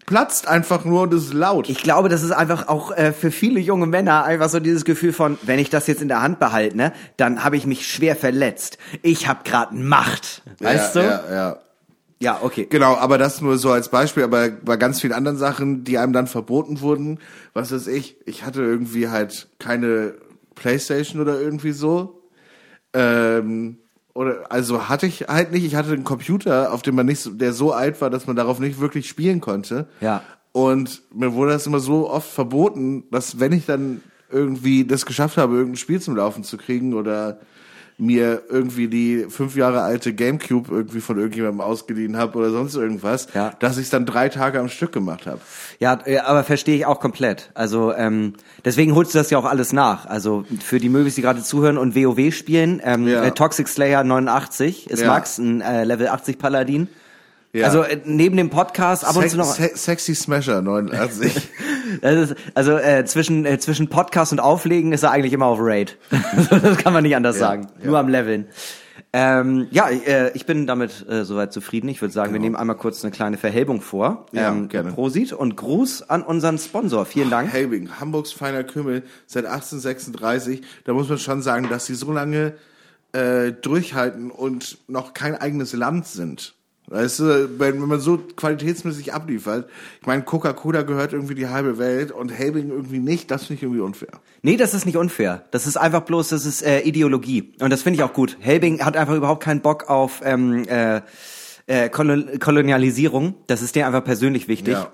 platzt 0.06 0.48
einfach 0.48 0.86
nur 0.86 1.04
und 1.04 1.14
ist 1.14 1.34
laut. 1.34 1.70
Ich 1.70 1.82
glaube, 1.82 2.10
das 2.10 2.24
ist 2.24 2.32
einfach 2.32 2.68
auch 2.68 2.92
äh, 2.92 3.14
für 3.14 3.32
viele 3.32 3.60
junge 3.60 3.86
Männer 3.86 4.24
einfach 4.24 4.50
so 4.50 4.60
dieses 4.60 4.86
Gefühl 4.86 5.14
von, 5.14 5.38
wenn 5.44 5.60
ich 5.60 5.70
das 5.70 5.88
jetzt 5.88 6.02
in 6.02 6.08
der 6.08 6.22
Hand 6.22 6.40
behalte, 6.40 6.76
ne, 6.76 6.94
dann 7.18 7.44
habe 7.44 7.58
ich 7.58 7.66
mich 7.66 7.88
schwer 7.88 8.16
verletzt. 8.16 8.78
Ich 9.02 9.28
habe 9.28 9.42
gerade 9.44 9.76
Macht. 9.76 10.42
Weißt 10.60 10.96
ja, 10.96 11.02
du? 11.02 11.08
Ja, 11.08 11.24
ja. 11.32 11.58
ja, 12.20 12.40
okay. 12.42 12.68
Genau, 12.70 12.96
aber 12.96 13.18
das 13.18 13.42
nur 13.42 13.58
so 13.58 13.72
als 13.72 13.90
Beispiel, 13.90 14.24
aber 14.24 14.50
bei 14.50 14.78
ganz 14.78 15.00
vielen 15.02 15.14
anderen 15.14 15.38
Sachen, 15.38 15.84
die 15.84 15.98
einem 15.98 16.14
dann 16.14 16.28
verboten 16.28 16.82
wurden, 16.82 17.20
was 17.54 17.72
weiß 17.72 17.88
ich, 17.88 18.18
ich 18.26 18.46
hatte 18.46 18.62
irgendwie 18.62 19.10
halt 19.10 19.48
keine 19.60 20.16
Playstation 20.60 21.22
oder 21.22 21.40
irgendwie 21.40 21.72
so. 21.72 22.22
Ähm, 22.94 23.78
oder 24.14 24.52
also 24.52 24.90
hatte 24.90 25.06
ich 25.06 25.28
halt 25.28 25.52
nicht, 25.52 25.64
ich 25.64 25.76
hatte 25.76 25.94
einen 25.94 26.04
Computer, 26.04 26.74
auf 26.74 26.82
dem 26.82 26.96
man 26.96 27.06
nicht 27.06 27.22
so, 27.22 27.32
der 27.32 27.54
so 27.54 27.72
alt 27.72 28.02
war, 28.02 28.10
dass 28.10 28.28
man 28.28 28.36
darauf 28.36 28.60
nicht 28.60 28.80
wirklich 28.80 29.08
spielen 29.08 29.40
konnte. 29.40 29.88
Ja. 30.02 30.24
Und 30.52 31.04
mir 31.14 31.34
wurde 31.34 31.54
das 31.54 31.68
immer 31.68 31.80
so 31.80 32.10
oft 32.10 32.30
verboten, 32.30 33.06
dass 33.12 33.40
wenn 33.40 33.54
ich 33.54 33.66
dann 33.66 34.02
irgendwie 34.32 34.86
das 34.86 35.06
geschafft 35.06 35.38
habe, 35.38 35.56
irgendein 35.56 35.78
Spiel 35.78 36.02
zum 36.02 36.16
Laufen 36.16 36.44
zu 36.44 36.58
kriegen 36.58 36.94
oder 36.94 37.40
mir 38.00 38.44
irgendwie 38.50 38.88
die 38.88 39.26
fünf 39.30 39.56
Jahre 39.56 39.82
alte 39.82 40.14
Gamecube 40.14 40.72
irgendwie 40.72 41.02
von 41.02 41.18
irgendjemandem 41.18 41.62
ausgeliehen 41.62 42.16
habe 42.18 42.38
oder 42.38 42.50
sonst 42.50 42.76
irgendwas, 42.76 43.28
Ja. 43.34 43.52
dass 43.60 43.78
ich 43.78 43.84
es 43.86 43.90
dann 43.90 44.06
drei 44.06 44.30
Tage 44.30 44.60
am 44.60 44.70
Stück 44.70 44.92
gemacht 44.92 45.26
habe. 45.28 45.42
Ja, 45.80 46.00
äh, 46.06 46.20
aber 46.20 46.44
verstehe 46.44 46.76
ich 46.78 46.86
auch 46.86 47.00
komplett. 47.00 47.52
Also 47.54 47.94
ähm, 47.94 48.34
deswegen 48.66 48.96
holst 48.96 49.14
du 49.14 49.18
das 49.18 49.30
ja 49.30 49.38
auch 49.38 49.46
alles 49.46 49.74
nach. 49.74 50.06
Also 50.06 50.46
für 50.64 50.80
die 50.80 50.90
Möbis, 50.90 51.16
die 51.16 51.22
gerade 51.22 51.44
zuhören 51.44 51.78
und 51.78 51.96
WoW 51.96 52.34
spielen, 52.34 52.82
ähm, 52.84 53.08
Ja. 53.08 53.24
äh, 53.24 53.32
Toxic 53.32 53.68
Slayer 53.68 54.04
89 54.04 54.90
ist 54.90 55.02
Ja. 55.02 55.08
Max, 55.08 55.38
ein 55.38 55.62
äh, 55.62 55.84
Level 55.84 56.08
80 56.08 56.38
Paladin. 56.40 56.88
Ja. 57.54 57.66
Also 57.66 57.82
äh, 57.82 58.00
neben 58.06 58.38
dem 58.38 58.50
Podcast 58.50 59.04
ab 59.04 59.16
und 59.16 59.22
Sex, 59.24 59.32
zu 59.32 59.38
noch. 59.38 59.56
Se 59.56 59.72
Sexy 59.76 60.16
Smasher 60.16 60.62
89. 60.62 61.50
Das 62.02 62.30
ist, 62.30 62.36
also 62.54 62.78
äh, 62.78 63.04
zwischen 63.06 63.46
äh, 63.48 63.58
zwischen 63.58 63.90
Podcast 63.90 64.32
und 64.32 64.40
Auflegen 64.40 64.94
ist 64.94 65.02
er 65.02 65.10
eigentlich 65.10 65.34
immer 65.34 65.48
auf 65.48 65.58
Raid. 65.60 65.98
das 66.52 66.78
kann 66.78 66.94
man 66.94 67.02
nicht 67.02 67.16
anders 67.16 67.40
sagen. 67.40 67.68
Nur 67.84 67.98
am 67.98 68.08
Leveln. 68.08 68.46
Ähm, 69.12 69.68
ja, 69.72 69.90
äh, 69.90 70.32
ich 70.36 70.46
bin 70.46 70.68
damit 70.68 71.08
äh, 71.10 71.26
soweit 71.26 71.52
zufrieden. 71.52 71.90
Ich 71.90 72.00
würde 72.00 72.14
sagen, 72.14 72.32
wir 72.32 72.40
nehmen 72.40 72.56
einmal 72.56 72.76
kurz 72.76 73.04
eine 73.04 73.12
kleine 73.12 73.38
Verhelbung 73.38 73.82
vor. 73.82 74.28
Ja, 74.34 74.52
ähm, 74.52 74.70
gerne. 74.70 74.92
Prosit 74.92 75.34
und 75.34 75.56
Gruß 75.56 76.10
an 76.10 76.22
unseren 76.22 76.60
Sponsor. 76.60 77.08
Vielen 77.08 77.32
Dank. 77.32 77.52
Helbing, 77.52 78.00
Hamburgs 78.00 78.32
feiner 78.32 78.64
Kümmel 78.64 79.02
seit 79.26 79.46
1836. 79.46 80.62
Da 80.84 80.94
muss 80.94 81.10
man 81.10 81.18
schon 81.18 81.42
sagen, 81.42 81.70
dass 81.70 81.88
sie 81.88 81.96
so 81.96 82.12
lange 82.12 82.54
äh, 83.14 83.52
durchhalten 83.52 84.30
und 84.30 84.78
noch 84.88 85.16
kein 85.16 85.36
eigenes 85.36 85.74
Land 85.74 86.06
sind. 86.06 86.54
Weißt 86.90 87.20
du, 87.20 87.60
wenn, 87.60 87.80
wenn 87.80 87.88
man 87.88 88.00
so 88.00 88.18
qualitätsmäßig 88.18 89.14
abliefert, 89.14 89.70
ich 90.02 90.08
meine, 90.08 90.24
Coca-Cola 90.24 90.82
gehört 90.82 91.14
irgendwie 91.14 91.36
die 91.36 91.48
halbe 91.48 91.78
Welt 91.78 92.12
und 92.12 92.30
Helbing 92.30 92.70
irgendwie 92.70 92.98
nicht, 92.98 93.30
das 93.30 93.46
finde 93.46 93.58
ich 93.58 93.64
irgendwie 93.64 93.82
unfair. 93.82 94.10
Nee, 94.42 94.58
das 94.58 94.74
ist 94.74 94.88
nicht 94.88 94.98
unfair. 94.98 95.46
Das 95.52 95.68
ist 95.68 95.78
einfach 95.78 96.02
bloß, 96.02 96.30
das 96.30 96.48
ist 96.48 96.64
äh, 96.64 96.80
Ideologie. 96.80 97.54
Und 97.60 97.70
das 97.70 97.84
finde 97.84 97.98
ich 97.98 98.04
auch 98.04 98.14
gut. 98.14 98.38
Helbing 98.40 98.84
hat 98.84 98.98
einfach 98.98 99.16
überhaupt 99.16 99.44
keinen 99.44 99.62
Bock 99.62 99.88
auf 99.88 100.22
ähm, 100.24 100.68
äh, 100.68 101.02
äh, 101.68 101.90
Kolon 101.90 102.40
Kolonialisierung. 102.40 103.36
Das 103.46 103.62
ist 103.62 103.76
dir 103.76 103.86
einfach 103.86 104.04
persönlich 104.04 104.48
wichtig. 104.48 104.74
Ja. 104.74 104.92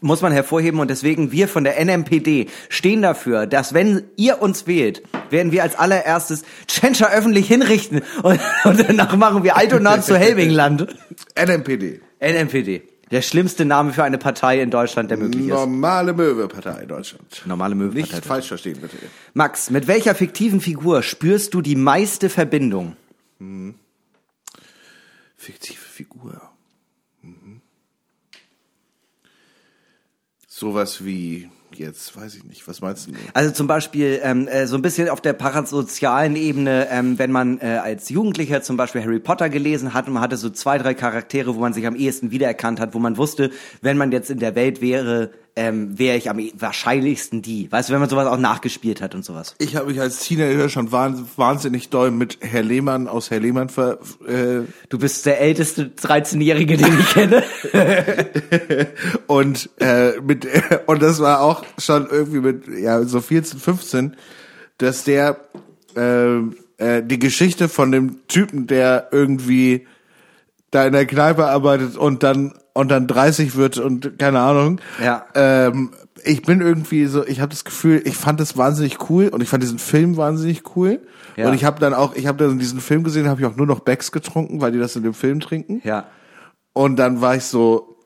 Muss 0.00 0.20
man 0.20 0.32
hervorheben 0.32 0.80
und 0.80 0.88
deswegen 0.90 1.32
wir 1.32 1.48
von 1.48 1.64
der 1.64 1.78
NMPD 1.84 2.46
stehen 2.68 3.02
dafür, 3.02 3.46
dass 3.46 3.72
wenn 3.72 4.02
ihr 4.16 4.42
uns 4.42 4.66
wählt, 4.66 5.02
werden 5.30 5.52
wir 5.52 5.62
als 5.62 5.76
allererstes 5.76 6.42
Tschentscher 6.66 7.12
öffentlich 7.12 7.46
hinrichten 7.46 8.02
und, 8.22 8.40
und 8.64 8.80
danach 8.80 9.16
machen 9.16 9.44
wir 9.44 9.56
Altona 9.56 10.00
zu 10.00 10.16
Helbingland. 10.18 10.86
NMPD. 11.36 12.00
NMPD. 12.20 12.82
Der 13.12 13.22
schlimmste 13.22 13.64
Name 13.64 13.92
für 13.92 14.02
eine 14.02 14.18
Partei 14.18 14.60
in 14.60 14.70
Deutschland, 14.70 15.10
der 15.12 15.18
möglich 15.18 15.42
ist. 15.42 15.48
Normale 15.50 16.12
Möwe-Partei 16.12 16.82
in 16.82 16.88
Deutschland. 16.88 17.42
Normale 17.46 17.76
Nicht 17.76 17.94
Möwenpartei. 17.94 18.26
falsch 18.26 18.48
verstehen, 18.48 18.78
bitte. 18.80 18.96
Max, 19.32 19.70
mit 19.70 19.86
welcher 19.86 20.16
fiktiven 20.16 20.60
Figur 20.60 21.04
spürst 21.04 21.54
du 21.54 21.60
die 21.60 21.76
meiste 21.76 22.28
Verbindung? 22.28 22.96
Fiktive 25.36 25.78
Figur. 25.78 26.40
Mhm. 27.22 27.60
Sowas 30.58 31.04
wie, 31.04 31.50
jetzt 31.74 32.16
weiß 32.16 32.34
ich 32.36 32.44
nicht, 32.44 32.66
was 32.66 32.80
meinst 32.80 33.08
du? 33.08 33.12
Also 33.34 33.50
zum 33.50 33.66
Beispiel 33.66 34.20
ähm, 34.22 34.48
äh, 34.48 34.66
so 34.66 34.76
ein 34.76 34.80
bisschen 34.80 35.10
auf 35.10 35.20
der 35.20 35.34
parasozialen 35.34 36.34
Ebene, 36.34 36.88
ähm, 36.90 37.18
wenn 37.18 37.30
man 37.30 37.60
äh, 37.60 37.78
als 37.84 38.08
Jugendlicher 38.08 38.62
zum 38.62 38.78
Beispiel 38.78 39.02
Harry 39.02 39.18
Potter 39.18 39.50
gelesen 39.50 39.92
hat 39.92 40.06
und 40.06 40.14
man 40.14 40.22
hatte 40.22 40.38
so 40.38 40.48
zwei, 40.48 40.78
drei 40.78 40.94
Charaktere, 40.94 41.54
wo 41.56 41.60
man 41.60 41.74
sich 41.74 41.86
am 41.86 41.94
ehesten 41.94 42.30
wiedererkannt 42.30 42.80
hat, 42.80 42.94
wo 42.94 42.98
man 42.98 43.18
wusste, 43.18 43.50
wenn 43.82 43.98
man 43.98 44.12
jetzt 44.12 44.30
in 44.30 44.38
der 44.38 44.54
Welt 44.54 44.80
wäre, 44.80 45.30
ähm, 45.58 45.98
wäre 45.98 46.18
ich 46.18 46.28
am 46.28 46.38
wahrscheinlichsten 46.58 47.40
die. 47.40 47.72
Weißt 47.72 47.88
du, 47.88 47.94
wenn 47.94 48.00
man 48.00 48.10
sowas 48.10 48.26
auch 48.26 48.36
nachgespielt 48.38 49.00
hat 49.00 49.14
und 49.14 49.24
sowas. 49.24 49.54
Ich 49.58 49.74
habe 49.74 49.86
mich 49.90 49.98
als 50.00 50.20
Teenager 50.20 50.68
schon 50.68 50.92
wahn- 50.92 51.26
wahnsinnig 51.36 51.88
doll 51.88 52.10
mit 52.10 52.38
Herr 52.42 52.62
Lehmann 52.62 53.08
aus 53.08 53.30
Herr 53.30 53.40
Lehmann 53.40 53.70
ver, 53.70 53.98
äh, 54.28 54.60
Du 54.90 54.98
bist 54.98 55.24
der 55.24 55.40
älteste 55.40 55.90
13-Jährige, 55.98 56.76
den 56.76 56.98
ich 56.98 57.08
kenne. 57.08 57.42
und 59.26 59.70
äh, 59.80 60.20
mit 60.20 60.46
und 60.86 61.02
das 61.02 61.20
war 61.20 61.40
auch 61.40 61.64
schon 61.78 62.06
irgendwie 62.10 62.40
mit 62.40 62.68
ja 62.68 63.02
so 63.04 63.20
14, 63.20 63.58
15, 63.58 64.16
dass 64.78 65.04
der 65.04 65.40
äh, 65.96 66.36
äh, 66.78 67.02
die 67.02 67.18
Geschichte 67.18 67.68
von 67.68 67.92
dem 67.92 68.26
Typen, 68.28 68.66
der 68.66 69.08
irgendwie 69.10 69.86
da 70.76 70.86
in 70.86 70.92
der 70.92 71.06
Kneipe 71.06 71.46
arbeitet 71.46 71.96
und 71.96 72.22
dann 72.22 72.52
und 72.74 72.90
dann 72.90 73.06
30 73.06 73.56
wird 73.56 73.78
und 73.78 74.18
keine 74.18 74.40
Ahnung. 74.40 74.80
Ja. 75.02 75.24
Ähm, 75.34 75.90
ich 76.24 76.42
bin 76.42 76.60
irgendwie 76.60 77.06
so, 77.06 77.26
ich 77.26 77.40
habe 77.40 77.50
das 77.50 77.64
Gefühl, 77.64 78.02
ich 78.04 78.16
fand 78.16 78.38
das 78.38 78.56
wahnsinnig 78.56 78.98
cool 79.08 79.28
und 79.28 79.42
ich 79.42 79.48
fand 79.48 79.62
diesen 79.62 79.78
Film 79.78 80.16
wahnsinnig 80.16 80.76
cool. 80.76 81.00
Ja. 81.36 81.48
Und 81.48 81.54
ich 81.54 81.64
habe 81.64 81.80
dann 81.80 81.94
auch, 81.94 82.14
ich 82.14 82.26
habe 82.26 82.44
dann 82.44 82.58
diesen 82.58 82.80
Film 82.80 83.02
gesehen, 83.02 83.28
habe 83.28 83.40
ich 83.40 83.46
auch 83.46 83.56
nur 83.56 83.66
noch 83.66 83.80
Becks 83.80 84.12
getrunken, 84.12 84.60
weil 84.60 84.72
die 84.72 84.78
das 84.78 84.94
in 84.96 85.02
dem 85.02 85.14
Film 85.14 85.40
trinken. 85.40 85.80
ja. 85.84 86.06
Und 86.74 86.96
dann 86.96 87.22
war 87.22 87.36
ich 87.36 87.44
so, 87.44 87.96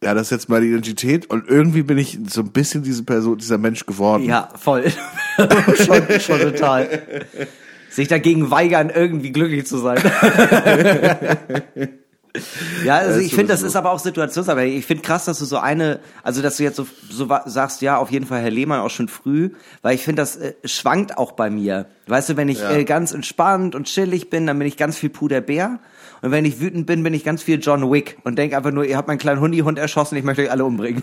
ja, 0.00 0.14
das 0.14 0.28
ist 0.28 0.30
jetzt 0.30 0.48
meine 0.48 0.64
Identität. 0.64 1.28
Und 1.28 1.48
irgendwie 1.48 1.82
bin 1.82 1.98
ich 1.98 2.16
so 2.28 2.42
ein 2.42 2.52
bisschen 2.52 2.84
diese 2.84 3.02
Person, 3.02 3.38
dieser 3.38 3.58
Mensch 3.58 3.84
geworden. 3.84 4.22
Ja, 4.22 4.48
voll. 4.54 4.84
schon, 5.74 6.20
schon 6.20 6.38
total. 6.38 7.26
Sich 7.90 8.06
dagegen 8.06 8.52
weigern, 8.52 8.92
irgendwie 8.94 9.32
glücklich 9.32 9.66
zu 9.66 9.78
sein. 9.78 9.98
ja, 12.84 12.96
also 12.96 13.20
ich 13.20 13.34
finde, 13.34 13.52
das 13.52 13.62
ist 13.62 13.76
aber 13.76 13.90
auch 13.90 13.98
situationsabhängig. 13.98 14.76
Ich 14.78 14.86
finde 14.86 15.02
krass, 15.02 15.26
dass 15.26 15.38
du 15.38 15.44
so 15.44 15.58
eine, 15.58 16.00
also 16.22 16.40
dass 16.40 16.56
du 16.56 16.62
jetzt 16.62 16.76
so, 16.76 16.86
so 17.10 17.28
sagst, 17.46 17.82
ja, 17.82 17.98
auf 17.98 18.10
jeden 18.10 18.26
Fall 18.26 18.40
Herr 18.40 18.50
Lehmann 18.50 18.80
auch 18.80 18.90
schon 18.90 19.08
früh, 19.08 19.50
weil 19.82 19.94
ich 19.94 20.02
finde, 20.02 20.22
das 20.22 20.36
äh, 20.36 20.54
schwankt 20.64 21.18
auch 21.18 21.32
bei 21.32 21.50
mir. 21.50 21.86
Weißt 22.06 22.30
du, 22.30 22.36
wenn 22.36 22.48
ich 22.48 22.60
Ja. 22.60 22.70
äh, 22.72 22.84
ganz 22.84 23.12
entspannt 23.12 23.74
und 23.74 23.86
chillig 23.86 24.30
bin, 24.30 24.46
dann 24.46 24.58
bin 24.58 24.66
ich 24.66 24.76
ganz 24.76 24.96
viel 24.96 25.10
Puderbär. 25.10 25.78
Und 26.22 26.30
wenn 26.30 26.44
ich 26.44 26.60
wütend 26.60 26.86
bin, 26.86 27.02
bin 27.02 27.14
ich 27.14 27.24
ganz 27.24 27.42
viel 27.42 27.58
John 27.60 27.90
Wick 27.92 28.18
und 28.24 28.36
denke 28.38 28.56
einfach 28.56 28.70
nur, 28.70 28.84
ihr 28.84 28.96
habt 28.96 29.08
meinen 29.08 29.18
kleinen 29.18 29.40
Hundihund 29.40 29.78
erschossen, 29.78 30.16
ich 30.16 30.24
möchte 30.24 30.42
euch 30.42 30.50
alle 30.50 30.64
umbringen. 30.64 31.02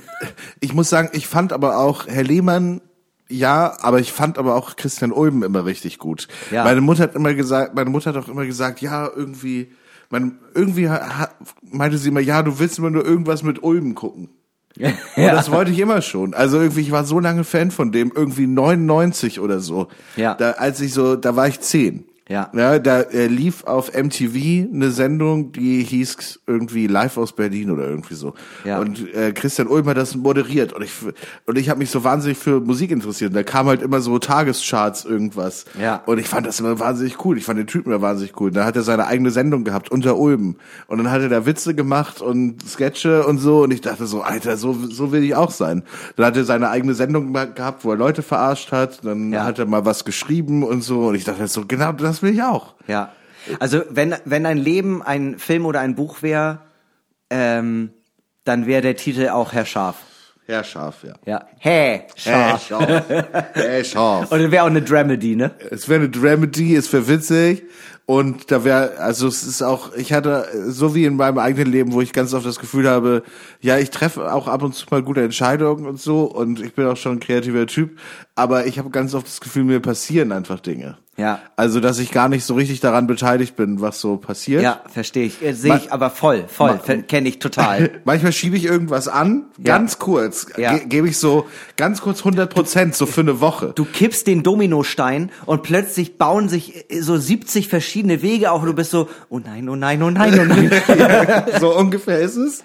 Ich 0.62 0.74
muss 0.74 0.90
sagen, 0.90 1.10
ich 1.14 1.28
fand 1.28 1.54
aber 1.54 1.78
auch 1.78 2.08
Herr 2.08 2.24
Lehmann, 2.24 2.82
ja, 3.30 3.78
aber 3.82 4.00
ich 4.00 4.12
fand 4.12 4.38
aber 4.40 4.56
auch 4.56 4.76
Christian 4.78 5.12
Ulben 5.12 5.44
immer 5.44 5.66
richtig 5.66 6.00
gut. 6.00 6.28
Ja. 6.52 6.64
Meine 6.64 6.82
Mutter 6.82 7.04
hat 7.04 7.16
immer 7.16 7.34
gesagt, 7.36 7.76
meine 7.76 7.90
Mutter 7.90 8.14
hat 8.14 8.18
auch 8.24 8.28
immer 8.30 8.46
gesagt, 8.46 8.82
ja, 8.82 9.08
irgendwie, 9.14 9.72
mein, 10.10 10.40
irgendwie 10.54 10.90
ha- 10.90 11.30
meinte 11.62 11.98
sie 11.98 12.10
immer, 12.10 12.20
ja, 12.20 12.42
du 12.44 12.60
willst 12.60 12.78
immer 12.80 12.90
nur 12.90 13.06
irgendwas 13.06 13.44
mit 13.44 13.62
Ulben 13.64 13.96
gucken. 13.96 14.30
Und 14.80 14.94
das 15.16 15.52
wollte 15.52 15.72
ich 15.72 15.80
immer 15.80 16.02
schon. 16.02 16.34
Also 16.34 16.60
irgendwie, 16.60 16.82
ich 16.82 16.92
war 16.92 17.04
so 17.04 17.20
lange 17.20 17.44
Fan 17.44 17.72
von 17.72 17.92
dem, 17.92 18.12
irgendwie 18.16 18.48
99 18.48 19.40
oder 19.40 19.60
so. 19.60 19.88
Ja. 20.16 20.36
Da, 20.36 20.52
als 20.52 20.80
ich 20.82 20.94
so, 20.94 21.16
da 21.16 21.36
war 21.36 21.48
ich 21.48 21.60
10. 21.60 22.06
Ja. 22.30 22.50
Ja, 22.56 22.78
da 22.80 23.02
äh, 23.02 23.26
lief 23.28 23.64
auf 23.64 23.92
MTV 23.94 24.72
eine 24.72 24.92
Sendung, 24.92 25.52
die 25.52 25.84
hieß 25.84 26.42
irgendwie 26.46 26.86
Live 26.88 27.18
aus 27.18 27.34
Berlin 27.34 27.72
oder 27.72 27.88
irgendwie 27.90 28.14
so. 28.14 28.36
Ja. 28.64 28.80
Und 28.80 29.14
äh, 29.16 29.32
Christian 29.34 29.68
Ulm 29.68 29.88
hat 29.88 29.98
das 29.98 30.16
moderiert 30.16 30.72
und 30.72 30.84
ich 30.84 30.92
und 31.48 31.58
ich 31.58 31.70
habe 31.70 31.80
mich 31.80 31.90
so 31.90 32.04
wahnsinnig 32.04 32.38
für 32.38 32.62
Musik 32.62 32.92
interessiert. 32.92 33.32
Und 33.32 33.36
da 33.36 33.42
kam 33.44 33.66
halt 33.66 33.82
immer 33.82 34.00
so 34.00 34.20
Tagescharts 34.20 35.06
irgendwas. 35.06 35.66
Ja. 35.82 36.04
Und 36.06 36.20
ich 36.20 36.28
fand 36.28 36.46
das 36.46 36.60
immer 36.60 36.80
wahnsinnig 36.80 37.26
cool. 37.26 37.38
Ich 37.38 37.46
fand 37.46 37.58
den 37.60 37.66
Typen 37.68 37.92
immer 37.92 38.02
wahnsinnig 38.02 38.40
cool. 38.40 38.52
Da 38.52 38.64
hat 38.64 38.76
er 38.76 38.84
seine 38.84 39.08
eigene 39.08 39.32
Sendung 39.32 39.64
gehabt 39.64 39.90
unter 39.92 40.16
Ulm 40.18 40.56
und 40.86 40.98
dann 41.00 41.10
hat 41.10 41.22
er 41.22 41.30
da 41.30 41.48
Witze 41.48 41.74
gemacht 41.74 42.22
und 42.22 42.62
Sketche 42.68 43.26
und 43.26 43.40
so 43.40 43.64
und 43.64 43.72
ich 43.74 43.82
dachte 43.82 44.06
so, 44.06 44.22
Alter, 44.22 44.56
so 44.58 44.74
so 44.88 45.12
will 45.12 45.24
ich 45.24 45.34
auch 45.34 45.50
sein. 45.52 45.82
Dann 46.16 46.28
hat 46.28 46.38
er 46.38 46.46
seine 46.46 46.70
eigene 46.70 46.94
Sendung 46.94 47.34
gehabt, 47.34 47.84
wo 47.84 47.90
er 47.90 47.98
Leute 47.98 48.22
verarscht 48.22 48.72
hat. 48.72 49.04
Dann 49.04 49.34
Ja. 49.34 49.46
hat 49.46 49.58
er 49.58 49.66
mal 49.66 49.84
was 49.86 50.06
geschrieben 50.06 50.62
und 50.64 50.84
so 50.84 51.08
und 51.08 51.16
ich 51.16 51.24
dachte 51.24 51.48
so, 51.48 51.64
genau, 51.68 51.92
das 51.92 52.19
will 52.24 52.34
ich 52.34 52.44
auch. 52.44 52.76
Ja. 52.88 53.14
Also 53.60 53.84
wenn 53.90 54.16
wenn 54.26 54.44
dein 54.44 54.58
Leben 54.58 55.02
ein 55.02 55.40
Film 55.40 55.66
oder 55.66 55.80
ein 55.80 55.96
Buch 55.96 56.22
wäre, 56.22 56.60
ähm, 57.30 57.92
dann 58.44 58.66
wäre 58.66 58.82
der 58.82 58.96
Titel 58.96 59.30
auch 59.30 59.54
Herr 59.54 59.66
Scharf. 59.66 59.98
Ja, 60.48 60.64
scharf, 60.64 61.04
ja. 61.04 61.14
Ja. 61.28 61.46
Hä, 61.60 62.02
scharf. 62.16 62.68
scharf. 62.68 63.04
Hey, 63.54 63.86
scharf. 63.86 64.32
Und 64.32 64.42
dann 64.42 64.52
wäre 64.52 64.64
auch 64.64 64.70
eine 64.70 64.82
Dramedy, 64.82 65.36
ne? 65.36 65.52
Es 65.70 65.88
wäre 65.88 66.00
eine 66.00 66.10
Dramedy, 66.10 66.76
es 66.76 66.92
wäre 66.92 67.08
witzig 67.08 67.66
und 68.10 68.50
da 68.50 68.64
wäre, 68.64 68.98
also 68.98 69.28
es 69.28 69.44
ist 69.44 69.62
auch, 69.62 69.94
ich 69.94 70.14
hatte, 70.14 70.48
so 70.70 70.96
wie 70.96 71.06
in 71.06 71.16
meinem 71.16 71.38
eigenen 71.38 71.72
Leben, 71.72 71.94
wo 71.94 72.02
ich 72.02 72.12
ganz 72.12 72.34
oft 72.34 72.44
das 72.44 72.58
Gefühl 72.58 72.90
habe, 72.90 73.22
ja, 73.62 73.78
ich 73.78 73.92
treffe 73.92 74.34
auch 74.34 74.48
ab 74.48 74.64
und 74.64 74.74
zu 74.74 74.88
mal 74.90 75.04
gute 75.04 75.22
Entscheidungen 75.22 75.86
und 75.86 76.02
so 76.02 76.24
und 76.24 76.60
ich 76.60 76.74
bin 76.74 76.88
auch 76.88 76.98
schon 76.98 77.18
ein 77.18 77.20
kreativer 77.20 77.68
Typ, 77.68 78.00
aber 78.34 78.66
ich 78.66 78.80
habe 78.80 78.90
ganz 78.90 79.14
oft 79.14 79.28
das 79.28 79.42
Gefühl, 79.42 79.66
mir 79.66 79.80
passieren 79.80 80.32
einfach 80.32 80.60
Dinge. 80.60 80.98
Ja. 81.20 81.40
Also, 81.56 81.80
dass 81.80 82.00
ich 82.00 82.12
gar 82.12 82.30
nicht 82.30 82.46
so 82.46 82.56
richtig 82.56 82.80
daran 82.80 83.06
beteiligt 83.08 83.56
bin, 83.56 83.82
was 83.82 84.00
so 84.00 84.18
passiert. 84.18 84.62
Ja, 84.64 84.82
verstehe 84.88 85.26
ich. 85.26 85.44
Äh, 85.44 85.54
Sehe 85.54 85.76
ich 85.78 85.92
aber 85.92 86.10
voll, 86.10 86.46
voll. 86.48 86.80
Kenne 87.08 87.28
ich 87.30 87.40
total. 87.40 87.92
Manchmal 88.06 88.32
schiebe 88.32 88.56
ich 88.56 88.66
irgendwas 88.66 89.08
an, 89.08 89.46
ganz 89.64 90.00
kurz, 90.00 90.48
Ja. 90.58 90.78
ge 90.78 90.86
gebe 90.88 91.10
ich 91.10 91.18
so 91.18 91.46
ganz 91.76 92.02
kurz 92.02 92.20
100 92.20 92.54
Prozent, 92.54 92.96
so 92.96 93.06
für 93.06 93.22
eine 93.22 93.42
Woche. 93.42 93.74
Du 93.76 93.86
kippst 93.86 94.28
den 94.28 94.44
Dominostein 94.44 95.32
und 95.46 95.64
plötzlich 95.64 96.18
bauen 96.18 96.48
sich 96.50 96.90
äh, 96.92 97.02
so 97.02 97.18
70 97.18 97.68
verschiedene 97.68 98.22
Wege 98.22 98.52
auf 98.52 98.62
und 98.62 98.68
du 98.68 98.74
bist 98.74 98.92
so, 98.92 99.10
oh 99.30 99.40
nein, 99.40 99.68
oh 99.70 99.76
nein, 99.76 100.02
oh 100.02 100.10
nein, 100.10 100.40
oh 100.40 100.46
nein. 100.46 100.72
so 101.60 101.76
ungefähr 101.76 102.20
ist 102.20 102.38
es. 102.38 102.64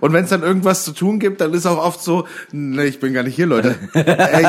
Und 0.00 0.12
wenn 0.12 0.24
es 0.24 0.30
dann 0.30 0.42
irgendwas 0.42 0.84
zu 0.84 0.92
tun 0.92 1.18
gibt, 1.18 1.40
dann 1.40 1.52
ist 1.54 1.66
auch 1.66 1.82
oft 1.84 2.02
so, 2.02 2.26
nee, 2.52 2.84
ich 2.84 3.00
bin 3.00 3.12
gar 3.12 3.22
nicht 3.22 3.36
hier, 3.36 3.46
Leute. 3.46 3.76
Ey, 3.94 4.46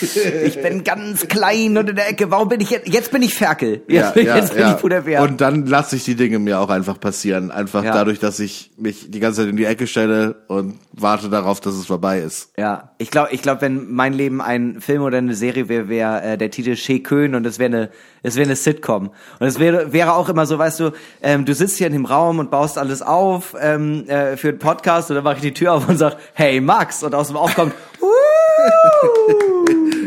ich 0.46 0.60
bin, 0.60 0.84
ganz 0.84 1.28
klein 1.28 1.76
und 1.76 1.88
in 1.90 1.96
der 1.96 2.08
Ecke. 2.08 2.30
Warum 2.30 2.48
bin 2.48 2.60
ich 2.60 2.70
jetzt? 2.70 2.88
Jetzt 2.88 3.10
bin 3.12 3.22
ich 3.22 3.34
Ferkel. 3.34 3.82
Jetzt, 3.86 3.88
ja, 3.88 4.10
bin- 4.10 4.26
ja, 4.26 4.36
jetzt 4.36 4.52
bin 4.52 4.60
ja. 4.62 4.74
ich 4.74 4.80
Puderwehr. 4.80 5.22
Und 5.22 5.40
dann 5.40 5.66
lasse 5.66 5.96
ich 5.96 6.04
die 6.04 6.14
Dinge 6.14 6.38
mir 6.38 6.60
auch 6.60 6.70
einfach 6.70 6.98
passieren. 6.98 7.50
Einfach 7.50 7.82
dadurch, 7.82 8.18
dass 8.18 8.40
ich 8.40 8.72
mich 8.76 9.10
die 9.10 9.20
ganze 9.20 9.42
Zeit 9.42 9.50
in 9.50 9.56
die 9.56 9.64
Ecke 9.64 9.86
stelle 9.86 10.36
und 10.48 10.78
warte 10.92 11.28
darauf, 11.28 11.60
dass 11.60 11.74
es 11.74 11.86
vorbei 11.86 12.20
ist. 12.20 12.52
Ja, 12.56 12.92
ich 12.98 13.10
glaube, 13.10 13.28
ich 13.32 13.42
glaub, 13.42 13.60
wenn 13.60 13.92
mein 13.92 14.12
Leben 14.12 14.40
ein 14.40 14.80
Film 14.80 15.02
oder 15.02 15.18
eine 15.18 15.34
Serie 15.34 15.68
wäre, 15.68 15.88
wäre 15.88 16.22
äh, 16.22 16.38
der 16.38 16.50
Titel 16.50 16.76
Shea 16.76 16.98
Köhn 16.98 17.34
und 17.34 17.46
es 17.46 17.58
wäre 17.58 17.66
eine, 17.66 17.90
es 18.24 18.36
wäre 18.36 18.46
eine 18.46 18.56
Sitcom. 18.56 19.10
Und 19.38 19.46
es 19.46 19.58
wäre, 19.58 19.92
wäre 19.92 20.14
auch 20.14 20.28
immer 20.28 20.46
so, 20.46 20.58
weißt 20.58 20.80
du, 20.80 20.90
ähm, 21.22 21.44
du 21.44 21.54
sitzt 21.54 21.78
hier 21.78 21.86
in 21.86 21.92
dem 21.92 22.06
Raum 22.06 22.38
und 22.38 22.50
baust 22.50 22.78
alles 22.78 23.02
auf 23.02 23.54
ähm, 23.60 24.08
äh, 24.08 24.36
für 24.36 24.48
einen 24.48 24.58
Podcast 24.58 25.10
und 25.10 25.16
dann 25.16 25.24
mache 25.24 25.36
ich 25.36 25.42
die 25.42 25.54
Tür 25.54 25.74
auf 25.74 25.88
und 25.88 25.98
sag, 25.98 26.16
hey 26.32 26.60
Max 26.60 27.02
und 27.02 27.14
aus 27.14 27.28
dem 27.28 27.36
Aufkommt, 27.36 27.74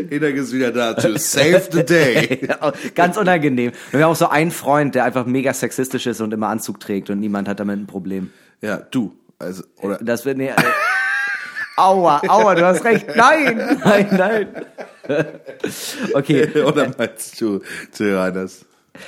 Enak 0.09 0.36
ist 0.36 0.51
wieder 0.51 0.72
da 0.72 0.93
to 0.93 1.18
save 1.18 1.70
the 1.72 1.86
day. 1.86 2.49
ganz 2.95 3.18
unangenehm. 3.18 3.72
Und 3.72 3.93
wir 3.93 4.03
haben 4.03 4.11
auch 4.11 4.15
so 4.15 4.30
einen 4.30 4.51
Freund, 4.51 4.95
der 4.95 5.03
einfach 5.03 5.26
mega 5.26 5.53
sexistisch 5.53 6.07
ist 6.07 6.20
und 6.20 6.34
immer 6.34 6.47
Anzug 6.47 6.80
trägt 6.80 7.09
und 7.09 7.20
niemand 7.20 7.47
hat 7.47 7.59
damit 7.59 7.78
ein 7.80 7.88
Problem. 7.88 8.32
Ja, 8.61 8.78
du. 8.78 9.13
Also, 9.38 9.63
oder, 9.82 9.99
Das 10.01 10.26
wird 10.26 10.38
nee, 10.38 10.47
äh, 10.47 10.55
Aua, 11.78 12.22
aua, 12.28 12.56
du 12.56 12.66
hast 12.66 12.84
recht. 12.84 13.16
Nein, 13.16 13.80
nein, 13.84 14.08
nein. 14.12 14.66
Okay. 16.14 16.64
oder 16.64 16.92
meinst 16.98 17.40
du, 17.40 17.62
Till 17.92 18.16
Reiners? 18.16 18.66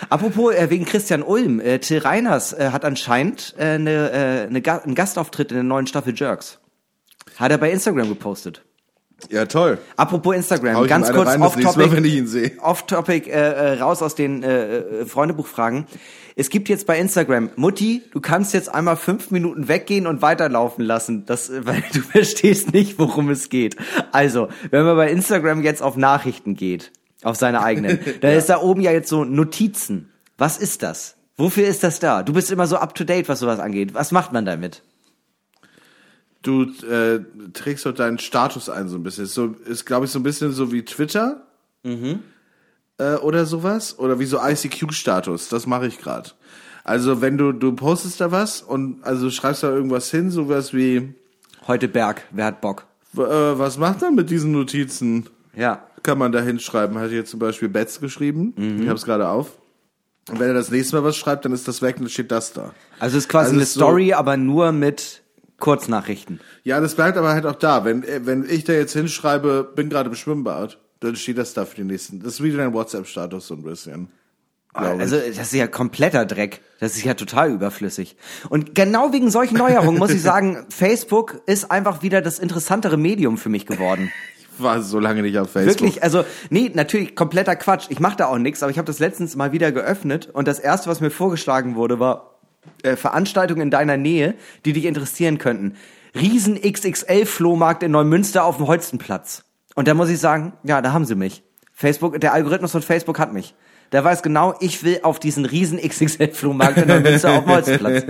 Apropos 0.10 0.54
äh, 0.54 0.70
wegen 0.70 0.86
Christian 0.86 1.24
Ulm, 1.24 1.60
äh, 1.60 1.80
Till 1.80 1.98
Reiners 1.98 2.54
äh, 2.54 2.70
hat 2.72 2.86
anscheinend 2.86 3.56
äh, 3.58 3.64
eine, 3.64 4.12
äh, 4.12 4.48
eine 4.48 4.62
Ga 4.62 4.78
einen 4.78 4.94
Gastauftritt 4.94 5.52
in 5.52 5.56
der 5.56 5.64
neuen 5.64 5.88
Staffel 5.88 6.14
Jerks. 6.16 6.60
Hat 7.38 7.52
er 7.52 7.58
bei 7.58 7.72
Instagram 7.72 8.08
gepostet. 8.08 8.64
Ja, 9.30 9.46
toll. 9.46 9.78
Apropos 9.96 10.36
Instagram, 10.36 10.76
Hau 10.76 10.86
ganz 10.86 11.12
kurz 11.12 11.38
off-topic, 11.38 12.08
ihn 12.08 12.28
sehe. 12.28 12.52
off-topic 12.62 13.30
äh, 13.30 13.34
äh, 13.34 13.80
raus 13.80 14.02
aus 14.02 14.16
den 14.16 14.44
äh, 14.44 14.78
äh, 14.78 15.06
Freundebuchfragen. 15.06 15.86
Es 16.36 16.50
gibt 16.50 16.70
jetzt 16.70 16.88
bei 16.88 16.98
Instagram, 16.98 17.50
Mutti, 17.56 18.02
du 18.12 18.22
kannst 18.22 18.54
jetzt 18.54 18.74
einmal 18.74 18.96
fünf 18.96 19.30
Minuten 19.30 19.68
weggehen 19.68 20.08
und 20.08 20.22
weiterlaufen 20.22 20.86
lassen, 20.86 21.26
das, 21.26 21.50
äh, 21.50 21.62
weil 21.66 21.84
du 21.94 22.02
verstehst 22.02 22.74
nicht, 22.74 22.98
worum 22.98 23.30
es 23.30 23.50
geht. 23.50 23.76
Also, 24.12 24.48
wenn 24.72 24.86
man 24.86 24.96
bei 24.96 25.12
Instagram 25.12 25.64
jetzt 25.64 25.82
auf 25.82 25.98
Nachrichten 25.98 26.56
geht, 26.56 26.92
auf 27.24 27.36
seine 27.36 27.62
eigenen, 27.62 28.00
dann 28.22 28.32
ist 28.32 28.50
da 28.50 28.62
oben 28.62 28.82
ja 28.82 28.92
jetzt 28.92 29.10
so 29.10 29.26
Notizen. 29.26 30.10
Was 30.38 30.58
ist 30.58 30.84
das? 30.84 31.16
Wofür 31.36 31.68
ist 31.68 31.84
das 31.84 32.00
da? 32.00 32.24
Du 32.24 32.34
bist 32.34 32.52
immer 32.52 32.68
so 32.68 32.78
up 32.78 32.96
to 32.96 33.04
date, 33.04 33.30
was 33.30 33.40
sowas 33.40 33.60
angeht. 33.60 33.94
Was 33.94 34.12
macht 34.12 34.34
man 34.34 34.46
damit? 34.46 34.82
Du 36.42 36.64
äh, 36.90 37.20
trägst 37.54 37.86
dort 37.86 38.00
deinen 38.00 38.18
Status 38.20 38.70
ein 38.70 38.88
so 38.88 38.96
ein 38.98 39.04
bisschen. 39.04 39.26
Ist, 39.26 39.34
so, 39.34 39.56
ist 39.66 39.86
glaube 39.86 40.06
ich, 40.06 40.12
so 40.12 40.20
ein 40.20 40.24
bisschen 40.24 40.52
so 40.54 40.72
wie 40.72 40.84
Twitter. 40.86 41.46
Äh, 42.98 43.16
oder 43.16 43.46
sowas. 43.46 43.98
Oder 44.00 44.20
wie 44.20 44.26
so 44.26 44.40
ICQ-Status. 44.42 45.50
Das 45.50 45.68
mache 45.68 45.88
ich 45.88 46.00
gerade. 46.00 46.32
Also 46.84 47.22
wenn 47.22 47.38
du, 47.38 47.52
du 47.52 47.74
postest 47.76 48.20
da 48.22 48.32
was 48.32 48.62
und 48.62 49.04
also 49.04 49.30
schreibst 49.30 49.64
da 49.64 49.70
irgendwas 49.70 50.10
hin, 50.12 50.32
sowas 50.32 50.74
wie, 50.74 51.14
Heute 51.68 51.88
Berg, 51.88 52.24
wer 52.32 52.46
hat 52.46 52.62
Bock? 52.62 52.86
äh, 53.16 53.20
was 53.20 53.78
macht 53.78 54.02
man 54.02 54.16
mit 54.16 54.30
diesen 54.30 54.52
Notizen? 54.52 55.28
Ja. 55.56 55.86
Kann 56.04 56.18
man 56.18 56.32
da 56.32 56.40
hinschreiben. 56.42 56.98
Hat 56.98 57.10
hier 57.10 57.26
zum 57.26 57.40
Beispiel 57.40 57.68
Betz 57.70 58.00
geschrieben. 58.00 58.54
Ich 58.82 58.88
habe 58.88 58.96
es 58.98 59.04
gerade 59.06 59.28
auf. 59.28 59.60
Und 60.30 60.40
wenn 60.40 60.48
er 60.48 60.54
das 60.54 60.72
nächste 60.72 60.96
Mal 60.96 61.04
was 61.04 61.18
schreibt, 61.18 61.44
dann 61.44 61.52
ist 61.52 61.68
das 61.68 61.82
weg 61.82 61.98
und 61.98 62.04
dann 62.04 62.10
steht 62.10 62.32
das 62.32 62.54
da. 62.54 62.74
Also 63.00 63.18
es 63.18 63.26
ist 63.26 63.30
quasi 63.30 63.46
Also 63.48 63.54
eine 63.56 63.64
ist 63.64 63.74
so- 63.74 63.80
Story, 63.82 64.14
aber 64.14 64.38
nur 64.38 64.72
mit 64.72 65.22
Kurznachrichten. 65.60 66.39
Ja, 66.64 66.80
das 66.80 66.95
bleibt 66.95 67.18
aber 67.18 67.34
halt 67.34 67.45
auch 67.45 67.55
da. 67.55 67.86
Wenn, 67.86 68.03
äh, 68.03 68.26
wenn 68.26 68.45
ich 68.49 68.64
da 68.64 68.74
jetzt 68.74 68.93
hinschreibe, 68.93 69.72
bin 69.76 69.89
gerade 69.89 70.10
im 70.10 70.16
Schwimmbad, 70.16 70.80
dann 70.99 71.16
steht 71.16 71.38
das 71.38 71.53
da 71.53 71.66
für 71.66 71.76
die 71.76 71.84
nächsten. 71.84 72.20
Das 72.20 72.34
ist 72.34 72.43
wie 72.43 72.51
dein 72.51 72.74
WhatsApp-Status 72.74 73.47
so 73.47 73.55
ein 73.55 73.64
bisschen. 73.64 74.10
glaub 74.74 74.99
Also 74.99 75.18
das 75.18 75.38
ist 75.38 75.53
ja 75.53 75.68
kompletter 75.68 76.26
Dreck. 76.26 76.62
Das 76.80 76.95
ist 76.95 77.03
ja 77.03 77.14
total 77.14 77.51
überflüssig. 77.51 78.16
Und 78.49 78.76
genau 78.76 79.14
wegen 79.14 79.32
solchen 79.32 79.57
Neuerungen 79.57 79.97
muss 79.97 80.12
ich 80.12 80.22
sagen, 80.22 80.66
Facebook 80.70 81.41
ist 81.45 81.72
einfach 81.72 82.01
wieder 82.01 82.22
das 82.22 82.39
interessantere 82.39 82.97
Medium 82.97 83.38
für 83.38 83.49
mich 83.49 83.66
geworden. 83.66 84.12
Ich 84.38 84.64
war 84.64 84.82
so 84.82 84.99
lange 84.99 85.22
nicht 85.22 85.38
auf 85.39 85.51
Facebook. 85.51 85.80
Wirklich, 85.80 86.03
also 86.03 86.26
nee, 86.49 86.70
natürlich 86.74 87.16
kompletter 87.16 87.55
Quatsch. 87.55 87.86
Ich 87.89 88.01
mache 88.01 88.18
da 88.18 88.26
auch 88.26 88.38
nichts, 88.38 88.62
aber 88.62 88.72
ich 88.72 88.78
habe 88.78 88.88
das 88.88 88.99
letztens 88.99 89.38
mal 89.38 89.53
wieder 89.53 89.72
geöffnet 89.72 90.30
und 90.34 90.49
das 90.49 90.60
erste, 90.60 90.89
was 90.89 90.99
mir 90.99 91.12
vorgeschlagen 91.12 91.76
wurde, 91.76 91.99
war 91.99 92.29
äh, 92.84 92.95
Veranstaltungen 92.95 93.62
in 93.62 93.72
deiner 93.72 93.97
Nähe, 93.97 94.36
die 94.66 94.74
dich 94.74 94.86
interessieren 94.86 95.38
könnten. 95.38 95.76
Riesen 96.16 96.60
XXL 96.62 97.26
Flohmarkt 97.26 97.84
in 97.84 97.91
Neumünster 97.91 98.43
auf 98.43 98.57
dem 98.57 98.68
Holstenplatz. 98.68 99.43
Und 99.76 99.88
da 99.88 99.93
muss 99.93 100.10
ich 100.10 100.20
sagen, 100.20 100.53
ja, 100.64 100.82
da 100.82 100.91
haben 100.91 101.05
sie 101.05 101.16
mich. 101.16 101.43
Facebook, 101.74 102.20
der 102.20 102.34
Algorithmus 102.34 102.72
von 102.72 102.82
Facebook 102.82 103.20
hat 103.20 103.32
mich. 103.32 103.55
Der 103.91 104.03
weiß 104.03 104.22
genau, 104.22 104.53
ich 104.60 104.84
will 104.84 104.99
auf 105.01 105.20
diesen 105.20 105.45
riesen 105.45 105.80
XXL 105.80 106.32
Flohmarkt 106.32 106.78
in 106.78 106.88
Neumünster 106.88 107.32
auf 107.32 107.45
dem 107.45 107.53
Holstenplatz. 107.53 108.03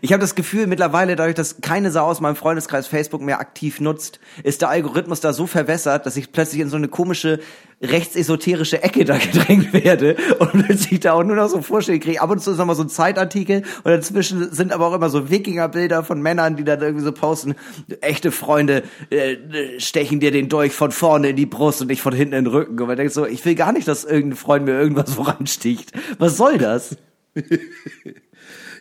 Ich 0.00 0.12
habe 0.12 0.20
das 0.20 0.34
Gefühl, 0.34 0.66
mittlerweile, 0.66 1.16
dadurch, 1.16 1.34
dass 1.34 1.60
keine 1.60 1.90
Sau 1.90 2.06
aus 2.06 2.20
meinem 2.20 2.36
Freundeskreis 2.36 2.86
Facebook 2.86 3.20
mehr 3.20 3.40
aktiv 3.40 3.80
nutzt, 3.80 4.20
ist 4.42 4.62
der 4.62 4.70
Algorithmus 4.70 5.20
da 5.20 5.32
so 5.32 5.46
verwässert, 5.46 6.06
dass 6.06 6.16
ich 6.16 6.32
plötzlich 6.32 6.62
in 6.62 6.68
so 6.68 6.76
eine 6.76 6.88
komische 6.88 7.40
rechtsesoterische 7.82 8.82
Ecke 8.82 9.04
da 9.04 9.18
gedrängt 9.18 9.72
werde 9.72 10.16
und 10.38 10.66
plötzlich 10.66 11.00
da 11.00 11.12
auch 11.12 11.22
nur 11.22 11.36
noch 11.36 11.48
so 11.48 11.60
Vorschläge 11.62 12.00
kriege. 12.00 12.20
Ab 12.22 12.30
und 12.30 12.40
zu 12.40 12.52
ist 12.52 12.58
noch 12.58 12.66
mal 12.66 12.74
so 12.74 12.82
ein 12.82 12.88
Zeitartikel 12.88 13.62
und 13.84 13.90
dazwischen 13.90 14.52
sind 14.52 14.72
aber 14.72 14.86
auch 14.86 14.94
immer 14.94 15.10
so 15.10 15.30
Wikingerbilder 15.30 16.02
von 16.02 16.22
Männern, 16.22 16.56
die 16.56 16.64
dann 16.64 16.80
irgendwie 16.80 17.04
so 17.04 17.12
posten, 17.12 17.54
echte 18.00 18.32
Freunde 18.32 18.82
äh, 19.10 19.36
stechen 19.78 20.20
dir 20.20 20.30
den 20.30 20.48
Dolch 20.48 20.72
von 20.72 20.90
vorne 20.90 21.30
in 21.30 21.36
die 21.36 21.46
Brust 21.46 21.82
und 21.82 21.88
nicht 21.88 22.02
von 22.02 22.14
hinten 22.14 22.34
in 22.34 22.44
den 22.44 22.52
Rücken. 22.52 22.80
Und 22.80 22.86
man 22.86 22.96
denkt 22.96 23.12
so, 23.12 23.26
ich 23.26 23.44
will 23.44 23.54
gar 23.54 23.72
nicht, 23.72 23.86
dass 23.86 24.04
irgendein 24.04 24.36
Freund 24.36 24.64
mir 24.64 24.72
irgendwas 24.72 25.12
voransticht. 25.12 25.92
Was 26.18 26.36
soll 26.36 26.58
das? 26.58 26.96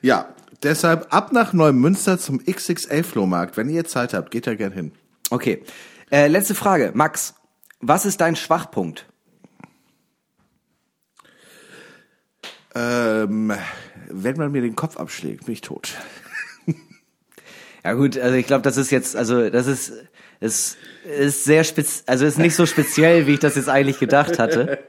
Ja, 0.01 0.35
deshalb 0.61 1.07
ab 1.13 1.31
nach 1.31 1.53
Neumünster 1.53 2.19
zum 2.19 2.39
XXL-Flohmarkt. 2.45 3.57
Wenn 3.57 3.69
ihr 3.69 3.85
Zeit 3.85 4.13
habt, 4.13 4.29
geht 4.31 4.45
da 4.47 4.53
gern 4.53 4.71
hin. 4.71 4.91
Okay. 5.31 5.63
Äh, 6.11 6.27
letzte 6.27 6.53
Frage. 6.53 6.91
Max, 6.93 7.34
was 7.88 8.05
ist 8.05 8.21
dein 8.21 8.36
Schwachpunkt? 8.36 9.05
Ähm, 12.73 13.53
wenn 14.09 14.38
man 14.38 14.51
mir 14.51 14.61
den 14.61 14.75
Kopf 14.75 14.97
abschlägt, 14.97 15.45
bin 15.45 15.53
ich 15.53 15.61
tot. 15.61 15.93
Ja 17.83 17.93
gut, 17.93 18.17
also 18.17 18.36
ich 18.36 18.47
glaube, 18.47 18.63
das 18.63 18.77
ist 18.77 18.89
jetzt, 18.89 19.15
also 19.15 19.47
das 19.51 19.67
ist, 19.67 19.93
ist, 20.39 20.75
ist 21.03 21.43
sehr 21.43 21.63
spez, 21.63 22.01
also 22.07 22.25
ist 22.25 22.39
nicht 22.39 22.55
so 22.55 22.65
speziell, 22.65 23.27
wie 23.27 23.33
ich 23.33 23.39
das 23.39 23.55
jetzt 23.55 23.69
eigentlich 23.69 23.99
gedacht 23.99 24.39
hatte. 24.39 24.79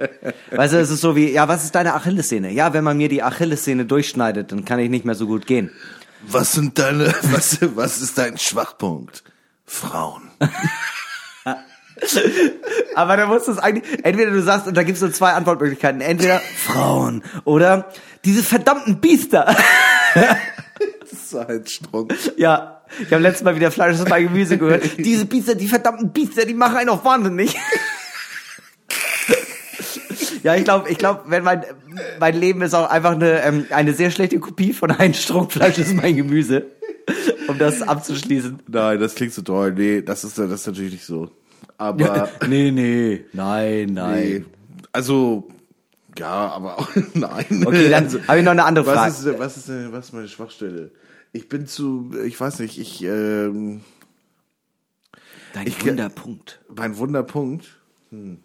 Weißt 0.51 0.72
du, 0.72 0.78
es 0.78 0.88
ist 0.88 1.03
so 1.03 1.14
wie, 1.14 1.30
ja, 1.30 1.47
was 1.47 1.64
ist 1.64 1.74
deine 1.74 1.92
Achillessehne? 1.92 2.51
Ja, 2.53 2.72
wenn 2.72 2.84
man 2.84 2.97
mir 2.97 3.11
die 3.11 3.22
Achillessehne 3.22 3.84
durchschneidet, 3.84 4.51
dann 4.51 4.64
kann 4.64 4.78
ich 4.78 4.88
nicht 4.88 5.05
mehr 5.05 5.14
so 5.14 5.26
gut 5.26 5.47
gehen. 5.47 5.70
Was 6.26 6.53
sind 6.53 6.78
deine, 6.78 7.14
was, 7.24 7.59
was 7.76 8.01
ist 8.01 8.16
dein 8.16 8.38
Schwachpunkt? 8.38 9.24
Frauen. 9.66 10.30
Aber 12.94 13.16
da 13.16 13.26
musst 13.26 13.49
du 13.49 13.53
es 13.53 13.59
eigentlich, 13.59 13.84
entweder 14.05 14.30
du 14.30 14.42
sagst, 14.42 14.66
und 14.66 14.76
da 14.76 14.82
gibt 14.82 14.97
es 14.97 15.01
so 15.01 15.09
zwei 15.09 15.32
Antwortmöglichkeiten, 15.32 16.01
entweder 16.01 16.40
Frauen 16.40 17.22
oder 17.44 17.88
diese 18.24 18.42
verdammten 18.42 19.01
Biester. 19.01 19.55
Zeitstrunk. 21.28 22.14
Ja, 22.36 22.82
ich 23.01 23.12
habe 23.12 23.22
letztes 23.22 23.44
Mal 23.44 23.57
wieder 23.57 23.70
Fleisch 23.70 23.97
ist 23.97 24.09
mein 24.09 24.24
Gemüse 24.24 24.59
gehört. 24.59 24.82
Diese 24.99 25.26
Biester, 25.26 25.55
die 25.55 25.68
verdammten 25.68 26.12
Biester, 26.12 26.44
die 26.44 26.55
machen 26.55 26.76
einen 26.76 26.90
auch 26.90 27.05
wahnsinnig. 27.05 27.57
Ja, 30.42 30.55
ich 30.55 30.62
glaube, 30.62 30.88
ich 30.88 30.99
glaube, 30.99 31.24
wenn 31.26 31.42
mein 31.42 31.64
mein 32.20 32.38
Leben 32.38 32.62
ist 32.62 32.72
auch 32.72 32.88
einfach 32.88 33.12
eine 33.12 33.42
ähm, 33.42 33.66
eine 33.70 33.92
sehr 33.92 34.12
schlechte 34.12 34.38
Kopie 34.38 34.72
von 34.72 34.92
ein 34.92 35.12
Strunkfleisch 35.12 35.78
ist 35.78 35.92
mein 35.94 36.14
Gemüse, 36.14 36.66
um 37.49 37.59
das 37.59 37.82
abzuschließen. 37.82 38.62
Nein, 38.68 39.01
das 39.01 39.16
klingt 39.16 39.32
so 39.32 39.42
toll. 39.42 39.72
Nee, 39.72 40.03
das 40.03 40.22
ist, 40.22 40.38
das 40.38 40.49
ist 40.51 40.66
natürlich 40.68 40.92
nicht 40.92 41.05
so. 41.05 41.30
Aber, 41.79 42.29
nee, 42.49 42.70
nee, 42.70 43.24
nein, 43.33 43.87
nee. 43.95 44.45
Also, 44.93 45.49
ja, 46.18 46.49
aber 46.49 46.79
auch, 46.79 46.89
nein. 47.14 47.64
Okay, 47.66 47.91
dann 47.91 48.05
also, 48.05 48.22
habe 48.27 48.39
ich 48.39 48.45
noch 48.45 48.53
eine 48.53 48.64
andere 48.64 48.85
Frage. 48.85 48.99
was 49.12 49.24
ist, 49.24 49.39
was 49.39 49.57
ist, 49.59 49.68
denn- 49.68 49.93
was 49.93 50.07
ist 50.07 50.12
meine 50.12 50.29
Schwachstelle? 50.29 50.91
Ich 51.33 51.49
bin 51.49 51.66
zu, 51.66 52.12
ich 52.24 52.41
weiß 52.41 52.61
nicht, 52.61 52.79
ich, 52.79 53.03
ähm, 53.05 53.83
Dein 55.53 55.66
ich- 55.66 55.85
Wunderpunkt. 55.85 56.61
mein 56.74 56.97
Wunderpunkt. 56.97 57.66
Hm. 58.11 58.39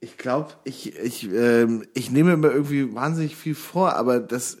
Ich 0.00 0.18
glaube, 0.18 0.52
ich, 0.64 0.98
ich, 0.98 1.30
ähm, 1.32 1.86
ich 1.94 2.10
nehme 2.10 2.36
mir 2.36 2.50
irgendwie 2.50 2.94
wahnsinnig 2.94 3.36
viel 3.36 3.54
vor, 3.54 3.96
aber 3.96 4.20
das, 4.20 4.58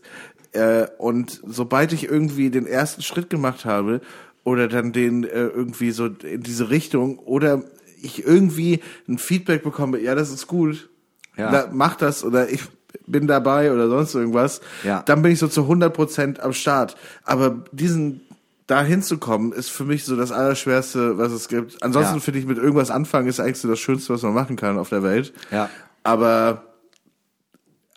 äh, 0.52 0.86
und 0.96 1.40
sobald 1.46 1.92
ich 1.92 2.04
irgendwie 2.04 2.48
den 2.48 2.66
ersten 2.66 3.02
Schritt 3.02 3.28
gemacht 3.28 3.66
habe, 3.66 4.00
oder 4.44 4.68
dann 4.68 4.92
den 4.92 5.24
äh, 5.24 5.46
irgendwie 5.46 5.90
so 5.90 6.06
in 6.06 6.42
diese 6.42 6.70
Richtung, 6.70 7.18
oder 7.18 7.62
ich 8.02 8.24
irgendwie 8.26 8.80
ein 9.08 9.18
Feedback 9.18 9.62
bekomme, 9.64 9.98
ja, 10.00 10.14
das 10.14 10.30
ist 10.30 10.46
gut, 10.46 10.88
Ja. 11.36 11.50
Na, 11.50 11.68
mach 11.72 11.96
das, 11.96 12.22
oder 12.24 12.48
ich, 12.50 12.62
bin 13.08 13.26
dabei 13.26 13.72
oder 13.72 13.88
sonst 13.88 14.14
irgendwas, 14.14 14.60
Ja. 14.84 15.02
dann 15.02 15.20
bin 15.22 15.32
ich 15.32 15.38
so 15.40 15.48
zu 15.48 15.62
100% 15.66 16.38
am 16.40 16.52
Start. 16.52 16.96
Aber 17.24 17.64
diesen 17.72 18.20
da 18.68 18.82
hinzukommen, 18.84 19.52
ist 19.52 19.68
für 19.68 19.84
mich 19.84 20.04
so 20.04 20.14
das 20.16 20.30
Allerschwerste, 20.32 21.18
was 21.18 21.32
es 21.32 21.48
gibt. 21.48 21.82
Ansonsten 21.82 22.14
Ja. 22.14 22.20
finde 22.20 22.38
ich, 22.38 22.46
mit 22.46 22.56
irgendwas 22.56 22.90
anfangen 22.90 23.26
ist 23.28 23.40
eigentlich 23.40 23.58
so 23.58 23.68
das 23.68 23.78
Schönste, 23.80 24.14
was 24.14 24.22
man 24.22 24.32
machen 24.32 24.54
kann 24.56 24.78
auf 24.78 24.88
der 24.90 25.02
Welt. 25.02 25.32
Ja. 25.50 25.68
Aber 26.04 26.62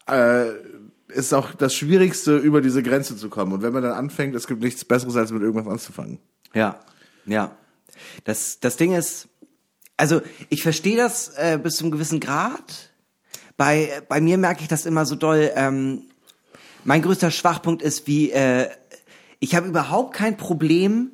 äh, 0.10 0.46
ist 1.10 1.34
auch 1.34 1.54
das 1.54 1.74
Schwierigste, 1.74 2.38
über 2.38 2.62
diese 2.62 2.84
Grenze 2.84 3.16
zu 3.16 3.30
kommen. 3.30 3.54
Und 3.54 3.62
wenn 3.62 3.72
man 3.74 3.84
dann 3.84 3.94
anfängt, 3.94 4.36
es 4.36 4.48
gibt 4.48 4.62
nichts 4.62 4.84
Besseres, 4.84 5.16
als 5.16 5.32
mit 5.32 5.42
irgendwas 5.42 5.72
anzufangen. 5.72 6.20
Ja, 6.54 6.80
ja. 7.26 7.56
Das, 8.24 8.60
das 8.60 8.78
Ding 8.78 8.94
ist, 8.94 9.28
also 9.96 10.22
ich 10.50 10.64
verstehe 10.64 10.98
das 10.98 11.30
äh, 11.30 11.60
bis 11.62 11.78
zu 11.78 11.84
einem 11.84 11.92
gewissen 11.92 12.20
Grad. 12.20 12.92
Bei, 13.58 14.04
bei 14.08 14.22
mir 14.22 14.38
merke 14.38 14.62
ich 14.62 14.68
das 14.68 14.86
immer 14.86 15.06
so 15.06 15.16
doll. 15.16 15.52
Ähm, 15.56 16.04
mein 16.84 17.02
größter 17.02 17.32
Schwachpunkt 17.32 17.82
ist, 17.82 18.08
wie 18.08 18.32
äh, 18.32 18.70
ich 19.40 19.56
habe 19.56 19.68
überhaupt 19.68 20.16
kein 20.16 20.38
Problem, 20.38 21.12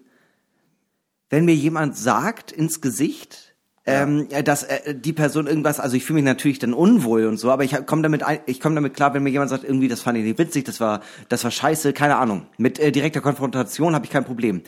wenn 1.29 1.45
mir 1.45 1.55
jemand 1.55 1.97
sagt 1.97 2.51
ins 2.51 2.81
Gesicht, 2.81 3.55
ähm, 3.85 4.27
äh, 4.29 4.43
dass 4.43 4.63
äh, 4.63 4.95
die 4.95 5.13
Person 5.13 5.47
irgendwas, 5.47 5.79
also 5.79 5.97
ich 5.97 6.05
fühle 6.05 6.15
mich 6.15 6.25
natürlich 6.25 6.59
dann 6.59 6.73
unwohl 6.73 7.25
und 7.25 7.37
so, 7.37 7.51
aber 7.51 7.63
ich 7.63 7.85
komme 7.85 8.01
damit, 8.01 8.23
ein, 8.23 8.39
ich 8.45 8.61
komme 8.61 8.75
damit 8.75 8.93
klar, 8.93 9.13
wenn 9.13 9.23
mir 9.23 9.29
jemand 9.29 9.49
sagt, 9.49 9.63
irgendwie 9.63 9.87
das 9.87 10.01
fand 10.01 10.17
ich 10.17 10.23
nicht 10.23 10.37
witzig, 10.37 10.63
das 10.63 10.79
war, 10.79 11.01
das 11.27 11.43
war 11.43 11.51
scheiße, 11.51 11.91
keine 11.91 12.17
Ahnung. 12.17 12.47
Mit 12.57 12.79
äh, 12.79 12.91
direkter 12.91 13.19
Konfrontation 13.19 13.93
habe 13.93 14.05
ich 14.05 14.11
kein 14.11 14.23
Problem. 14.23 14.61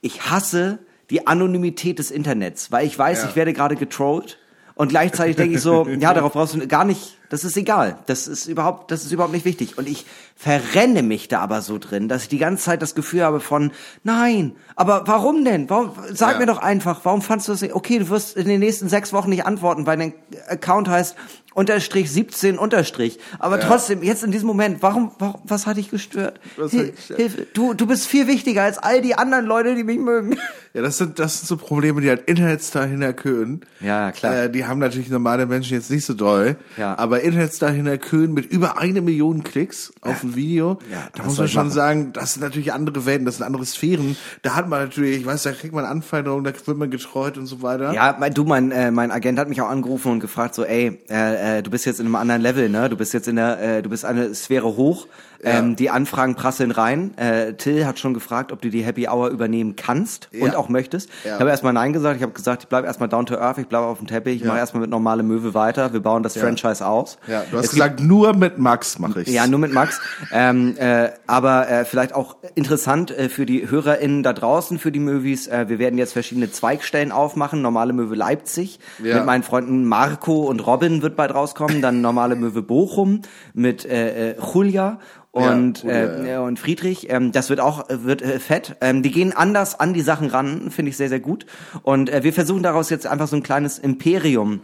Ich 0.00 0.30
hasse 0.30 0.78
die 1.10 1.26
Anonymität 1.26 1.98
des 1.98 2.10
Internets, 2.10 2.70
weil 2.72 2.86
ich 2.86 2.98
weiß, 2.98 3.22
Ja. 3.22 3.28
ich 3.28 3.36
werde 3.36 3.52
gerade 3.52 3.76
getrollt 3.76 4.38
und 4.74 4.88
gleichzeitig 4.88 5.36
denke 5.36 5.56
ich 5.56 5.60
so, 5.60 5.86
ja, 6.00 6.14
darauf 6.14 6.32
brauchst 6.32 6.54
du 6.54 6.66
gar 6.68 6.84
nicht, 6.84 7.17
das 7.30 7.44
ist 7.44 7.56
egal, 7.56 7.98
das 8.06 8.26
ist 8.28 8.46
überhaupt, 8.46 8.90
das 8.90 9.04
ist 9.04 9.12
überhaupt 9.12 9.32
nicht 9.34 9.44
wichtig. 9.44 9.76
Und 9.78 9.88
ich 9.88 10.06
verrenne 10.36 11.02
mich 11.02 11.28
da 11.28 11.40
aber 11.40 11.62
so 11.62 11.78
drin, 11.78 12.08
dass 12.08 12.22
ich 12.24 12.28
die 12.28 12.38
ganze 12.38 12.64
Zeit 12.64 12.80
das 12.82 12.94
Gefühl 12.94 13.22
habe 13.22 13.40
von, 13.40 13.72
nein, 14.04 14.52
aber 14.76 15.02
warum 15.06 15.44
denn? 15.44 15.68
Warum, 15.68 15.92
sag 16.12 16.34
Ja. 16.34 16.38
mir 16.40 16.46
doch 16.46 16.58
einfach, 16.58 17.00
warum 17.04 17.22
fandst 17.22 17.48
du 17.48 17.52
das, 17.52 17.62
nicht- 17.62 17.74
okay, 17.74 17.98
du 17.98 18.08
wirst 18.08 18.36
in 18.36 18.46
den 18.46 18.60
nächsten 18.60 18.88
sechs 18.88 19.12
Wochen 19.12 19.30
nicht 19.30 19.44
antworten, 19.46 19.86
weil 19.86 19.96
dein 19.98 20.12
Account 20.48 20.88
heißt 20.88 21.16
unterstrich 21.54 22.12
17 22.12 22.56
unterstrich. 22.56 23.18
Aber 23.40 23.58
Ja. 23.58 23.66
trotzdem, 23.66 24.04
jetzt 24.04 24.22
in 24.22 24.30
diesem 24.30 24.46
Moment, 24.46 24.80
warum, 24.80 25.10
warum 25.18 25.40
was 25.44 25.66
hat 25.66 25.76
dich 25.76 25.90
gestört? 25.90 26.38
Was 26.56 26.70
Hil 26.70 26.86
dich 26.86 26.96
gestört? 26.96 27.20
Hilfe, 27.20 27.46
du, 27.52 27.74
du 27.74 27.86
bist 27.86 28.06
viel 28.06 28.28
wichtiger 28.28 28.62
als 28.62 28.78
all 28.78 29.02
die 29.02 29.16
anderen 29.16 29.44
Leute, 29.46 29.74
die 29.74 29.84
mich 29.84 29.98
mögen. 29.98 30.36
Ja, 30.74 30.82
das 30.82 30.98
sind, 30.98 31.18
das 31.18 31.38
sind 31.38 31.48
so 31.48 31.56
Probleme, 31.56 32.02
die 32.02 32.10
halt 32.10 32.28
Internetstar 32.28 32.84
Hinterköhn. 32.86 33.62
Ja, 33.80 34.12
klar. 34.12 34.44
Äh, 34.44 34.50
die 34.50 34.66
haben 34.66 34.78
natürlich 34.78 35.08
normale 35.08 35.46
Menschen 35.46 35.72
jetzt 35.72 35.90
nicht 35.90 36.04
so 36.04 36.12
doll. 36.12 36.56
Ja. 36.76 36.96
Aber 36.98 37.17
Internetstar 37.20 37.70
Hinterkön 37.70 38.32
mit 38.32 38.46
über 38.46 38.78
eine 38.78 39.00
Million 39.00 39.42
Klicks 39.44 39.92
auf 40.00 40.22
ein 40.22 40.34
Video, 40.36 40.78
Ja, 40.90 41.08
da 41.14 41.22
muss 41.24 41.38
man 41.38 41.48
schon 41.48 41.62
machen? 41.64 41.72
sagen, 41.74 42.12
das 42.12 42.34
sind 42.34 42.42
natürlich 42.42 42.72
andere 42.72 43.06
Welten, 43.06 43.24
das 43.26 43.36
sind 43.38 43.46
andere 43.46 43.64
Sphären. 43.66 44.16
Da 44.42 44.54
hat 44.54 44.68
man 44.68 44.80
natürlich, 44.82 45.20
ich 45.20 45.26
weiß, 45.26 45.42
da 45.42 45.52
kriegt 45.52 45.74
man 45.74 45.84
Anfeindungen, 45.84 46.44
da 46.44 46.52
wird 46.66 46.78
man 46.78 46.90
getreut 46.90 47.38
und 47.38 47.46
so 47.46 47.62
weiter. 47.62 47.92
Ja, 47.92 48.16
mein, 48.18 48.34
du, 48.34 48.44
mein, 48.44 48.70
äh, 48.72 48.90
mein 48.90 49.10
Agent 49.10 49.38
hat 49.38 49.48
mich 49.48 49.60
auch 49.60 49.68
angerufen 49.68 50.12
und 50.12 50.20
gefragt 50.20 50.54
so, 50.54 50.64
ey, 50.64 50.98
äh, 51.10 51.58
äh, 51.58 51.62
du 51.62 51.70
bist 51.70 51.86
jetzt 51.86 52.00
in 52.00 52.06
einem 52.06 52.14
anderen 52.16 52.42
Level, 52.42 52.68
ne? 52.68 52.88
Du 52.88 52.96
bist 52.96 53.12
jetzt 53.14 53.28
in 53.28 53.36
der, 53.36 53.60
äh, 53.60 53.82
du 53.82 53.90
bist 53.90 54.04
eine 54.04 54.34
Sphäre 54.34 54.76
hoch. 54.76 55.06
Ähm, 55.44 55.76
die 55.76 55.88
Anfragen 55.90 56.34
prasseln 56.34 56.72
rein. 56.72 57.16
Äh, 57.16 57.54
Till 57.54 57.86
hat 57.86 57.98
schon 58.00 58.12
gefragt, 58.12 58.50
ob 58.50 58.60
du 58.60 58.70
die 58.70 58.82
Happy 58.82 59.06
Hour 59.08 59.28
übernehmen 59.28 59.76
kannst 59.76 60.28
und 60.32 60.52
Ja. 60.52 60.56
auch 60.58 60.68
möchtest. 60.68 61.10
Ja. 61.24 61.34
Ich 61.34 61.40
habe 61.40 61.50
erstmal 61.50 61.72
Nein 61.72 61.92
gesagt. 61.92 62.16
Ich 62.16 62.22
habe 62.22 62.32
gesagt, 62.32 62.64
ich 62.64 62.68
bleib 62.68 62.84
erstmal 62.84 63.08
down 63.08 63.24
to 63.26 63.36
earth, 63.36 63.58
ich 63.58 63.68
bleibe 63.68 63.86
auf 63.86 63.98
dem 63.98 64.08
Teppich, 64.08 64.36
ich 64.36 64.44
mache 64.44 64.58
erstmal 64.58 64.80
mit 64.80 64.90
normale 64.90 65.22
Möwe 65.22 65.54
weiter. 65.54 65.92
Wir 65.92 66.00
bauen 66.00 66.22
das 66.24 66.36
Franchise 66.36 66.84
aus. 66.84 67.18
Ja, 67.28 67.44
du 67.50 67.56
hast 67.56 67.66
Es 67.66 67.70
gibt- 67.70 67.82
gesagt, 67.84 68.00
nur 68.00 68.34
mit 68.34 68.58
Max 68.58 68.98
mache 68.98 69.20
ich's. 69.22 69.30
ja, 69.32 69.46
nur 69.46 69.60
mit 69.60 69.72
Max. 69.72 70.00
ähm, 70.32 70.74
äh, 70.76 71.10
aber 71.28 71.68
äh, 71.70 71.84
vielleicht 71.84 72.14
auch 72.14 72.36
interessant 72.56 73.10
äh, 73.16 73.28
für 73.28 73.46
die 73.46 73.70
HörerInnen 73.70 74.24
da 74.24 74.32
draußen, 74.32 74.78
für 74.80 74.90
die 74.90 74.98
Movies. 75.00 75.46
Äh, 75.46 75.68
wir 75.68 75.78
werden 75.78 75.98
jetzt 75.98 76.14
verschiedene 76.14 76.50
Zweigstellen 76.50 77.12
aufmachen. 77.12 77.62
Normale 77.62 77.92
Möwe 77.92 78.16
Leipzig 78.16 78.80
mit 78.98 79.24
meinen 79.24 79.44
Freunden 79.44 79.84
Marco 79.84 80.42
und 80.46 80.66
Robin 80.66 81.02
wird 81.02 81.14
bald 81.14 81.32
rauskommen. 81.32 81.80
Dann 81.80 82.00
normale 82.00 82.34
Möwe 82.34 82.62
Bochum 82.62 83.22
mit 83.54 83.84
äh, 83.84 84.30
äh, 84.32 84.36
Julia. 84.52 84.98
Und, 85.30 85.82
Ja, 85.84 86.16
Julia, 86.16 86.34
äh, 86.36 86.38
und 86.46 86.58
Friedrich, 86.58 87.10
ähm, 87.10 87.32
das 87.32 87.50
wird 87.50 87.60
auch 87.60 87.90
äh, 87.90 88.02
wird 88.04 88.22
äh, 88.22 88.38
fett. 88.38 88.76
Ähm, 88.80 89.02
die 89.02 89.10
gehen 89.10 89.32
anders 89.36 89.78
an 89.78 89.92
die 89.92 90.00
Sachen 90.00 90.28
ran, 90.28 90.70
finde 90.70 90.90
ich 90.90 90.96
sehr 90.96 91.08
sehr 91.10 91.20
gut. 91.20 91.46
Und 91.82 92.08
äh, 92.10 92.24
wir 92.24 92.32
versuchen 92.32 92.62
daraus 92.62 92.88
jetzt 92.90 93.06
einfach 93.06 93.28
so 93.28 93.36
ein 93.36 93.42
kleines 93.42 93.78
Imperium 93.78 94.62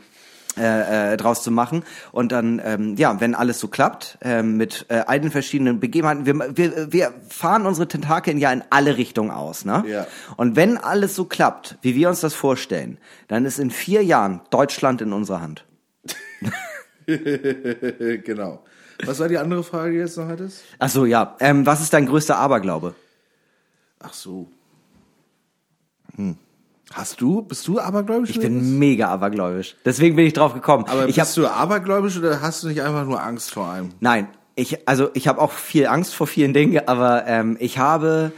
äh, 0.57 1.15
äh, 1.15 1.17
draus 1.17 1.43
zu 1.43 1.51
machen 1.51 1.83
und 2.13 2.31
dann 2.31 2.63
ähm, 2.65 2.95
ja 2.97 3.21
wenn 3.21 3.35
alles 3.35 3.59
so 3.59 3.67
klappt 3.67 4.19
ähm, 4.23 4.57
mit 4.57 4.87
äh, 4.89 5.03
all 5.05 5.19
den 5.21 5.33
verschiedenen 5.33 5.81
Begebenheiten 5.81 6.27
wir, 6.27 6.57
wir 6.57 6.93
wir 6.93 7.13
fahren 7.29 7.67
unsere 7.67 7.89
Tentakeln 7.89 8.39
ja 8.39 8.53
in 8.53 8.63
alle 8.71 8.97
Richtungen 8.97 9.33
aus 9.33 9.65
ne 9.65 9.83
Ja. 9.89 10.07
und 10.37 10.55
wenn 10.55 10.79
alles 10.79 11.17
so 11.17 11.25
klappt 11.25 11.77
wie 11.83 11.97
wir 11.97 12.09
uns 12.09 12.21
das 12.21 12.35
vorstellen 12.35 12.99
dann 13.27 13.47
ist 13.47 13.59
in 13.59 13.73
vier 13.73 14.05
Jahren 14.05 14.43
Deutschland 14.51 15.03
in 15.03 15.13
unserer 15.13 15.41
Hand 15.41 15.65
genau. 17.07 18.63
Was 19.05 19.19
war 19.21 19.29
die 19.29 19.39
andere 19.39 19.63
Frage, 19.65 19.91
die 19.93 19.97
du 19.99 20.03
jetzt 20.05 20.17
noch 20.17 20.29
hattest? 20.29 20.63
ach 20.79 20.89
so 20.89 21.05
ja 21.05 21.37
ähm, 21.41 21.67
was 21.67 21.81
ist 21.81 21.93
dein 21.93 22.07
größter 22.07 22.37
Aberglaube 22.37 22.95
Ach 24.07 24.13
so. 24.13 24.49
Hm. 26.17 26.37
Hast 26.93 27.23
du, 27.23 27.41
bist 27.41 27.67
du 27.67 27.81
abergläubisch? 27.81 28.31
ich 28.31 28.41
bin 28.41 28.79
mega 28.79 29.09
abergläubisch 29.09 29.77
deswegen 29.85 30.17
bin 30.17 30.27
ich 30.27 30.33
drauf 30.35 30.55
gekommen 30.55 30.85
Aber 30.89 31.09
ich 31.09 31.17
bist 31.17 31.37
du 31.37 31.47
abergläubisch 31.47 32.19
oder 32.19 32.41
hast 32.41 32.63
du 32.63 32.69
nicht 32.69 32.83
einfach 32.83 33.05
nur 33.05 33.23
Angst 33.23 33.51
vor 33.53 33.71
einem? 33.71 33.91
Nein, 34.01 34.29
ich 34.57 34.87
also 34.89 35.11
ich 35.15 35.29
habe 35.29 35.41
auch 35.41 35.53
viel 35.53 35.87
Angst 35.87 36.15
vor 36.15 36.27
vielen 36.27 36.53
Dingen, 36.53 36.87
aber 36.87 37.27
ähm, 37.27 37.57
ich 37.61 37.79
habe 37.79 38.33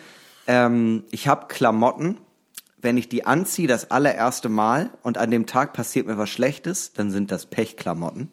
ähm, 0.47 1.05
ich 1.11 1.29
habe 1.29 1.47
Klamotten. 1.49 2.19
Wenn 2.79 2.99
ich 2.99 3.09
die 3.09 3.27
anziehe 3.27 3.67
das 3.67 3.91
allererste 3.91 4.49
Mal 4.49 4.91
und 5.03 5.19
an 5.19 5.31
dem 5.31 5.47
Tag 5.47 5.73
passiert 5.73 6.07
mir 6.07 6.19
was 6.19 6.31
Schlechtes, 6.31 6.93
dann 6.93 7.11
sind 7.11 7.33
das 7.33 7.47
Pechklamotten. 7.47 8.31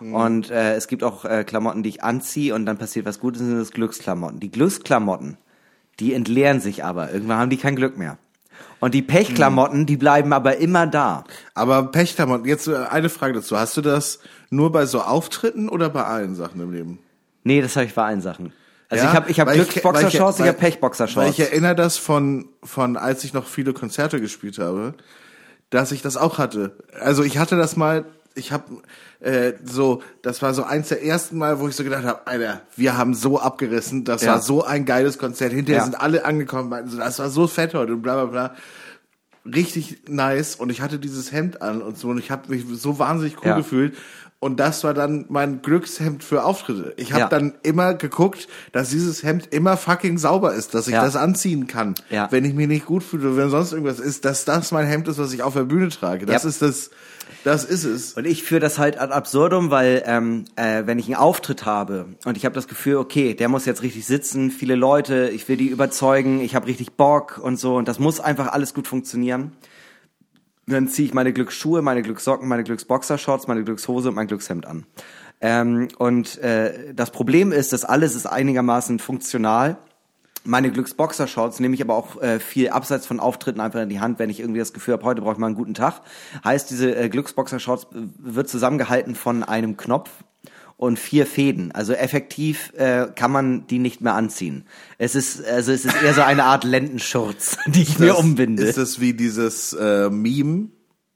Und 0.00 0.50
äh, 0.50 0.74
es 0.74 0.88
gibt 0.88 1.04
auch 1.04 1.24
äh, 1.24 1.44
Klamotten, 1.44 1.82
die 1.82 1.90
ich 1.90 2.02
anziehe 2.02 2.54
und 2.54 2.66
dann 2.66 2.78
passiert 2.78 3.06
was 3.06 3.20
Gutes, 3.20 3.40
sind 3.42 3.58
das 3.58 3.70
Glücksklamotten. 3.70 4.40
Die 4.40 4.50
Glücksklamotten, 4.50 5.36
die 5.98 6.14
entleeren 6.14 6.60
sich 6.60 6.84
aber. 6.84 7.12
Irgendwann 7.12 7.38
haben 7.38 7.50
die 7.50 7.58
kein 7.58 7.76
Glück 7.76 7.98
mehr. 7.98 8.18
Und 8.80 8.94
die 8.94 9.02
Pechklamotten, 9.02 9.84
die 9.84 9.96
bleiben 9.98 10.32
aber 10.32 10.56
immer 10.56 10.86
da. 10.86 11.24
Aber 11.54 11.90
Pechklamotten, 11.90 12.46
jetzt 12.46 12.66
äh, 12.66 12.76
eine 12.90 13.10
Frage 13.10 13.34
dazu. 13.34 13.58
Hast 13.58 13.76
du 13.76 13.82
das 13.82 14.20
nur 14.48 14.72
bei 14.72 14.86
so 14.86 15.02
Auftritten 15.02 15.68
oder 15.68 15.90
bei 15.90 16.04
allen 16.04 16.34
Sachen 16.34 16.60
im 16.62 16.72
Leben? 16.72 16.98
Nee, 17.44 17.60
das 17.60 17.76
habe 17.76 17.86
ich 17.86 17.94
bei 17.94 18.04
allen 18.04 18.22
Sachen. 18.22 18.52
Also 18.88 19.04
Ja, 19.04 19.10
ich 19.10 19.16
habe 19.16 19.30
ich 19.30 19.40
hab 19.40 19.52
Glücksboxershorts, 19.52 20.38
ich, 20.38 20.42
weil- 20.42 20.48
habe 20.48 20.58
Pechboxershorts. 20.58 21.16
Weil 21.16 21.30
ich 21.30 21.40
erinnere 21.40 21.74
das 21.74 21.98
von, 21.98 22.48
von, 22.62 22.96
als 22.96 23.22
ich 23.24 23.34
noch 23.34 23.46
viele 23.46 23.72
Konzerte 23.72 24.20
gespielt 24.20 24.58
habe, 24.58 24.94
dass 25.68 25.92
ich 25.92 26.02
das 26.02 26.16
auch 26.16 26.38
hatte. 26.38 26.76
Also 27.00 27.22
ich 27.22 27.38
hatte 27.38 27.56
das 27.56 27.76
mal, 27.76 28.04
ich 28.34 28.52
habe 28.52 28.64
äh, 29.20 29.52
so, 29.64 30.02
das 30.22 30.40
war 30.42 30.54
so 30.54 30.62
eins 30.62 30.88
der 30.88 31.04
ersten 31.04 31.36
Mal, 31.38 31.60
wo 31.60 31.68
ich 31.68 31.76
so 31.76 31.84
gedacht 31.84 32.04
habe, 32.04 32.26
Alter, 32.26 32.62
wir 32.76 32.96
haben 32.96 33.14
so 33.14 33.38
abgerissen, 33.40 34.04
das 34.04 34.22
Ja. 34.22 34.32
war 34.32 34.40
so 34.42 34.64
ein 34.64 34.84
geiles 34.84 35.18
Konzert. 35.18 35.52
Hinterher 35.52 35.80
Ja. 35.80 35.84
sind 35.84 36.00
alle 36.00 36.24
angekommen, 36.24 36.68
meinten 36.68 36.90
so, 36.90 36.98
das 36.98 37.18
war 37.18 37.28
so 37.30 37.46
fett 37.46 37.74
heute 37.74 37.92
und 37.94 38.02
bla 38.02 38.24
bla 38.24 38.24
bla. 38.26 38.54
Richtig 39.44 40.02
nice 40.08 40.54
und 40.56 40.70
ich 40.70 40.82
hatte 40.82 40.98
dieses 40.98 41.32
Hemd 41.32 41.62
an 41.62 41.80
und 41.80 41.96
so 41.98 42.08
und 42.08 42.18
ich 42.18 42.30
habe 42.30 42.48
mich 42.54 42.64
so 42.74 42.98
wahnsinnig 42.98 43.38
cool 43.42 43.48
Ja. 43.48 43.56
gefühlt. 43.56 43.96
Und 44.38 44.58
das 44.58 44.84
war 44.84 44.94
dann 44.94 45.26
mein 45.28 45.60
Glückshemd 45.60 46.24
für 46.24 46.44
Auftritte. 46.44 46.94
Ich 46.96 47.12
habe 47.12 47.22
Ja. 47.22 47.28
dann 47.28 47.54
immer 47.62 47.92
geguckt, 47.92 48.48
dass 48.72 48.88
dieses 48.88 49.22
Hemd 49.22 49.48
immer 49.52 49.76
fucking 49.76 50.16
sauber 50.16 50.54
ist, 50.54 50.72
dass 50.74 50.88
ich 50.88 50.94
Ja. 50.94 51.04
das 51.04 51.14
anziehen 51.16 51.66
kann. 51.66 51.94
Ja. 52.08 52.28
Wenn 52.30 52.46
ich 52.46 52.54
mich 52.54 52.66
nicht 52.66 52.86
gut 52.86 53.02
fühle, 53.02 53.36
wenn 53.36 53.50
sonst 53.50 53.72
irgendwas 53.72 53.98
ist, 54.00 54.24
dass 54.24 54.46
das 54.46 54.72
mein 54.72 54.86
Hemd 54.86 55.08
ist, 55.08 55.18
was 55.18 55.32
ich 55.34 55.42
auf 55.42 55.52
der 55.54 55.64
Bühne 55.64 55.88
trage. 55.90 56.24
Das 56.24 56.46
ist 56.46 56.62
das, 56.62 56.90
das 57.44 57.64
ist 57.64 57.84
es. 57.84 58.14
Und 58.14 58.26
ich 58.26 58.42
führe 58.42 58.60
das 58.60 58.78
halt 58.78 59.00
ad 59.00 59.12
absurdum, 59.12 59.70
weil 59.70 60.02
ähm, 60.06 60.44
äh, 60.56 60.82
wenn 60.86 60.98
ich 60.98 61.06
einen 61.06 61.16
Auftritt 61.16 61.66
habe 61.66 62.06
und 62.24 62.36
ich 62.36 62.44
habe 62.44 62.54
das 62.54 62.68
Gefühl, 62.68 62.96
okay, 62.96 63.34
der 63.34 63.48
muss 63.48 63.66
jetzt 63.66 63.82
richtig 63.82 64.06
sitzen, 64.06 64.50
viele 64.50 64.74
Leute, 64.74 65.30
ich 65.30 65.48
will 65.48 65.56
die 65.56 65.68
überzeugen, 65.68 66.40
ich 66.40 66.54
habe 66.54 66.66
richtig 66.66 66.92
Bock 66.92 67.38
und 67.42 67.58
so 67.58 67.76
und 67.76 67.88
das 67.88 67.98
muss 67.98 68.20
einfach 68.20 68.52
alles 68.52 68.74
gut 68.74 68.86
funktionieren. 68.86 69.52
Dann 70.66 70.88
ziehe 70.88 71.06
ich 71.06 71.14
meine 71.14 71.32
Glücksschuhe, 71.32 71.82
meine 71.82 72.02
Glückssocken, 72.02 72.46
meine 72.48 72.62
Glücksboxershorts, 72.64 73.48
meine 73.48 73.64
Glückshose 73.64 74.10
und 74.10 74.14
mein 74.14 74.28
Glückshemd 74.28 74.66
an. 74.66 74.86
Ähm, 75.40 75.88
und 75.98 76.38
äh, 76.38 76.94
das 76.94 77.10
Problem 77.10 77.50
ist, 77.50 77.72
dass 77.72 77.84
alles 77.84 78.14
ist 78.14 78.26
einigermaßen 78.26 78.98
funktional. 78.98 79.78
Meine 80.44 80.70
Glücksboxershorts 80.70 81.60
nehme 81.60 81.74
ich 81.74 81.82
aber 81.82 81.94
auch 81.94 82.20
äh, 82.22 82.40
viel 82.40 82.70
abseits 82.70 83.06
von 83.06 83.20
Auftritten 83.20 83.60
einfach 83.60 83.80
in 83.80 83.88
die 83.88 84.00
Hand, 84.00 84.18
wenn 84.18 84.30
ich 84.30 84.40
irgendwie 84.40 84.60
das 84.60 84.72
Gefühl 84.72 84.94
habe, 84.94 85.04
heute 85.04 85.20
brauche 85.20 85.34
ich 85.34 85.38
mal 85.38 85.48
einen 85.48 85.56
guten 85.56 85.74
Tag. 85.74 86.00
Heißt, 86.44 86.70
diese 86.70 86.94
äh, 86.96 87.08
Glücksboxershorts 87.08 87.84
äh, 87.84 88.08
wird 88.18 88.48
zusammengehalten 88.48 89.14
von 89.14 89.42
einem 89.42 89.76
Knopf 89.76 90.10
und 90.80 90.98
vier 90.98 91.26
Fäden. 91.26 91.72
Also 91.72 91.92
effektiv 91.92 92.72
äh, 92.74 93.08
kann 93.14 93.30
man 93.30 93.66
die 93.66 93.78
nicht 93.78 94.00
mehr 94.00 94.14
anziehen. 94.14 94.64
Es 94.96 95.14
ist 95.14 95.44
also 95.44 95.72
es 95.72 95.84
ist 95.84 96.02
eher 96.02 96.14
so 96.14 96.22
eine 96.22 96.44
Art 96.44 96.64
Lendenschurz, 96.64 97.58
die 97.66 97.82
ich 97.82 97.98
mir 97.98 98.08
das, 98.08 98.18
umbinde. 98.18 98.62
Ist 98.62 98.78
das 98.78 98.98
wie 98.98 99.12
dieses 99.12 99.74
äh, 99.74 100.08
Meme 100.08 100.68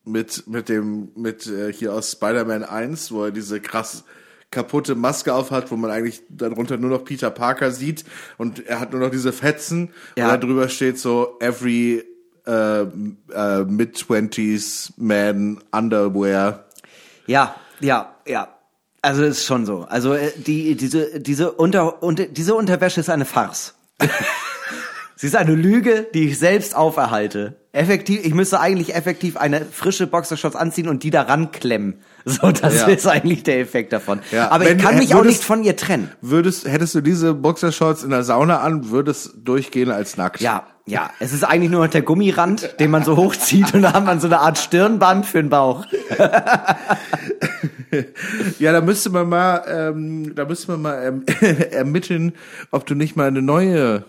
mit, 0.04 0.46
mit 0.46 0.68
dem, 0.68 1.08
mit 1.16 1.46
äh, 1.46 1.72
hier 1.72 1.94
aus 1.94 2.12
Spider-Man 2.12 2.62
1, 2.62 3.10
wo 3.10 3.24
er 3.24 3.30
diese 3.30 3.58
krass, 3.60 4.04
kaputte 4.51 4.95
Maske 4.95 5.32
aufhat, 5.34 5.70
wo 5.70 5.76
man 5.76 5.90
eigentlich 5.90 6.22
darunter 6.28 6.76
nur 6.76 6.90
noch 6.90 7.05
Peter 7.05 7.30
Parker 7.30 7.70
sieht 7.70 8.05
und 8.38 8.64
er 8.66 8.80
hat 8.80 8.92
nur 8.92 9.01
noch 9.01 9.11
diese 9.11 9.32
Fetzen 9.32 9.90
Ja. 10.16 10.26
und 10.26 10.30
da 10.32 10.36
drüber 10.38 10.68
steht 10.68 10.99
so 10.99 11.36
every 11.40 12.05
äh, 12.47 12.82
äh, 12.82 13.64
mid-twenties 13.64 14.92
man 14.97 15.62
underwear. 15.72 16.66
Ja, 17.26 17.55
ja, 17.80 18.14
ja. 18.26 18.49
Also 19.03 19.22
ist 19.22 19.45
schon 19.45 19.66
so. 19.66 19.86
Also 19.88 20.14
äh, 20.14 20.30
die 20.36 20.76
diese 20.76 21.20
diese 21.20 21.53
unter, 21.53 22.03
unter 22.03 22.26
diese 22.26 22.55
Unterwäsche 22.55 23.01
ist 23.01 23.11
eine 23.11 23.24
Farce. 23.24 23.74
Sie 25.24 25.28
ist 25.28 25.36
eine 25.36 25.54
Lüge, 25.54 26.06
die 26.12 26.28
ich 26.28 26.38
selbst 26.38 26.76
auferhalte. 26.76 27.54
Effektiv, 27.72 28.20
ich 28.26 28.34
müsste 28.34 28.60
eigentlich 28.60 28.94
effektiv 28.94 29.38
eine 29.38 29.62
frische 29.64 30.06
Boxershorts 30.06 30.54
anziehen 30.54 30.86
und 30.86 31.02
die 31.02 31.08
daran 31.10 31.50
klemmen. 31.50 31.94
So, 32.26 32.52
das 32.52 32.74
Ja. 32.82 32.86
ist 32.88 33.06
eigentlich 33.06 33.42
der 33.42 33.58
Effekt 33.60 33.92
davon. 33.94 34.20
Ja, 34.32 34.50
Aber 34.50 34.64
wenn- 34.66 34.76
ich 34.78 34.82
kann 34.84 34.96
mich 34.98 35.14
auch 35.14 35.20
würdest- 35.20 35.38
nicht 35.38 35.44
von 35.44 35.62
ihr 35.64 35.76
trennen. 35.76 36.10
Würdest, 36.20 36.66
hättest 36.68 36.94
du 36.94 37.00
diese 37.00 37.32
Boxershorts 37.32 38.02
in 38.04 38.10
der 38.10 38.22
Sauna 38.22 38.60
an, 38.60 38.90
würdest 38.90 39.32
durchgehen 39.44 39.90
als 39.90 40.18
nackt. 40.18 40.40
Ja, 40.42 40.64
ja. 40.86 41.08
Es 41.20 41.32
ist 41.32 41.42
eigentlich 41.44 41.70
nur 41.70 41.84
noch 41.84 41.90
der 41.90 42.02
Gummirand, 42.02 42.78
den 42.80 42.90
man 42.90 43.02
so 43.02 43.16
hochzieht 43.16 43.72
und 43.74 43.80
da 43.80 43.94
hat 43.94 44.04
man 44.04 44.20
so 44.20 44.26
eine 44.26 44.40
Art 44.40 44.58
Stirnband 44.58 45.24
für 45.24 45.38
den 45.42 45.48
Bauch. 45.48 45.86
Ja, 48.58 48.72
da 48.72 48.80
müsste 48.80 49.10
man 49.10 49.28
mal, 49.28 49.62
ähm, 49.68 50.34
da 50.34 50.44
müsste 50.44 50.72
man 50.72 50.82
mal 50.82 51.02
ähm, 51.06 51.24
ermitteln, 51.70 52.32
ob 52.72 52.84
du 52.86 52.94
nicht 52.94 53.16
mal 53.16 53.28
eine 53.28 53.42
neue 53.42 54.04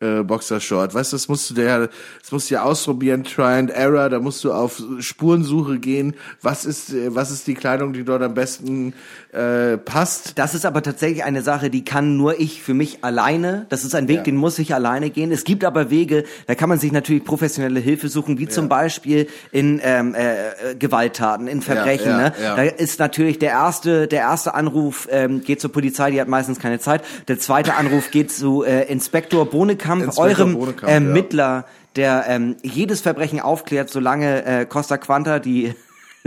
äh, 0.00 0.22
Boxershort, 0.22 0.94
weißt 0.94 1.12
du, 1.12 1.16
das 1.16 1.28
musst 1.28 1.50
du 1.50 1.54
der, 1.54 1.88
das 2.20 2.30
musst 2.30 2.50
du 2.50 2.54
ja 2.54 2.62
ausprobieren, 2.62 3.24
Try 3.24 3.58
and 3.58 3.70
Error, 3.70 4.10
da 4.10 4.20
musst 4.20 4.44
du 4.44 4.52
auf 4.52 4.82
Spurensuche 4.98 5.78
gehen, 5.78 6.14
was 6.42 6.64
ist, 6.64 6.92
äh, 6.92 7.14
was 7.14 7.30
ist 7.30 7.46
die 7.46 7.54
Kleidung, 7.54 7.92
die 7.92 8.04
dort 8.04 8.22
am 8.22 8.34
besten 8.34 8.92
äh, 9.36 9.76
passt. 9.78 10.38
Das 10.38 10.54
ist 10.54 10.64
aber 10.64 10.82
tatsächlich 10.82 11.24
eine 11.24 11.42
Sache, 11.42 11.70
die 11.70 11.84
kann 11.84 12.16
nur 12.16 12.40
ich 12.40 12.62
für 12.62 12.74
mich 12.74 13.04
alleine. 13.04 13.66
Das 13.68 13.84
ist 13.84 13.94
ein 13.94 14.08
Weg, 14.08 14.18
Ja. 14.18 14.22
den 14.22 14.36
muss 14.36 14.58
ich 14.58 14.74
alleine 14.74 15.10
gehen. 15.10 15.30
Es 15.30 15.44
gibt 15.44 15.64
aber 15.64 15.90
Wege, 15.90 16.24
da 16.46 16.54
kann 16.54 16.68
man 16.68 16.78
sich 16.78 16.90
natürlich 16.92 17.24
professionelle 17.24 17.80
Hilfe 17.80 18.08
suchen, 18.08 18.38
wie 18.38 18.48
zum 18.48 18.68
Beispiel 18.68 19.28
in 19.52 19.80
ähm, 19.84 20.14
äh, 20.14 20.74
Gewalttaten, 20.76 21.48
in 21.48 21.60
Verbrechen. 21.62 22.10
ja, 22.10 22.16
ne? 22.16 22.32
ja. 22.42 22.56
Da 22.56 22.62
ist 22.62 22.98
natürlich 22.98 23.38
der 23.38 23.50
erste, 23.50 24.08
der 24.08 24.20
erste 24.20 24.54
Anruf 24.54 25.06
ähm, 25.10 25.42
geht 25.42 25.60
zur 25.60 25.70
Polizei, 25.70 26.10
die 26.10 26.20
hat 26.20 26.28
meistens 26.28 26.58
keine 26.58 26.78
Zeit. 26.80 27.02
Der 27.28 27.38
zweite 27.38 27.74
Anruf 27.74 28.10
geht 28.10 28.32
zu 28.32 28.64
äh, 28.64 28.84
Inspektor 28.90 29.46
Bonekamp, 29.50 30.02
Inspektor 30.04 30.24
eurem 30.24 30.54
Bonekamp, 30.54 30.90
Ermittler, 30.90 31.66
der 31.96 32.24
ähm, 32.28 32.56
jedes 32.62 33.00
Verbrechen 33.00 33.40
aufklärt, 33.40 33.90
solange 33.90 34.44
äh, 34.44 34.66
Costa 34.66 34.96
Quanta 34.98 35.38
die 35.38 35.74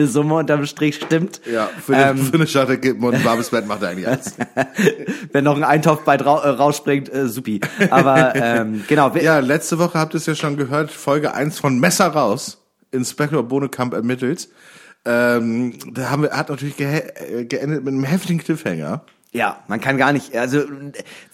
Summe 0.08 0.36
unterm 0.36 0.66
Strich 0.66 0.96
stimmt. 0.96 1.42
Ja, 1.52 1.70
für, 1.86 1.96
eine, 1.96 2.12
Ähm, 2.12 2.26
für 2.26 2.36
eine 2.36 2.48
Scharte 2.48 2.78
Kippen 2.78 3.04
und 3.04 3.16
ein 3.16 3.24
warmes 3.26 3.50
Bett 3.50 3.68
macht 3.68 3.82
er 3.82 3.90
eigentlich 3.90 4.08
alles. 4.08 4.36
Wenn 5.32 5.44
noch 5.44 5.58
ein 5.58 5.64
Eintopf 5.64 6.04
bei 6.04 6.18
drau 6.18 6.40
äh, 6.40 6.50
rausspringt, 6.50 7.12
äh, 7.14 7.28
supi. 7.28 7.60
Aber 7.90 8.36
ähm, 8.36 8.84
genau, 8.88 9.16
Ja, 9.16 9.40
letzte 9.40 9.80
Woche 9.80 9.98
habt 10.00 10.14
ihr 10.14 10.18
es 10.18 10.26
ja 10.26 10.36
schon 10.36 10.58
gehört, 10.58 10.92
Folge 10.92 11.34
1 11.34 11.60
von 11.60 11.80
Messer 11.80 12.08
raus, 12.08 12.64
Inspektor 12.92 13.44
Bonekamp 13.44 13.94
ermittelt. 13.94 14.50
Ähm, 15.06 15.74
da 15.94 16.10
haben 16.10 16.24
wir, 16.24 16.32
hat 16.32 16.50
natürlich 16.50 16.78
gehe 16.78 17.16
äh, 17.16 17.46
geendet 17.46 17.84
mit 17.84 17.94
einem 17.94 18.04
heftigen 18.04 18.40
Cliffhanger. 18.40 19.06
ja, 19.32 19.64
man 19.68 19.80
kann 19.80 19.98
gar 19.98 20.12
nicht, 20.12 20.36
also 20.36 20.64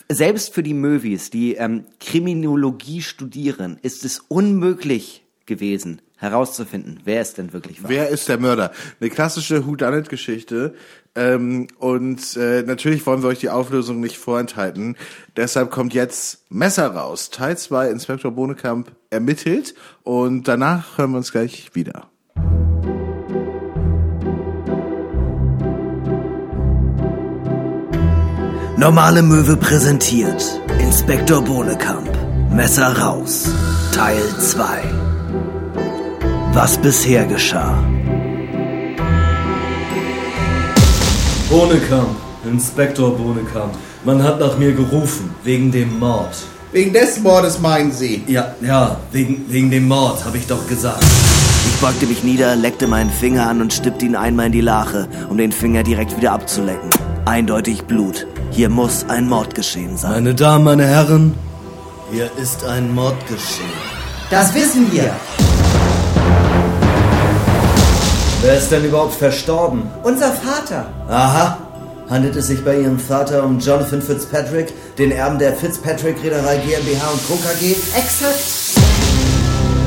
selbst 0.09 0.53
für 0.53 0.61
die 0.61 0.73
Movies, 0.73 1.29
die 1.29 1.55
ähm, 1.55 1.85
Kriminologie 1.99 3.01
studieren, 3.01 3.79
ist 3.81 4.05
es 4.05 4.19
unmöglich 4.19 5.23
gewesen, 5.45 6.01
herauszufinden, 6.17 6.99
wer 7.03 7.21
es 7.21 7.33
denn 7.33 7.53
wirklich 7.53 7.83
war. 7.83 7.89
Wer 7.89 8.09
ist 8.09 8.29
der 8.29 8.37
Mörder? 8.37 8.71
Eine 8.99 9.09
klassische 9.09 9.65
Whodunit-Geschichte. 9.65 10.73
Ähm, 11.15 11.67
und 11.77 12.35
äh, 12.35 12.63
natürlich 12.63 13.05
wollen 13.05 13.21
wir 13.21 13.29
euch 13.29 13.39
die 13.39 13.49
Auflösung 13.49 13.99
nicht 13.99 14.17
vorenthalten. 14.17 14.97
Deshalb 15.37 15.71
kommt 15.71 15.93
jetzt 15.93 16.43
Messer 16.49 16.87
raus. 16.87 17.29
Teil 17.29 17.57
2, 17.57 17.89
Inspektor 17.89 18.31
Bonekamp 18.31 18.91
ermittelt. 19.09 19.75
Und 20.03 20.47
danach 20.47 20.97
hören 20.97 21.11
wir 21.11 21.17
uns 21.17 21.31
gleich 21.31 21.71
wieder. 21.73 22.09
Normale 28.77 29.21
Möwe 29.21 29.55
präsentiert 29.55 30.61
Inspektor 30.79 31.41
Bohnekamp. 31.41 32.09
Messer 32.51 32.99
raus. 32.99 33.49
Teil 33.93 34.21
2. 34.37 35.04
Was 36.55 36.77
bisher 36.77 37.25
geschah. 37.25 37.83
Bohnekamp, 41.49 42.15
Inspektor 42.45 43.11
Bohnekamp. 43.17 43.73
Man 44.05 44.23
hat 44.23 44.39
nach 44.39 44.57
mir 44.57 44.71
gerufen, 44.71 45.31
wegen 45.43 45.69
dem 45.73 45.99
Mord. 45.99 46.33
Wegen 46.71 46.93
des 46.93 47.19
Mordes 47.19 47.59
meinen 47.59 47.91
Sie? 47.91 48.23
Ja, 48.27 48.55
ja, 48.61 48.95
wegen, 49.11 49.43
wegen 49.49 49.69
dem 49.69 49.89
Mord, 49.89 50.23
habe 50.23 50.37
ich 50.37 50.47
doch 50.47 50.65
gesagt. 50.65 51.03
Ich 51.67 51.81
beugte 51.81 52.05
mich 52.05 52.23
nieder, 52.23 52.55
leckte 52.55 52.87
meinen 52.87 53.09
Finger 53.09 53.49
an 53.49 53.59
und 53.59 53.73
stippte 53.73 54.05
ihn 54.05 54.15
einmal 54.15 54.45
in 54.45 54.53
die 54.53 54.61
Lache, 54.61 55.09
um 55.29 55.37
den 55.37 55.51
Finger 55.51 55.83
direkt 55.83 56.15
wieder 56.15 56.31
abzulecken. 56.31 56.89
Eindeutig 57.25 57.83
Blut. 57.83 58.27
Hier 58.51 58.69
muss 58.69 59.03
ein 59.09 59.27
Mord 59.27 59.55
geschehen 59.55 59.97
sein. 59.97 60.11
Meine 60.11 60.33
Damen, 60.33 60.63
meine 60.63 60.87
Herren, 60.87 61.33
hier 62.13 62.29
ist 62.41 62.63
ein 62.63 62.95
Mord 62.95 63.19
geschehen. 63.27 63.75
Das 64.29 64.55
wissen 64.55 64.89
wir. 64.93 65.13
Wer 68.41 68.57
ist 68.57 68.71
denn 68.71 68.85
überhaupt 68.85 69.13
verstorben? 69.13 69.89
Unser 70.03 70.31
Vater. 70.31 70.85
Aha. 71.09 71.57
Handelt 72.09 72.35
es 72.35 72.47
sich 72.47 72.63
bei 72.63 72.79
Ihrem 72.79 72.99
Vater 72.99 73.43
um 73.43 73.59
Jonathan 73.59 74.01
Fitzpatrick, 74.01 74.73
den 74.97 75.11
Erben 75.11 75.39
der 75.39 75.53
Fitzpatrick 75.53 76.21
Reederei 76.23 76.57
GmbH 76.57 77.09
und 77.11 77.27
Co. 77.27 77.35
KG? 77.35 77.71
Exakt. 77.97 78.39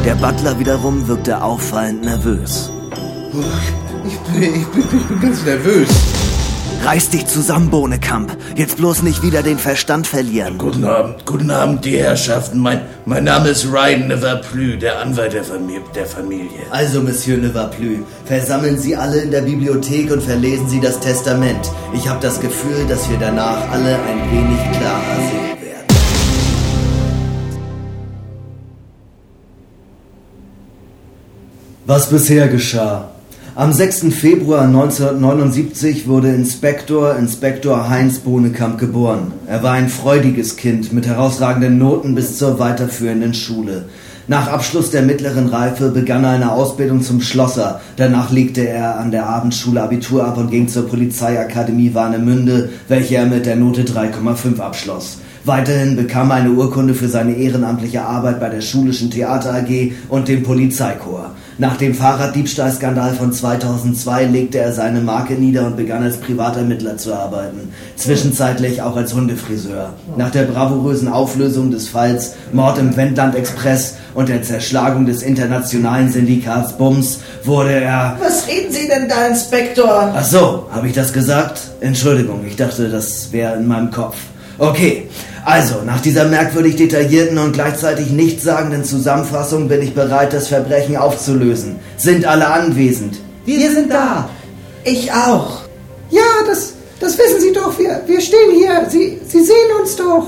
Der 0.04 0.14
Butler 0.14 0.58
wiederum 0.58 1.06
wirkte 1.06 1.40
auffallend 1.40 2.02
nervös. 2.02 2.70
Ich 4.06 4.18
bin, 4.18 4.42
ich 4.54 4.66
bin, 4.68 4.98
ich 5.00 5.06
bin 5.06 5.20
ganz 5.20 5.44
nervös. 5.44 5.88
Reiß 6.84 7.10
dich 7.10 7.26
zusammen, 7.26 7.70
Bohnekamp. 7.70 8.36
Jetzt 8.54 8.76
bloß 8.76 9.02
nicht 9.02 9.22
wieder 9.22 9.42
den 9.42 9.58
Verstand 9.58 10.06
verlieren. 10.06 10.58
Guten 10.58 10.84
Abend, 10.84 11.26
guten 11.26 11.50
Abend, 11.50 11.84
die 11.84 11.98
Herrschaften. 11.98 12.60
Mein, 12.60 12.82
mein 13.04 13.24
Name 13.24 13.50
ist 13.50 13.66
Ryan 13.66 14.06
Neverplü, 14.08 14.78
der 14.78 15.00
Anwalt 15.00 15.32
der, 15.32 15.44
Famili 15.44 15.82
der 15.94 16.06
Familie. 16.06 16.60
Also, 16.70 17.02
Monsieur 17.02 17.36
Nevaplü, 17.36 17.98
versammeln 18.24 18.78
Sie 18.78 18.94
alle 18.96 19.18
in 19.20 19.30
der 19.30 19.42
Bibliothek 19.42 20.10
und 20.12 20.22
verlesen 20.22 20.68
Sie 20.68 20.80
das 20.80 21.00
Testament. 21.00 21.70
Ich 21.92 22.08
habe 22.08 22.20
das 22.20 22.40
Gefühl, 22.40 22.86
dass 22.88 23.10
wir 23.10 23.18
danach 23.18 23.70
alle 23.70 23.96
ein 23.96 24.30
wenig 24.30 24.78
klarer 24.78 25.16
sehen 25.30 25.60
werden. 25.60 25.86
Was 31.86 32.08
bisher 32.08 32.48
geschah. 32.48 33.10
Am 33.58 33.72
6. 33.72 34.14
Februar 34.14 34.66
1979 34.66 36.06
wurde 36.06 36.28
Inspektor 36.28 37.16
Inspektor 37.16 37.88
Heinz 37.88 38.20
Bohnekamp 38.20 38.78
geboren. 38.78 39.32
Er 39.48 39.64
war 39.64 39.72
ein 39.72 39.88
freudiges 39.88 40.54
Kind 40.56 40.92
mit 40.92 41.08
herausragenden 41.08 41.76
Noten 41.76 42.14
bis 42.14 42.38
zur 42.38 42.60
weiterführenden 42.60 43.34
Schule. 43.34 43.86
Nach 44.28 44.46
Abschluss 44.46 44.92
der 44.92 45.02
mittleren 45.02 45.48
Reife 45.48 45.88
begann 45.88 46.22
er 46.22 46.30
eine 46.30 46.52
Ausbildung 46.52 47.02
zum 47.02 47.20
Schlosser. 47.20 47.80
Danach 47.96 48.30
legte 48.30 48.60
er 48.60 49.00
an 49.00 49.10
der 49.10 49.26
Abendschule 49.26 49.82
Abitur 49.82 50.24
ab 50.24 50.36
und 50.36 50.52
ging 50.52 50.68
zur 50.68 50.88
Polizeiakademie 50.88 51.94
Warnemünde, 51.94 52.68
welche 52.86 53.16
er 53.16 53.26
mit 53.26 53.44
der 53.44 53.56
Note 53.56 53.82
3,5 53.82 54.60
abschloss. 54.60 55.18
Weiterhin 55.48 55.96
bekam 55.96 56.30
er 56.30 56.36
eine 56.36 56.50
Urkunde 56.50 56.92
für 56.92 57.08
seine 57.08 57.32
ehrenamtliche 57.32 58.02
Arbeit 58.02 58.38
bei 58.38 58.50
der 58.50 58.60
Schulischen 58.60 59.10
Theater 59.10 59.54
AG 59.54 59.92
und 60.10 60.28
dem 60.28 60.42
Polizeichor. 60.42 61.30
Nach 61.56 61.78
dem 61.78 61.94
Fahrraddiebstahlskandal 61.94 63.14
von 63.14 63.32
2002 63.32 64.26
legte 64.26 64.58
er 64.58 64.74
seine 64.74 65.00
Marke 65.00 65.36
nieder 65.36 65.64
und 65.66 65.78
begann 65.78 66.02
als 66.02 66.18
Privatermittler 66.18 66.98
zu 66.98 67.14
arbeiten. 67.14 67.72
Zwischenzeitlich 67.96 68.82
auch 68.82 68.94
als 68.94 69.14
Hundefriseur. 69.14 69.94
Nach 70.18 70.30
der 70.30 70.42
bravourösen 70.42 71.08
Auflösung 71.08 71.70
des 71.70 71.88
Falls 71.88 72.34
Mord 72.52 72.76
im 72.76 72.94
Wendland 72.94 73.34
Express 73.34 73.94
und 74.12 74.28
der 74.28 74.42
Zerschlagung 74.42 75.06
des 75.06 75.22
internationalen 75.22 76.12
Syndikats 76.12 76.76
Bums 76.76 77.20
wurde 77.44 77.72
er 77.72 78.18
Was 78.20 78.46
reden 78.48 78.70
Sie 78.70 78.86
denn 78.86 79.08
da, 79.08 79.26
Inspektor? 79.28 80.12
Ach 80.14 80.24
so, 80.24 80.66
habe 80.70 80.88
ich 80.88 80.92
das 80.92 81.10
gesagt? 81.10 81.62
Entschuldigung, 81.80 82.44
ich 82.46 82.56
dachte, 82.56 82.90
das 82.90 83.32
wäre 83.32 83.56
in 83.56 83.66
meinem 83.66 83.90
Kopf. 83.90 84.16
Okay, 84.58 85.08
also, 85.44 85.76
nach 85.86 86.00
dieser 86.00 86.26
merkwürdig 86.26 86.76
detaillierten 86.76 87.38
und 87.38 87.52
gleichzeitig 87.52 88.10
nichtssagenden 88.10 88.84
Zusammenfassung 88.84 89.68
bin 89.68 89.80
ich 89.80 89.94
bereit, 89.94 90.32
das 90.32 90.48
Verbrechen 90.48 90.96
aufzulösen. 90.96 91.76
Sind 91.96 92.26
alle 92.26 92.48
anwesend? 92.48 93.18
Wir 93.46 93.70
sind 93.70 93.90
da. 93.90 94.28
Ich 94.84 95.10
auch. 95.10 95.62
Ja, 96.10 96.20
das, 96.46 96.74
das 97.00 97.16
wissen 97.16 97.40
Sie 97.40 97.52
doch. 97.52 97.78
Wir, 97.78 98.02
wir 98.06 98.20
stehen 98.20 98.50
hier. 98.54 98.86
Sie, 98.88 99.20
Sie 99.26 99.42
sehen 99.42 99.70
uns 99.80 99.96
doch. 99.96 100.26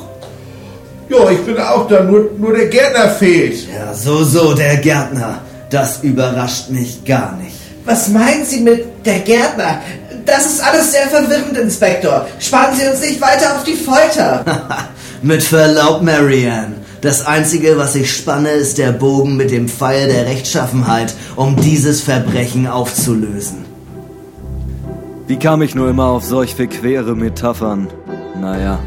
Ja, 1.10 1.28
ich 1.30 1.40
bin 1.40 1.58
auch 1.58 1.88
da, 1.88 2.02
nur, 2.02 2.30
nur 2.38 2.54
der 2.54 2.68
Gärtner 2.68 3.10
fehlt. 3.10 3.66
Ja, 3.74 3.92
so, 3.92 4.22
so, 4.22 4.54
der 4.54 4.76
Gärtner. 4.76 5.40
Das 5.68 6.02
überrascht 6.02 6.70
mich 6.70 7.04
gar 7.04 7.36
nicht. 7.36 7.56
Was 7.84 8.08
meinen 8.08 8.44
Sie 8.44 8.60
mit 8.60 8.86
der 9.04 9.18
Gärtner? 9.18 9.82
Das 10.30 10.46
ist 10.46 10.60
alles 10.60 10.92
sehr 10.92 11.08
verwirrend, 11.08 11.58
Inspektor. 11.58 12.26
Sparen 12.38 12.76
Sie 12.76 12.86
uns 12.86 13.00
nicht 13.00 13.20
weiter 13.20 13.56
auf 13.56 13.64
die 13.64 13.74
Folter. 13.74 14.44
Mit 15.22 15.42
Verlaub, 15.42 16.02
Marianne. 16.02 16.76
Das 17.00 17.26
Einzige, 17.26 17.76
was 17.76 17.96
ich 17.96 18.14
spanne, 18.14 18.50
ist 18.50 18.78
der 18.78 18.92
Bogen 18.92 19.36
mit 19.36 19.50
dem 19.50 19.68
Pfeil 19.68 20.08
der 20.08 20.26
Rechtschaffenheit, 20.26 21.14
um 21.34 21.56
dieses 21.56 22.02
Verbrechen 22.02 22.66
aufzulösen. 22.66 23.64
Wie 25.26 25.38
kam 25.38 25.62
ich 25.62 25.74
nur 25.74 25.88
immer 25.88 26.06
auf 26.06 26.24
solch 26.24 26.54
verquere 26.54 27.16
Metaphern? 27.16 27.88
Naja. 28.38 28.78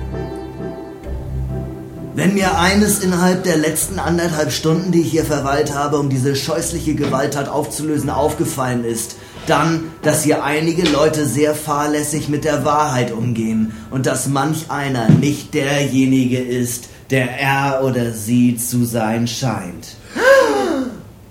Wenn 2.16 2.36
mir 2.36 2.60
eines 2.60 3.00
innerhalb 3.00 3.44
der 3.44 3.58
letzten 3.58 3.98
anderthalb 3.98 4.52
Stunden, 4.52 4.92
die 4.92 5.02
ich 5.02 5.12
hier 5.12 5.26
verweilt 5.26 5.74
habe, 5.74 5.98
um 5.98 6.10
diese 6.10 6.36
scheußliche 6.36 6.94
Gewalttat 6.94 7.50
aufzulösen, 7.50 8.12
aufgefallen 8.12 8.86
ist, 8.86 9.16
dann, 9.48 9.92
dass 10.02 10.24
hier 10.24 10.44
einige 10.44 10.84
Leute 10.84 11.26
sehr 11.26 11.56
fahrlässig 11.56 12.30
mit 12.30 12.44
der 12.44 12.66
Wahrheit 12.66 13.12
umgehen 13.12 13.74
und 13.92 14.06
dass 14.06 14.28
manch 14.28 14.70
einer 14.70 15.10
nicht 15.10 15.54
derjenige 15.54 16.40
ist, 16.40 16.90
der 17.10 17.40
er 17.40 17.84
oder 17.84 18.12
sie 18.12 18.58
zu 18.58 18.86
sein 18.86 19.28
scheint. 19.28 19.96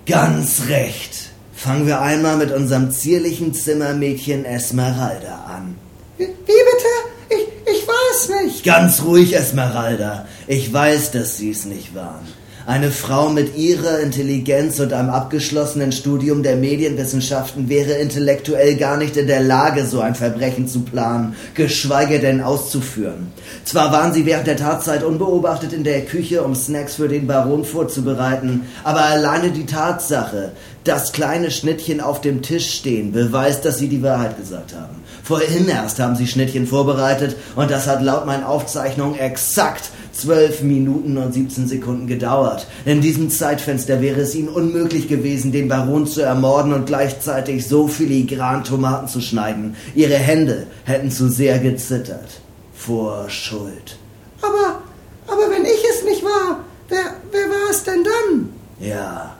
Ganz 0.05 0.63
recht. 0.69 1.31
Fangen 1.53 1.87
wir 1.87 2.01
einmal 2.01 2.37
mit 2.37 2.51
unserem 2.51 2.91
zierlichen 2.91 3.53
Zimmermädchen 3.53 4.43
Esmeralda 4.43 5.45
an. 5.47 5.75
Wie, 6.17 6.25
wie 6.25 6.27
bitte? 6.45 6.87
Ich, 7.29 7.73
ich 7.73 7.87
weiß 7.87 8.43
nicht. 8.43 8.63
Ganz 8.65 9.01
ruhig, 9.03 9.35
Esmeralda. 9.35 10.27
Ich 10.47 10.71
weiß, 10.71 11.11
dass 11.11 11.37
Sie 11.37 11.51
es 11.51 11.65
nicht 11.65 11.95
waren. 11.95 12.27
Eine 12.65 12.91
Frau 12.91 13.27
mit 13.27 13.57
ihrer 13.57 13.99
Intelligenz 13.99 14.79
und 14.79 14.93
einem 14.93 15.09
abgeschlossenen 15.09 15.91
Studium 15.91 16.43
der 16.43 16.55
Medienwissenschaften 16.55 17.67
wäre 17.67 17.95
intellektuell 17.95 18.77
gar 18.77 18.95
nicht 18.95 19.17
in 19.17 19.27
der 19.27 19.41
Lage, 19.41 19.85
so 19.85 19.99
ein 19.99 20.15
Verbrechen 20.15 20.69
zu 20.69 20.79
planen, 20.79 21.35
geschweige 21.55 22.19
denn 22.19 22.39
auszuführen. 22.39 23.33
Zwar 23.65 23.91
waren 23.91 24.13
sie 24.13 24.25
während 24.25 24.47
der 24.47 24.55
Tatzeit 24.55 25.03
unbeobachtet 25.03 25.73
in 25.73 25.83
der 25.83 26.05
Küche, 26.05 26.41
um 26.41 26.55
Snacks 26.55 26.95
für 26.95 27.09
den 27.09 27.27
Baron 27.27 27.65
vorzubereiten, 27.65 28.61
aber 28.85 29.01
alleine 29.01 29.51
die 29.51 29.65
Tatsache, 29.65 30.53
das 30.85 31.11
kleine 31.11 31.51
Schnittchen 31.51 31.99
auf 31.99 32.21
dem 32.21 32.41
Tisch 32.41 32.75
stehen, 32.75 33.11
beweist, 33.11 33.65
dass 33.65 33.77
sie 33.77 33.89
die 33.89 34.03
Wahrheit 34.03 34.37
gesagt 34.37 34.73
haben. 34.73 35.03
Vorhin 35.21 35.67
erst 35.67 35.99
haben 35.99 36.15
sie 36.15 36.27
Schnittchen 36.27 36.65
vorbereitet 36.67 37.35
und 37.57 37.69
das 37.69 37.87
hat 37.87 38.01
laut 38.01 38.25
meinen 38.25 38.43
Aufzeichnungen 38.45 39.19
exakt 39.19 39.91
12 40.13 40.61
Minuten 40.61 41.17
und 41.17 41.33
17 41.33 41.67
Sekunden 41.67 42.07
gedauert. 42.07 42.67
In 42.85 43.01
diesem 43.01 43.29
Zeitfenster 43.29 44.01
wäre 44.01 44.21
es 44.21 44.35
ihnen 44.35 44.47
unmöglich 44.47 45.07
gewesen, 45.07 45.51
den 45.51 45.67
Baron 45.67 46.07
zu 46.07 46.21
ermorden 46.21 46.73
und 46.73 46.85
gleichzeitig 46.85 47.67
so 47.67 47.87
filigran 47.87 48.63
Tomaten 48.63 49.07
zu 49.07 49.21
schneiden. 49.21 49.75
Ihre 49.95 50.15
Hände 50.15 50.67
hätten 50.85 51.11
zu 51.11 51.29
sehr 51.29 51.59
gezittert. 51.59 52.41
Vor 52.73 53.29
Schuld. 53.29 53.97
Aber, 54.41 54.81
aber 55.27 55.49
wenn 55.49 55.65
ich 55.65 55.83
es 55.89 56.05
nicht 56.05 56.23
war, 56.23 56.59
wer, 56.89 57.15
wer 57.31 57.49
war 57.49 57.69
es 57.71 57.83
denn 57.83 58.03
dann? 58.03 58.49
Ja, 58.79 59.35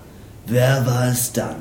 wer 0.47 0.85
war 0.85 1.07
es 1.11 1.31
dann? 1.33 1.55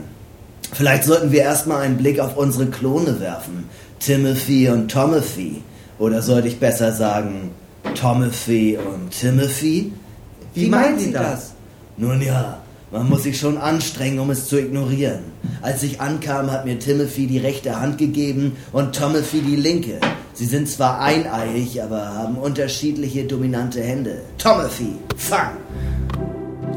Vielleicht 0.73 1.05
sollten 1.05 1.33
wir 1.33 1.43
erstmal 1.43 1.83
einen 1.83 1.99
Blick 1.99 2.19
auf 2.19 2.37
unsere 2.37 2.67
Klone 2.67 3.21
werfen. 3.21 3.69
Timothy 4.01 4.71
und 4.71 4.91
Tomothy. 4.91 5.63
Oder 5.99 6.23
sollte 6.23 6.49
ich 6.49 6.59
besser 6.59 6.93
sagen, 6.93 7.51
Tomothy 7.95 8.77
und 8.77 9.11
Timothy? 9.11 9.93
Wie 10.55 10.67
meinen 10.67 10.99
Sie 10.99 11.13
das? 11.13 11.53
Nun 11.97 12.21
ja, 12.21 12.59
man 12.91 13.09
muss 13.09 13.23
sich 13.23 13.39
schon 13.39 13.59
anstrengen, 13.59 14.19
um 14.19 14.31
es 14.31 14.49
zu 14.49 14.59
ignorieren. 14.59 15.21
Als 15.63 15.83
ich 15.83 16.01
ankam, 16.01 16.51
hat 16.51 16.65
mir 16.65 16.79
Timothy 16.79 17.27
die 17.27 17.39
rechte 17.39 17.81
Hand 17.81 17.99
gegeben 17.99 18.57
und 18.73 18.95
Tomothy 18.95 19.41
die 19.41 19.57
linke. 19.57 19.99
Sie 20.35 20.47
sind 20.47 20.69
zwar 20.69 21.01
eineiig, 21.01 21.81
aber 21.83 22.15
haben 22.15 22.37
unterschiedliche 22.37 23.25
dominante 23.25 23.83
Hände. 23.83 24.23
Tomothy, 24.39 24.97
fang! 25.17 25.57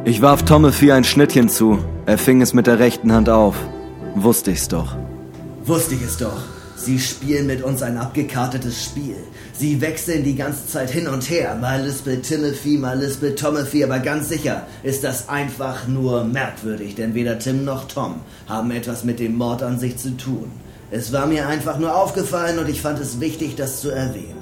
Ich 0.04 0.22
warf 0.22 0.44
Tomothy 0.44 0.92
ein 0.92 1.04
Schnittchen 1.04 1.50
zu. 1.50 1.80
Er 2.06 2.18
fing 2.18 2.42
es 2.42 2.54
mit 2.54 2.68
der 2.68 2.80
rechten 2.80 3.12
Hand 3.12 3.30
auf. 3.30 3.56
Wusste 4.16 4.52
ich's 4.52 4.68
doch. 4.68 4.96
Wusste 5.64 5.96
ich 5.96 6.02
es 6.04 6.18
doch. 6.18 6.55
Sie 6.86 7.00
spielen 7.00 7.48
mit 7.48 7.64
uns 7.64 7.82
ein 7.82 7.98
abgekartetes 7.98 8.84
Spiel. 8.84 9.16
Sie 9.54 9.82
wechseln 9.82 10.24
die 10.24 10.36
ganze 10.36 10.68
Zeit 10.68 10.92
hin 10.92 11.08
und 11.08 11.28
her. 11.32 11.58
Mal 11.60 11.84
lispelt 11.84 12.22
Timothy, 12.22 12.78
mal 12.78 13.00
lispelt 13.00 13.40
Tomothy, 13.40 13.84
aber 13.84 13.98
ganz 13.98 14.30
sicher 14.30 14.68
ist 14.84 15.04
das 15.04 15.28
einfach 15.28 15.88
nur 15.88 16.26
merkwürdig, 16.26 16.94
denn 16.94 17.16
weder 17.16 17.40
Tim 17.40 17.66
noch 17.66 17.88
Tom 17.88 18.18
haben 18.48 18.70
etwas 18.70 19.04
mit 19.04 19.20
dem 19.20 19.36
Mord 19.36 19.64
an 19.64 19.80
sich 19.80 19.98
zu 19.98 20.16
tun. 20.16 20.52
Es 20.92 21.12
war 21.12 21.26
mir 21.26 21.48
einfach 21.48 21.80
nur 21.80 21.96
aufgefallen 21.96 22.60
und 22.60 22.70
ich 22.70 22.82
fand 22.82 23.00
es 23.00 23.20
wichtig, 23.20 23.56
das 23.56 23.82
zu 23.82 23.90
erwähnen. 23.90 24.38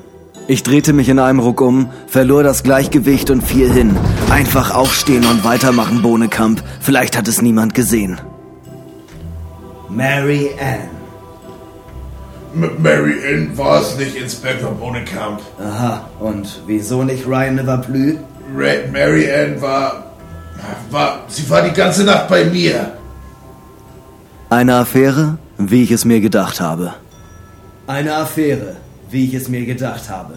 Ich 0.48 0.64
drehte 0.64 0.92
mich 0.92 1.08
in 1.08 1.20
einem 1.20 1.40
Ruck 1.40 1.62
um, 1.62 1.90
verlor 2.08 2.44
das 2.44 2.64
Gleichgewicht 2.64 3.30
und 3.30 3.42
fiel 3.42 3.72
hin. 3.72 3.96
Einfach 4.30 4.76
aufstehen 4.76 5.26
und 5.26 5.46
weitermachen, 5.46 6.02
Bohnekamp. 6.02 6.62
Vielleicht 6.82 7.18
hat 7.18 7.30
es 7.30 7.42
niemand 7.42 7.74
gesehen. 7.74 8.20
Mary 9.90 10.50
Ann. 10.60 11.03
Mit 12.54 12.80
Mary 12.80 13.16
Ann 13.28 13.58
war 13.58 13.82
es 13.82 13.98
nicht 13.98 14.16
Inspektor 14.16 14.72
Bonekamp. 14.72 15.42
Aha, 15.60 16.08
und 16.20 16.62
wieso 16.68 17.04
nicht 17.04 17.26
Ryan 17.26 17.56
Neverplü? 17.56 18.18
Red 18.56 18.92
Mary 18.92 19.28
Ann 19.32 19.60
war, 19.62 20.14
war. 20.92 21.22
Sie 21.28 21.50
war 21.50 21.64
die 21.64 21.74
ganze 21.74 22.04
Nacht 22.04 22.28
bei 22.28 22.46
mir. 22.46 22.92
Eine 24.50 24.76
Affäre, 24.76 25.38
wie 25.58 25.84
ich 25.84 25.92
es 25.92 26.06
mir 26.06 26.22
gedacht 26.22 26.62
habe. 26.62 26.94
Eine 27.88 28.16
Affäre, 28.16 28.76
wie 29.10 29.26
ich 29.26 29.34
es 29.34 29.50
mir 29.50 29.66
gedacht 29.66 30.10
habe. 30.10 30.36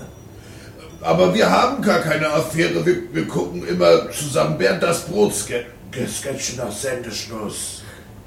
Aber 1.02 1.34
wir 1.34 1.50
haben 1.50 1.82
gar 1.82 1.98
keine 1.98 2.28
Affäre. 2.32 2.84
Wir, 2.86 2.96
wir 3.12 3.28
gucken 3.28 3.66
immer 3.68 4.10
zusammen 4.10 4.56
Bernd 4.56 4.82
das 4.82 5.02
Brot 5.06 5.32
ske- 5.34 5.66
Sketch 6.08 6.56
nach 6.56 6.72
Sendeschluss. 6.72 7.82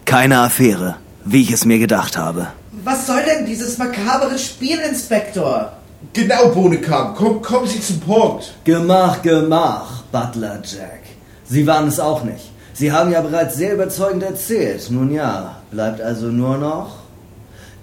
Keine 0.05 0.39
Affäre, 0.39 0.97
wie 1.25 1.41
ich 1.41 1.51
es 1.51 1.65
mir 1.65 1.79
gedacht 1.79 2.17
habe. 2.17 2.47
Was 2.71 3.07
soll 3.07 3.23
denn 3.23 3.45
dieses 3.45 3.77
makabere 3.77 4.37
Spiel, 4.37 4.77
Inspektor? 4.79 5.73
Genau, 6.13 6.49
Bonekamp. 6.49 7.17
Komm, 7.17 7.41
kommen 7.41 7.67
Sie 7.67 7.81
zum 7.81 7.99
Punkt. 7.99 8.53
Gemach, 8.63 9.21
gemach, 9.21 10.03
Butler 10.11 10.61
Jack. 10.63 11.01
Sie 11.45 11.65
waren 11.65 11.87
es 11.87 11.99
auch 11.99 12.23
nicht. 12.23 12.51
Sie 12.73 12.91
haben 12.91 13.11
ja 13.11 13.21
bereits 13.21 13.55
sehr 13.55 13.73
überzeugend 13.73 14.23
erzählt. 14.23 14.89
Nun 14.91 15.11
ja, 15.11 15.57
bleibt 15.71 15.99
also 15.99 16.27
nur 16.27 16.57
noch 16.57 16.95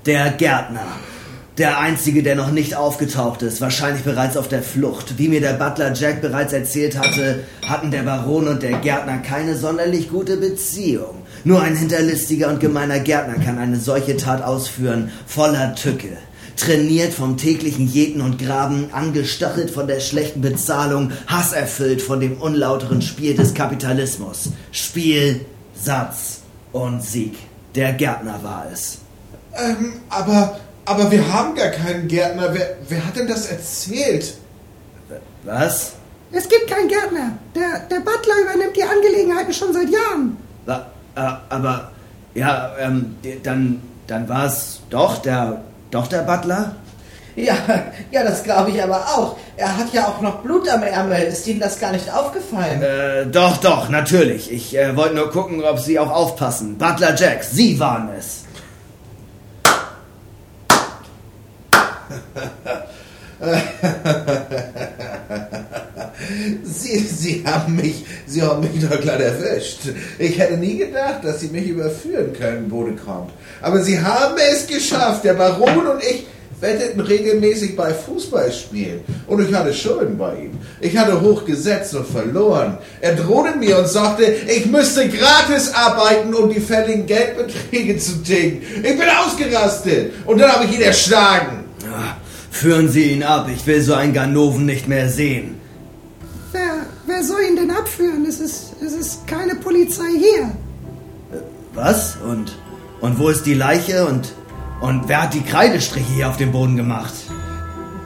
der 0.06 0.30
Gärtner. 0.30 0.86
Der 1.58 1.78
einzige, 1.78 2.22
der 2.22 2.36
noch 2.36 2.50
nicht 2.50 2.76
aufgetaucht 2.76 3.42
ist, 3.42 3.60
wahrscheinlich 3.60 4.04
bereits 4.04 4.36
auf 4.36 4.48
der 4.48 4.62
Flucht. 4.62 5.18
Wie 5.18 5.28
mir 5.28 5.40
der 5.40 5.54
Butler 5.54 5.94
Jack 5.94 6.20
bereits 6.20 6.52
erzählt 6.52 6.98
hatte, 6.98 7.44
hatten 7.66 7.90
der 7.90 8.02
Baron 8.02 8.46
und 8.46 8.62
der 8.62 8.78
Gärtner 8.78 9.18
keine 9.18 9.56
sonderlich 9.56 10.10
gute 10.10 10.36
Beziehung. 10.36 11.25
Nur 11.46 11.62
ein 11.62 11.76
hinterlistiger 11.76 12.48
und 12.48 12.58
gemeiner 12.58 12.98
Gärtner 12.98 13.36
kann 13.44 13.56
eine 13.58 13.78
solche 13.78 14.16
Tat 14.16 14.42
ausführen, 14.42 15.12
voller 15.28 15.76
Tücke. 15.76 16.08
Trainiert 16.56 17.14
vom 17.14 17.36
täglichen 17.36 17.86
Jäten 17.86 18.20
und 18.20 18.36
Graben, 18.44 18.88
angestachelt 18.90 19.70
von 19.70 19.86
der 19.86 20.00
schlechten 20.00 20.40
Bezahlung, 20.40 21.12
hasserfüllt 21.28 22.02
von 22.02 22.18
dem 22.18 22.40
unlauteren 22.42 23.00
Spiel 23.00 23.36
des 23.36 23.54
Kapitalismus. 23.54 24.48
Spiel, 24.72 25.42
Satz 25.80 26.40
und 26.72 27.00
Sieg. 27.04 27.36
Der 27.76 27.92
Gärtner 27.92 28.40
war 28.42 28.66
es. 28.72 28.98
Ähm, 29.56 29.92
aber, 30.08 30.58
aber 30.84 31.12
wir 31.12 31.32
haben 31.32 31.54
gar 31.54 31.68
keinen 31.68 32.08
Gärtner. 32.08 32.52
Wer, 32.54 32.76
wer 32.88 33.06
hat 33.06 33.14
denn 33.14 33.28
das 33.28 33.46
erzählt? 33.46 34.34
Was? 35.44 35.92
Es 36.32 36.48
gibt 36.48 36.68
keinen 36.68 36.88
Gärtner. 36.88 37.38
Der, 37.54 37.86
der 37.88 38.00
Butler 38.00 38.34
übernimmt 38.42 38.76
die 38.76 38.82
Angelegenheiten 38.82 39.52
schon 39.52 39.72
seit 39.72 39.88
Jahren. 39.90 40.36
Wa- 40.64 40.86
aber, 41.16 41.90
ja, 42.34 42.72
ähm, 42.78 43.16
dann, 43.42 43.82
dann 44.06 44.28
war 44.28 44.46
es 44.46 44.80
doch 44.90 45.18
der, 45.18 45.62
doch 45.90 46.06
der 46.06 46.22
Butler? 46.22 46.76
Ja, 47.36 47.54
ja, 48.10 48.22
das 48.24 48.42
glaube 48.42 48.70
ich 48.70 48.82
aber 48.82 48.96
auch. 48.96 49.36
Er 49.58 49.76
hat 49.76 49.92
ja 49.92 50.06
auch 50.06 50.22
noch 50.22 50.40
Blut 50.40 50.66
am 50.70 50.82
Ärmel. 50.82 51.22
Ist 51.22 51.46
Ihnen 51.46 51.60
das 51.60 51.78
gar 51.78 51.92
nicht 51.92 52.10
aufgefallen? 52.10 52.82
Äh, 52.82 53.26
doch, 53.26 53.58
doch, 53.58 53.90
natürlich. 53.90 54.50
Ich 54.50 54.76
äh, 54.76 54.96
wollte 54.96 55.16
nur 55.16 55.30
gucken, 55.30 55.62
ob 55.62 55.78
Sie 55.78 55.98
auch 55.98 56.10
aufpassen. 56.10 56.78
Butler 56.78 57.14
Jack, 57.14 57.44
Sie 57.44 57.78
waren 57.78 58.08
es. 58.18 58.44
Sie, 66.86 66.98
Sie 66.98 67.42
haben 67.44 67.76
mich, 67.76 68.04
Sie 68.26 68.42
haben 68.42 68.60
mich 68.60 68.82
doch 68.88 69.00
glatt 69.00 69.20
erwischt. 69.20 69.80
Ich 70.18 70.38
hätte 70.38 70.56
nie 70.56 70.78
gedacht, 70.78 71.24
dass 71.24 71.40
Sie 71.40 71.48
mich 71.48 71.68
überführen 71.68 72.32
können, 72.32 72.68
Bodekamp. 72.68 73.30
Aber 73.60 73.82
Sie 73.82 73.98
haben 73.98 74.36
es 74.52 74.66
geschafft. 74.66 75.24
Der 75.24 75.34
Baron 75.34 75.86
und 75.86 76.02
ich, 76.02 76.26
wetteten 76.60 77.00
regelmäßig 77.00 77.76
bei 77.76 77.92
Fußballspielen. 77.92 79.00
Und 79.26 79.46
ich 79.46 79.54
hatte 79.54 79.74
Schulden 79.74 80.16
bei 80.16 80.34
ihm. 80.36 80.58
Ich 80.80 80.96
hatte 80.96 81.20
hochgesetzt 81.20 81.94
und 81.94 82.06
verloren. 82.06 82.78
Er 83.00 83.14
drohte 83.14 83.56
mir 83.58 83.78
und 83.78 83.88
sagte, 83.88 84.24
ich 84.24 84.66
müsste 84.66 85.08
gratis 85.08 85.72
arbeiten, 85.74 86.32
um 86.34 86.52
die 86.52 86.60
fälligen 86.60 87.06
Geldbeträge 87.06 87.98
zu 87.98 88.22
tilgen. 88.22 88.62
Ich 88.78 88.98
bin 88.98 89.08
ausgerastet. 89.08 90.12
Und 90.24 90.38
dann 90.40 90.50
habe 90.50 90.64
ich 90.64 90.74
ihn 90.74 90.82
erschlagen. 90.82 91.64
Führen 92.50 92.88
Sie 92.88 93.12
ihn 93.12 93.22
ab, 93.22 93.50
ich 93.54 93.66
will 93.66 93.82
so 93.82 93.92
einen 93.92 94.14
Ganoven 94.14 94.64
nicht 94.64 94.88
mehr 94.88 95.10
sehen. 95.10 95.55
Wer, 97.16 97.24
soll 97.24 97.40
ihn 97.48 97.56
denn 97.56 97.70
abführen? 97.70 98.26
Es 98.28 98.40
ist, 98.40 98.74
es 98.84 98.92
ist 98.92 99.26
keine 99.26 99.54
Polizei 99.54 100.04
hier. 100.18 100.50
Was? 101.72 102.16
Und, 102.16 102.54
und 103.00 103.18
wo 103.18 103.30
ist 103.30 103.46
die 103.46 103.54
Leiche? 103.54 104.06
Und, 104.06 104.34
und 104.82 105.08
wer 105.08 105.22
hat 105.22 105.32
die 105.32 105.40
Kreidestriche 105.40 106.12
hier 106.12 106.28
auf 106.28 106.36
dem 106.36 106.52
Boden 106.52 106.76
gemacht? 106.76 107.14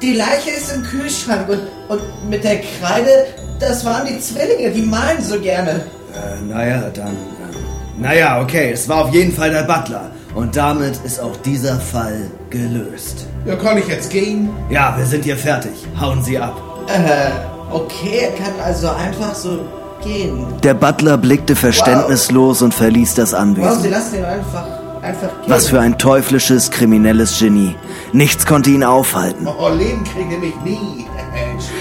Die 0.01 0.13
Leiche 0.13 0.51
ist 0.51 0.73
im 0.73 0.85
Kühlschrank 0.85 1.49
und, 1.49 1.61
und 1.89 2.31
mit 2.31 2.45
der 2.45 2.61
Kreide, 2.61 3.27
das 3.59 3.85
waren 3.85 4.07
die 4.07 4.21
Zwillinge, 4.21 4.71
die 4.71 4.83
malen 4.83 5.21
so 5.21 5.41
gerne. 5.41 5.87
Äh, 6.15 6.41
naja, 6.49 6.89
dann. 6.95 7.09
Äh, 7.09 8.01
naja, 8.01 8.41
okay, 8.41 8.71
es 8.73 8.89
war 8.89 9.07
auf 9.07 9.13
jeden 9.13 9.33
Fall 9.33 9.51
der 9.51 9.65
Butler. 9.65 10.13
Und 10.37 10.55
damit 10.55 10.97
ist 11.05 11.19
auch 11.19 11.37
dieser 11.39 11.81
Fall 11.81 12.31
gelöst. 12.49 13.27
Ja, 13.45 13.57
kann 13.57 13.77
ich 13.77 13.89
jetzt 13.89 14.11
gehen? 14.11 14.51
Ja, 14.71 14.97
wir 14.97 15.05
sind 15.05 15.25
hier 15.25 15.37
fertig. 15.37 15.73
Hauen 15.99 16.23
Sie 16.23 16.39
ab. 16.39 16.57
Äh, 16.87 17.60
okay, 17.71 18.21
er 18.23 18.33
kann 18.33 18.55
also 18.65 18.89
einfach 18.89 19.35
so 19.35 19.61
gehen. 20.03 20.47
Der 20.63 20.75
Butler 20.75 21.17
blickte 21.19 21.55
verständnislos 21.57 22.63
und 22.63 22.75
verließ 22.75 23.15
das 23.15 23.33
Wow, 23.33 23.41
Anwesen. 23.41 23.83
sie 23.83 23.89
lassen 23.89 24.15
ihn 24.17 24.25
einfach, 24.25 24.65
einfach 25.03 25.29
gehen. 25.43 25.49
Was 25.49 25.69
für 25.69 25.81
ein 25.81 25.99
teuflisches, 25.99 26.71
kriminelles 26.71 27.39
Genie. 27.39 27.75
Nichts 28.13 28.47
konnte 28.47 28.71
ihn 28.71 28.83
aufhalten. 28.85 29.47
Oh, 29.47 29.69
Leben 29.69 30.05
kriegt 30.05 30.33
ihr 30.33 30.39
mich 30.39 30.55
nie. 30.65 31.07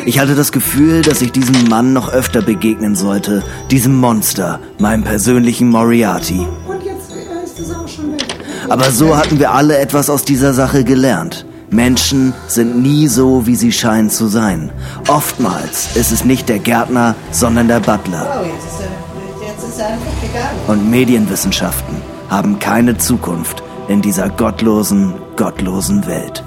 Ich 0.05 0.19
hatte 0.19 0.35
das 0.35 0.51
Gefühl, 0.51 1.01
dass 1.01 1.21
ich 1.21 1.31
diesem 1.31 1.67
Mann 1.69 1.93
noch 1.93 2.11
öfter 2.11 2.41
begegnen 2.41 2.95
sollte. 2.95 3.43
Diesem 3.71 3.95
Monster, 3.95 4.59
meinem 4.77 5.03
persönlichen 5.03 5.69
Moriarty. 5.69 6.45
Und 6.67 6.83
jetzt 6.83 7.11
äh, 7.11 7.43
ist 7.43 7.59
es 7.59 7.73
auch 7.75 7.87
schon 7.87 8.13
weg. 8.13 8.25
Aber 8.69 8.91
so 8.91 9.17
hatten 9.17 9.39
wir 9.39 9.51
alle 9.51 9.77
etwas 9.77 10.09
aus 10.09 10.23
dieser 10.23 10.53
Sache 10.53 10.83
gelernt. 10.83 11.45
Menschen 11.71 12.33
sind 12.47 12.81
nie 12.81 13.07
so, 13.07 13.45
wie 13.45 13.55
sie 13.55 13.71
scheinen 13.71 14.09
zu 14.09 14.27
sein. 14.27 14.71
Oftmals 15.07 15.95
ist 15.95 16.11
es 16.11 16.25
nicht 16.25 16.49
der 16.49 16.59
Gärtner, 16.59 17.15
sondern 17.31 17.67
der 17.67 17.79
Butler. 17.79 18.25
Er, 18.25 18.41
er 18.41 19.97
gegangen. 20.27 20.59
Und 20.67 20.89
Medienwissenschaften 20.89 21.95
haben 22.29 22.59
keine 22.59 22.97
Zukunft 22.97 23.63
in 23.87 24.01
dieser 24.01 24.29
gottlosen, 24.29 25.13
gottlosen 25.35 26.05
Welt. 26.05 26.43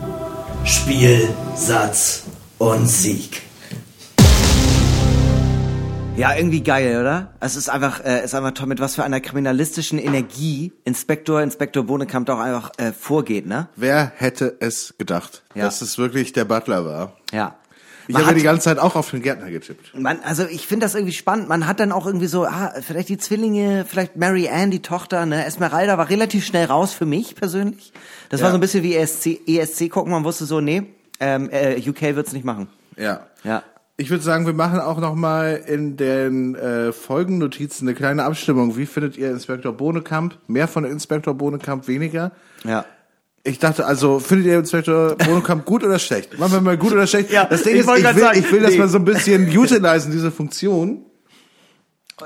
Spiel, 0.64 1.28
Satz 1.56 2.22
und 2.58 2.88
Sieg. 2.88 3.42
Ja, 6.16 6.34
irgendwie 6.36 6.62
geil, 6.62 7.00
oder? 7.00 7.32
Es 7.40 7.56
ist 7.56 7.68
einfach, 7.70 8.04
äh, 8.04 8.22
ist 8.24 8.34
einfach 8.34 8.52
toll, 8.52 8.66
mit 8.66 8.80
was 8.80 8.94
für 8.94 9.02
einer 9.02 9.20
kriminalistischen 9.20 9.98
Energie 9.98 10.72
Inspektor, 10.84 11.40
Inspektor 11.42 11.84
Bohnekamp 11.84 12.28
auch 12.28 12.38
einfach 12.38 12.70
äh, 12.78 12.92
vorgeht, 12.92 13.46
ne? 13.46 13.68
Wer 13.76 14.12
hätte 14.16 14.54
es 14.60 14.94
gedacht, 14.98 15.42
Ja. 15.54 15.64
dass 15.64 15.80
es 15.80 15.96
wirklich 15.98 16.32
der 16.32 16.44
Butler 16.44 16.84
war? 16.84 17.16
Ja. 17.32 17.56
Ich 18.08 18.12
Man 18.14 18.22
habe 18.22 18.32
hat- 18.32 18.38
die 18.40 18.44
ganze 18.44 18.64
Zeit 18.64 18.78
auch 18.78 18.94
auf 18.94 19.10
den 19.10 19.22
Gärtner 19.22 19.50
getippt. 19.50 19.96
Man, 19.98 20.20
also 20.22 20.44
ich 20.46 20.66
finde 20.66 20.84
das 20.86 20.94
irgendwie 20.94 21.14
spannend. 21.14 21.48
Man 21.48 21.66
hat 21.66 21.80
dann 21.80 21.92
auch 21.92 22.04
irgendwie 22.06 22.26
so, 22.26 22.44
ah, 22.44 22.72
vielleicht 22.82 23.08
die 23.08 23.16
Zwillinge, 23.18 23.84
vielleicht 23.88 24.16
Mary 24.16 24.48
Ann, 24.48 24.70
die 24.70 24.82
Tochter, 24.82 25.24
ne? 25.24 25.44
Esmeralda 25.46 25.96
war 25.98 26.10
relativ 26.10 26.44
schnell 26.44 26.66
raus 26.66 26.92
für 26.92 27.06
mich 27.06 27.34
persönlich. 27.36 27.92
Das 28.28 28.40
war 28.40 28.48
Ja. 28.48 28.52
so 28.52 28.58
ein 28.58 28.60
bisschen 28.60 28.82
wie 28.82 28.94
ESC, 28.94 29.40
ESC 29.46 29.88
gucken. 29.88 30.12
Man 30.12 30.24
wusste 30.24 30.44
so, 30.44 30.60
nee, 30.60 30.82
ähm, 31.20 31.48
äh, 31.50 31.80
UK 31.88 32.14
wird's 32.16 32.32
nicht 32.32 32.44
machen. 32.44 32.68
Ja. 32.96 33.26
Ja. 33.44 33.62
Ich 34.02 34.10
würde 34.10 34.24
sagen, 34.24 34.46
wir 34.46 34.52
machen 34.52 34.80
auch 34.80 34.98
noch 34.98 35.14
mal 35.14 35.62
in 35.64 35.96
den 35.96 36.56
äh, 36.56 36.90
Folgennotizen 36.90 37.86
eine 37.86 37.94
kleine 37.94 38.24
Abstimmung. 38.24 38.76
Wie 38.76 38.86
findet 38.86 39.16
ihr 39.16 39.30
Inspektor 39.30 39.72
Bohnekamp? 39.72 40.38
Mehr 40.48 40.66
von 40.66 40.84
Inspektor 40.84 41.34
Bohnekamp, 41.34 41.86
weniger? 41.86 42.32
Ja. 42.64 42.84
Ich 43.44 43.60
dachte 43.60 43.86
also, 43.86 44.18
findet 44.18 44.48
ihr 44.48 44.58
Inspektor 44.58 45.14
Bohnekamp 45.14 45.64
gut 45.64 45.84
oder 45.84 46.00
schlecht? 46.00 46.36
Machen 46.40 46.52
wir 46.52 46.60
mal 46.62 46.76
gut 46.76 46.90
oder 46.90 47.06
schlecht? 47.06 47.30
Ja, 47.30 47.44
das 47.44 47.62
Ding 47.62 47.74
ich 47.74 47.82
ist, 47.82 47.88
ich 47.88 48.04
will, 48.04 48.18
sagen, 48.18 48.38
ich 48.40 48.50
will, 48.50 48.58
dass 48.58 48.72
nee. 48.72 48.78
wir 48.78 48.88
so 48.88 48.98
ein 48.98 49.04
bisschen 49.04 49.48
utilisen, 49.56 50.10
diese 50.10 50.32
Funktion. 50.32 51.04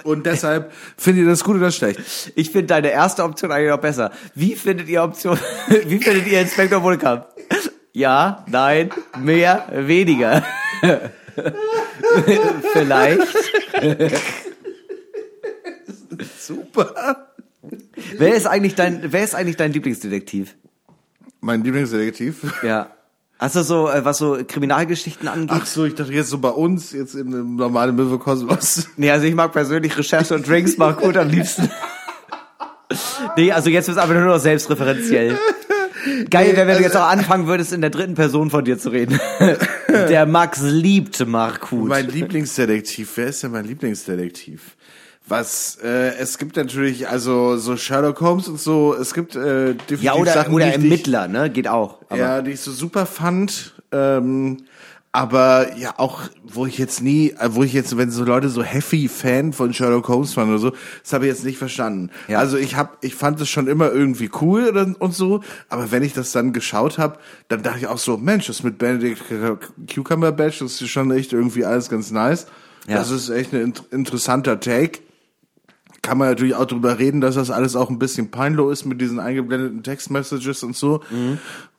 Und 0.03 0.25
deshalb, 0.25 0.73
findet 0.97 1.25
ihr 1.25 1.31
das 1.31 1.45
gut 1.45 1.57
oder 1.57 1.71
schlecht? 1.71 2.01
Ich 2.37 2.53
finde 2.53 2.69
deine 2.69 2.91
erste 2.91 3.23
Option 3.23 3.53
eigentlich 3.53 3.71
noch 3.71 3.83
besser. 3.83 4.13
Wie 4.35 4.57
findet 4.57 4.89
ihr 4.89 5.03
Option, 5.03 5.39
wie 5.69 5.99
findet 5.99 6.27
ihr 6.27 6.41
Inspektor 6.41 6.81
Bohnekamp? 6.81 7.27
Ja, 7.93 8.47
nein, 8.49 8.89
mehr, 9.19 9.67
weniger. 9.71 10.43
Vielleicht. 12.73 13.37
Super. 16.39 17.33
Wer 18.19 18.35
ist 18.35 18.47
eigentlich 18.47 18.75
dein, 18.75 19.13
wer 19.13 19.25
ist 19.25 19.35
eigentlich 19.35 19.57
dein 19.57 19.73
Lieblingsdetektiv? 19.73 20.55
Mein 21.41 21.63
Lieblingsdetektiv. 21.63 22.63
Ja. 22.63 22.91
Hast 23.39 23.55
du 23.55 23.63
so, 23.63 23.91
äh, 23.91 24.05
was 24.05 24.19
so 24.19 24.39
Kriminalgeschichten 24.47 25.29
angeht? 25.29 25.51
Ach 25.51 25.67
so, 25.67 25.85
ich 25.85 25.95
dachte 25.95 26.13
jetzt 26.13 26.31
so 26.31 26.39
bei 26.39 26.49
uns, 26.49 26.93
jetzt 26.93 27.15
im 27.15 27.57
normalen 27.57 27.95
Möwekosmos. 27.95 28.89
Nee, 28.97 29.11
also 29.11 29.27
ich 29.27 29.35
mag 29.35 29.53
persönlich 29.53 29.97
Recherche 29.97 30.35
und 30.35 30.49
Drinks 30.49 30.79
mag 30.79 30.99
gut 31.01 31.19
am 31.19 31.29
liebsten. 31.29 31.69
nee, 33.37 33.53
also 33.53 33.69
jetzt 33.69 33.89
wird's 33.89 34.01
aber 34.01 34.15
nur 34.15 34.25
noch 34.25 34.39
selbstreferenziell. 34.39 35.37
Geil 36.31 36.57
wäre, 36.57 36.67
wenn 36.67 36.79
du 36.79 36.83
jetzt 36.83 36.97
auch 36.97 37.09
anfangen 37.09 37.47
würdest, 37.47 37.73
in 37.73 37.81
der 37.81 37.91
dritten 37.91 38.15
Person 38.15 38.51
von 38.51 38.65
dir 38.65 38.79
zu 38.79 38.91
reden. 38.91 39.19
der 39.89 40.27
Max 40.27 40.61
liebt 40.63 41.27
Markut. 41.27 41.89
Mein 41.89 42.09
Lieblingsdetektiv, 42.09 43.13
wer 43.17 43.29
ist 43.29 43.43
denn 43.43 43.53
mein 43.53 43.65
Lieblingsdetektiv? 43.65 44.77
Was, 45.29 45.79
äh, 45.83 46.15
es 46.19 46.39
gibt 46.39 46.57
natürlich, 46.57 47.09
also 47.09 47.57
so 47.57 47.77
Sherlock 47.77 48.21
Holmes 48.21 48.47
und 48.47 48.61
so, 48.61 48.95
es 48.95 49.13
gibt 49.13 49.35
äh, 49.35 49.75
definitiv 49.75 50.03
ja, 50.03 50.15
oder, 50.15 50.33
Sachen, 50.33 50.55
oder 50.55 50.67
die 50.67 50.71
ich, 50.71 50.77
Ermittler, 50.77 51.27
ne? 51.27 51.51
Geht 51.51 51.67
auch. 51.67 51.99
Aber 52.09 52.19
ja, 52.19 52.43
die 52.43 52.53
ich 52.53 52.61
so 52.61 52.71
super 52.71 53.07
fand. 53.07 53.75
Ähm, 53.91 54.59
aber 55.17 55.79
ja, 55.79 55.95
auch, 55.97 56.21
wo 56.45 56.67
ich 56.67 56.77
jetzt 56.77 57.01
nie, 57.03 57.31
äh, 57.31 57.49
wo 57.53 57.63
ich 57.63 57.73
jetzt, 57.73 57.97
wenn 57.97 58.11
so 58.11 58.23
Leute 58.23 58.51
so 58.51 58.63
heavy 58.63 59.09
Fan 59.09 59.55
von 59.55 59.73
Sherlock 59.73 60.09
Holmes 60.09 60.37
waren 60.37 60.51
oder 60.51 60.59
so, 60.59 60.73
das 61.03 61.15
habe 61.15 61.25
ich 61.25 61.33
jetzt 61.33 61.45
nicht 61.45 61.57
verstanden. 61.57 62.11
Ja. 62.29 62.39
Also 62.39 62.59
ich 62.59 62.77
hab, 62.77 63.03
ich 63.03 63.15
fand 63.15 63.41
es 63.41 63.49
schon 63.49 63.67
immer 63.67 63.91
irgendwie 63.91 64.31
cool 64.43 64.97
und 64.99 65.15
so, 65.15 65.43
aber 65.71 65.91
wenn 65.91 66.03
ich 66.03 66.13
das 66.13 66.33
dann 66.33 66.53
geschaut 66.53 66.99
habe, 66.99 67.19
dann 67.49 67.63
dachte 67.63 67.79
ich 67.79 67.87
auch 67.87 67.97
so, 67.97 68.19
Mensch, 68.19 68.47
das 68.47 68.63
mit 68.63 68.77
Benedict 68.77 69.23
Cucumberbatch, 69.93 70.59
das 70.59 70.83
ist 70.83 70.89
schon 70.91 71.11
echt 71.11 71.33
irgendwie 71.33 71.65
alles 71.65 71.89
ganz 71.89 72.11
nice. 72.11 72.47
Ja. 72.87 72.97
Das 72.97 73.11
ist 73.11 73.31
echt 73.31 73.55
ein 73.55 73.73
int- 73.73 73.85
interessanter 73.91 74.61
Take 74.61 75.01
kann 76.03 76.19
man 76.19 76.29
natürlich 76.29 76.55
auch 76.55 76.67
drüber 76.67 77.01
reden, 77.01 77.21
dass 77.21 77.35
das 77.35 77.51
alles 77.51 77.75
auch 77.75 77.91
ein 77.91 77.99
bisschen 77.99 78.31
peinlich 78.31 78.67
ist 78.71 78.85
mit 78.85 79.01
diesen 79.01 79.19
eingeblendeten 79.19 79.83
Textmessages 79.83 80.63
und 80.63 80.77
so. 80.77 81.01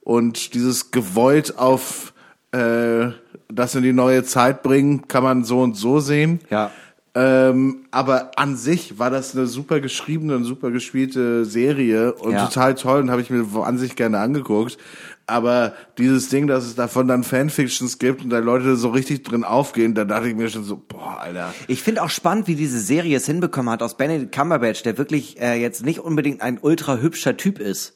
Und 0.01 0.53
dieses 0.53 0.91
gewollt 0.91 1.57
auf 1.57 2.13
äh, 2.51 3.11
das 3.49 3.75
in 3.75 3.83
die 3.83 3.93
neue 3.93 4.23
Zeit 4.23 4.63
bringen, 4.63 5.07
kann 5.07 5.23
man 5.23 5.43
so 5.43 5.61
und 5.61 5.75
so 5.75 5.99
sehen. 5.99 6.39
Ja. 6.49 6.71
Ähm, 7.15 7.85
aber 7.89 8.31
an 8.35 8.55
sich 8.55 8.99
war 8.99 9.09
das 9.09 9.35
eine 9.35 9.47
super 9.47 9.79
geschriebene 9.79 10.35
und 10.35 10.43
super 10.43 10.69
gespielte 10.69 11.45
Serie 11.45 12.13
und 12.13 12.33
Ja. 12.33 12.45
total 12.45 12.75
toll 12.75 13.01
und 13.01 13.09
habe 13.09 13.21
ich 13.21 13.31
mir 13.31 13.43
an 13.63 13.77
sich 13.79 13.95
gerne 13.95 14.19
angeguckt. 14.19 14.77
Aber 15.25 15.73
dieses 15.97 16.29
Ding, 16.29 16.47
dass 16.47 16.63
es 16.65 16.75
davon 16.75 17.07
dann 17.07 17.23
Fanfictions 17.23 17.97
gibt 17.99 18.23
und 18.23 18.29
da 18.29 18.37
Leute 18.39 18.75
so 18.75 18.89
richtig 18.89 19.23
drin 19.23 19.43
aufgehen, 19.43 19.93
da 19.95 20.05
dachte 20.05 20.29
ich 20.29 20.35
mir 20.35 20.47
schon 20.49 20.63
so, 20.63 20.77
boah, 20.77 21.19
Alter. 21.19 21.53
Ich 21.67 21.81
finde 21.81 22.03
auch 22.03 22.09
spannend, 22.09 22.47
wie 22.47 22.55
diese 22.55 22.79
Serie 22.79 23.17
es 23.17 23.25
hinbekommen 23.25 23.71
hat 23.71 23.81
aus 23.81 23.97
Benedict 23.97 24.31
Cumberbatch, 24.33 24.83
der 24.83 24.97
wirklich 24.97 25.41
äh, 25.41 25.59
jetzt 25.59 25.83
nicht 25.83 25.99
unbedingt 25.99 26.41
ein 26.41 26.59
ultra 26.61 26.97
hübscher 26.97 27.35
Typ 27.35 27.59
ist, 27.59 27.95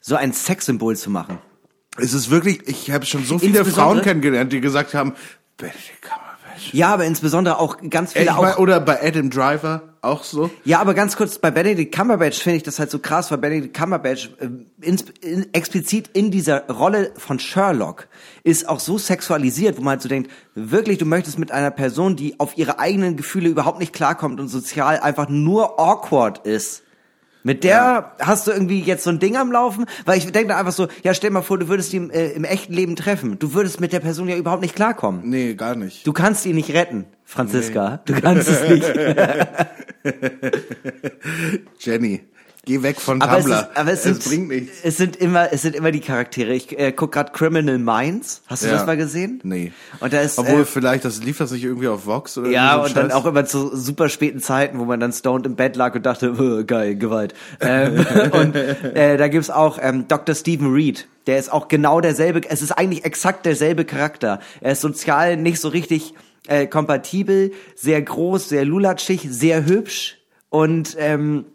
so 0.00 0.16
ein 0.16 0.32
Sexsymbol 0.32 0.96
zu 0.96 1.10
machen. 1.10 1.38
Es 1.96 2.12
ist 2.12 2.30
wirklich, 2.30 2.66
ich 2.66 2.90
habe 2.90 3.06
schon 3.06 3.24
so 3.24 3.38
viele 3.38 3.64
Frauen 3.64 4.02
kennengelernt, 4.02 4.52
die 4.52 4.60
gesagt 4.60 4.94
haben, 4.94 5.14
Benedict 5.56 6.02
Cumberbatch. 6.02 6.72
Ja, 6.72 6.92
aber 6.92 7.04
insbesondere 7.04 7.58
auch 7.58 7.78
ganz 7.88 8.12
viele 8.12 8.24
ich 8.26 8.30
mein, 8.32 8.54
auch. 8.54 8.58
oder 8.58 8.80
bei 8.80 9.00
Adam 9.02 9.30
Driver 9.30 9.82
auch 10.04 10.22
so. 10.22 10.50
Ja, 10.64 10.80
aber 10.80 10.94
ganz 10.94 11.16
kurz, 11.16 11.38
bei 11.38 11.50
Benedict 11.50 11.94
Cumberbatch 11.94 12.42
finde 12.42 12.58
ich 12.58 12.62
das 12.62 12.78
halt 12.78 12.90
so 12.90 12.98
krass, 12.98 13.30
weil 13.30 13.38
Benedict 13.38 13.76
Cumberbatch 13.76 14.30
äh, 14.38 14.48
ins, 14.86 15.04
in, 15.20 15.52
explizit 15.54 16.10
in 16.12 16.30
dieser 16.30 16.66
Rolle 16.68 17.12
von 17.16 17.38
Sherlock 17.38 18.08
ist 18.42 18.68
auch 18.68 18.80
so 18.80 18.98
sexualisiert, 18.98 19.78
wo 19.78 19.82
man 19.82 19.92
halt 19.92 20.02
so 20.02 20.08
denkt, 20.08 20.30
wirklich, 20.54 20.98
du 20.98 21.06
möchtest 21.06 21.38
mit 21.38 21.52
einer 21.52 21.70
Person, 21.70 22.16
die 22.16 22.38
auf 22.38 22.58
ihre 22.58 22.78
eigenen 22.78 23.16
Gefühle 23.16 23.48
überhaupt 23.48 23.78
nicht 23.78 23.92
klarkommt 23.92 24.40
und 24.40 24.48
sozial 24.48 25.00
einfach 25.00 25.28
nur 25.28 25.80
awkward 25.80 26.46
ist. 26.46 26.83
Mit 27.46 27.62
der 27.62 28.12
hast 28.18 28.46
du 28.46 28.52
irgendwie 28.52 28.80
jetzt 28.80 29.04
so 29.04 29.10
ein 29.10 29.18
Ding 29.18 29.36
am 29.36 29.52
Laufen, 29.52 29.84
weil 30.06 30.16
ich 30.16 30.32
denke 30.32 30.48
da 30.48 30.58
einfach 30.58 30.72
so, 30.72 30.88
ja, 31.02 31.12
stell 31.12 31.30
mal 31.30 31.42
vor, 31.42 31.58
du 31.58 31.68
würdest 31.68 31.92
ihn 31.92 32.08
äh, 32.08 32.30
im 32.30 32.44
echten 32.44 32.72
Leben 32.72 32.96
treffen. 32.96 33.38
Du 33.38 33.52
würdest 33.52 33.82
mit 33.82 33.92
der 33.92 34.00
Person 34.00 34.28
ja 34.28 34.36
überhaupt 34.36 34.62
nicht 34.62 34.74
klarkommen. 34.74 35.28
Nee, 35.28 35.54
gar 35.54 35.76
nicht. 35.76 36.06
Du 36.06 36.14
kannst 36.14 36.46
ihn 36.46 36.54
nicht 36.56 36.72
retten, 36.72 37.04
Franziska. 37.24 38.00
Du 38.06 38.14
kannst 38.14 38.48
es 38.48 38.66
nicht. 38.66 38.84
Jenny. 41.80 42.22
Geh 42.66 42.82
weg 42.82 43.00
von 43.00 43.20
Aber 43.20 43.38
es, 43.38 43.44
Tumblr. 43.44 43.60
ist, 43.70 43.76
aber 43.76 43.92
es, 43.92 44.02
sind, 44.04 44.24
bringt 44.24 44.48
nichts. 44.48 44.78
es 44.82 44.96
sind 44.96 45.16
immer, 45.16 45.52
es 45.52 45.62
sind 45.62 45.74
immer 45.76 45.90
die 45.90 46.00
Charaktere. 46.00 46.52
Ich 46.54 46.78
äh, 46.78 46.92
guck 46.92 47.12
gerade 47.12 47.32
Criminal 47.32 47.78
Minds. 47.78 48.42
Hast 48.46 48.62
du 48.62 48.68
Ja. 48.68 48.74
das 48.74 48.86
mal 48.86 48.96
gesehen? 48.96 49.40
Nee. 49.44 49.72
Und 50.00 50.12
da 50.12 50.20
ist 50.20 50.38
Obwohl 50.38 50.62
äh, 50.62 50.64
vielleicht, 50.64 51.04
das 51.04 51.22
lief 51.22 51.38
das 51.38 51.50
nicht 51.50 51.64
irgendwie 51.64 51.88
auf 51.88 52.06
Vox 52.06 52.38
oder 52.38 52.48
ja 52.50 52.76
so 52.78 52.84
und 52.84 52.96
dann 52.96 53.06
Scheiß? 53.10 53.14
auch 53.14 53.26
immer 53.26 53.44
zu 53.44 53.76
super 53.76 54.08
späten 54.08 54.40
Zeiten, 54.40 54.78
wo 54.78 54.84
man 54.84 54.98
dann 55.00 55.12
stoned 55.12 55.46
im 55.46 55.56
Bett 55.56 55.76
lag 55.76 55.94
und 55.94 56.06
dachte, 56.06 56.64
geil, 56.66 56.96
Gewalt. 56.96 57.34
Ähm, 57.60 58.06
und 58.32 58.56
äh, 58.56 59.16
da 59.16 59.28
gibt's 59.28 59.50
auch 59.50 59.78
ähm, 59.80 60.06
Dr. 60.08 60.34
Stephen 60.34 60.72
Reed. 60.72 61.06
Der 61.26 61.38
ist 61.38 61.52
auch 61.52 61.68
genau 61.68 62.00
derselbe. 62.00 62.40
Es 62.48 62.62
ist 62.62 62.72
eigentlich 62.72 63.04
exakt 63.04 63.46
derselbe 63.46 63.84
Charakter. 63.84 64.40
Er 64.60 64.72
ist 64.72 64.80
sozial 64.80 65.36
nicht 65.36 65.60
so 65.60 65.68
richtig 65.68 66.14
äh, 66.46 66.66
kompatibel, 66.66 67.52
sehr 67.74 68.00
groß, 68.02 68.48
sehr 68.50 68.64
lulatschig, 68.64 69.26
sehr 69.30 69.64
hübsch 69.64 70.18
und 70.50 70.96
ähm, 70.98 71.46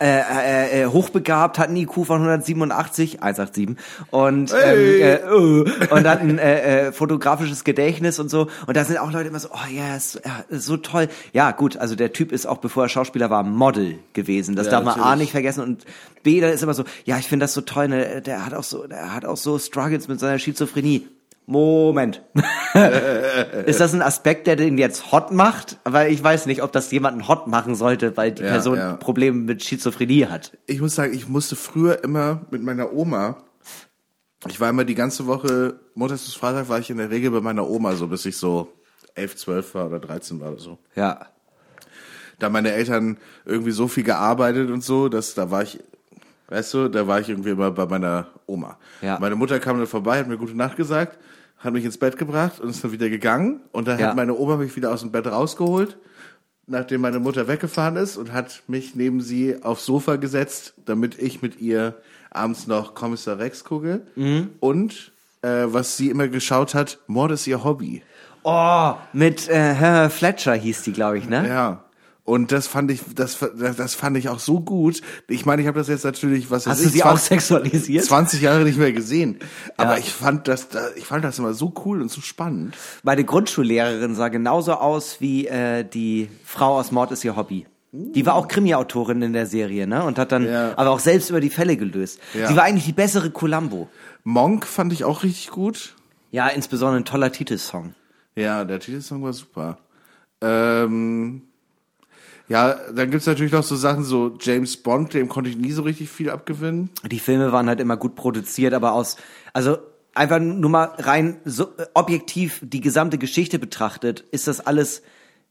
äh, 0.00 0.20
äh, 0.20 0.82
äh, 0.82 0.86
hochbegabt, 0.86 1.58
hat 1.58 1.68
einen 1.68 1.76
IQ 1.76 2.06
von 2.06 2.22
187, 2.22 3.22
187 3.22 3.76
und 4.10 4.50
ähm, 4.52 4.56
äh, 4.58 5.14
äh, 5.14 5.88
und 5.90 6.08
hat 6.08 6.20
ein 6.20 6.38
äh, 6.38 6.88
äh, 6.88 6.92
fotografisches 6.92 7.64
Gedächtnis 7.64 8.18
und 8.18 8.30
so 8.30 8.48
und 8.66 8.76
da 8.76 8.84
sind 8.84 8.98
auch 8.98 9.12
Leute 9.12 9.28
immer 9.28 9.40
so, 9.40 9.48
oh 9.52 9.70
ja, 9.70 9.96
ist 9.96 10.20
so 10.50 10.76
toll. 10.78 11.08
Ja, 11.32 11.50
gut, 11.50 11.76
also 11.76 11.96
der 11.96 12.12
Typ 12.12 12.32
ist 12.32 12.46
auch 12.46 12.58
bevor 12.58 12.84
er 12.84 12.88
Schauspieler 12.88 13.28
war 13.28 13.42
Model 13.42 13.98
gewesen. 14.14 14.56
Das 14.56 14.66
Ja, 14.66 14.72
darf 14.72 14.84
man 14.84 14.94
A 14.94 14.98
natürlich. 14.98 15.20
nicht 15.20 15.30
vergessen 15.32 15.62
und 15.62 15.84
B, 16.22 16.40
da 16.40 16.48
ist 16.48 16.62
immer 16.62 16.74
so, 16.74 16.84
ja, 17.04 17.18
ich 17.18 17.28
finde 17.28 17.44
das 17.44 17.52
so 17.52 17.60
toll, 17.60 17.88
ne, 17.88 18.22
der 18.22 18.46
hat 18.46 18.54
auch 18.54 18.64
so, 18.64 18.86
der 18.86 19.14
hat 19.14 19.24
auch 19.24 19.36
so 19.36 19.58
Struggles 19.58 20.08
mit 20.08 20.18
seiner 20.18 20.38
Schizophrenie. 20.38 21.06
Moment. 21.50 22.22
ist 23.66 23.80
das 23.80 23.92
ein 23.92 24.02
Aspekt, 24.02 24.46
der 24.46 24.56
den 24.56 24.78
jetzt 24.78 25.10
hot 25.12 25.32
macht? 25.32 25.78
Weil 25.84 26.12
ich 26.12 26.22
weiß 26.22 26.46
nicht, 26.46 26.62
ob 26.62 26.72
das 26.72 26.90
jemanden 26.92 27.26
hot 27.28 27.46
machen 27.48 27.74
sollte, 27.74 28.16
weil 28.16 28.32
die 28.32 28.42
Ja, 28.42 28.50
Person 28.50 28.78
ja. 28.78 28.94
Probleme 28.96 29.36
mit 29.36 29.62
Schizophrenie 29.64 30.26
hat. 30.26 30.56
ich 30.66 30.80
muss 30.80 30.94
sagen, 30.94 31.12
ich 31.12 31.28
musste 31.28 31.56
früher 31.56 32.02
immer 32.04 32.42
mit 32.50 32.62
meiner 32.62 32.92
Oma, 32.92 33.38
ich 34.48 34.58
war 34.60 34.70
immer 34.70 34.84
die 34.84 34.94
ganze 34.94 35.26
Woche, 35.26 35.80
montags 35.94 36.24
bis 36.24 36.34
Freitag 36.34 36.68
war 36.68 36.78
ich 36.78 36.88
in 36.88 36.96
der 36.96 37.10
Regel 37.10 37.30
bei 37.30 37.40
meiner 37.40 37.68
Oma, 37.68 37.94
so 37.96 38.06
bis 38.06 38.24
ich 38.24 38.36
so 38.36 38.72
elf, 39.14 39.36
zwölf 39.36 39.74
war 39.74 39.86
oder 39.86 39.98
13 39.98 40.40
war 40.40 40.52
oder 40.52 40.60
so. 40.60 40.78
Ja. 40.94 41.26
Da 42.38 42.48
meine 42.48 42.72
Eltern 42.72 43.18
irgendwie 43.44 43.72
so 43.72 43.86
viel 43.88 44.04
gearbeitet 44.04 44.70
und 44.70 44.82
so, 44.82 45.08
dass 45.10 45.34
da 45.34 45.50
war 45.50 45.62
ich, 45.62 45.78
weißt 46.48 46.72
du, 46.72 46.88
da 46.88 47.06
war 47.06 47.20
ich 47.20 47.28
irgendwie 47.28 47.50
immer 47.50 47.70
bei 47.70 47.84
meiner 47.84 48.28
Oma. 48.46 48.78
Ja. 49.02 49.18
Meine 49.20 49.34
Mutter 49.36 49.58
kam 49.60 49.76
dann 49.76 49.86
vorbei, 49.86 50.20
hat 50.20 50.28
mir 50.28 50.38
gute 50.38 50.56
Nacht 50.56 50.76
gesagt, 50.76 51.18
hat 51.60 51.72
mich 51.72 51.84
ins 51.84 51.98
Bett 51.98 52.16
gebracht 52.16 52.58
und 52.60 52.68
ist 52.70 52.82
dann 52.82 52.92
wieder 52.92 53.08
gegangen 53.08 53.60
und 53.72 53.86
dann 53.88 53.98
Ja. 53.98 54.08
hat 54.08 54.16
meine 54.16 54.34
Oma 54.36 54.56
mich 54.56 54.74
wieder 54.76 54.92
aus 54.92 55.00
dem 55.00 55.12
Bett 55.12 55.26
rausgeholt, 55.26 55.96
nachdem 56.66 57.00
meine 57.02 57.18
Mutter 57.20 57.48
weggefahren 57.48 57.96
ist 57.96 58.16
und 58.16 58.32
hat 58.32 58.62
mich 58.66 58.94
neben 58.94 59.20
sie 59.20 59.62
aufs 59.62 59.84
Sofa 59.86 60.16
gesetzt, 60.16 60.74
damit 60.86 61.18
ich 61.18 61.42
mit 61.42 61.60
ihr 61.60 61.94
abends 62.30 62.66
noch 62.66 62.94
Kommissar 62.94 63.38
Rex 63.38 63.64
gucke 63.64 64.02
Mhm. 64.16 64.50
und 64.60 65.12
äh, 65.42 65.64
was 65.66 65.96
sie 65.96 66.10
immer 66.10 66.28
geschaut 66.28 66.74
hat, 66.74 66.98
Mord 67.06 67.32
ist 67.32 67.46
ihr 67.46 67.64
Hobby. 67.64 68.02
Oh, 68.42 68.92
mit 69.12 69.48
äh, 69.48 69.74
Herr 69.74 70.08
Fletcher 70.10 70.54
hieß 70.54 70.82
die, 70.82 70.92
glaube 70.92 71.18
ich, 71.18 71.28
ne? 71.28 71.46
Ja. 71.46 71.84
Und 72.24 72.52
das 72.52 72.66
fand 72.68 72.90
ich, 72.90 73.00
das, 73.14 73.38
das 73.58 73.94
fand 73.94 74.16
ich 74.16 74.28
auch 74.28 74.38
so 74.38 74.60
gut. 74.60 75.00
Ich 75.26 75.46
meine, 75.46 75.62
ich 75.62 75.68
habe 75.68 75.78
das 75.78 75.88
jetzt 75.88 76.04
natürlich, 76.04 76.50
was 76.50 76.66
Hast 76.66 76.84
du 76.84 76.88
sie 76.88 77.02
auch 77.02 77.08
20 77.18 77.28
sexualisiert? 77.28 78.04
20 78.04 78.42
Jahre 78.42 78.62
nicht 78.64 78.78
mehr 78.78 78.92
gesehen. 78.92 79.38
Aber 79.76 79.92
Ja. 79.94 79.98
ich 79.98 80.12
fand 80.12 80.46
das, 80.46 80.68
da- 80.68 80.90
ich 80.96 81.06
fand 81.06 81.24
das 81.24 81.38
immer 81.38 81.54
so 81.54 81.72
cool 81.84 82.00
und 82.02 82.10
so 82.10 82.20
spannend. 82.20 82.76
Meine 83.02 83.24
Grundschullehrerin 83.24 84.14
sah 84.14 84.28
genauso 84.28 84.74
aus 84.74 85.16
wie 85.20 85.46
äh, 85.48 85.82
die 85.84 86.28
Frau 86.44 86.78
aus 86.78 86.92
Mord 86.92 87.10
ist 87.10 87.24
ihr 87.24 87.34
Hobby. 87.36 87.66
Die 87.92 88.24
war 88.24 88.34
auch 88.36 88.46
Krimi-Autorin 88.46 89.20
in 89.22 89.32
der 89.32 89.46
Serie, 89.46 89.84
ne? 89.88 90.04
Und 90.04 90.16
hat 90.16 90.30
dann 90.30 90.46
Ja. 90.46 90.74
aber 90.78 90.90
auch 90.90 91.00
selbst 91.00 91.28
über 91.30 91.40
die 91.40 91.50
Fälle 91.50 91.76
gelöst. 91.76 92.20
Ja. 92.34 92.46
Sie 92.46 92.54
war 92.54 92.62
eigentlich 92.62 92.84
die 92.84 92.92
bessere 92.92 93.30
Columbo. 93.30 93.88
Monk 94.22 94.64
fand 94.66 94.92
ich 94.92 95.02
auch 95.02 95.24
richtig 95.24 95.50
gut. 95.50 95.96
Ja, 96.30 96.46
insbesondere 96.46 97.00
ein 97.00 97.04
toller 97.04 97.32
Titelsong. 97.32 97.94
Ja, 98.36 98.64
der 98.64 98.78
Titelsong 98.78 99.24
war 99.24 99.32
super. 99.32 99.78
Ähm, 100.40 101.42
ja, 102.50 102.74
dann 102.92 103.12
gibt's 103.12 103.26
natürlich 103.26 103.52
noch 103.52 103.62
so 103.62 103.76
Sachen, 103.76 104.02
so 104.02 104.36
James 104.40 104.76
Bond, 104.76 105.14
dem 105.14 105.28
konnte 105.28 105.48
ich 105.48 105.56
nie 105.56 105.70
so 105.70 105.82
richtig 105.82 106.10
viel 106.10 106.30
abgewinnen. 106.30 106.90
Die 107.08 107.20
Filme 107.20 107.52
waren 107.52 107.68
halt 107.68 107.78
immer 107.78 107.96
gut 107.96 108.16
produziert, 108.16 108.74
aber 108.74 108.92
aus, 108.92 109.16
also 109.52 109.78
einfach 110.16 110.40
nur 110.40 110.68
mal 110.68 110.86
rein 110.98 111.36
so, 111.44 111.68
äh, 111.76 111.86
objektiv 111.94 112.58
die 112.64 112.80
gesamte 112.80 113.18
Geschichte 113.18 113.60
betrachtet, 113.60 114.24
ist 114.32 114.48
das 114.48 114.58
alles 114.58 115.02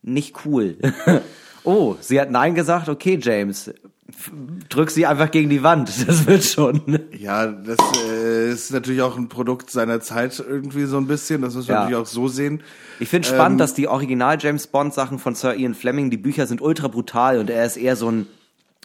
nicht 0.02 0.46
cool. 0.46 0.78
oh, 1.64 1.96
sie 2.02 2.20
hat 2.20 2.32
Nein 2.32 2.54
gesagt, 2.54 2.90
okay, 2.90 3.18
James. 3.22 3.72
Drück 4.70 4.92
sie 4.92 5.06
einfach 5.06 5.32
gegen 5.32 5.50
die 5.50 5.64
Wand, 5.64 5.90
das 6.08 6.26
wird 6.28 6.44
schon. 6.44 7.00
Ja, 7.18 7.48
das 7.48 7.78
äh, 8.08 8.50
ist 8.52 8.72
natürlich 8.72 9.02
auch 9.02 9.18
ein 9.18 9.30
Produkt 9.30 9.70
seiner 9.72 10.00
Zeit 10.02 10.38
irgendwie 10.46 10.86
so 10.86 10.98
ein 10.98 11.08
bisschen. 11.08 11.42
Das 11.42 11.56
muss 11.56 11.68
man 11.68 11.76
Ja. 11.76 11.82
natürlich 11.84 12.02
auch 12.04 12.08
so 12.08 12.28
sehen. 12.28 12.62
Ich 13.00 13.10
finde 13.10 13.28
Ähm, 13.30 13.36
spannend, 13.36 13.62
dass 13.62 13.74
die 13.74 13.88
Original 13.88 14.38
James 14.40 14.68
Bond 14.68 14.94
Sachen 14.94 15.20
von 15.20 15.36
Sir 15.36 15.56
Ian 15.56 15.74
Fleming, 15.76 16.10
die 16.10 16.18
Bücher 16.18 16.48
sind 16.48 16.62
ultra 16.62 16.88
brutal 16.88 17.40
und 17.40 17.50
er 17.50 17.66
ist 17.66 17.78
eher 17.78 17.96
so 17.96 18.10
ein 18.12 18.28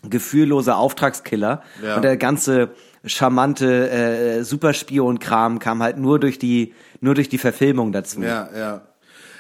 gefühlloser 0.08 0.76
Auftragskiller 0.76 1.62
Ja. 1.82 1.96
und 1.96 2.02
der 2.02 2.16
ganze 2.16 2.70
charmante 3.06 3.90
äh, 3.90 4.42
Superspion-Kram 4.44 5.58
kam 5.58 5.82
halt 5.82 5.98
nur 5.98 6.18
durch 6.18 6.38
die 6.38 6.74
nur 7.00 7.14
durch 7.14 7.28
die 7.28 7.38
Verfilmung 7.38 7.92
dazu. 7.92 8.22
Ja, 8.22 8.48
ja. 8.56 8.80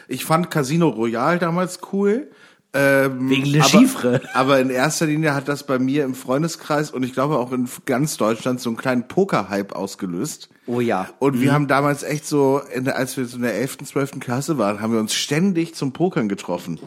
Ich 0.06 0.24
fand 0.24 0.50
Casino 0.50 0.88
Royale 0.88 1.38
damals 1.38 1.80
cool. 1.92 2.28
Ähm, 2.74 3.30
Wegen 3.30 3.46
Le 3.46 3.60
aber, 3.60 3.68
Chiffre. 3.68 4.20
Aber 4.34 4.58
in 4.58 4.68
erster 4.68 5.06
Linie 5.06 5.34
hat 5.34 5.48
das 5.48 5.64
bei 5.64 5.78
mir 5.78 6.04
im 6.04 6.14
Freundeskreis 6.14 6.90
und 6.90 7.04
ich 7.04 7.12
glaube 7.12 7.38
auch 7.38 7.52
in 7.52 7.68
ganz 7.86 8.16
Deutschland 8.16 8.60
so 8.60 8.68
einen 8.68 8.76
kleinen 8.76 9.06
Poker-Hype 9.06 9.72
ausgelöst. 9.72 10.48
Oh 10.66 10.80
ja. 10.80 11.08
Und 11.20 11.40
wir 11.40 11.52
haben 11.52 11.68
damals 11.68 12.02
echt 12.02 12.26
so, 12.26 12.62
der, 12.74 12.96
als 12.96 13.16
wir 13.16 13.26
so 13.26 13.36
in 13.36 13.42
der 13.42 13.54
11., 13.54 13.78
12. 13.84 14.18
Klasse 14.18 14.58
waren, 14.58 14.80
haben 14.80 14.92
wir 14.92 15.00
uns 15.00 15.14
ständig 15.14 15.74
zum 15.74 15.92
Pokern 15.92 16.28
getroffen. 16.28 16.80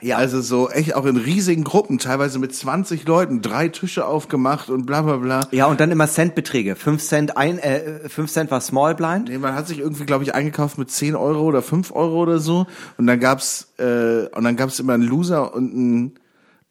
Ja. 0.00 0.16
Also 0.16 0.40
so 0.40 0.68
echt 0.70 0.94
auch 0.94 1.06
in 1.06 1.16
riesigen 1.16 1.64
Gruppen, 1.64 1.98
teilweise 1.98 2.38
mit 2.38 2.54
20 2.54 3.06
Leuten, 3.06 3.42
drei 3.42 3.68
Tische 3.68 4.06
aufgemacht 4.06 4.70
und 4.70 4.86
bla 4.86 5.02
bla 5.02 5.16
bla. 5.16 5.40
Ja, 5.50 5.66
und 5.66 5.80
dann 5.80 5.90
immer 5.90 6.08
Centbeträge. 6.08 6.76
Fünf 6.76 7.02
Cent 7.02 7.36
ein, 7.36 7.58
äh, 7.58 8.08
fünf 8.08 8.30
Cent 8.30 8.50
war 8.50 8.60
Small 8.60 8.94
Blind. 8.94 9.28
Nee, 9.28 9.38
man 9.38 9.54
hat 9.54 9.66
sich 9.68 9.78
irgendwie, 9.78 10.04
glaube 10.04 10.24
ich, 10.24 10.34
eingekauft 10.34 10.78
mit 10.78 10.90
10 10.90 11.16
Euro 11.16 11.42
oder 11.42 11.62
5 11.62 11.92
Euro 11.92 12.22
oder 12.22 12.38
so. 12.38 12.66
Und 12.96 13.06
dann 13.06 13.20
gab's 13.20 13.72
äh, 13.78 14.26
und 14.26 14.44
dann 14.44 14.56
gab's 14.56 14.78
immer 14.78 14.94
einen 14.94 15.04
Loser 15.04 15.54
und 15.54 15.72
einen 15.72 16.18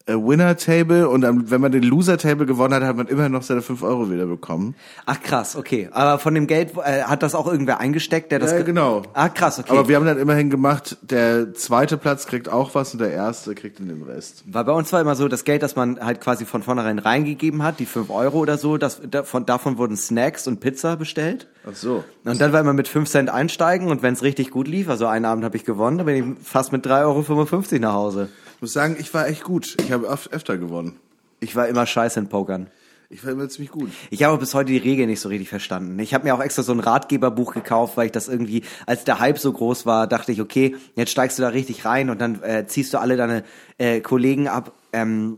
äh, 0.08 0.14
Winner-Table. 0.14 1.08
Und 1.10 1.22
dann, 1.22 1.52
wenn 1.52 1.62
man 1.62 1.72
den 1.72 1.84
Loser-Table 1.84 2.46
gewonnen 2.46 2.74
hat, 2.74 2.84
hat 2.84 2.96
man 2.98 3.08
immer 3.08 3.30
noch 3.30 3.44
seine 3.44 3.62
5 3.62 3.84
Euro 3.84 4.10
wieder 4.12 4.26
bekommen. 4.26 4.76
Ach 5.06 5.22
krass, 5.22 5.56
okay. 5.56 5.90
Aber 5.92 6.18
von 6.20 6.34
dem 6.34 6.48
Geld 6.48 6.72
äh, 6.84 7.04
hat 7.04 7.24
das 7.24 7.36
auch 7.36 7.48
irgendwer 7.48 7.80
eingesteckt, 7.80 8.32
der 8.32 8.40
das 8.40 8.52
Ja, 8.52 8.58
ge- 8.58 8.66
genau. 8.66 9.04
Ah 9.14 9.30
krass, 9.30 9.60
okay. 9.60 9.70
Aber 9.72 9.88
wir 9.88 9.96
haben 9.98 10.06
dann 10.06 10.18
immerhin 10.18 10.50
gemacht, 10.50 10.98
der 11.02 11.54
zweite 11.54 11.98
Platz 11.98 12.26
kriegt 12.28 12.50
auch 12.50 12.74
was 12.76 12.94
und 12.94 13.00
der 13.00 13.12
erste 13.12 13.54
kriegt 13.56 13.80
dann 13.80 13.88
den 13.90 14.02
Rest. 14.04 14.44
Weil 14.48 14.64
bei 14.64 14.72
uns 14.74 14.92
war 14.94 15.02
immer 15.02 15.16
so, 15.16 15.28
das 15.28 15.44
Geld, 15.44 15.62
das 15.64 15.76
man 15.76 16.00
halt 16.00 16.22
quasi 16.22 16.46
von 16.46 16.64
vornherein 16.64 17.00
reingegeben 17.00 17.64
hat, 17.64 17.80
die 17.80 17.86
fünf 17.86 18.10
Euro 18.10 18.40
oder 18.40 18.58
so, 18.58 18.78
das, 18.78 19.02
davon, 19.10 19.46
davon 19.46 19.78
wurden 19.78 19.98
Snacks 19.98 20.48
und 20.48 20.60
Pizza 20.60 20.96
bestellt. 20.96 21.48
Ach 21.70 21.76
so. 21.76 22.04
Und 22.24 22.40
dann 22.40 22.54
war 22.54 22.62
immer 22.62 22.74
mit 22.74 22.88
fünf 22.88 23.10
Cent 23.10 23.30
einsteigen 23.30 23.90
und 23.90 24.02
wenn 24.02 24.14
es 24.14 24.24
richtig 24.24 24.52
gut 24.52 24.68
lief, 24.68 24.90
also 24.90 25.06
einen 25.08 25.26
Abend 25.26 25.44
habe 25.44 25.58
ich 25.58 25.66
gewonnen, 25.66 25.98
dann 25.98 26.06
bin 26.06 26.38
ich 26.40 26.48
fast 26.48 26.72
mit 26.72 26.86
3,55 26.88 27.74
Euro 27.74 27.82
nach 27.82 27.94
Hause. 27.94 28.30
Ich 28.58 28.62
muss 28.62 28.74
sagen, 28.74 28.98
ich 29.00 29.14
war 29.14 29.28
echt 29.28 29.44
gut. 29.44 29.78
Ich 29.86 29.92
habe 29.92 30.08
öfter 30.08 30.58
gewonnen. 30.58 31.00
Ich 31.40 31.56
war 31.56 31.68
immer 31.68 31.86
scheiße 31.86 32.20
in 32.20 32.28
Pokern. 32.28 32.72
Ich 33.08 33.24
war 33.24 33.32
immer 33.32 33.48
ziemlich 33.50 33.70
gut. 33.70 33.92
Ich 34.10 34.24
habe 34.24 34.36
bis 34.40 34.56
heute 34.56 34.72
die 34.72 34.80
Regeln 34.80 35.10
nicht 35.10 35.20
so 35.20 35.30
richtig 35.30 35.48
verstanden. 35.48 36.00
Ich 36.00 36.16
habe 36.16 36.24
mir 36.24 36.34
auch 36.34 36.42
extra 36.42 36.64
so 36.64 36.72
ein 36.72 36.80
Ratgeberbuch 36.80 37.54
gekauft, 37.54 37.98
weil 37.98 38.08
ich 38.08 38.14
das 38.14 38.28
irgendwie, 38.28 38.64
als 38.88 39.04
der 39.04 39.20
Hype 39.20 39.38
so 39.38 39.54
groß 39.54 39.86
war, 39.86 40.08
dachte 40.08 40.32
ich, 40.32 40.42
okay, 40.42 40.76
jetzt 40.96 41.12
steigst 41.12 41.38
du 41.38 41.44
da 41.44 41.50
richtig 41.50 41.86
rein 41.86 42.10
und 42.10 42.20
dann 42.20 42.42
äh, 42.42 42.66
ziehst 42.66 42.96
du 42.96 43.00
alle 43.00 43.16
deine 43.16 43.44
äh, 43.78 44.02
Kollegen 44.02 44.48
ab. 44.48 44.72
Ähm, 44.92 45.38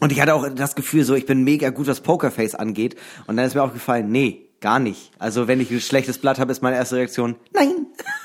und 0.00 0.12
ich 0.12 0.20
hatte 0.20 0.34
auch 0.34 0.46
das 0.50 0.74
Gefühl, 0.74 1.04
so 1.04 1.14
ich 1.14 1.24
bin 1.24 1.44
mega 1.44 1.70
gut, 1.70 1.86
was 1.86 2.02
Pokerface 2.02 2.54
angeht. 2.54 2.96
Und 3.26 3.38
dann 3.38 3.46
ist 3.46 3.54
mir 3.54 3.62
aufgefallen, 3.62 4.12
nee, 4.12 4.46
gar 4.60 4.78
nicht. 4.78 5.10
Also 5.18 5.48
wenn 5.48 5.62
ich 5.62 5.70
ein 5.70 5.80
schlechtes 5.80 6.18
Blatt 6.18 6.38
habe, 6.38 6.52
ist 6.52 6.60
meine 6.60 6.76
erste 6.76 6.96
Reaktion, 6.96 7.36
nein. 7.54 7.86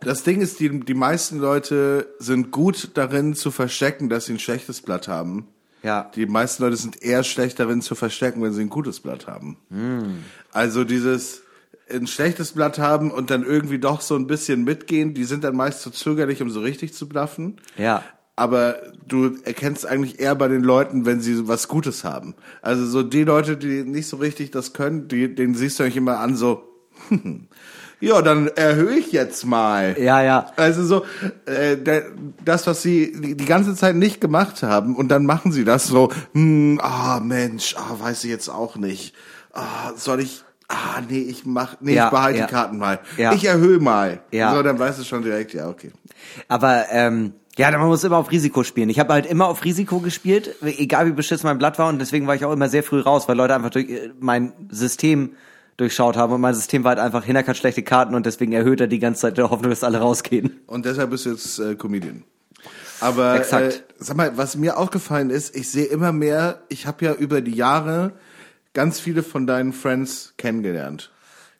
Das 0.00 0.22
Ding 0.22 0.40
ist, 0.40 0.60
die, 0.60 0.80
die 0.80 0.94
meisten 0.94 1.38
Leute 1.38 2.08
sind 2.18 2.50
gut 2.50 2.90
darin 2.94 3.34
zu 3.34 3.50
verstecken, 3.50 4.08
dass 4.08 4.26
sie 4.26 4.34
ein 4.34 4.38
schlechtes 4.38 4.82
Blatt 4.82 5.08
haben. 5.08 5.48
Ja. 5.82 6.10
Die 6.14 6.26
meisten 6.26 6.62
Leute 6.62 6.76
sind 6.76 7.02
eher 7.02 7.24
schlecht 7.24 7.60
darin 7.60 7.82
zu 7.82 7.94
verstecken, 7.94 8.42
wenn 8.42 8.52
sie 8.52 8.62
ein 8.62 8.70
gutes 8.70 9.00
Blatt 9.00 9.26
haben. 9.26 9.58
Also 10.52 10.84
dieses 10.84 11.42
ein 11.90 12.06
schlechtes 12.06 12.52
Blatt 12.52 12.78
haben 12.78 13.10
und 13.10 13.30
dann 13.30 13.44
irgendwie 13.44 13.78
doch 13.78 14.00
so 14.00 14.16
ein 14.16 14.26
bisschen 14.26 14.64
mitgehen, 14.64 15.14
die 15.14 15.24
sind 15.24 15.44
dann 15.44 15.54
meist 15.54 15.82
zu 15.82 15.90
zögerlich, 15.90 16.40
um 16.40 16.50
so 16.50 16.60
richtig 16.60 16.94
zu 16.94 17.08
bluffen. 17.08 17.60
Ja. 17.76 18.02
Aber 18.36 18.76
du 19.06 19.36
erkennst 19.44 19.86
eigentlich 19.86 20.18
eher 20.18 20.34
bei 20.34 20.48
den 20.48 20.62
Leuten, 20.62 21.06
wenn 21.06 21.20
sie 21.20 21.46
was 21.46 21.68
Gutes 21.68 22.02
haben. 22.02 22.34
Also 22.62 22.86
so 22.86 23.02
die 23.02 23.22
Leute, 23.22 23.56
die 23.56 23.84
nicht 23.84 24.08
so 24.08 24.16
richtig 24.16 24.50
das 24.50 24.72
können, 24.72 25.06
die, 25.08 25.34
denen 25.34 25.54
siehst 25.54 25.78
du 25.78 25.84
eigentlich 25.84 25.96
immer 25.96 26.18
an 26.18 26.34
so, 26.34 26.64
Ja, 28.04 28.20
dann 28.20 28.48
erhöhe 28.48 28.96
ich 28.96 29.12
jetzt 29.12 29.46
mal. 29.46 29.96
Ja, 29.98 30.22
ja. 30.22 30.46
Also 30.56 30.84
so, 30.84 31.04
äh, 31.46 31.76
das, 32.44 32.66
was 32.66 32.82
sie 32.82 33.12
die, 33.12 33.34
die 33.34 33.44
ganze 33.46 33.74
Zeit 33.74 33.96
nicht 33.96 34.20
gemacht 34.20 34.62
haben, 34.62 34.94
und 34.94 35.08
dann 35.08 35.24
machen 35.24 35.52
sie 35.52 35.64
das 35.64 35.86
so, 35.86 36.10
hm, 36.32 36.80
ah 36.82 37.20
Mensch, 37.20 37.74
ah, 37.78 37.96
weiß 37.98 38.24
ich 38.24 38.30
jetzt 38.30 38.48
auch 38.48 38.76
nicht. 38.76 39.14
Ah, 39.52 39.92
soll 39.96 40.20
ich. 40.20 40.44
Ah, 40.68 41.00
nee, 41.08 41.18
ich 41.18 41.44
mach, 41.44 41.76
nee, 41.80 41.94
Ja, 41.94 42.06
ich 42.06 42.10
behalte 42.10 42.38
ja. 42.40 42.46
die 42.46 42.52
Karten 42.52 42.78
mal. 42.78 43.00
Ja. 43.16 43.32
Ich 43.32 43.44
erhöhe 43.44 43.78
mal. 43.78 44.20
Ja. 44.30 44.54
So, 44.54 44.62
dann 44.62 44.78
weißt 44.78 44.98
du 44.98 45.04
schon 45.04 45.22
direkt, 45.22 45.52
ja, 45.54 45.68
okay. 45.68 45.92
Aber 46.48 46.86
ähm, 46.90 47.34
ja, 47.56 47.70
man 47.70 47.86
muss 47.86 48.02
immer 48.02 48.16
auf 48.16 48.30
Risiko 48.30 48.64
spielen. 48.64 48.88
Ich 48.90 48.98
habe 48.98 49.12
halt 49.12 49.26
immer 49.26 49.46
auf 49.46 49.64
Risiko 49.64 50.00
gespielt, 50.00 50.56
egal 50.62 51.06
wie 51.06 51.12
beschissen 51.12 51.46
mein 51.46 51.58
Blatt 51.58 51.78
war 51.78 51.88
und 51.88 52.00
deswegen 52.00 52.26
war 52.26 52.34
ich 52.34 52.44
auch 52.44 52.52
immer 52.52 52.68
sehr 52.68 52.82
früh 52.82 53.00
raus, 53.00 53.28
weil 53.28 53.36
Leute 53.36 53.54
einfach 53.54 53.70
durch 53.70 53.88
äh, 53.88 54.10
mein 54.18 54.52
System 54.70 55.36
durchschaut 55.76 56.16
haben 56.16 56.32
und 56.32 56.40
mein 56.40 56.54
System 56.54 56.84
war 56.84 56.90
halt 56.90 56.98
einfach 57.00 57.24
Hinner 57.24 57.46
hat 57.46 57.56
schlechte 57.56 57.82
Karten 57.82 58.14
und 58.14 58.26
deswegen 58.26 58.52
erhöht 58.52 58.80
er 58.80 58.86
die 58.86 58.98
ganze 58.98 59.22
Zeit 59.22 59.38
der 59.38 59.50
Hoffnung, 59.50 59.70
dass 59.70 59.84
alle 59.84 59.98
rausgehen. 59.98 60.60
Und 60.66 60.84
deshalb 60.86 61.10
bist 61.10 61.26
du 61.26 61.30
jetzt 61.30 61.58
äh, 61.58 61.74
Comedian. 61.74 62.24
Aber 63.00 63.36
Exakt. 63.36 63.74
Äh, 63.74 63.94
sag 63.98 64.16
mal, 64.16 64.36
was 64.36 64.56
mir 64.56 64.78
aufgefallen 64.78 65.30
ist, 65.30 65.54
ich 65.56 65.70
sehe 65.70 65.86
immer 65.86 66.12
mehr, 66.12 66.62
ich 66.68 66.86
habe 66.86 67.04
ja 67.04 67.14
über 67.14 67.40
die 67.40 67.54
Jahre 67.54 68.12
ganz 68.72 69.00
viele 69.00 69.22
von 69.22 69.46
deinen 69.46 69.72
Friends 69.72 70.34
kennengelernt, 70.36 71.10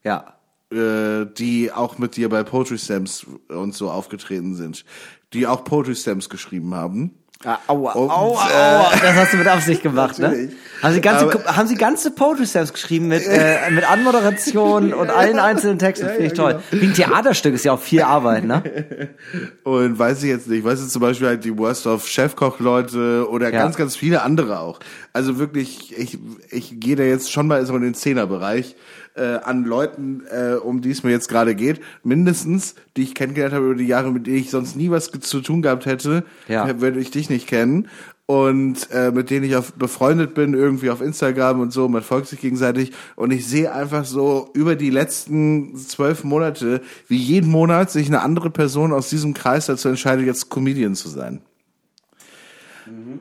Ja. 0.02 0.34
äh, 0.72 1.26
die 1.26 1.72
auch 1.72 1.98
mit 1.98 2.16
dir 2.16 2.28
bei 2.28 2.42
Poetry 2.44 2.78
Slams 2.78 3.26
und 3.48 3.74
so 3.74 3.90
aufgetreten 3.90 4.54
sind, 4.54 4.84
die 5.32 5.46
auch 5.46 5.64
Poetry 5.64 5.94
Slams 5.94 6.28
geschrieben 6.28 6.74
haben. 6.74 7.14
Ah, 7.47 7.59
aua, 7.66 7.93
Und, 7.93 8.11
aua, 8.11 8.49
äh, 8.49 8.55
aua. 8.55 8.91
Das 9.03 9.14
hast 9.16 9.32
du 9.35 9.37
mit 9.37 9.47
Absicht 9.49 9.82
gemacht, 9.82 10.18
ne? 10.18 10.49
Haben 10.82 10.95
sie 10.95 11.01
ganze, 11.03 11.24
Aber- 11.26 11.57
haben 11.57 11.66
sie 11.68 11.74
ganze 11.74 12.11
Poetry 12.11 12.47
Slams 12.47 12.72
geschrieben 12.72 13.09
mit, 13.09 13.26
äh, 13.26 13.70
mit 13.70 13.91
Anmoderation 13.91 14.95
und 14.95 15.11
allen 15.11 15.39
einzelnen 15.39 15.78
Texten. 15.78 16.07
Finde 16.09 16.24
ich 16.26 16.32
toll. 16.32 16.61
Wie 16.70 16.87
ein 16.87 16.95
Theaterstück 16.95 17.53
ist 17.55 17.64
ja 17.66 17.72
auch 17.72 17.80
viel 17.80 18.03
Arbeit, 18.03 18.45
ne? 18.45 18.62
Und 19.64 19.99
weiß 19.99 20.22
ich 20.22 20.30
jetzt 20.30 20.49
nicht, 20.49 20.64
weißt 20.64 20.82
du 20.85 20.87
zum 20.89 21.01
Beispiel 21.03 21.26
halt 21.28 21.45
die 21.45 21.57
Worst 21.57 21.87
of 21.87 22.07
Chefkoch-Leute 22.09 23.28
oder 23.30 23.47
Ja. 23.53 23.59
ganz, 23.62 23.76
ganz 23.76 23.95
viele 23.97 24.22
andere 24.22 24.61
auch. 24.61 24.80
Also 25.12 25.39
wirklich, 25.39 25.97
ich, 25.99 26.18
ich 26.51 26.80
gehe 26.80 26.97
da 26.97 27.03
jetzt 27.03 27.30
schon 27.32 27.47
mal 27.47 27.64
so 27.66 27.74
in 27.76 27.82
den 27.82 27.95
Zehnerbereich 27.95 28.74
äh, 29.14 29.36
an 29.42 29.64
Leuten, 29.64 30.22
äh, 30.30 30.54
um 30.54 30.80
die 30.80 30.90
es 30.90 31.02
mir 31.02 31.10
jetzt 31.10 31.28
gerade 31.28 31.54
geht, 31.54 31.80
mindestens, 32.02 32.74
die 32.96 33.02
ich 33.02 33.14
kennengelernt 33.14 33.54
habe 33.54 33.66
über 33.66 33.74
die 33.76 33.86
Jahre, 33.86 34.10
mit 34.12 34.26
denen 34.26 34.36
ich 34.38 34.50
sonst 34.50 34.76
nie 34.76 34.90
was 34.90 35.10
zu 35.10 35.40
tun 35.40 35.62
gehabt 35.62 35.86
hätte, 35.86 36.24
Ja. 36.48 36.68
äh, 36.68 36.80
würde 36.80 37.00
ich 37.00 37.10
dich 37.10 37.30
nicht 37.30 37.46
kennen. 37.46 37.88
Und 38.26 38.90
äh, 38.90 39.10
mit 39.10 39.28
denen 39.28 39.44
ich 39.44 39.54
auf, 39.54 39.74
befreundet 39.74 40.32
bin, 40.32 40.54
irgendwie 40.54 40.88
auf 40.88 41.02
Instagram 41.02 41.60
und 41.60 41.74
so, 41.74 41.88
man 41.90 42.02
folgt 42.02 42.26
sich 42.28 42.40
gegenseitig. 42.40 42.92
Und 43.16 43.32
ich 43.32 43.46
sehe 43.46 43.70
einfach 43.70 44.06
so 44.06 44.48
über 44.54 44.76
die 44.76 44.88
letzten 44.88 45.76
zwölf 45.76 46.24
Monate, 46.24 46.80
wie 47.06 47.18
jeden 47.18 47.50
Monat 47.50 47.90
sich 47.90 48.06
eine 48.06 48.22
andere 48.22 48.48
Person 48.48 48.94
aus 48.94 49.10
diesem 49.10 49.34
Kreis 49.34 49.66
dazu 49.66 49.90
entscheidet, 49.90 50.24
jetzt 50.24 50.48
Comedian 50.48 50.94
zu 50.94 51.10
sein. 51.10 51.42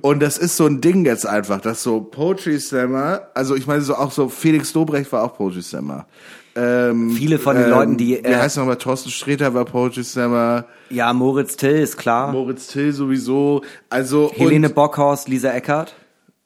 Und 0.01 0.19
das 0.21 0.37
ist 0.37 0.57
so 0.57 0.65
ein 0.65 0.81
Ding 0.81 1.05
jetzt 1.05 1.25
einfach, 1.25 1.61
dass 1.61 1.83
so 1.83 2.01
Poetry 2.01 2.59
Slammer, 2.59 3.27
also 3.33 3.55
ich 3.55 3.67
meine 3.67 3.81
so 3.81 3.95
auch 3.95 4.11
so 4.11 4.29
Felix 4.29 4.73
Dobrecht 4.73 5.11
war 5.11 5.23
auch 5.23 5.35
Poetry 5.35 5.61
Slammer. 5.61 6.05
Ähm, 6.55 7.11
Viele 7.11 7.39
von 7.39 7.55
den 7.55 7.69
Leuten, 7.69 7.97
die, 7.97 8.09
wie 8.23 8.27
äh, 8.27 8.35
heißt 8.35 8.57
nochmal, 8.57 8.75
Thorsten 8.75 9.09
Sträter 9.09 9.53
war 9.55 9.65
Poetry 9.65 10.03
Slammer, 10.03 10.65
Ja, 10.89 11.11
Moritz 11.13 11.57
Till 11.57 11.71
ist 11.77 11.97
klar. 11.97 12.31
Moritz 12.31 12.67
Till 12.67 12.93
sowieso, 12.93 13.63
also 13.89 14.31
Helene 14.35 14.67
und, 14.67 14.75
Bockhorst, 14.75 15.27
Lisa 15.29 15.49
Eckert. 15.51 15.95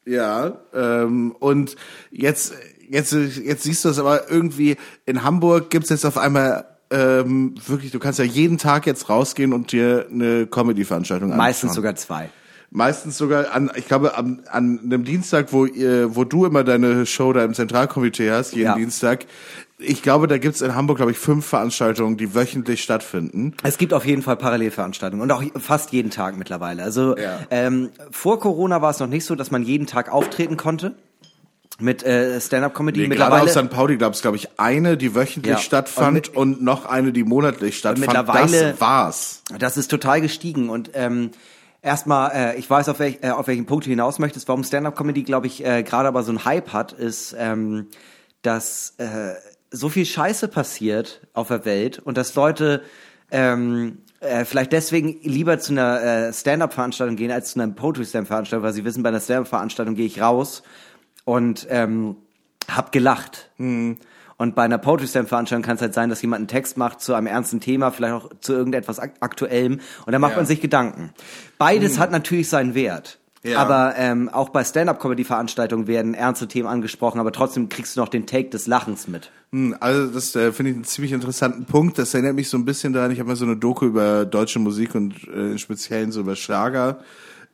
ja, 0.06 0.60
ähm, 0.74 1.36
und 1.40 1.76
jetzt, 2.12 2.54
jetzt, 2.90 3.12
jetzt 3.14 3.64
siehst 3.64 3.84
du 3.84 3.90
es 3.90 4.00
aber 4.00 4.32
irgendwie, 4.32 4.78
in 5.06 5.24
Hamburg 5.24 5.70
gibt's 5.72 5.90
jetzt 5.90 6.06
auf 6.06 6.18
einmal 6.18 6.66
ähm, 6.90 7.56
wirklich, 7.68 7.92
du 7.92 8.00
kannst 8.00 8.18
ja 8.20 8.24
jeden 8.24 8.58
Tag 8.58 8.86
jetzt 8.86 9.10
rausgehen 9.10 9.52
und 9.52 9.74
dir 9.74 10.08
eine 10.10 10.48
Comedy-Veranstaltung 10.48 11.32
anschauen. 11.32 11.38
Meistens 11.46 11.74
sogar 11.74 11.96
zwei. 11.96 12.30
Meistens 12.70 13.18
sogar 13.18 13.54
an, 13.54 13.72
ich 13.76 13.88
glaube, 13.88 14.18
an, 14.18 14.42
an 14.52 14.80
einem 14.84 15.06
Dienstag, 15.06 15.54
wo, 15.54 15.66
ihr, 15.66 16.16
wo 16.16 16.26
du 16.26 16.46
immer 16.46 16.64
deine 16.66 17.06
Show 17.06 17.32
da 17.32 17.44
im 17.46 17.54
Zentralkomitee 17.54 18.30
hast, 18.30 18.54
jeden 18.54 18.66
Ja. 18.68 18.76
Dienstag. 18.76 19.26
Ich 19.80 20.02
glaube, 20.02 20.28
da 20.28 20.38
gibt's 20.38 20.62
in 20.62 20.76
Hamburg, 20.76 20.98
glaube 20.98 21.12
ich, 21.12 21.18
fünf 21.18 21.46
Veranstaltungen, 21.46 22.18
die 22.18 22.36
wöchentlich 22.36 22.84
stattfinden. 22.84 23.54
Es 23.64 23.78
gibt 23.78 23.94
auf 23.94 24.06
jeden 24.06 24.22
Fall 24.22 24.36
Parallelveranstaltungen 24.36 25.24
und 25.24 25.32
auch 25.32 25.44
fast 25.62 25.94
jeden 25.94 26.10
Tag 26.12 26.36
mittlerweile. 26.38 26.84
Also 26.84 27.16
Ja. 27.18 27.40
ähm, 27.52 27.90
vor 28.12 28.40
Corona 28.40 28.82
war 28.82 28.90
es 28.90 29.00
noch 29.00 29.08
nicht 29.08 29.24
so, 29.26 29.36
dass 29.36 29.50
man 29.50 29.64
jeden 29.64 29.88
Tag 29.88 30.12
auftreten 30.12 30.58
konnte 30.58 30.96
mit 31.80 32.04
äh, 32.04 32.42
Stand-up-Comedy. 32.42 33.02
Nee, 33.02 33.16
gerade 33.16 33.36
mittlerweile 33.36 33.62
auf 33.62 33.66
St. 33.66 33.70
Pauli 33.74 33.98
gab 33.98 34.14
es, 34.14 34.22
glaube 34.24 34.36
ich, 34.38 34.60
eine, 34.60 34.98
die 34.98 35.14
wöchentlich 35.16 35.54
Ja. 35.54 35.58
stattfand 35.60 36.30
Und 36.36 36.56
und, 36.58 36.64
noch 36.64 36.86
eine, 36.86 37.14
die 37.14 37.24
monatlich 37.24 37.78
stattfand. 37.78 38.08
mittlerweile- 38.08 38.72
das 38.72 38.82
war's. 38.82 39.44
Das 39.58 39.78
ist 39.78 39.90
total 39.90 40.20
gestiegen 40.22 40.70
und 40.70 40.90
ähm, 40.96 41.30
erstmal, 41.88 42.32
äh, 42.34 42.58
ich 42.58 42.70
weiß, 42.70 42.90
auf, 42.90 43.00
welch, 43.00 43.20
äh, 43.22 43.30
auf 43.30 43.48
welchen 43.48 43.66
Punkt 43.66 43.86
du 43.86 43.90
hinaus 43.90 44.20
möchtest. 44.20 44.48
Warum 44.48 44.64
Stand-up-Comedy, 44.64 45.24
glaube 45.24 45.48
ich, 45.48 45.66
äh, 45.66 45.84
gerade 45.84 46.10
aber 46.10 46.22
so 46.22 46.32
einen 46.32 46.46
Hype 46.46 46.74
hat, 46.74 46.92
ist, 46.92 47.36
ähm, 47.40 47.88
dass 48.42 48.94
äh, 48.98 49.34
so 49.72 49.90
viel 49.90 50.06
Scheiße 50.06 50.50
passiert 50.50 51.22
auf 51.34 51.48
der 51.48 51.66
Welt 51.66 52.00
und 52.00 52.18
dass 52.18 52.36
Leute 52.36 52.84
ähm, 53.32 54.00
äh, 54.20 54.46
vielleicht 54.46 54.74
deswegen 54.74 55.20
lieber 55.24 55.60
zu 55.60 55.72
einer 55.72 56.04
äh, 56.04 56.34
Stand-up-Veranstaltung 56.34 57.16
gehen 57.16 57.32
als 57.32 57.54
zu 57.54 57.62
einer 57.62 57.74
Poetry-Slam-Veranstaltung, 57.74 58.66
weil 58.66 58.74
sie 58.74 58.84
wissen, 58.84 59.02
bei 59.02 59.10
einer 59.10 59.22
Stand-up-Veranstaltung 59.22 59.96
gehe 59.96 60.06
ich 60.06 60.22
raus 60.22 60.64
und 61.24 61.68
ähm, 61.70 62.18
hab 62.70 62.92
gelacht. 62.92 63.50
Und 64.38 64.54
bei 64.56 64.64
einer 64.64 64.78
Poetry 64.78 65.08
Slam 65.08 65.26
Veranstaltung 65.26 65.64
kann 65.64 65.78
es 65.78 65.82
halt 65.82 65.94
sein, 65.96 66.10
dass 66.10 66.22
jemand 66.22 66.42
einen 66.42 66.48
Text 66.48 66.78
macht 66.78 67.02
zu 67.02 67.14
einem 67.16 67.26
ernsten 67.28 67.60
Thema, 67.60 67.92
vielleicht 67.92 68.14
auch 68.14 68.30
zu 68.40 68.54
irgendetwas 68.54 69.00
ak 69.00 69.14
Aktuellem 69.20 69.80
und 70.06 70.12
dann 70.12 70.22
macht 70.22 70.32
Ja. 70.34 70.38
man 70.38 70.46
sich 70.46 70.62
Gedanken. 70.62 71.12
Beides 71.58 71.98
hat 71.98 72.12
natürlich 72.12 72.48
seinen 72.50 72.76
Wert. 72.76 73.18
Ja. 73.44 73.60
Aber 73.60 73.94
ähm, 73.98 74.30
auch 74.30 74.50
bei 74.50 74.64
Stand-up-Comedy-Veranstaltungen 74.64 75.88
werden 75.88 76.14
ernste 76.14 76.48
Themen 76.48 76.68
angesprochen, 76.68 77.20
aber 77.20 77.32
trotzdem 77.32 77.70
kriegst 77.70 77.96
du 77.96 78.02
noch 78.02 78.10
den 78.10 78.26
Take 78.26 78.50
des 78.50 78.68
Lachens 78.68 79.08
mit. 79.08 79.32
Hm, 79.52 79.76
Also 79.80 80.08
das 80.08 80.36
äh, 80.36 80.52
finde 80.52 80.72
ich 80.72 80.76
einen 80.76 80.86
ziemlich 80.86 81.14
interessanten 81.14 81.66
Punkt. 81.66 81.98
Das 81.98 82.14
erinnert 82.14 82.36
mich 82.36 82.50
so 82.50 82.58
ein 82.58 82.66
bisschen 82.66 82.94
daran, 82.94 83.12
ich 83.12 83.20
habe 83.20 83.30
mal 83.30 83.36
so 83.36 83.46
eine 83.46 83.56
Doku 83.56 83.86
über 83.86 84.26
deutsche 84.26 84.60
Musik 84.60 84.96
und 84.96 85.14
äh, 85.34 85.52
im 85.52 85.58
Speziellen 85.58 86.12
so 86.12 86.20
über 86.22 86.36
Schlager 86.36 87.00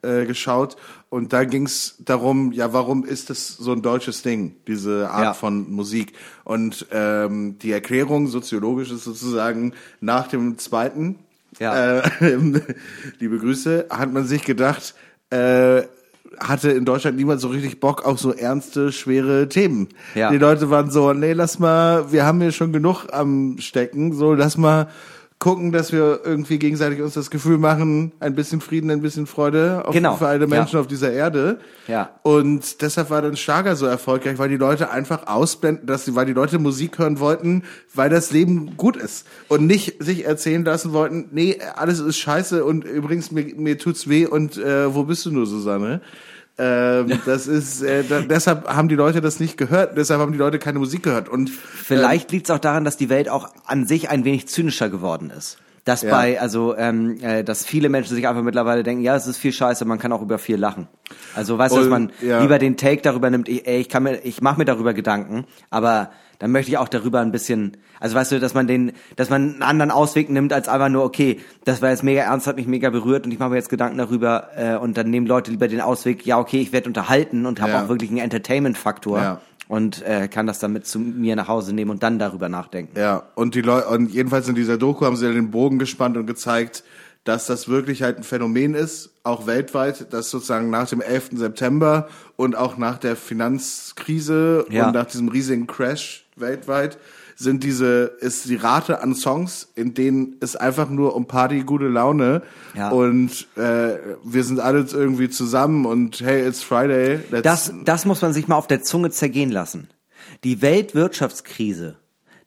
äh, 0.03 0.25
geschaut. 0.25 0.75
Und 1.09 1.31
da 1.33 1.43
ging 1.43 1.65
es 1.65 1.95
darum, 1.99 2.51
ja, 2.51 2.73
warum 2.73 3.05
ist 3.05 3.29
das 3.29 3.47
so 3.47 3.71
ein 3.71 3.81
deutsches 3.81 4.21
Ding, 4.23 4.55
diese 4.67 5.09
Art 5.09 5.23
Ja. 5.23 5.33
von 5.33 5.71
Musik? 5.71 6.13
Und 6.43 6.87
ähm, 6.91 7.57
die 7.59 7.71
Erklärung 7.71 8.27
soziologisch 8.27 8.91
ist 8.91 9.03
sozusagen 9.03 9.73
nach 10.01 10.27
dem 10.27 10.57
zweiten, 10.57 11.19
Ja. 11.59 11.99
äh, 11.99 12.03
liebe 13.19 13.37
Grüße, 13.37 13.87
hat 13.89 14.11
man 14.11 14.25
sich 14.25 14.43
gedacht, 14.43 14.95
äh, 15.29 15.83
hatte 16.39 16.71
in 16.71 16.83
Deutschland 16.83 17.15
niemand 17.17 17.41
so 17.41 17.49
richtig 17.49 17.79
Bock 17.79 18.05
auf 18.05 18.19
so 18.19 18.33
ernste, 18.33 18.91
schwere 18.91 19.47
Themen. 19.49 19.89
Ja. 20.15 20.31
Die 20.31 20.39
Leute 20.39 20.71
waren 20.71 20.89
so, 20.89 21.13
nee, 21.13 21.33
lass 21.33 21.59
mal, 21.59 22.11
wir 22.11 22.25
haben 22.25 22.41
hier 22.41 22.51
schon 22.51 22.73
genug 22.73 23.05
am 23.11 23.57
Stecken, 23.59 24.13
so 24.13 24.33
lass 24.33 24.57
mal 24.57 24.87
gucken, 25.43 25.73
dass 25.73 25.91
wir 25.91 26.21
irgendwie 26.23 26.57
gegenseitig 26.57 27.01
uns 27.01 27.15
das 27.15 27.29
Gefühl 27.29 27.57
machen, 27.57 28.13
ein 28.21 28.33
bisschen 28.33 28.61
Frieden, 28.61 28.89
ein 28.89 29.01
bisschen 29.01 29.27
Freude 29.27 29.83
auf, 29.85 29.93
Genau. 29.93 30.15
für 30.15 30.27
alle 30.27 30.47
Menschen 30.47 30.75
Ja. 30.75 30.79
auf 30.79 30.87
dieser 30.87 31.11
Erde. 31.11 31.59
Ja. 31.89 32.11
Und 32.21 32.81
deshalb 32.81 33.09
war 33.09 33.21
dann 33.21 33.35
Schlager 33.35 33.75
so 33.75 33.85
erfolgreich, 33.85 34.37
weil 34.37 34.47
die 34.47 34.55
Leute 34.55 34.89
einfach 34.89 35.27
ausblenden, 35.27 35.85
dass 35.85 36.05
sie, 36.05 36.15
weil 36.15 36.25
die 36.25 36.31
Leute 36.31 36.59
Musik 36.59 36.97
hören 36.97 37.19
wollten, 37.19 37.63
weil 37.93 38.09
das 38.09 38.31
Leben 38.31 38.77
gut 38.77 38.95
ist 38.95 39.27
und 39.49 39.67
nicht 39.67 40.01
sich 40.01 40.23
erzählen 40.23 40.63
lassen 40.63 40.93
wollten, 40.93 41.25
nee, 41.31 41.59
alles 41.75 41.99
ist 41.99 42.17
scheiße 42.19 42.63
und 42.63 42.85
übrigens 42.85 43.29
mir, 43.31 43.43
mir 43.57 43.77
tut's 43.77 44.07
weh 44.07 44.25
und 44.25 44.55
äh, 44.57 44.95
wo 44.95 45.03
bist 45.03 45.25
du 45.25 45.31
nur, 45.31 45.45
Susanne? 45.45 45.99
Ähm, 46.57 47.19
das 47.25 47.47
ist 47.47 47.81
äh, 47.81 48.03
da, 48.03 48.21
deshalb 48.21 48.67
haben 48.67 48.87
die 48.87 48.95
Leute 48.95 49.21
das 49.21 49.39
nicht 49.39 49.57
gehört, 49.57 49.97
deshalb 49.97 50.21
haben 50.21 50.31
die 50.33 50.37
Leute 50.37 50.59
keine 50.59 50.77
Musik 50.77 51.01
gehört 51.01 51.27
und 51.27 51.49
Vielleicht 51.49 52.31
liegt 52.31 52.47
es 52.47 52.55
auch 52.55 52.59
daran, 52.59 52.85
dass 52.85 52.95
die 52.95 53.09
Welt 53.09 53.27
auch 53.27 53.49
an 53.65 53.87
sich 53.87 54.09
ein 54.09 54.23
wenig 54.23 54.47
zynischer 54.47 54.89
geworden 54.89 55.31
ist. 55.35 55.57
Dass 55.83 56.03
Ja. 56.03 56.11
bei, 56.11 56.39
also, 56.39 56.77
ähm, 56.77 57.17
äh, 57.21 57.43
dass 57.43 57.65
viele 57.65 57.89
Menschen 57.89 58.15
sich 58.15 58.27
einfach 58.27 58.43
mittlerweile 58.43 58.83
denken, 58.83 59.03
ja, 59.03 59.15
es 59.15 59.27
ist 59.27 59.37
viel 59.37 59.51
Scheiße, 59.51 59.83
man 59.83 59.99
kann 59.99 60.13
auch 60.13 60.21
über 60.21 60.37
viel 60.37 60.55
lachen. 60.55 60.87
Also, 61.35 61.57
weißt 61.57 61.75
du, 61.75 61.79
dass 61.79 61.89
man 61.89 62.11
ja. 62.21 62.39
lieber 62.39 62.57
den 62.59 62.77
Take 62.77 63.01
darüber 63.01 63.29
nimmt, 63.29 63.49
ich, 63.49 63.67
ey, 63.67 63.81
ich 63.81 63.89
kann 63.89 64.03
mir, 64.03 64.19
ich 64.23 64.41
mache 64.41 64.59
mir 64.59 64.65
darüber 64.65 64.93
Gedanken, 64.93 65.45
aber 65.71 66.11
dann 66.43 66.51
möchte 66.51 66.69
ich 66.71 66.77
auch 66.77 66.89
darüber 66.89 67.21
ein 67.21 67.31
bisschen, 67.31 67.77
also 68.01 68.15
weißt 68.17 68.33
du, 68.33 68.39
dass 68.41 68.53
man 68.53 68.67
den, 68.67 68.91
dass 69.15 69.29
man 69.29 69.53
einen 69.53 69.61
anderen 69.61 69.91
Ausweg 69.91 70.29
nimmt 70.29 70.51
als 70.51 70.67
einfach 70.67 70.89
nur, 70.89 71.05
okay, 71.05 71.39
das 71.63 71.81
war 71.81 71.89
jetzt 71.89 72.03
mega 72.03 72.21
ernst, 72.23 72.47
hat 72.47 72.57
mich 72.57 72.67
mega 72.67 72.89
berührt 72.89 73.25
und 73.25 73.31
ich 73.31 73.39
mache 73.39 73.51
mir 73.51 73.55
jetzt 73.55 73.69
Gedanken 73.69 73.97
darüber 73.97 74.49
äh, 74.57 74.75
und 74.75 74.97
dann 74.97 75.09
nehmen 75.09 75.25
Leute 75.25 75.51
lieber 75.51 75.69
den 75.69 75.79
Ausweg, 75.79 76.25
ja, 76.25 76.37
okay, 76.37 76.59
ich 76.59 76.73
werde 76.73 76.87
unterhalten 76.87 77.45
und 77.45 77.61
habe 77.61 77.71
Ja. 77.71 77.83
auch 77.85 77.87
wirklich 77.87 78.09
einen 78.09 78.19
Entertainment-Faktor 78.19 79.19
Ja. 79.21 79.41
und 79.69 80.01
äh, 80.01 80.27
kann 80.27 80.45
das 80.45 80.59
dann 80.59 80.73
mit 80.73 80.85
zu 80.85 80.99
mir 80.99 81.37
nach 81.37 81.47
Hause 81.47 81.73
nehmen 81.73 81.91
und 81.91 82.03
dann 82.03 82.19
darüber 82.19 82.49
nachdenken. 82.49 82.99
Ja, 82.99 83.23
und 83.35 83.55
die 83.55 83.61
Leute, 83.61 83.87
und 83.87 84.11
jedenfalls 84.11 84.49
in 84.49 84.55
dieser 84.55 84.77
Doku 84.77 85.05
haben 85.05 85.15
sie 85.15 85.25
ja 85.25 85.31
den 85.31 85.49
Bogen 85.49 85.79
gespannt 85.79 86.17
und 86.17 86.27
gezeigt, 86.27 86.83
dass 87.23 87.45
das 87.45 87.69
wirklich 87.69 88.03
halt 88.03 88.17
ein 88.17 88.23
Phänomen 88.23 88.73
ist, 88.73 89.11
auch 89.23 89.47
weltweit, 89.47 90.11
dass 90.11 90.29
sozusagen 90.29 90.69
nach 90.69 90.89
dem 90.89 90.99
11. 90.99 91.29
September 91.35 92.09
und 92.35 92.57
auch 92.57 92.75
nach 92.77 92.97
der 92.97 93.15
Finanzkrise 93.15 94.65
Ja. 94.69 94.87
und 94.87 94.93
nach 94.93 95.05
diesem 95.05 95.29
riesigen 95.29 95.65
Crash 95.67 96.22
weltweit 96.35 96.97
sind 97.35 97.63
diese, 97.63 98.11
ist 98.19 98.47
die 98.47 98.55
Rate 98.55 99.01
an 99.01 99.15
Songs, 99.15 99.69
in 99.75 99.93
denen 99.95 100.35
es 100.39 100.55
einfach 100.55 100.89
nur 100.89 101.15
um 101.15 101.25
Party, 101.25 101.61
gute 101.63 101.87
Laune 101.87 102.43
Ja. 102.75 102.89
und 102.89 103.47
äh, 103.57 103.97
wir 104.23 104.43
sind 104.43 104.59
alle 104.59 104.85
irgendwie 104.91 105.29
zusammen 105.29 105.85
und 105.85 106.21
hey, 106.21 106.47
it's 106.47 106.61
Friday. 106.61 107.19
Let's 107.31 107.43
Das, 107.43 107.73
das 107.85 108.05
muss 108.05 108.21
man 108.21 108.33
sich 108.33 108.47
mal 108.47 108.55
auf 108.55 108.67
der 108.67 108.83
Zunge 108.83 109.09
zergehen 109.09 109.49
lassen. 109.51 109.89
Die 110.43 110.61
Weltwirtschaftskrise, 110.61 111.95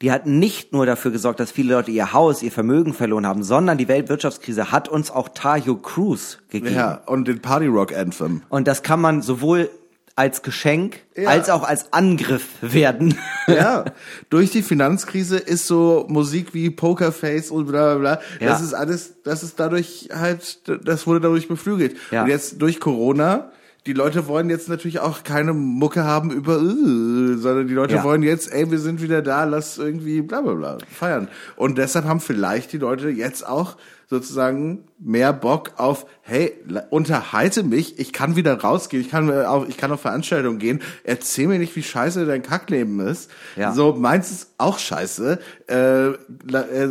die 0.03 0.13
hat 0.13 0.27
nicht 0.27 0.73
nur 0.73 0.87
dafür 0.87 1.11
gesorgt, 1.11 1.41
dass 1.41 1.51
viele 1.51 1.75
Leute 1.75 1.91
ihr 1.91 2.13
Haus, 2.13 2.43
ihr 2.43 2.53
Vermögen 2.53 2.95
verloren 2.95 3.27
haben, 3.27 3.43
sondern 3.43 3.79
die 3.79 3.89
Weltwirtschaftskrise 3.89 4.71
hat 4.71 4.89
uns 4.89 5.11
auch 5.11 5.31
Tayo 5.31 5.77
Cruz 5.77 6.39
gegeben. 6.49 6.75
ja, 6.75 7.03
und 7.07 7.27
den 7.29 7.41
Party 7.41 7.67
Rock 7.67 7.95
Anthem. 7.97 8.43
Und 8.49 8.69
das 8.69 8.83
kann 8.83 9.01
man 9.01 9.23
sowohl 9.23 9.69
als 10.17 10.43
Geschenk 10.43 11.01
Ja. 11.15 11.29
als 11.29 11.51
auch 11.51 11.63
als 11.63 11.93
Angriff 11.93 12.47
werden. 12.63 13.17
ja, 13.47 13.85
durch 14.31 14.51
die 14.51 14.63
Finanzkrise 14.63 15.37
ist 15.37 15.67
so 15.67 16.07
Musik 16.09 16.55
wie 16.55 16.71
Pokerface 16.71 17.51
und 17.51 17.67
bla 17.67 17.95
bla 17.95 17.99
bla. 18.17 18.21
Ja. 18.41 18.49
Das 18.53 18.63
ist 18.63 18.73
alles, 18.75 19.23
das 19.25 19.43
ist 19.43 19.61
dadurch 19.61 20.09
halt, 20.15 20.61
das 20.87 21.07
wurde 21.07 21.21
dadurch 21.21 21.49
beflügelt. 21.49 21.97
Ja. 22.11 22.23
Und 22.25 22.31
jetzt 22.31 22.61
durch 22.63 22.81
Corona, 22.81 23.51
die 23.85 23.93
Leute 23.93 24.27
wollen 24.27 24.51
jetzt 24.51 24.69
natürlich 24.69 24.99
auch 25.01 25.23
keine 25.23 25.53
Mucke 25.53 26.03
haben 26.03 26.31
über, 26.33 26.57
äh, 26.57 27.37
sondern 27.37 27.69
die 27.69 27.75
Leute 27.75 27.97
Ja. 27.97 28.03
wollen 28.05 28.23
jetzt, 28.23 28.51
ey, 28.51 28.71
wir 28.71 28.79
sind 28.81 29.01
wieder 29.03 29.23
da, 29.23 29.45
lass 29.45 29.79
irgendwie 29.79 30.23
bla 30.23 30.41
bla 30.41 30.55
bla 30.55 30.79
feiern. 30.91 31.29
Und 31.57 31.79
deshalb 31.79 32.05
haben 32.07 32.21
vielleicht 32.21 32.73
die 32.73 32.79
Leute 32.79 33.11
jetzt 33.11 33.47
auch 33.47 33.77
sozusagen 34.09 34.85
mehr 34.99 35.33
Bock 35.33 35.73
auf, 35.77 36.07
hey, 36.23 36.53
unterhalte 36.91 37.65
mich, 37.65 37.99
ich 37.99 38.13
kann 38.13 38.37
wieder 38.37 38.61
rausgehen, 38.61 39.03
ich 39.03 39.11
kann 39.11 39.29
äh, 39.29 39.45
auf, 39.45 39.69
ich 39.69 39.77
kann 39.77 39.91
auf 39.91 40.01
Veranstaltungen 40.01 40.59
gehen, 40.59 40.81
erzähl 41.03 41.49
mir 41.49 41.59
nicht, 41.59 41.75
wie 41.75 41.83
scheiße 41.83 42.25
dein 42.25 42.43
Kackleben 42.43 43.01
ist. 43.01 43.31
Ja. 43.57 43.73
So, 43.73 43.95
meins 43.95 44.31
ist 44.31 44.55
auch 44.59 44.79
scheiße. 44.79 45.39
Äh, 45.69 46.07
äh, 46.07 46.15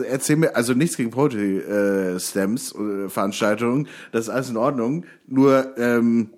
erzähl 0.09 0.35
mir, 0.35 0.55
also 0.55 0.73
nichts 0.73 0.97
gegen 0.97 1.11
Poetry 1.11 1.59
äh, 1.59 2.19
Stems 2.19 2.75
äh, 2.75 3.07
Veranstaltungen, 3.07 3.87
das 4.11 4.25
ist 4.25 4.29
alles 4.29 4.49
in 4.49 4.57
Ordnung. 4.57 5.05
Nur 5.25 5.77
ähm, 5.77 6.31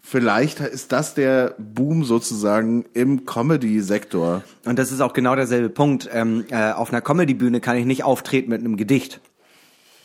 vielleicht 0.00 0.60
ist 0.60 0.92
das 0.92 1.14
der 1.14 1.54
Boom 1.58 2.04
sozusagen 2.04 2.84
im 2.94 3.26
Comedy-Sektor. 3.26 4.44
Und 4.64 4.78
das 4.78 4.92
ist 4.92 5.00
auch 5.00 5.12
genau 5.12 5.34
derselbe 5.34 5.70
Punkt. 5.70 6.08
Ähm, 6.12 6.44
äh, 6.50 6.70
auf 6.70 6.92
einer 6.92 7.00
Comedy-Bühne 7.00 7.60
kann 7.60 7.76
ich 7.76 7.84
nicht 7.84 8.04
auftreten 8.04 8.50
mit 8.50 8.60
einem 8.60 8.76
Gedicht. 8.76 9.20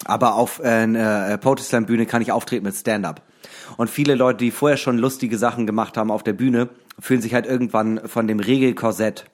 Aber 0.05 0.35
auf 0.35 0.59
äh, 0.59 0.67
einer 0.67 1.37
Poetry 1.37 1.63
Slam 1.63 1.85
Bühne 1.85 2.05
kann 2.05 2.21
ich 2.21 2.31
auftreten 2.31 2.65
mit 2.65 2.75
Stand-up. 2.75 3.21
Und 3.77 3.89
viele 3.89 4.15
Leute, 4.15 4.39
die 4.39 4.51
vorher 4.51 4.77
schon 4.77 4.97
lustige 4.97 5.37
Sachen 5.37 5.65
gemacht 5.65 5.97
haben 5.97 6.11
auf 6.11 6.23
der 6.23 6.33
Bühne, 6.33 6.69
fühlen 6.99 7.21
sich 7.21 7.33
halt 7.33 7.45
irgendwann 7.45 8.07
von 8.07 8.27
dem 8.27 8.39
Regelkorsett 8.39 9.25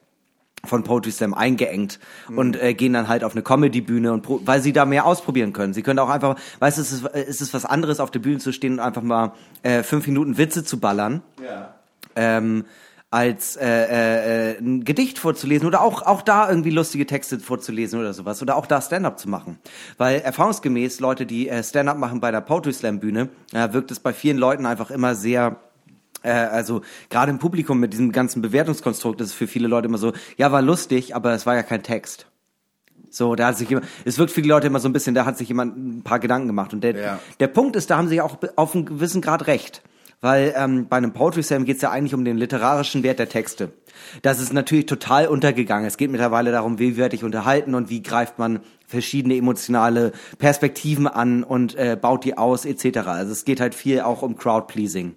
von 0.66 0.82
Poetry 0.82 1.10
Slam 1.10 1.34
eingeengt 1.34 1.98
und 2.34 2.60
äh, 2.60 2.74
gehen 2.74 2.94
dann 2.94 3.08
halt 3.08 3.22
auf 3.22 3.32
eine 3.32 3.42
Comedy-Bühne 3.42 4.12
und 4.12 4.26
weil 4.46 4.62
sie 4.62 4.72
da 4.72 4.84
mehr 4.84 5.04
ausprobieren 5.06 5.52
können. 5.52 5.74
Sie 5.74 5.82
können 5.82 5.98
auch 5.98 6.08
einfach, 6.08 6.36
weißt 6.58 6.78
du, 6.78 6.82
es 6.82 6.92
ist, 6.92 7.04
es 7.04 7.40
ist 7.40 7.54
was 7.54 7.64
anderes, 7.64 8.00
auf 8.00 8.10
der 8.10 8.20
Bühne 8.20 8.38
zu 8.38 8.52
stehen 8.52 8.74
und 8.74 8.80
einfach 8.80 9.02
mal 9.02 9.32
äh, 9.62 9.82
fünf 9.82 10.06
Minuten 10.06 10.38
Witze 10.38 10.64
zu 10.64 10.80
ballern. 10.80 11.22
Ähm, 12.16 12.64
als 13.14 13.54
äh, 13.54 13.64
äh, 13.64 14.54
äh, 14.54 14.58
ein 14.58 14.82
Gedicht 14.82 15.20
vorzulesen 15.20 15.68
oder 15.68 15.82
auch 15.82 16.02
auch 16.02 16.20
da 16.20 16.50
irgendwie 16.50 16.70
lustige 16.70 17.06
Texte 17.06 17.38
vorzulesen 17.38 18.00
oder 18.00 18.12
sowas 18.12 18.42
oder 18.42 18.56
auch 18.56 18.66
da 18.66 18.82
Stand-up 18.82 19.20
zu 19.20 19.28
machen, 19.28 19.60
weil 19.98 20.20
erfahrungsgemäß 20.20 20.98
Leute, 20.98 21.24
die 21.24 21.48
äh, 21.48 21.62
Stand-up 21.62 21.96
machen 21.96 22.18
bei 22.18 22.32
der 22.32 22.40
Poetry 22.40 22.72
Slam 22.72 22.98
Bühne, 22.98 23.28
äh, 23.52 23.72
wirkt 23.72 23.92
es 23.92 24.00
bei 24.00 24.12
vielen 24.12 24.36
Leuten 24.36 24.66
einfach 24.66 24.90
immer 24.90 25.14
sehr 25.14 25.60
äh, 26.24 26.30
also 26.32 26.80
gerade 27.08 27.30
im 27.30 27.38
Publikum 27.38 27.78
mit 27.78 27.92
diesem 27.92 28.10
ganzen 28.10 28.42
Bewertungskonstrukt 28.42 29.20
ist 29.20 29.28
es 29.28 29.34
für 29.34 29.46
viele 29.46 29.68
Leute 29.68 29.86
immer 29.86 29.98
so, 29.98 30.12
ja 30.36 30.50
war 30.50 30.62
lustig, 30.62 31.14
aber 31.14 31.34
es 31.34 31.46
war 31.46 31.54
ja 31.54 31.62
kein 31.62 31.84
Text. 31.84 32.26
So, 33.10 33.36
da 33.36 33.46
hat 33.46 33.58
sich 33.58 33.68
jemand, 33.68 33.86
es 34.04 34.18
wirkt 34.18 34.32
für 34.32 34.42
die 34.42 34.48
Leute 34.48 34.66
immer 34.66 34.80
so 34.80 34.88
ein 34.88 34.92
bisschen, 34.92 35.14
da 35.14 35.24
hat 35.24 35.38
sich 35.38 35.46
jemand 35.48 35.76
ein 35.76 36.02
paar 36.02 36.18
Gedanken 36.18 36.48
gemacht. 36.48 36.72
Und 36.72 36.82
der, 36.82 36.96
Ja. 36.96 37.20
der 37.38 37.46
Punkt 37.46 37.76
ist, 37.76 37.90
da 37.90 37.96
haben 37.96 38.08
sie 38.08 38.20
auch 38.20 38.38
auf 38.56 38.74
einen 38.74 38.86
gewissen 38.86 39.22
Grad 39.22 39.46
recht. 39.46 39.84
Weil 40.24 40.54
ähm, 40.56 40.88
bei 40.88 40.96
einem 40.96 41.12
Poetry 41.12 41.42
Slam 41.42 41.66
geht 41.66 41.76
es 41.76 41.82
ja 41.82 41.90
eigentlich 41.90 42.14
um 42.14 42.24
den 42.24 42.38
literarischen 42.38 43.02
Wert 43.02 43.18
der 43.18 43.28
Texte. 43.28 43.74
Das 44.22 44.40
ist 44.40 44.54
natürlich 44.54 44.86
total 44.86 45.26
untergegangen. 45.26 45.86
Es 45.86 45.98
geht 45.98 46.10
mittlerweile 46.10 46.50
darum, 46.50 46.78
wie 46.78 46.96
werde 46.96 47.14
ich 47.14 47.24
unterhalten 47.24 47.74
und 47.74 47.90
wie 47.90 48.02
greift 48.02 48.38
man 48.38 48.60
verschiedene 48.86 49.36
emotionale 49.36 50.12
Perspektiven 50.38 51.08
an 51.08 51.44
und 51.44 51.74
äh, 51.74 51.98
baut 52.00 52.24
die 52.24 52.38
aus 52.38 52.64
etc. 52.64 53.00
Also 53.06 53.32
es 53.32 53.44
geht 53.44 53.60
halt 53.60 53.74
viel 53.74 54.00
auch 54.00 54.22
um 54.22 54.38
Crowd-Pleasing. 54.38 55.14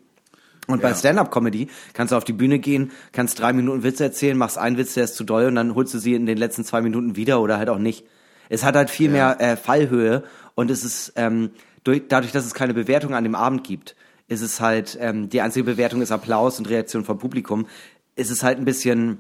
Und 0.68 0.82
bei 0.82 0.94
Stand-up-Comedy 0.94 1.70
kannst 1.94 2.12
du 2.12 2.18
auf 2.18 2.26
die 2.26 2.34
Bühne 2.34 2.60
gehen, 2.60 2.92
kannst 3.14 3.40
drei 3.40 3.54
Minuten 3.54 3.84
Witze 3.84 4.04
erzählen, 4.04 4.38
machst 4.38 4.58
einen 4.58 4.78
Witz, 4.78 4.96
der 4.96 5.06
ist 5.06 5.16
zu 5.16 5.24
doll 5.24 5.46
und 5.46 5.56
dann 5.56 5.74
holst 5.74 5.94
du 5.94 6.00
sie 6.00 6.16
in 6.16 6.26
den 6.26 6.38
letzten 6.38 6.66
zwei 6.66 6.82
Minuten 6.82 7.16
wieder 7.16 7.40
oder 7.40 7.60
halt 7.60 7.70
auch 7.70 7.80
nicht. 7.80 8.06
Es 8.50 8.66
hat 8.66 8.76
halt 8.76 8.90
viel 8.90 9.10
mehr 9.10 9.40
äh, 9.40 9.56
Fallhöhe 9.56 10.24
und 10.54 10.70
es 10.70 10.84
ist 10.84 11.14
ähm, 11.16 11.52
durch, 11.86 12.10
dadurch, 12.10 12.34
dass 12.34 12.46
es 12.46 12.54
keine 12.54 12.74
Bewertung 12.74 13.16
an 13.16 13.24
dem 13.24 13.36
Abend 13.36 13.64
gibt, 13.64 13.96
ist 14.28 14.42
es 14.42 14.60
halt 14.60 14.98
ähm, 15.00 15.30
die 15.30 15.42
einzige 15.42 15.64
Bewertung 15.64 16.02
ist 16.02 16.12
Applaus 16.12 16.60
und 16.60 16.70
Reaktion 16.70 17.06
vom 17.06 17.18
Publikum. 17.18 17.68
Ist 18.16 18.32
es 18.32 18.44
halt 18.44 18.58
ein 18.58 18.66
bisschen 18.66 19.20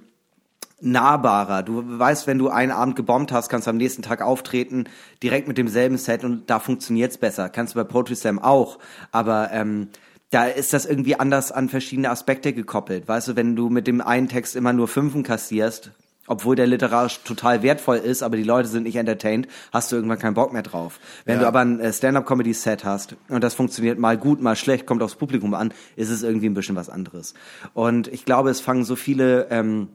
nahbarer. 0.79 1.63
Du 1.63 1.84
weißt, 1.99 2.27
wenn 2.27 2.38
du 2.38 2.49
einen 2.49 2.71
Abend 2.71 2.95
gebombt 2.95 3.31
hast, 3.31 3.49
kannst 3.49 3.67
du 3.67 3.71
am 3.71 3.77
nächsten 3.77 4.03
Tag 4.03 4.21
auftreten, 4.21 4.85
direkt 5.23 5.47
mit 5.47 5.57
demselben 5.57 5.97
Set 5.97 6.23
und 6.23 6.49
da 6.49 6.59
funktioniert's 6.59 7.17
besser. 7.17 7.49
Kannst 7.49 7.73
du 7.73 7.79
bei 7.79 7.84
Poetry 7.84 8.15
Slam 8.15 8.39
auch, 8.39 8.77
aber 9.11 9.49
ähm, 9.51 9.89
da 10.29 10.45
ist 10.45 10.73
das 10.73 10.85
irgendwie 10.85 11.19
anders 11.19 11.51
an 11.51 11.69
verschiedene 11.69 12.09
Aspekte 12.09 12.53
gekoppelt. 12.53 13.07
Weißt 13.07 13.29
du, 13.29 13.35
wenn 13.35 13.55
du 13.55 13.69
mit 13.69 13.88
dem 13.88 14.01
einen 14.01 14.27
Text 14.27 14.55
immer 14.55 14.73
nur 14.73 14.88
Fünfen 14.88 15.23
kassierst, 15.23 15.91
obwohl 16.27 16.55
der 16.55 16.67
literarisch 16.67 17.21
total 17.23 17.63
wertvoll 17.63 17.97
ist, 17.97 18.21
aber 18.21 18.37
die 18.37 18.43
Leute 18.43 18.67
sind 18.69 18.83
nicht 18.83 18.95
entertained, 18.97 19.47
hast 19.73 19.91
du 19.91 19.95
irgendwann 19.95 20.19
keinen 20.19 20.33
Bock 20.35 20.53
mehr 20.53 20.61
drauf. 20.63 20.99
Wenn 21.25 21.35
Ja. 21.35 21.41
du 21.41 21.47
aber 21.47 21.61
ein 21.61 21.79
äh, 21.79 21.91
Stand-up-Comedy-Set 21.91 22.83
hast 22.85 23.15
und 23.29 23.43
das 23.43 23.55
funktioniert 23.55 23.97
mal 23.97 24.17
gut, 24.17 24.41
mal 24.41 24.55
schlecht, 24.55 24.85
kommt 24.85 25.01
aufs 25.01 25.15
Publikum 25.15 25.53
an, 25.53 25.73
ist 25.95 26.09
es 26.09 26.23
irgendwie 26.23 26.47
ein 26.47 26.53
bisschen 26.53 26.75
was 26.75 26.89
anderes. 26.89 27.33
Und 27.73 28.07
ich 28.09 28.25
glaube, 28.25 28.49
es 28.49 28.61
fangen 28.61 28.83
so 28.83 28.95
viele 28.95 29.47
ähm, 29.49 29.89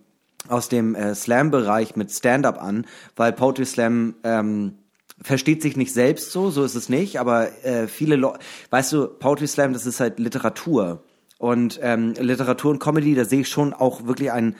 aus 0.49 0.69
dem 0.69 0.95
äh, 0.95 1.15
Slam-Bereich 1.15 1.95
mit 1.97 2.11
Stand-up 2.11 2.61
an, 2.61 2.87
weil 3.15 3.33
Poetry 3.33 3.65
Slam 3.65 4.15
ähm, 4.25 4.79
versteht 5.21 5.63
sich 5.63 5.77
nicht 5.77 5.93
selbst 5.93 6.33
so, 6.33 6.51
so 6.51 6.65
ist 6.65 6.75
es 6.75 6.89
nicht, 6.89 7.21
aber 7.21 7.49
äh, 7.65 7.87
viele 7.87 8.17
Leute, 8.17 8.41
weißt 8.71 8.93
du, 8.93 9.07
Poetry 9.07 9.47
Slam, 9.47 9.73
das 9.73 9.87
ist 9.87 10.01
halt 10.01 10.19
Literatur. 10.19 11.05
Und 11.39 11.79
ähm, 11.83 12.15
Literatur 12.19 12.71
und 12.71 12.79
Comedy, 12.79 13.15
da 13.15 13.25
sehe 13.25 13.41
ich 13.41 13.49
schon 13.49 13.73
auch 13.73 14.07
wirklich 14.07 14.31
einen 14.33 14.55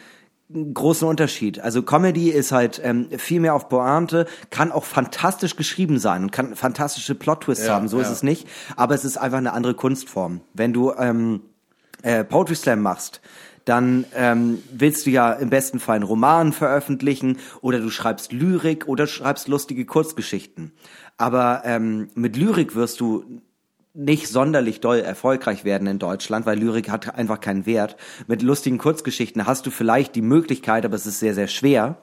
großen 0.53 1.07
Unterschied. 1.07 1.61
Also 1.61 1.83
Comedy 1.83 2.31
ist 2.31 2.53
halt 2.53 2.81
ähm, 2.85 3.09
viel 3.17 3.41
mehr 3.41 3.55
auf 3.55 3.69
Pointe, 3.69 4.27
kann 4.51 4.73
auch 4.73 4.85
fantastisch 4.85 5.57
geschrieben 5.57 5.99
sein 5.99 6.25
und 6.25 6.33
kann 6.33 6.55
fantastische 6.57 7.15
Plot-Twists 7.15 7.67
Ja, 7.67 7.75
haben, 7.75 7.89
so 7.89 7.99
ist 8.01 8.09
ja. 8.09 8.13
es 8.13 8.23
nicht. 8.23 8.49
Aber 8.77 8.95
es 8.95 9.05
ist 9.05 9.17
einfach 9.17 9.39
eine 9.39 9.53
andere 9.53 9.75
Kunstform. 9.75 10.41
Wenn 10.55 10.73
du 10.73 10.93
ähm, 10.93 11.41
äh, 12.03 12.25
Poetry 12.25 12.55
Slam 12.55 12.81
machst, 12.81 13.21
dann 13.65 14.05
ähm, 14.17 14.63
willst 14.73 15.07
du 15.07 15.11
ja 15.11 15.33
im 15.33 15.51
besten 15.51 15.79
Fall 15.79 15.97
einen 15.97 16.05
Roman 16.05 16.53
veröffentlichen 16.53 17.39
oder 17.61 17.79
du 17.79 17.91
schreibst 17.91 18.33
Lyrik 18.33 18.89
oder 18.89 19.07
schreibst 19.07 19.49
lustige 19.49 19.85
Kurzgeschichten. 19.85 20.73
Aber 21.17 21.63
ähm, 21.65 22.09
mit 22.15 22.37
Lyrik 22.37 22.75
wirst 22.75 23.01
du 23.01 23.25
nicht 23.95 24.29
sonderlich 24.29 24.81
doll 24.81 25.01
erfolgreich 25.01 25.65
werden 25.65 25.87
in 25.87 25.99
Deutschland, 25.99 26.47
weil 26.47 26.59
Lyrik 26.59 26.89
hat 26.89 27.15
einfach 27.15 27.41
keinen 27.41 27.67
Wert. 27.67 27.97
Mit 28.27 28.41
lustigen 28.41 28.79
Kurzgeschichten 28.79 29.47
hast 29.47 29.67
du 29.67 29.71
vielleicht 29.71 30.15
die 30.15 30.23
Möglichkeit, 30.23 30.87
aber 30.87 30.97
es 30.97 31.05
ist 31.07 31.19
sehr, 31.19 31.35
sehr 31.35 31.47
schwer. 31.47 31.97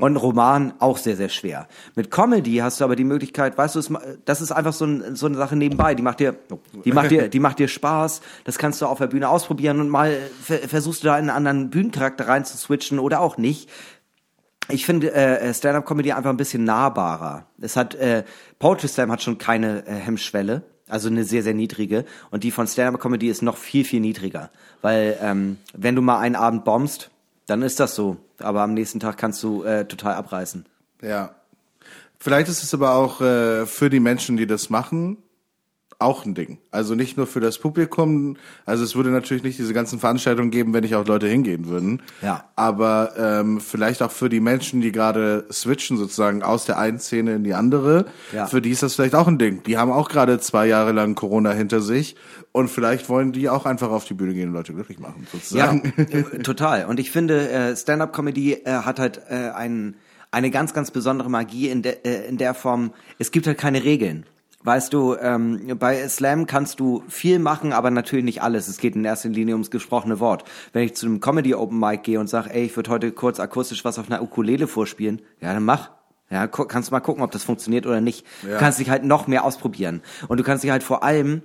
Und 0.00 0.12
ein 0.12 0.16
Roman 0.16 0.74
auch 0.78 0.98
sehr, 0.98 1.16
sehr 1.16 1.30
schwer. 1.30 1.66
Mit 1.96 2.10
Comedy 2.10 2.56
hast 2.56 2.80
du 2.80 2.84
aber 2.84 2.94
die 2.94 3.04
Möglichkeit, 3.04 3.56
weißt 3.58 3.74
du, 3.74 3.78
es 3.80 3.90
das 4.24 4.40
ist 4.40 4.52
einfach 4.52 4.72
so, 4.72 4.84
ein, 4.84 5.16
so 5.16 5.26
eine 5.26 5.36
Sache 5.36 5.56
nebenbei. 5.56 5.94
Die 5.94 6.02
macht 6.02 6.20
dir, 6.20 6.36
die 6.84 6.92
macht 6.92 7.10
dir, 7.10 7.28
die 7.30 7.40
macht 7.40 7.58
dir 7.58 7.68
Spaß. 7.68 8.20
Das 8.44 8.58
kannst 8.58 8.80
du 8.82 8.86
auf 8.86 8.98
der 8.98 9.06
Bühne 9.08 9.28
ausprobieren 9.28 9.80
und 9.80 9.88
mal 9.88 10.16
ver- 10.42 10.68
versuchst 10.68 11.02
du 11.02 11.06
da 11.06 11.14
in 11.18 11.30
einen 11.30 11.30
anderen 11.30 11.70
Bühnencharakter 11.70 12.28
rein 12.28 12.44
zu 12.44 12.56
switchen 12.56 12.98
oder 12.98 13.20
auch 13.20 13.36
nicht 13.36 13.68
ich 14.68 14.86
finde 14.86 15.12
äh, 15.12 15.52
Stand-up-Comedy 15.52 16.12
einfach 16.12 16.30
ein 16.30 16.36
bisschen 16.36 16.62
nahbarer. 16.62 17.46
Es 17.60 17.76
hat 17.76 17.96
äh, 17.96 18.22
Poetry 18.60 18.86
Slam 18.86 19.10
hat 19.10 19.20
schon 19.20 19.36
keine 19.36 19.84
äh, 19.86 19.92
Hemmschwelle, 19.94 20.62
also 20.92 21.08
eine 21.08 21.24
sehr 21.24 21.42
sehr 21.42 21.54
niedrige 21.54 22.04
und 22.30 22.44
die 22.44 22.50
von 22.50 22.66
Stand-up-Comedy 22.66 23.28
ist 23.28 23.42
noch 23.42 23.56
viel 23.56 23.84
viel 23.84 24.00
niedriger, 24.00 24.50
weil 24.82 25.18
ähm, 25.20 25.56
wenn 25.74 25.96
du 25.96 26.02
mal 26.02 26.18
einen 26.18 26.36
Abend 26.36 26.64
bombst, 26.64 27.10
dann 27.46 27.62
ist 27.62 27.80
das 27.80 27.94
so, 27.94 28.18
aber 28.38 28.62
am 28.62 28.74
nächsten 28.74 29.00
Tag 29.00 29.16
kannst 29.16 29.42
du 29.42 29.64
äh, 29.64 29.86
total 29.86 30.14
abreißen. 30.14 30.66
Ja. 31.00 31.34
Vielleicht 32.18 32.48
ist 32.48 32.62
es 32.62 32.72
aber 32.72 32.94
auch 32.94 33.20
äh, 33.20 33.66
für 33.66 33.90
die 33.90 33.98
Menschen, 33.98 34.36
die 34.36 34.46
das 34.46 34.70
machen, 34.70 35.16
auch 36.02 36.24
ein 36.26 36.34
Ding. 36.34 36.58
Also 36.70 36.94
nicht 36.94 37.16
nur 37.16 37.26
für 37.26 37.40
das 37.40 37.58
Publikum, 37.58 38.36
also 38.66 38.84
es 38.84 38.94
würde 38.96 39.10
natürlich 39.10 39.42
nicht 39.42 39.58
diese 39.58 39.72
ganzen 39.74 39.98
Veranstaltungen 39.98 40.50
geben, 40.50 40.72
wenn 40.74 40.82
nicht 40.82 40.94
auch 40.94 41.06
Leute 41.06 41.26
hingehen 41.28 41.66
würden. 41.68 42.02
Ja. 42.22 42.44
Aber 42.56 43.12
ähm, 43.16 43.60
vielleicht 43.60 44.02
auch 44.02 44.10
für 44.10 44.28
die 44.28 44.40
Menschen, 44.40 44.80
die 44.80 44.92
gerade 44.92 45.46
switchen 45.50 45.96
sozusagen 45.96 46.42
aus 46.42 46.64
der 46.64 46.78
einen 46.78 46.98
Szene 46.98 47.34
in 47.34 47.44
die 47.44 47.54
andere, 47.54 48.06
Ja. 48.32 48.46
für 48.46 48.60
die 48.60 48.70
ist 48.70 48.82
das 48.82 48.94
vielleicht 48.94 49.14
auch 49.14 49.28
ein 49.28 49.38
Ding. 49.38 49.62
Die 49.64 49.78
haben 49.78 49.90
auch 49.92 50.08
gerade 50.08 50.38
zwei 50.40 50.66
Jahre 50.66 50.92
lang 50.92 51.14
Corona 51.14 51.52
hinter 51.52 51.80
sich 51.80 52.16
und 52.52 52.68
vielleicht 52.68 53.08
wollen 53.08 53.32
die 53.32 53.48
auch 53.48 53.64
einfach 53.66 53.90
auf 53.90 54.04
die 54.04 54.14
Bühne 54.14 54.34
gehen 54.34 54.48
und 54.48 54.54
Leute 54.54 54.72
glücklich 54.74 54.98
machen, 54.98 55.26
Ja, 55.32 55.38
sozusagen. 55.38 55.92
äh, 55.96 56.42
total. 56.42 56.86
Und 56.86 57.00
ich 57.00 57.10
finde, 57.10 57.48
äh, 57.50 57.76
Stand-up-Comedy 57.76 58.52
äh, 58.64 58.70
hat 58.70 58.98
halt 58.98 59.20
äh, 59.28 59.50
ein, 59.54 59.96
eine 60.30 60.50
ganz, 60.50 60.72
ganz 60.74 60.90
besondere 60.90 61.30
Magie 61.30 61.68
in, 61.68 61.82
der 61.82 62.04
äh, 62.06 62.26
in 62.26 62.38
der 62.38 62.54
Form, 62.54 62.92
es 63.18 63.30
gibt 63.32 63.46
halt 63.46 63.58
keine 63.58 63.84
Regeln. 63.84 64.24
Weißt 64.64 64.92
du, 64.92 65.16
ähm, 65.16 65.76
bei 65.78 66.06
Slam 66.08 66.46
kannst 66.46 66.78
du 66.78 67.02
viel 67.08 67.38
machen, 67.38 67.72
aber 67.72 67.90
natürlich 67.90 68.24
nicht 68.24 68.42
alles. 68.42 68.68
Es 68.68 68.78
geht 68.78 68.94
in 68.94 69.04
erster 69.04 69.28
Linie 69.28 69.54
ums 69.54 69.70
gesprochene 69.70 70.20
Wort. 70.20 70.44
Wenn 70.72 70.84
ich 70.84 70.94
zu 70.94 71.06
einem 71.06 71.20
Comedy 71.20 71.54
Open 71.54 71.80
Mic 71.80 72.02
gehe 72.04 72.20
und 72.20 72.28
sage, 72.28 72.50
ey, 72.54 72.64
ich 72.64 72.76
würde 72.76 72.90
heute 72.90 73.10
kurz 73.12 73.40
akustisch 73.40 73.84
was 73.84 73.98
auf 73.98 74.10
einer 74.10 74.22
Ukulele 74.22 74.68
vorspielen, 74.68 75.20
ja, 75.40 75.52
dann 75.52 75.64
mach. 75.64 75.90
Ja, 76.30 76.46
kannst 76.46 76.88
du 76.88 76.94
mal 76.94 77.00
gucken, 77.00 77.22
ob 77.22 77.30
das 77.30 77.44
funktioniert 77.44 77.86
oder 77.86 78.00
nicht. 78.00 78.24
Du 78.40 78.56
kannst 78.56 78.78
dich 78.78 78.88
halt 78.88 79.04
noch 79.04 79.26
mehr 79.26 79.44
ausprobieren. 79.44 80.00
Und 80.28 80.40
du 80.40 80.44
kannst 80.44 80.64
dich 80.64 80.70
halt 80.70 80.82
vor 80.82 81.02
allem 81.02 81.42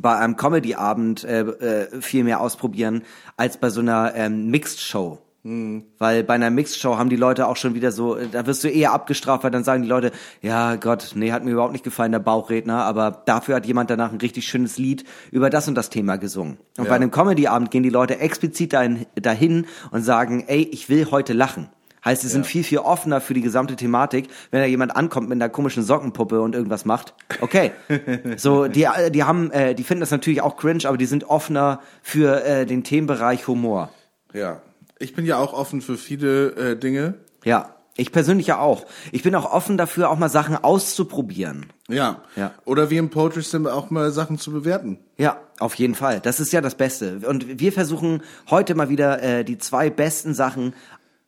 bei 0.00 0.16
einem 0.16 0.36
Comedy-Abend 0.36 1.24
äh, 1.24 1.40
äh, 1.40 2.00
viel 2.00 2.22
mehr 2.22 2.40
ausprobieren 2.40 3.02
als 3.36 3.56
bei 3.56 3.70
so 3.70 3.80
einer 3.80 4.14
ähm, 4.14 4.48
Mixed-Show. 4.48 5.18
Weil 5.42 6.22
bei 6.24 6.34
einer 6.34 6.50
Mixed-Show 6.50 6.98
haben 6.98 7.08
die 7.08 7.16
Leute 7.16 7.48
auch 7.48 7.56
schon 7.56 7.74
wieder 7.74 7.92
so, 7.92 8.16
äh, 8.16 8.28
da 8.30 8.46
wirst 8.46 8.62
du 8.62 8.68
eher 8.68 8.92
abgestraft, 8.92 9.42
weil 9.42 9.50
dann 9.50 9.64
sagen 9.64 9.82
die 9.82 9.88
Leute, 9.88 10.12
ja 10.42 10.76
Gott, 10.76 11.12
nee, 11.14 11.32
hat 11.32 11.44
mir 11.44 11.52
überhaupt 11.52 11.72
nicht 11.72 11.84
gefallen, 11.84 12.12
der 12.12 12.18
Bauchredner, 12.18 12.84
aber 12.84 13.22
dafür 13.24 13.56
hat 13.56 13.64
jemand 13.64 13.88
danach 13.88 14.12
ein 14.12 14.18
richtig 14.18 14.46
schönes 14.46 14.76
Lied 14.76 15.04
über 15.30 15.48
das 15.48 15.66
und 15.66 15.76
das 15.76 15.88
Thema 15.88 16.16
gesungen. 16.16 16.58
Und 16.76 16.88
bei 16.88 16.94
einem 16.94 17.10
Comedy-Abend 17.10 17.70
gehen 17.70 17.82
die 17.82 17.88
Leute 17.88 18.18
explizit 18.18 18.74
dahin, 18.74 19.06
dahin 19.14 19.66
und 19.90 20.02
sagen, 20.02 20.44
ey, 20.46 20.68
ich 20.70 20.90
will 20.90 21.10
heute 21.10 21.32
lachen. 21.32 21.70
Heißt, 22.04 22.22
sie 22.22 22.28
sind 22.28 22.46
viel, 22.46 22.64
viel 22.64 22.78
offener 22.78 23.20
für 23.20 23.34
die 23.34 23.42
gesamte 23.42 23.76
Thematik, 23.76 24.28
wenn 24.50 24.60
da 24.60 24.66
jemand 24.66 24.96
ankommt 24.96 25.28
mit 25.28 25.36
einer 25.36 25.50
komischen 25.50 25.82
Sockenpuppe 25.82 26.40
und 26.40 26.54
irgendwas 26.54 26.84
macht. 26.84 27.14
Okay. 27.40 27.72
So, 28.36 28.68
die, 28.68 28.86
die 29.10 29.24
haben, 29.24 29.50
äh, 29.50 29.74
die 29.74 29.82
finden 29.82 30.00
das 30.00 30.10
natürlich 30.10 30.40
auch 30.40 30.56
cringe, 30.56 30.84
aber 30.86 30.96
die 30.96 31.06
sind 31.06 31.24
offener 31.24 31.80
für 32.02 32.44
äh, 32.44 32.66
den 32.66 32.84
Themenbereich 32.84 33.46
Humor. 33.46 33.90
ja. 34.32 34.60
Ich 35.00 35.14
bin 35.14 35.24
ja 35.24 35.38
auch 35.38 35.54
offen 35.54 35.80
für 35.80 35.96
viele 35.96 36.50
äh, 36.56 36.76
Dinge. 36.76 37.14
Ja. 37.42 37.74
Ich 37.96 38.12
persönlich 38.12 38.46
ja 38.46 38.58
auch. 38.58 38.86
Ich 39.12 39.22
bin 39.22 39.34
auch 39.34 39.50
offen 39.50 39.76
dafür, 39.76 40.10
auch 40.10 40.18
mal 40.18 40.28
Sachen 40.28 40.56
auszuprobieren. 40.56 41.66
Ja. 41.88 42.22
Ja. 42.36 42.52
Oder 42.64 42.88
wie 42.90 42.98
im 42.98 43.10
Poetry 43.10 43.42
Slam 43.42 43.66
auch 43.66 43.90
mal 43.90 44.10
Sachen 44.10 44.38
zu 44.38 44.52
bewerten. 44.52 44.98
Ja, 45.18 45.38
auf 45.58 45.74
jeden 45.74 45.94
Fall. 45.94 46.20
Das 46.20 46.38
ist 46.38 46.52
ja 46.52 46.60
das 46.60 46.76
Beste. 46.76 47.20
Und 47.26 47.58
wir 47.60 47.72
versuchen 47.72 48.22
heute 48.48 48.74
mal 48.74 48.90
wieder 48.90 49.22
äh, 49.22 49.44
die 49.44 49.58
zwei 49.58 49.90
besten 49.90 50.34
Sachen 50.34 50.74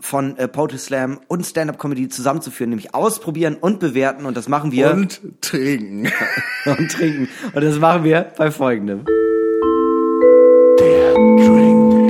von 0.00 0.36
äh, 0.36 0.48
Poetry 0.48 0.78
Slam 0.78 1.20
und 1.28 1.44
Stand-Up 1.44 1.78
Comedy 1.78 2.08
zusammenzuführen, 2.08 2.70
nämlich 2.70 2.94
ausprobieren 2.94 3.56
und 3.58 3.80
bewerten. 3.80 4.26
Und 4.26 4.36
das 4.36 4.48
machen 4.48 4.70
wir 4.70 4.92
Und 4.92 5.20
trinken. 5.40 6.10
und 6.66 6.90
trinken. 6.90 7.28
Und 7.54 7.64
das 7.64 7.78
machen 7.78 8.04
wir 8.04 8.32
bei 8.36 8.50
folgendem. 8.50 9.04
Der 10.78 11.14
Drink 11.14 12.01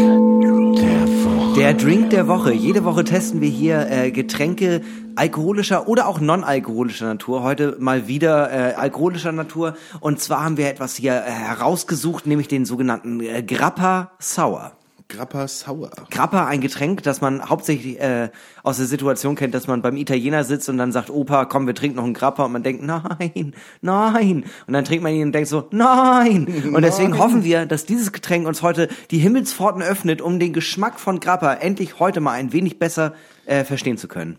der 2.12 2.28
Woche. 2.28 2.52
Jede 2.52 2.84
Woche 2.84 3.04
testen 3.04 3.40
wir 3.40 3.48
hier 3.48 3.90
äh, 3.90 4.10
Getränke 4.10 4.80
alkoholischer 5.16 5.86
oder 5.86 6.08
auch 6.08 6.18
non-alkoholischer 6.18 7.06
Natur. 7.06 7.42
Heute 7.42 7.76
mal 7.78 8.08
wieder 8.08 8.50
äh, 8.50 8.74
alkoholischer 8.74 9.32
Natur. 9.32 9.76
Und 10.00 10.18
zwar 10.18 10.44
haben 10.44 10.56
wir 10.56 10.68
etwas 10.68 10.96
hier 10.96 11.12
äh, 11.12 11.30
herausgesucht, 11.30 12.26
nämlich 12.26 12.48
den 12.48 12.64
sogenannten 12.64 13.20
äh, 13.20 13.42
Grappa 13.42 14.12
Sour. 14.18 14.72
Grappa 15.08 15.48
Sauer. 15.48 15.90
Grappa, 16.10 16.46
ein 16.46 16.60
Getränk, 16.60 17.02
das 17.02 17.20
man 17.20 17.48
hauptsächlich 17.48 18.00
äh, 18.00 18.30
aus 18.62 18.78
der 18.78 18.86
Situation 18.86 19.34
kennt, 19.36 19.54
dass 19.54 19.66
man 19.66 19.82
beim 19.82 19.96
Italiener 19.96 20.44
sitzt 20.44 20.68
und 20.68 20.78
dann 20.78 20.92
sagt, 20.92 21.10
Opa, 21.10 21.44
komm, 21.44 21.66
wir 21.66 21.74
trinken 21.74 21.96
noch 21.96 22.04
einen 22.04 22.14
Grappa 22.14 22.44
und 22.44 22.52
man 22.52 22.62
denkt, 22.62 22.82
nein, 22.82 23.54
nein. 23.80 24.44
Und 24.66 24.72
dann 24.72 24.84
trinkt 24.84 25.02
man 25.02 25.12
ihn 25.12 25.26
und 25.26 25.32
denkt 25.32 25.48
so, 25.48 25.68
nein. 25.70 26.46
Und 26.74 26.82
deswegen 26.82 27.18
hoffen 27.18 27.44
wir, 27.44 27.66
dass 27.66 27.84
dieses 27.84 28.12
Getränk 28.12 28.46
uns 28.46 28.62
heute 28.62 28.88
die 29.10 29.18
Himmelspforten 29.18 29.82
öffnet, 29.82 30.20
um 30.20 30.38
den 30.38 30.52
Geschmack 30.52 30.98
von 30.98 31.20
Grappa 31.20 31.54
endlich 31.54 31.98
heute 31.98 32.20
mal 32.20 32.32
ein 32.32 32.52
wenig 32.52 32.78
besser 32.78 33.14
äh, 33.46 33.64
verstehen 33.64 33.98
zu 33.98 34.08
können. 34.08 34.38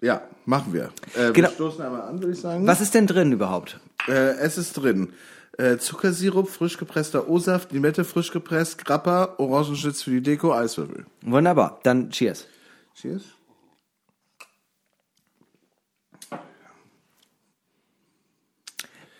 Ja, 0.00 0.22
machen 0.44 0.72
wir. 0.72 0.90
Äh, 1.14 1.32
Genau. 1.32 1.48
Wir 1.48 1.54
stoßen 1.54 1.82
einmal 1.82 2.02
an, 2.02 2.20
würde 2.20 2.32
ich 2.32 2.40
sagen. 2.40 2.66
Was 2.66 2.80
ist 2.80 2.94
denn 2.94 3.06
drin 3.06 3.32
überhaupt? 3.32 3.80
Äh, 4.08 4.12
es 4.12 4.58
ist 4.58 4.74
drin. 4.74 5.12
Äh, 5.56 5.78
Zuckersirup, 5.78 6.48
frisch 6.48 6.78
gepresster 6.78 7.28
O-Saft, 7.28 7.70
Limette 7.72 8.04
frisch 8.04 8.32
gepresst, 8.32 8.84
Grappa, 8.84 9.34
Orangenschnitz 9.38 10.02
für 10.02 10.10
die 10.10 10.22
Deko, 10.22 10.52
Eiswürfel. 10.52 11.06
Wunderbar, 11.22 11.78
dann 11.84 12.10
cheers. 12.10 12.46
Cheers. 12.94 13.22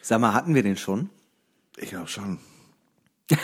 Sag 0.03 0.21
mal, 0.21 0.35
hatten 0.35 0.55
wir 0.55 0.63
den 0.63 0.77
schon? 0.77 1.09
Ich 1.77 1.91
glaube 1.91 2.09
schon. 2.09 2.39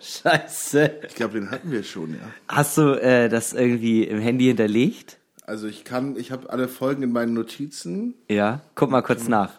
Scheiße. 0.00 1.00
Ich 1.08 1.14
glaube, 1.14 1.40
den 1.40 1.50
hatten 1.50 1.70
wir 1.70 1.84
schon, 1.84 2.14
ja. 2.14 2.20
Hast 2.48 2.78
du 2.78 3.00
äh, 3.00 3.28
das 3.28 3.52
irgendwie 3.52 4.04
im 4.04 4.18
Handy 4.18 4.46
hinterlegt? 4.46 5.18
Also 5.46 5.68
ich 5.68 5.84
kann, 5.84 6.16
ich 6.16 6.32
habe 6.32 6.50
alle 6.50 6.68
Folgen 6.68 7.02
in 7.02 7.12
meinen 7.12 7.34
Notizen. 7.34 8.14
Ja, 8.28 8.62
guck 8.74 8.90
mal 8.90 9.02
kurz 9.02 9.28
nach. 9.28 9.52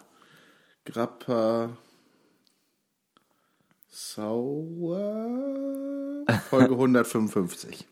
Grappa 0.86 1.70
Sauer. 3.90 5.06
Folge 6.50 6.72
155. 6.74 7.88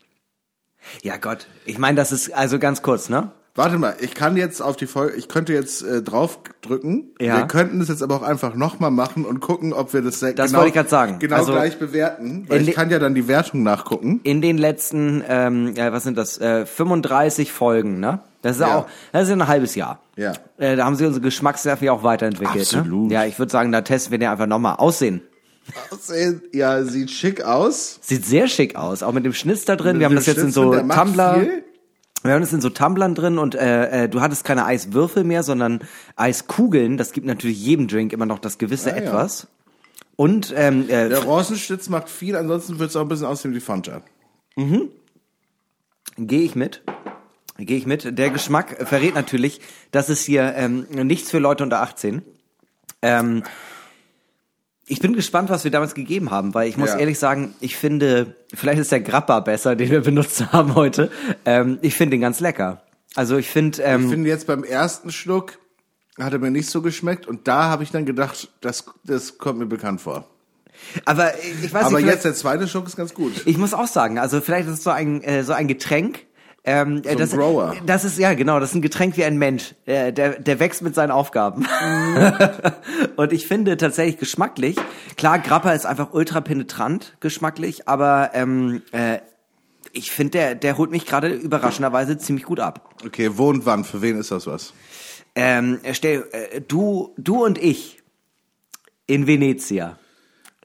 Ja 1.02 1.16
Gott, 1.16 1.46
ich 1.64 1.78
meine, 1.78 1.96
das 1.96 2.12
ist 2.12 2.32
also 2.34 2.58
ganz 2.58 2.82
kurz, 2.82 3.08
ne? 3.08 3.32
Warte 3.56 3.78
mal, 3.78 3.96
ich 4.00 4.14
kann 4.14 4.36
jetzt 4.36 4.60
auf 4.60 4.76
die 4.76 4.86
Folge, 4.86 5.14
ich 5.14 5.28
könnte 5.28 5.52
jetzt 5.52 5.82
äh, 5.82 6.02
draufdrücken. 6.02 7.14
Ja. 7.20 7.36
Wir 7.38 7.46
könnten 7.46 7.78
das 7.78 7.88
jetzt 7.88 8.02
aber 8.02 8.16
auch 8.16 8.22
einfach 8.22 8.54
nochmal 8.54 8.90
machen 8.90 9.24
und 9.24 9.38
gucken, 9.40 9.72
ob 9.72 9.92
wir 9.94 10.02
das, 10.02 10.18
Das 10.20 10.34
genau, 10.34 10.54
wollte 10.58 10.68
ich 10.68 10.74
grad 10.74 10.90
sagen. 10.90 11.18
genau 11.20 11.36
Also, 11.36 11.52
gleich 11.52 11.78
bewerten. 11.78 12.46
Weil 12.48 12.68
ich 12.68 12.74
kann 12.74 12.90
ja 12.90 12.98
dann 12.98 13.14
die 13.14 13.28
Wertung 13.28 13.62
nachgucken. 13.62 14.20
In 14.24 14.42
den 14.42 14.58
letzten, 14.58 15.22
ähm, 15.28 15.74
ja, 15.76 15.92
was 15.92 16.02
sind 16.02 16.18
das, 16.18 16.38
äh, 16.38 16.66
35 16.66 17.52
Folgen, 17.52 18.00
ne? 18.00 18.20
Das 18.44 18.56
ist 18.56 18.60
ja. 18.60 18.68
Ja. 18.68 18.78
auch, 18.80 18.86
das 19.12 19.22
ist 19.24 19.28
ja 19.30 19.36
ein 19.36 19.48
halbes 19.48 19.74
Jahr. 19.74 20.00
Ja. 20.16 20.34
Äh, 20.58 20.76
da 20.76 20.84
haben 20.84 20.96
sie 20.96 21.06
unsere 21.06 21.22
Geschmacksnerven 21.22 21.86
ja 21.86 21.92
auch 21.92 22.02
weiterentwickelt. 22.02 22.60
Absolut. 22.74 23.08
Ne? 23.08 23.14
Ja, 23.14 23.24
ich 23.24 23.38
würde 23.38 23.50
sagen, 23.50 23.72
da 23.72 23.80
testen 23.80 24.10
wir 24.12 24.18
den 24.18 24.28
einfach 24.28 24.46
nochmal. 24.46 24.76
Aussehen. 24.76 25.22
Aussehen, 25.90 26.42
Ja, 26.52 26.82
sieht 26.84 27.10
schick 27.10 27.42
aus. 27.42 27.98
Sieht 28.02 28.26
sehr 28.26 28.46
schick 28.48 28.76
aus, 28.76 29.02
auch 29.02 29.12
mit 29.12 29.24
dem 29.24 29.32
Schnitz 29.32 29.64
da 29.64 29.76
drin. 29.76 29.92
Mit 29.92 30.00
wir 30.00 30.06
haben 30.06 30.14
das 30.14 30.26
jetzt 30.26 30.36
in 30.36 30.42
Schnitz 30.44 30.54
so 30.54 30.62
drin, 30.70 30.72
der 30.72 30.84
macht 30.84 30.98
Tumbler. 31.06 31.34
viel. 31.40 31.64
Wir 32.22 32.32
haben 32.34 32.40
das 32.42 32.52
in 32.52 32.60
so 32.60 32.70
Tumblern 32.70 33.14
drin 33.14 33.38
und 33.38 33.54
äh, 33.54 34.04
äh, 34.04 34.08
du 34.08 34.20
hattest 34.20 34.44
keine 34.44 34.64
Eiswürfel 34.66 35.24
mehr, 35.24 35.42
sondern 35.42 35.80
Eiskugeln. 36.16 36.96
Das 36.96 37.12
gibt 37.12 37.26
natürlich 37.26 37.62
jedem 37.62 37.86
Drink 37.88 38.12
immer 38.12 38.26
noch 38.26 38.38
das 38.38 38.56
gewisse 38.58 38.92
Ah, 38.92 38.96
ja. 38.96 39.02
Etwas. 39.04 39.46
Und 40.16 40.52
ähm, 40.56 40.84
äh, 40.88 41.08
Der 41.08 41.22
Rosenschnitz 41.24 41.88
macht 41.88 42.08
viel, 42.10 42.36
ansonsten 42.36 42.78
wird 42.78 42.90
es 42.90 42.96
auch 42.96 43.02
ein 43.02 43.08
bisschen 43.08 43.26
aussehen 43.26 43.54
wie 43.54 43.60
Fanta. 43.60 44.02
Gehe 46.16 46.42
ich 46.42 46.54
mit. 46.54 46.82
Gehe 47.58 47.76
ich 47.76 47.86
mit. 47.86 48.18
Der 48.18 48.30
Geschmack 48.30 48.76
verrät 48.88 49.14
natürlich, 49.14 49.60
dass 49.92 50.08
es 50.08 50.24
hier 50.24 50.54
ähm, 50.56 50.86
nichts 50.90 51.30
für 51.30 51.38
Leute 51.38 51.62
unter 51.62 51.82
18. 51.82 52.22
Ähm, 53.02 53.44
ich 54.86 54.98
bin 55.00 55.14
gespannt, 55.14 55.48
was 55.50 55.64
wir 55.64 55.70
damals 55.70 55.94
gegeben 55.94 56.30
haben, 56.30 56.52
weil 56.52 56.68
ich 56.68 56.76
muss 56.76 56.90
Ja. 56.90 56.98
ehrlich 56.98 57.18
sagen, 57.18 57.54
ich 57.60 57.76
finde, 57.76 58.34
vielleicht 58.52 58.80
ist 58.80 58.92
der 58.92 59.00
Grappa 59.00 59.40
besser, 59.40 59.76
den 59.76 59.90
wir 59.90 60.00
benutzt 60.02 60.52
haben 60.52 60.74
heute. 60.74 61.10
Ähm, 61.44 61.78
ich 61.80 61.94
finde 61.94 62.16
den 62.16 62.20
ganz 62.20 62.40
lecker. 62.40 62.82
Also 63.14 63.36
ich 63.36 63.48
finde, 63.48 63.80
Ich 63.82 63.88
ähm, 63.88 64.10
finde 64.10 64.28
jetzt 64.28 64.46
beim 64.46 64.64
ersten 64.64 65.12
Schluck 65.12 65.58
hat 66.18 66.32
er 66.32 66.38
mir 66.38 66.50
nicht 66.50 66.68
so 66.68 66.82
geschmeckt 66.82 67.26
und 67.26 67.46
da 67.48 67.64
habe 67.70 67.82
ich 67.82 67.90
dann 67.92 68.04
gedacht, 68.04 68.48
das, 68.60 68.84
das 69.04 69.38
kommt 69.38 69.58
mir 69.60 69.66
bekannt 69.66 70.00
vor. 70.00 70.28
aber 71.04 71.32
ich 71.38 71.72
weiß 71.72 71.86
Aber 71.86 71.96
nicht, 71.98 72.06
jetzt 72.06 72.22
vielleicht- 72.22 72.24
der 72.24 72.34
zweite 72.34 72.68
Schluck 72.68 72.86
ist 72.86 72.96
ganz 72.96 73.14
gut. 73.14 73.32
Ich 73.46 73.56
muss 73.58 73.74
auch 73.74 73.86
sagen, 73.86 74.18
also 74.18 74.40
vielleicht 74.40 74.68
ist 74.68 74.74
es 74.78 74.84
so 74.84 74.90
ein, 74.90 75.22
äh, 75.22 75.44
so 75.44 75.52
ein 75.52 75.66
Getränk. 75.68 76.26
Ähm, 76.66 77.02
äh, 77.04 77.10
ein 77.10 77.18
das, 77.18 77.32
Grower. 77.32 77.74
das 77.84 78.04
ist 78.04 78.18
ja 78.18 78.32
genau, 78.32 78.58
das 78.58 78.70
ist 78.70 78.76
ein 78.76 78.82
Getränk 78.82 79.16
wie 79.18 79.24
ein 79.24 79.36
Mensch. 79.36 79.74
Äh, 79.84 80.12
der, 80.12 80.40
der 80.40 80.58
wächst 80.60 80.80
mit 80.80 80.94
seinen 80.94 81.10
Aufgaben. 81.10 81.66
Und 83.16 83.32
ich 83.32 83.46
finde 83.46 83.76
tatsächlich 83.76 84.18
geschmacklich, 84.18 84.76
klar, 85.16 85.38
Grappa 85.38 85.72
ist 85.72 85.84
einfach 85.84 86.14
ultra 86.14 86.40
penetrant 86.40 87.16
geschmacklich, 87.20 87.86
aber 87.86 88.30
ähm, 88.32 88.82
äh, 88.92 89.18
ich 89.92 90.10
finde, 90.10 90.30
der, 90.30 90.54
der 90.54 90.78
holt 90.78 90.90
mich 90.90 91.06
gerade 91.06 91.28
überraschenderweise 91.28 92.16
ziemlich 92.18 92.46
gut 92.46 92.60
ab. 92.60 92.94
Okay, 93.04 93.30
wo 93.34 93.48
und 93.48 93.66
wann? 93.66 93.84
Für 93.84 94.00
wen 94.00 94.18
ist 94.18 94.30
das 94.30 94.46
was? 94.46 94.72
Ähm, 95.34 95.80
stell, 95.92 96.24
äh, 96.32 96.60
du, 96.60 97.12
du 97.18 97.44
und 97.44 97.58
ich 97.58 98.02
in 99.06 99.26
Venezia. 99.26 99.98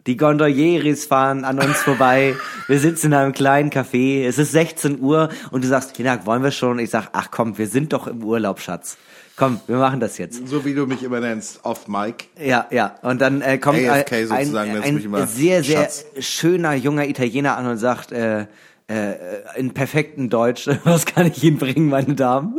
Die 0.09 0.17
Gondolieris 0.17 1.05
fahren 1.05 1.45
an 1.45 1.59
uns 1.59 1.77
vorbei. 1.83 2.35
Wir 2.65 2.79
sitzen 2.79 3.07
in 3.07 3.13
einem 3.13 3.31
kleinen 3.31 3.69
Café. 3.69 4.25
Es 4.25 4.39
ist 4.39 4.53
16 4.53 4.99
Uhr 4.99 5.29
und 5.51 5.63
du 5.63 5.67
sagst, 5.67 5.95
Hinak, 5.97 6.25
wollen 6.25 6.41
wir 6.41 6.49
schon? 6.49 6.71
Und 6.71 6.79
ich 6.79 6.89
sag, 6.89 7.09
ach 7.13 7.29
komm, 7.29 7.59
wir 7.59 7.67
sind 7.67 7.93
doch 7.93 8.07
im 8.07 8.23
Urlaub, 8.23 8.59
Schatz. 8.59 8.97
Komm, 9.35 9.59
wir 9.67 9.77
machen 9.77 9.99
das 9.99 10.17
jetzt. 10.17 10.47
So 10.47 10.65
wie 10.65 10.73
du 10.73 10.87
mich 10.87 11.03
immer 11.03 11.19
nennst, 11.19 11.59
off 11.61 11.87
Mike. 11.87 12.25
Ja, 12.43 12.65
ja. 12.71 12.95
Und 13.03 13.21
dann 13.21 13.43
äh, 13.43 13.59
kommt 13.59 13.87
AFK 13.87 14.31
ein, 14.31 14.55
ein, 14.57 15.13
ein 15.13 15.27
sehr, 15.27 15.63
sehr 15.63 15.81
Schatz. 15.81 16.05
schöner 16.17 16.73
junger 16.73 17.07
Italiener 17.07 17.55
an 17.55 17.67
und 17.67 17.77
sagt 17.77 18.11
äh, 18.11 18.47
äh, 18.87 19.13
in 19.57 19.75
perfektem 19.75 20.31
Deutsch, 20.31 20.67
was 20.85 21.05
kann 21.05 21.27
ich 21.27 21.43
Ihnen 21.43 21.59
bringen, 21.59 21.87
meine 21.87 22.15
Damen? 22.15 22.57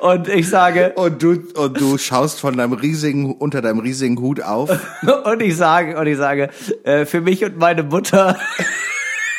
Und 0.00 0.28
ich 0.28 0.48
sage, 0.48 0.92
Und 0.96 1.22
du, 1.22 1.42
und 1.54 1.80
du 1.80 1.98
schaust 1.98 2.40
von 2.40 2.56
deinem 2.56 2.72
riesigen, 2.72 3.34
unter 3.34 3.60
deinem 3.62 3.80
riesigen 3.80 4.18
Hut 4.18 4.40
auf. 4.40 4.70
und 5.24 5.42
ich 5.42 5.56
sage, 5.56 5.98
und 5.98 6.06
ich 6.06 6.16
sage, 6.16 6.50
äh, 6.84 7.04
für 7.04 7.20
mich 7.20 7.44
und 7.44 7.58
meine 7.58 7.82
Mutter 7.82 8.36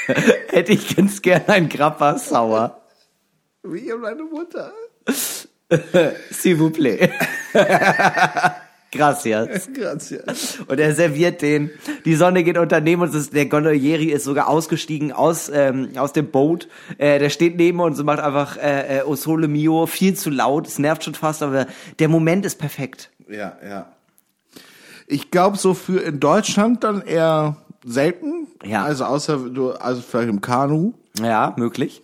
hätte 0.50 0.72
ich 0.72 0.96
ganz 0.96 1.22
gern 1.22 1.44
ein 1.48 1.70
Grappa 1.70 2.18
Sauer. 2.18 2.82
Wie 3.64 3.92
meine 3.94 4.24
Mutter. 4.24 4.72
S'il 6.32 6.58
vous 6.58 6.72
plaît. 6.72 7.12
Gracias. 8.92 9.70
Gracias. 9.74 10.58
Und 10.68 10.80
er 10.80 10.96
serviert 10.96 11.42
den. 11.42 11.70
Die 12.06 12.16
Sonne 12.16 12.44
geht 12.44 12.58
unter 12.58 12.82
neben 12.82 13.02
uns. 13.02 13.14
ist- 13.14 13.34
Der 13.34 13.46
Gondolieri 13.46 14.06
ist 14.12 14.24
sogar 14.24 14.48
ausgestiegen 14.48 15.12
aus, 15.12 15.50
ähm, 15.54 15.90
aus 15.98 16.12
dem 16.14 16.32
Boot. 16.32 16.68
Äh, 16.98 17.20
der 17.20 17.30
steht 17.30 17.56
neben 17.58 17.80
uns 17.80 18.00
und 18.00 18.06
macht 18.06 18.20
einfach 18.20 18.58
äh, 18.58 19.00
äh, 19.00 19.04
O 19.04 19.16
Sole 19.16 19.48
Mio 19.48 19.86
viel 19.86 20.16
zu 20.16 20.30
laut. 20.30 20.68
Es 20.68 20.80
nervt 20.80 21.04
schon 21.04 21.14
fast, 21.16 21.44
aber 21.44 21.68
der 22.00 22.08
Moment 22.10 22.46
ist 22.46 22.58
perfekt. 22.58 23.12
Ja, 23.30 23.58
ja. 23.64 23.92
Ich 25.08 25.32
glaube, 25.32 25.58
so 25.58 25.74
für 25.74 26.00
in 26.02 26.20
Deutschland 26.20 26.84
dann 26.84 27.02
eher 27.02 27.58
selten. 27.86 28.48
Ja. 28.64 28.84
Also 28.84 29.06
außer 29.06 29.38
du, 29.50 29.72
also 29.72 30.02
vielleicht 30.02 30.30
im 30.30 30.42
Kanu. 30.42 30.94
Ja, 31.22 31.54
möglich. 31.58 32.02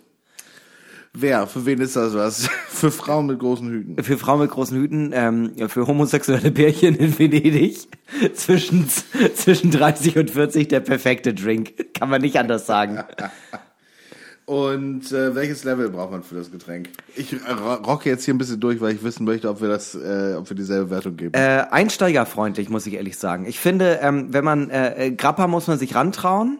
Wer? 1.18 1.46
Für 1.46 1.64
wen 1.64 1.80
ist 1.80 1.96
das 1.96 2.12
was? 2.14 2.46
Für 2.68 2.90
Frauen 2.90 3.26
mit 3.26 3.38
großen 3.38 3.68
Hüten. 3.70 4.02
Für 4.04 4.18
Frauen 4.18 4.40
mit 4.40 4.50
großen 4.50 4.76
Hüten, 4.76 5.10
ähm, 5.14 5.52
für 5.68 5.86
homosexuelle 5.86 6.50
Pärchen 6.50 6.94
in 6.96 7.18
Venedig 7.18 7.78
zwischen, 8.34 8.86
zwischen 9.34 9.70
30 9.70 10.18
und 10.18 10.30
40 10.30 10.68
der 10.68 10.80
perfekte 10.80 11.32
Drink. 11.32 11.94
Kann 11.94 12.10
man 12.10 12.20
nicht 12.20 12.38
anders 12.38 12.66
sagen. 12.66 12.98
Und 14.44 15.10
äh, 15.10 15.34
welches 15.34 15.64
Level 15.64 15.88
braucht 15.90 16.12
man 16.12 16.22
für 16.22 16.36
das 16.36 16.52
Getränk? 16.52 16.88
Ich 17.16 17.32
äh, 17.32 17.36
ro- 17.50 17.82
rocke 17.82 18.08
jetzt 18.08 18.24
hier 18.24 18.32
ein 18.32 18.38
bisschen 18.38 18.60
durch, 18.60 18.80
weil 18.80 18.94
ich 18.94 19.02
wissen 19.02 19.24
möchte, 19.24 19.48
ob 19.50 19.60
wir 19.60 19.66
das, 19.68 19.96
äh, 19.96 20.34
ob 20.38 20.48
wir 20.48 20.56
dieselbe 20.56 20.88
Wertung 20.88 21.16
geben. 21.16 21.34
Äh, 21.34 21.64
einsteigerfreundlich, 21.68 22.68
muss 22.68 22.86
ich 22.86 22.94
ehrlich 22.94 23.18
sagen. 23.18 23.44
Ich 23.46 23.58
finde, 23.58 23.98
ähm, 24.02 24.28
wenn 24.32 24.44
man 24.44 24.70
äh, 24.70 25.06
äh, 25.06 25.10
Grappa 25.10 25.48
muss 25.48 25.66
man 25.66 25.78
sich 25.80 25.96
rantrauen. 25.96 26.58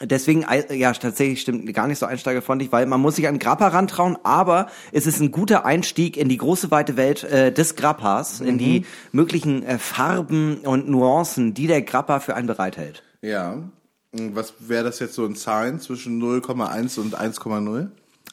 Deswegen, 0.00 0.44
äh, 0.44 0.74
ja, 0.74 0.92
tatsächlich 0.92 1.40
stimmt 1.40 1.72
gar 1.74 1.88
nicht 1.88 1.98
so 1.98 2.06
einsteigerfreundlich, 2.06 2.70
weil 2.70 2.86
man 2.86 3.00
muss 3.00 3.16
sich 3.16 3.26
an 3.26 3.38
Grappa 3.38 3.68
rantrauen, 3.68 4.16
aber 4.22 4.68
es 4.92 5.06
ist 5.06 5.20
ein 5.20 5.32
guter 5.32 5.64
Einstieg 5.64 6.16
in 6.16 6.28
die 6.28 6.36
große 6.36 6.70
weite 6.70 6.96
Welt 6.96 7.24
äh, 7.24 7.52
des 7.52 7.74
Grappas, 7.74 8.40
in 8.40 8.58
die 8.58 8.86
möglichen 9.10 9.64
äh, 9.64 9.78
Farben 9.78 10.58
und 10.58 10.88
Nuancen, 10.88 11.52
die 11.54 11.66
der 11.66 11.82
Grappa 11.82 12.20
für 12.20 12.34
einen 12.36 12.46
bereithält. 12.46 13.02
ja. 13.22 13.62
Und 14.10 14.34
Was 14.34 14.54
wäre 14.60 14.84
das 14.84 15.00
jetzt 15.00 15.12
so 15.12 15.26
in 15.26 15.36
Zahlen 15.36 15.80
zwischen 15.80 16.18
0,1 16.18 16.98
und 16.98 17.20
1,0? 17.20 17.88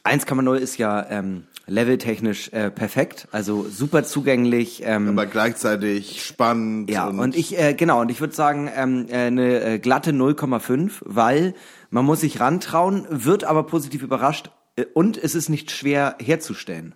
1,0 0.06 0.56
ist 0.56 0.78
ja 0.78 1.06
ähm, 1.10 1.44
leveltechnisch 1.66 2.52
äh, 2.52 2.70
perfekt, 2.70 3.28
also 3.32 3.66
super 3.68 4.04
zugänglich. 4.04 4.82
Ähm, 4.84 5.08
Aber 5.10 5.26
gleichzeitig 5.26 6.24
spannend. 6.24 6.90
Ja, 6.90 7.08
und, 7.08 7.36
ich, 7.36 7.58
äh, 7.58 7.74
genau, 7.74 8.00
und 8.00 8.10
ich 8.10 8.20
würde 8.20 8.34
sagen, 8.34 8.70
ähm, 8.74 9.06
äh, 9.08 9.14
eine 9.14 9.60
äh, 9.62 9.78
glatte 9.78 10.12
0,5, 10.12 10.92
weil 11.00 11.54
man 11.90 12.04
muss 12.04 12.20
sich 12.20 12.40
rantrauen, 12.40 13.06
wird 13.10 13.44
aber 13.44 13.64
positiv 13.64 14.02
überrascht 14.02 14.50
äh, 14.76 14.84
und 14.94 15.22
es 15.22 15.34
ist 15.34 15.48
nicht 15.48 15.70
schwer 15.70 16.16
herzustellen. 16.20 16.94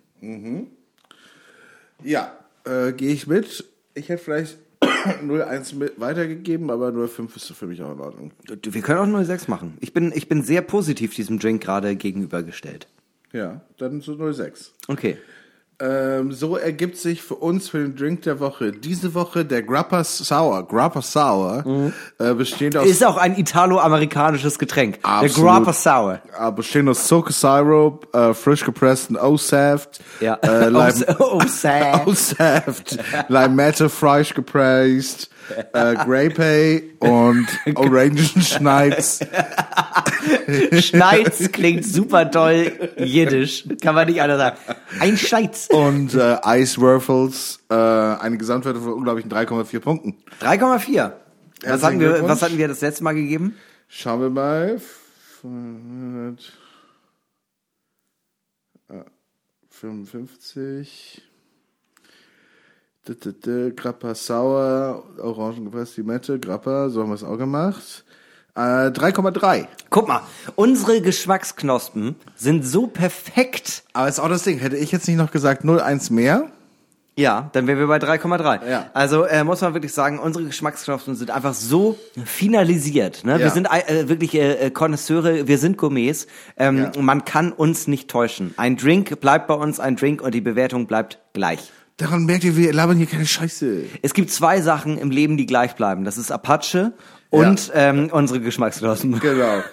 Ja, 2.03 2.31
äh, 2.65 2.93
gehe 2.93 3.11
ich 3.11 3.27
mit. 3.27 3.65
Ich 3.93 4.09
hätte 4.09 4.23
vielleicht 4.23 4.57
0,1 4.81 5.75
mit 5.75 5.99
weitergegeben, 5.99 6.69
aber 6.69 6.89
0,5 6.89 7.35
ist 7.35 7.51
für 7.51 7.67
mich 7.67 7.81
auch 7.81 7.91
in 7.91 7.99
Ordnung. 7.99 8.31
Wir 8.47 8.81
können 8.81 8.99
auch 8.99 9.19
0,6 9.19 9.49
machen. 9.49 9.77
Ich 9.81 9.93
bin, 9.93 10.11
ich 10.15 10.29
bin 10.29 10.43
sehr 10.43 10.61
positiv 10.61 11.13
diesem 11.13 11.39
Drink 11.39 11.61
gerade 11.61 11.95
gegenübergestellt. 11.95 12.87
Ja, 13.33 13.61
dann 13.77 14.01
so 14.01 14.13
0,6. 14.13 14.69
Okay. 14.87 15.17
Ähm, 15.83 16.31
so 16.31 16.57
ergibt 16.57 16.95
sich 16.97 17.23
für 17.23 17.33
uns 17.33 17.67
für 17.69 17.79
den 17.79 17.95
Drink 17.95 18.21
der 18.21 18.39
Woche 18.39 18.71
diese 18.71 19.15
Woche 19.15 19.43
der 19.43 19.63
Grappa 19.63 20.03
Sour. 20.03 20.67
Grappa 20.67 21.01
Sour 21.01 21.91
äh, 22.19 22.35
bestehend 22.35 22.77
aus 22.77 22.85
Ist 22.87 23.03
auch 23.03 23.17
ein 23.17 23.35
italo-amerikanisches 23.35 24.59
Getränk. 24.59 24.99
Absolut. 25.01 25.37
Der 25.37 25.43
Grappa 25.43 25.73
Sour. 25.73 26.19
äh, 26.39 26.51
bestehend 26.51 26.87
aus 26.89 27.07
Zucker 27.07 27.33
Syrup, 27.33 28.07
äh, 28.15 28.35
frisch 28.35 28.63
gepressten 28.63 29.17
O-Saft, 29.17 30.01
Ja. 30.19 30.35
äh, 30.43 30.69
sad. 31.47 32.05
O-Saft, 32.05 32.99
Limette 33.29 33.89
frisch 33.89 34.35
gepresst, 34.35 35.31
äh, 35.73 35.95
Grape 35.95 36.83
und 36.99 37.47
Orangenschneids. 37.75 39.21
Schneiz 40.81 41.51
klingt 41.51 41.85
super 41.85 42.29
toll 42.29 42.91
jiddisch. 42.97 43.65
Kann 43.81 43.95
man 43.95 44.07
nicht 44.07 44.21
anders 44.21 44.39
sagen. 44.39 44.57
Ein 44.99 45.17
Scheiz. 45.17 45.67
und 45.71 46.13
äh, 46.13 46.37
Eiswürfels, 46.41 47.59
äh, 47.69 47.75
eine 47.75 48.37
Gesamtwerte 48.37 48.79
von 48.79 48.93
unglaublichen 48.93 49.31
3,4 49.31 49.79
Punkten. 49.79 50.17
3,4. 50.41 51.13
Was 51.63 51.83
hatten, 51.83 51.99
wir, 51.99 52.27
was 52.27 52.41
hatten 52.41 52.57
wir 52.57 52.67
das 52.67 52.81
letzte 52.81 53.03
Mal 53.03 53.13
gegeben? 53.13 53.55
Schauen 53.87 54.21
wir 54.21 54.29
mal. 54.29 54.81
500, 55.41 56.39
äh, 58.89 58.93
55. 59.69 61.21
D 63.07 63.13
-d 63.13 63.33
-d, 63.33 63.75
Grappa 63.75 64.13
Sauer, 64.13 65.03
Orangen 65.17 65.65
gepresst, 65.65 65.97
Limette, 65.97 66.39
Grappa, 66.39 66.89
so 66.89 67.01
haben 67.01 67.09
wir 67.09 67.15
es 67.15 67.23
auch 67.23 67.37
gemacht. 67.37 68.05
Äh, 68.55 68.89
3,3. 68.91 69.65
Guck 69.89 70.07
mal, 70.07 70.21
unsere 70.55 71.01
Geschmacksknospen 71.01 72.15
sind 72.35 72.65
so 72.65 72.87
perfekt. 72.87 73.83
Aber 73.93 74.07
ist 74.09 74.19
auch 74.19 74.29
das 74.29 74.43
Ding. 74.43 74.59
Hätte 74.59 74.75
ich 74.77 74.91
jetzt 74.91 75.07
nicht 75.07 75.17
noch 75.17 75.31
gesagt 75.31 75.63
0,1 75.63 76.11
mehr? 76.11 76.47
Ja, 77.17 77.49
dann 77.53 77.67
wären 77.67 77.77
wir 77.77 77.87
bei 77.87 77.97
3,3. 77.97 78.67
Ja. 78.69 78.89
Also 78.93 79.23
äh, 79.25 79.43
muss 79.43 79.59
man 79.61 79.73
wirklich 79.73 79.93
sagen, 79.93 80.17
unsere 80.17 80.45
Geschmacksknospen 80.45 81.15
sind 81.15 81.29
einfach 81.29 81.53
so 81.53 81.97
finalisiert. 82.25 83.23
Ne? 83.25 83.37
Wir 83.37 83.47
Ja. 83.47 83.51
sind 83.51 83.67
äh, 83.69 84.07
wirklich 84.07 84.33
äh, 84.33 84.53
äh, 84.67 84.71
Connoisseure, 84.71 85.47
wir 85.47 85.57
sind 85.57 85.77
Gourmets. 85.77 86.27
Ähm, 86.57 86.77
Ja. 86.95 87.01
Man 87.01 87.25
kann 87.25 87.51
uns 87.51 87.87
nicht 87.87 88.09
täuschen. 88.09 88.53
Ein 88.57 88.77
Drink 88.77 89.19
bleibt 89.19 89.47
bei 89.47 89.53
uns 89.53 89.79
ein 89.79 89.97
Drink 89.97 90.21
und 90.21 90.33
die 90.33 90.41
Bewertung 90.41 90.87
bleibt 90.87 91.19
gleich. 91.33 91.71
Daran 91.97 92.25
merkt 92.25 92.43
ihr, 92.45 92.55
wir 92.57 92.73
labern 92.73 92.97
hier 92.97 93.05
keine 93.07 93.25
Scheiße. 93.27 93.83
Es 94.01 94.13
gibt 94.13 94.31
zwei 94.31 94.61
Sachen 94.61 94.97
im 94.97 95.11
Leben, 95.11 95.37
die 95.37 95.45
gleich 95.45 95.75
bleiben. 95.75 96.03
Das 96.05 96.17
ist 96.17 96.31
Apache 96.31 96.93
und 97.31 97.71
ähm, 97.73 98.09
unsere 98.11 98.39
Geschmacksknospen. 98.39 99.19
Genau. 99.19 99.63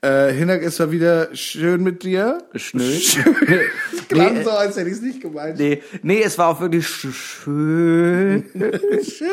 Äh, 0.00 0.32
Hinak 0.32 0.62
ist 0.62 0.78
mal 0.78 0.92
wieder 0.92 1.34
schön 1.34 1.82
mit 1.82 2.04
dir. 2.04 2.38
Schnell. 2.54 3.00
Klang 4.08 4.34
Nee, 4.34 4.42
so, 4.44 4.50
als 4.50 4.76
hätte 4.76 4.88
ich 4.88 4.94
es 4.96 5.02
nicht 5.02 5.20
gemeint. 5.20 5.58
Nee, 5.58 5.82
nee, 6.02 6.22
es 6.22 6.38
war 6.38 6.46
auch 6.48 6.60
wirklich 6.60 6.86
sch 6.86 7.08
schön. 7.12 8.44
Schön. 9.02 9.28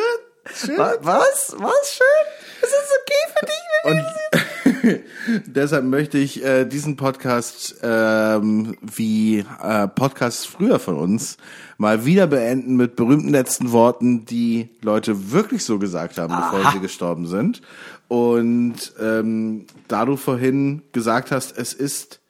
Schön. 0.53 0.77
Wa- 0.77 0.95
Was? 1.01 1.55
Was 1.57 1.95
schön? 1.95 2.25
Es 2.61 2.69
ist 2.69 2.91
okay 3.01 3.33
für 3.39 3.45
dich, 3.45 3.63
wenn 3.83 3.93
wir 3.97 4.03
Und 4.03 4.44
deshalb 5.45 5.85
möchte 5.85 6.17
ich 6.17 6.43
äh, 6.43 6.65
diesen 6.65 6.95
Podcast 6.95 7.75
ähm, 7.81 8.77
wie 8.81 9.45
äh, 9.61 9.87
Podcasts 9.87 10.45
früher 10.45 10.79
von 10.79 10.95
uns 10.95 11.37
mal 11.77 12.05
wieder 12.05 12.27
beenden 12.27 12.75
mit 12.75 12.95
berühmten 12.95 13.29
letzten 13.29 13.71
Worten, 13.71 14.25
die 14.25 14.69
Leute 14.81 15.31
wirklich 15.31 15.63
so 15.65 15.79
gesagt 15.79 16.17
haben, 16.17 16.35
bevor 16.35 16.71
sie 16.71 16.79
gestorben 16.79 17.27
sind. 17.27 17.61
Und 18.07 18.93
ähm, 18.99 19.65
da 19.87 20.05
du 20.05 20.15
vorhin 20.15 20.83
gesagt 20.91 21.31
hast, 21.31 21.57
es 21.57 21.73
ist 21.73 22.21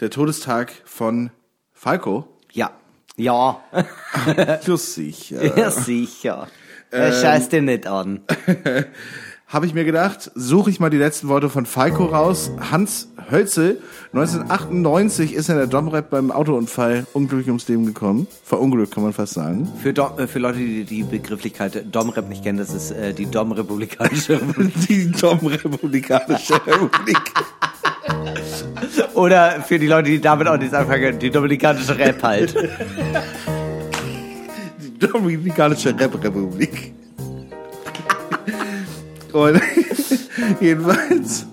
der 0.00 0.10
Todestag 0.10 0.72
von 0.84 1.30
Falco, 1.72 2.28
Ja. 2.52 2.72
Ja. 3.16 3.60
lustig, 4.66 5.30
Ja, 5.30 5.70
sicher. 5.70 6.48
Er 6.90 7.12
scheißt 7.12 7.52
dir 7.52 7.62
nicht 7.62 7.86
an. 7.86 8.20
habe 9.52 9.66
ich 9.66 9.74
mir 9.74 9.84
gedacht, 9.84 10.30
suche 10.34 10.70
ich 10.70 10.80
mal 10.80 10.88
die 10.88 10.96
letzten 10.96 11.28
Worte 11.28 11.50
von 11.50 11.66
Falco 11.66 12.06
raus. 12.06 12.50
Hans 12.70 13.08
Hölzel, 13.30 13.82
1998 14.14 15.34
ist 15.34 15.50
er 15.50 15.56
in 15.56 15.58
der 15.58 15.66
Domrep 15.66 16.08
beim 16.08 16.30
Autounfall 16.30 17.06
unglücklich 17.12 17.48
ums 17.48 17.68
Leben 17.68 17.84
gekommen. 17.84 18.26
Verunglückt, 18.44 18.94
kann 18.94 19.02
man 19.02 19.12
fast 19.12 19.34
sagen. 19.34 19.70
Für, 19.82 19.92
Dom, 19.92 20.18
äh, 20.18 20.26
für 20.26 20.38
Leute, 20.38 20.58
die 20.58 20.84
die 20.84 21.02
Begrifflichkeit 21.02 21.84
Domrep 21.94 22.30
nicht 22.30 22.42
kennen, 22.42 22.56
das 22.56 22.72
ist 22.72 22.92
äh, 22.92 23.12
die 23.12 23.26
Dom-Republikanische 23.26 24.40
Republik. 24.40 24.72
Die 24.88 25.10
Domrepublikanische 25.10 26.54
Republik. 26.66 27.20
Oder 29.14 29.60
für 29.60 29.78
die 29.78 29.86
Leute, 29.86 30.10
die 30.10 30.20
damit 30.20 30.48
auch 30.48 30.56
nichts 30.56 30.74
anfangen 30.74 31.02
können, 31.02 31.18
die 31.18 31.30
Dominikanische 31.30 31.96
Rap 31.98 32.22
halt. 32.22 32.54
Die 34.78 34.98
Dominikanische 34.98 35.90
Rap-Republik. 35.98 36.94
Und 39.32 39.60
jedenfalls, 40.60 41.46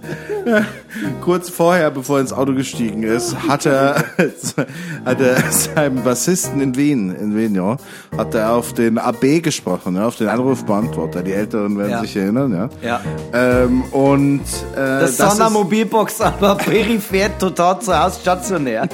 kurz 1.22 1.50
vorher, 1.50 1.92
bevor 1.92 2.18
er 2.18 2.22
ins 2.22 2.34
Auto 2.34 2.54
gestiegen 2.54 3.04
ist, 3.04 3.36
hat 3.48 3.66
er, 3.66 4.04
hat 5.06 5.22
er 5.22 5.52
seinem 5.52 6.04
Bassisten 6.04 6.60
in 6.62 6.76
Wien, 6.76 7.16
in 7.16 7.36
Wien, 7.38 7.56
ja, 7.56 7.78
hat 8.18 8.34
er 8.36 8.54
auf 8.54 8.74
den 8.74 8.98
AB 8.98 9.42
gesprochen, 9.42 9.96
ja, 9.96 10.06
auf 10.08 10.16
den 10.18 10.28
Anrufbeantworter. 10.28 11.22
Die 11.22 11.34
Älteren 11.34 11.78
werden 11.78 11.92
Ja. 11.92 12.02
sich 12.02 12.16
erinnern, 12.16 12.52
ja. 12.54 12.70
Ja. 12.82 13.02
Ähm, 13.34 13.84
und 13.92 14.42
äh, 14.74 15.02
Das, 15.02 15.18
das 15.18 15.40
ist, 15.40 15.50
Mobilbox, 15.52 16.22
aber 16.22 16.56
peripher 16.56 17.38
total 17.38 17.80
zu 17.80 17.98
Hause 17.98 18.20
stationär. 18.22 18.88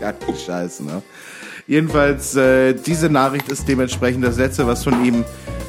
ja, 0.00 0.12
Scheiße, 0.46 0.84
ne? 0.84 1.02
Jedenfalls, 1.66 2.34
äh, 2.34 2.72
diese 2.72 3.10
Nachricht 3.10 3.50
ist 3.52 3.68
dementsprechend 3.68 4.24
das 4.24 4.38
letzte, 4.38 4.66
was 4.66 4.82
von 4.84 5.04
ihm 5.04 5.22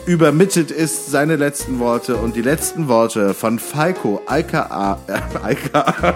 übermittelt 0.09 0.71
ist, 0.71 1.11
seine 1.11 1.35
letzten 1.35 1.77
Worte. 1.77 2.17
Und 2.17 2.35
die 2.35 2.41
letzten 2.41 2.87
Worte 2.87 3.35
von 3.35 3.59
Falco, 3.59 4.21
aka, 4.25 4.97
äh, 5.07 5.13
aka, 5.37 6.15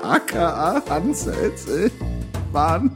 aka 0.00 0.82
Hanselze, 0.88 1.90
waren 2.52 2.92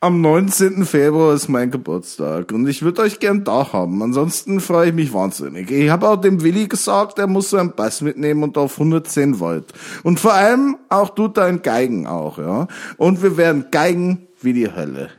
am 0.00 0.20
19. 0.20 0.84
Februar 0.84 1.34
ist 1.34 1.48
mein 1.48 1.70
Geburtstag 1.70 2.52
und 2.52 2.68
ich 2.68 2.82
würde 2.82 3.02
euch 3.02 3.20
gern 3.20 3.44
da 3.44 3.72
haben. 3.72 4.02
Ansonsten 4.02 4.58
freue 4.60 4.88
ich 4.88 4.94
mich 4.94 5.12
wahnsinnig. 5.12 5.70
Ich 5.70 5.88
habe 5.88 6.08
auch 6.08 6.16
dem 6.16 6.42
Willi 6.42 6.66
gesagt, 6.66 7.20
er 7.20 7.28
muss 7.28 7.50
so 7.50 7.56
einen 7.56 7.72
Bass 7.72 8.00
mitnehmen 8.02 8.42
und 8.42 8.58
auf 8.58 8.72
110 8.72 9.38
Volt. 9.38 9.72
Und 10.02 10.18
vor 10.18 10.34
allem 10.34 10.76
auch 10.88 11.10
du 11.10 11.28
dein 11.28 11.62
Geigen 11.62 12.08
auch, 12.08 12.38
ja. 12.38 12.66
Und 12.96 13.22
wir 13.22 13.36
werden 13.36 13.66
geigen 13.70 14.26
wie 14.42 14.52
die 14.52 14.70
Hölle. 14.70 15.10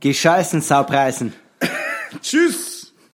Geh 0.00 0.14
scheißen, 0.14 0.62
Saupreisen. 0.62 1.34
Tschüss. 2.22 2.79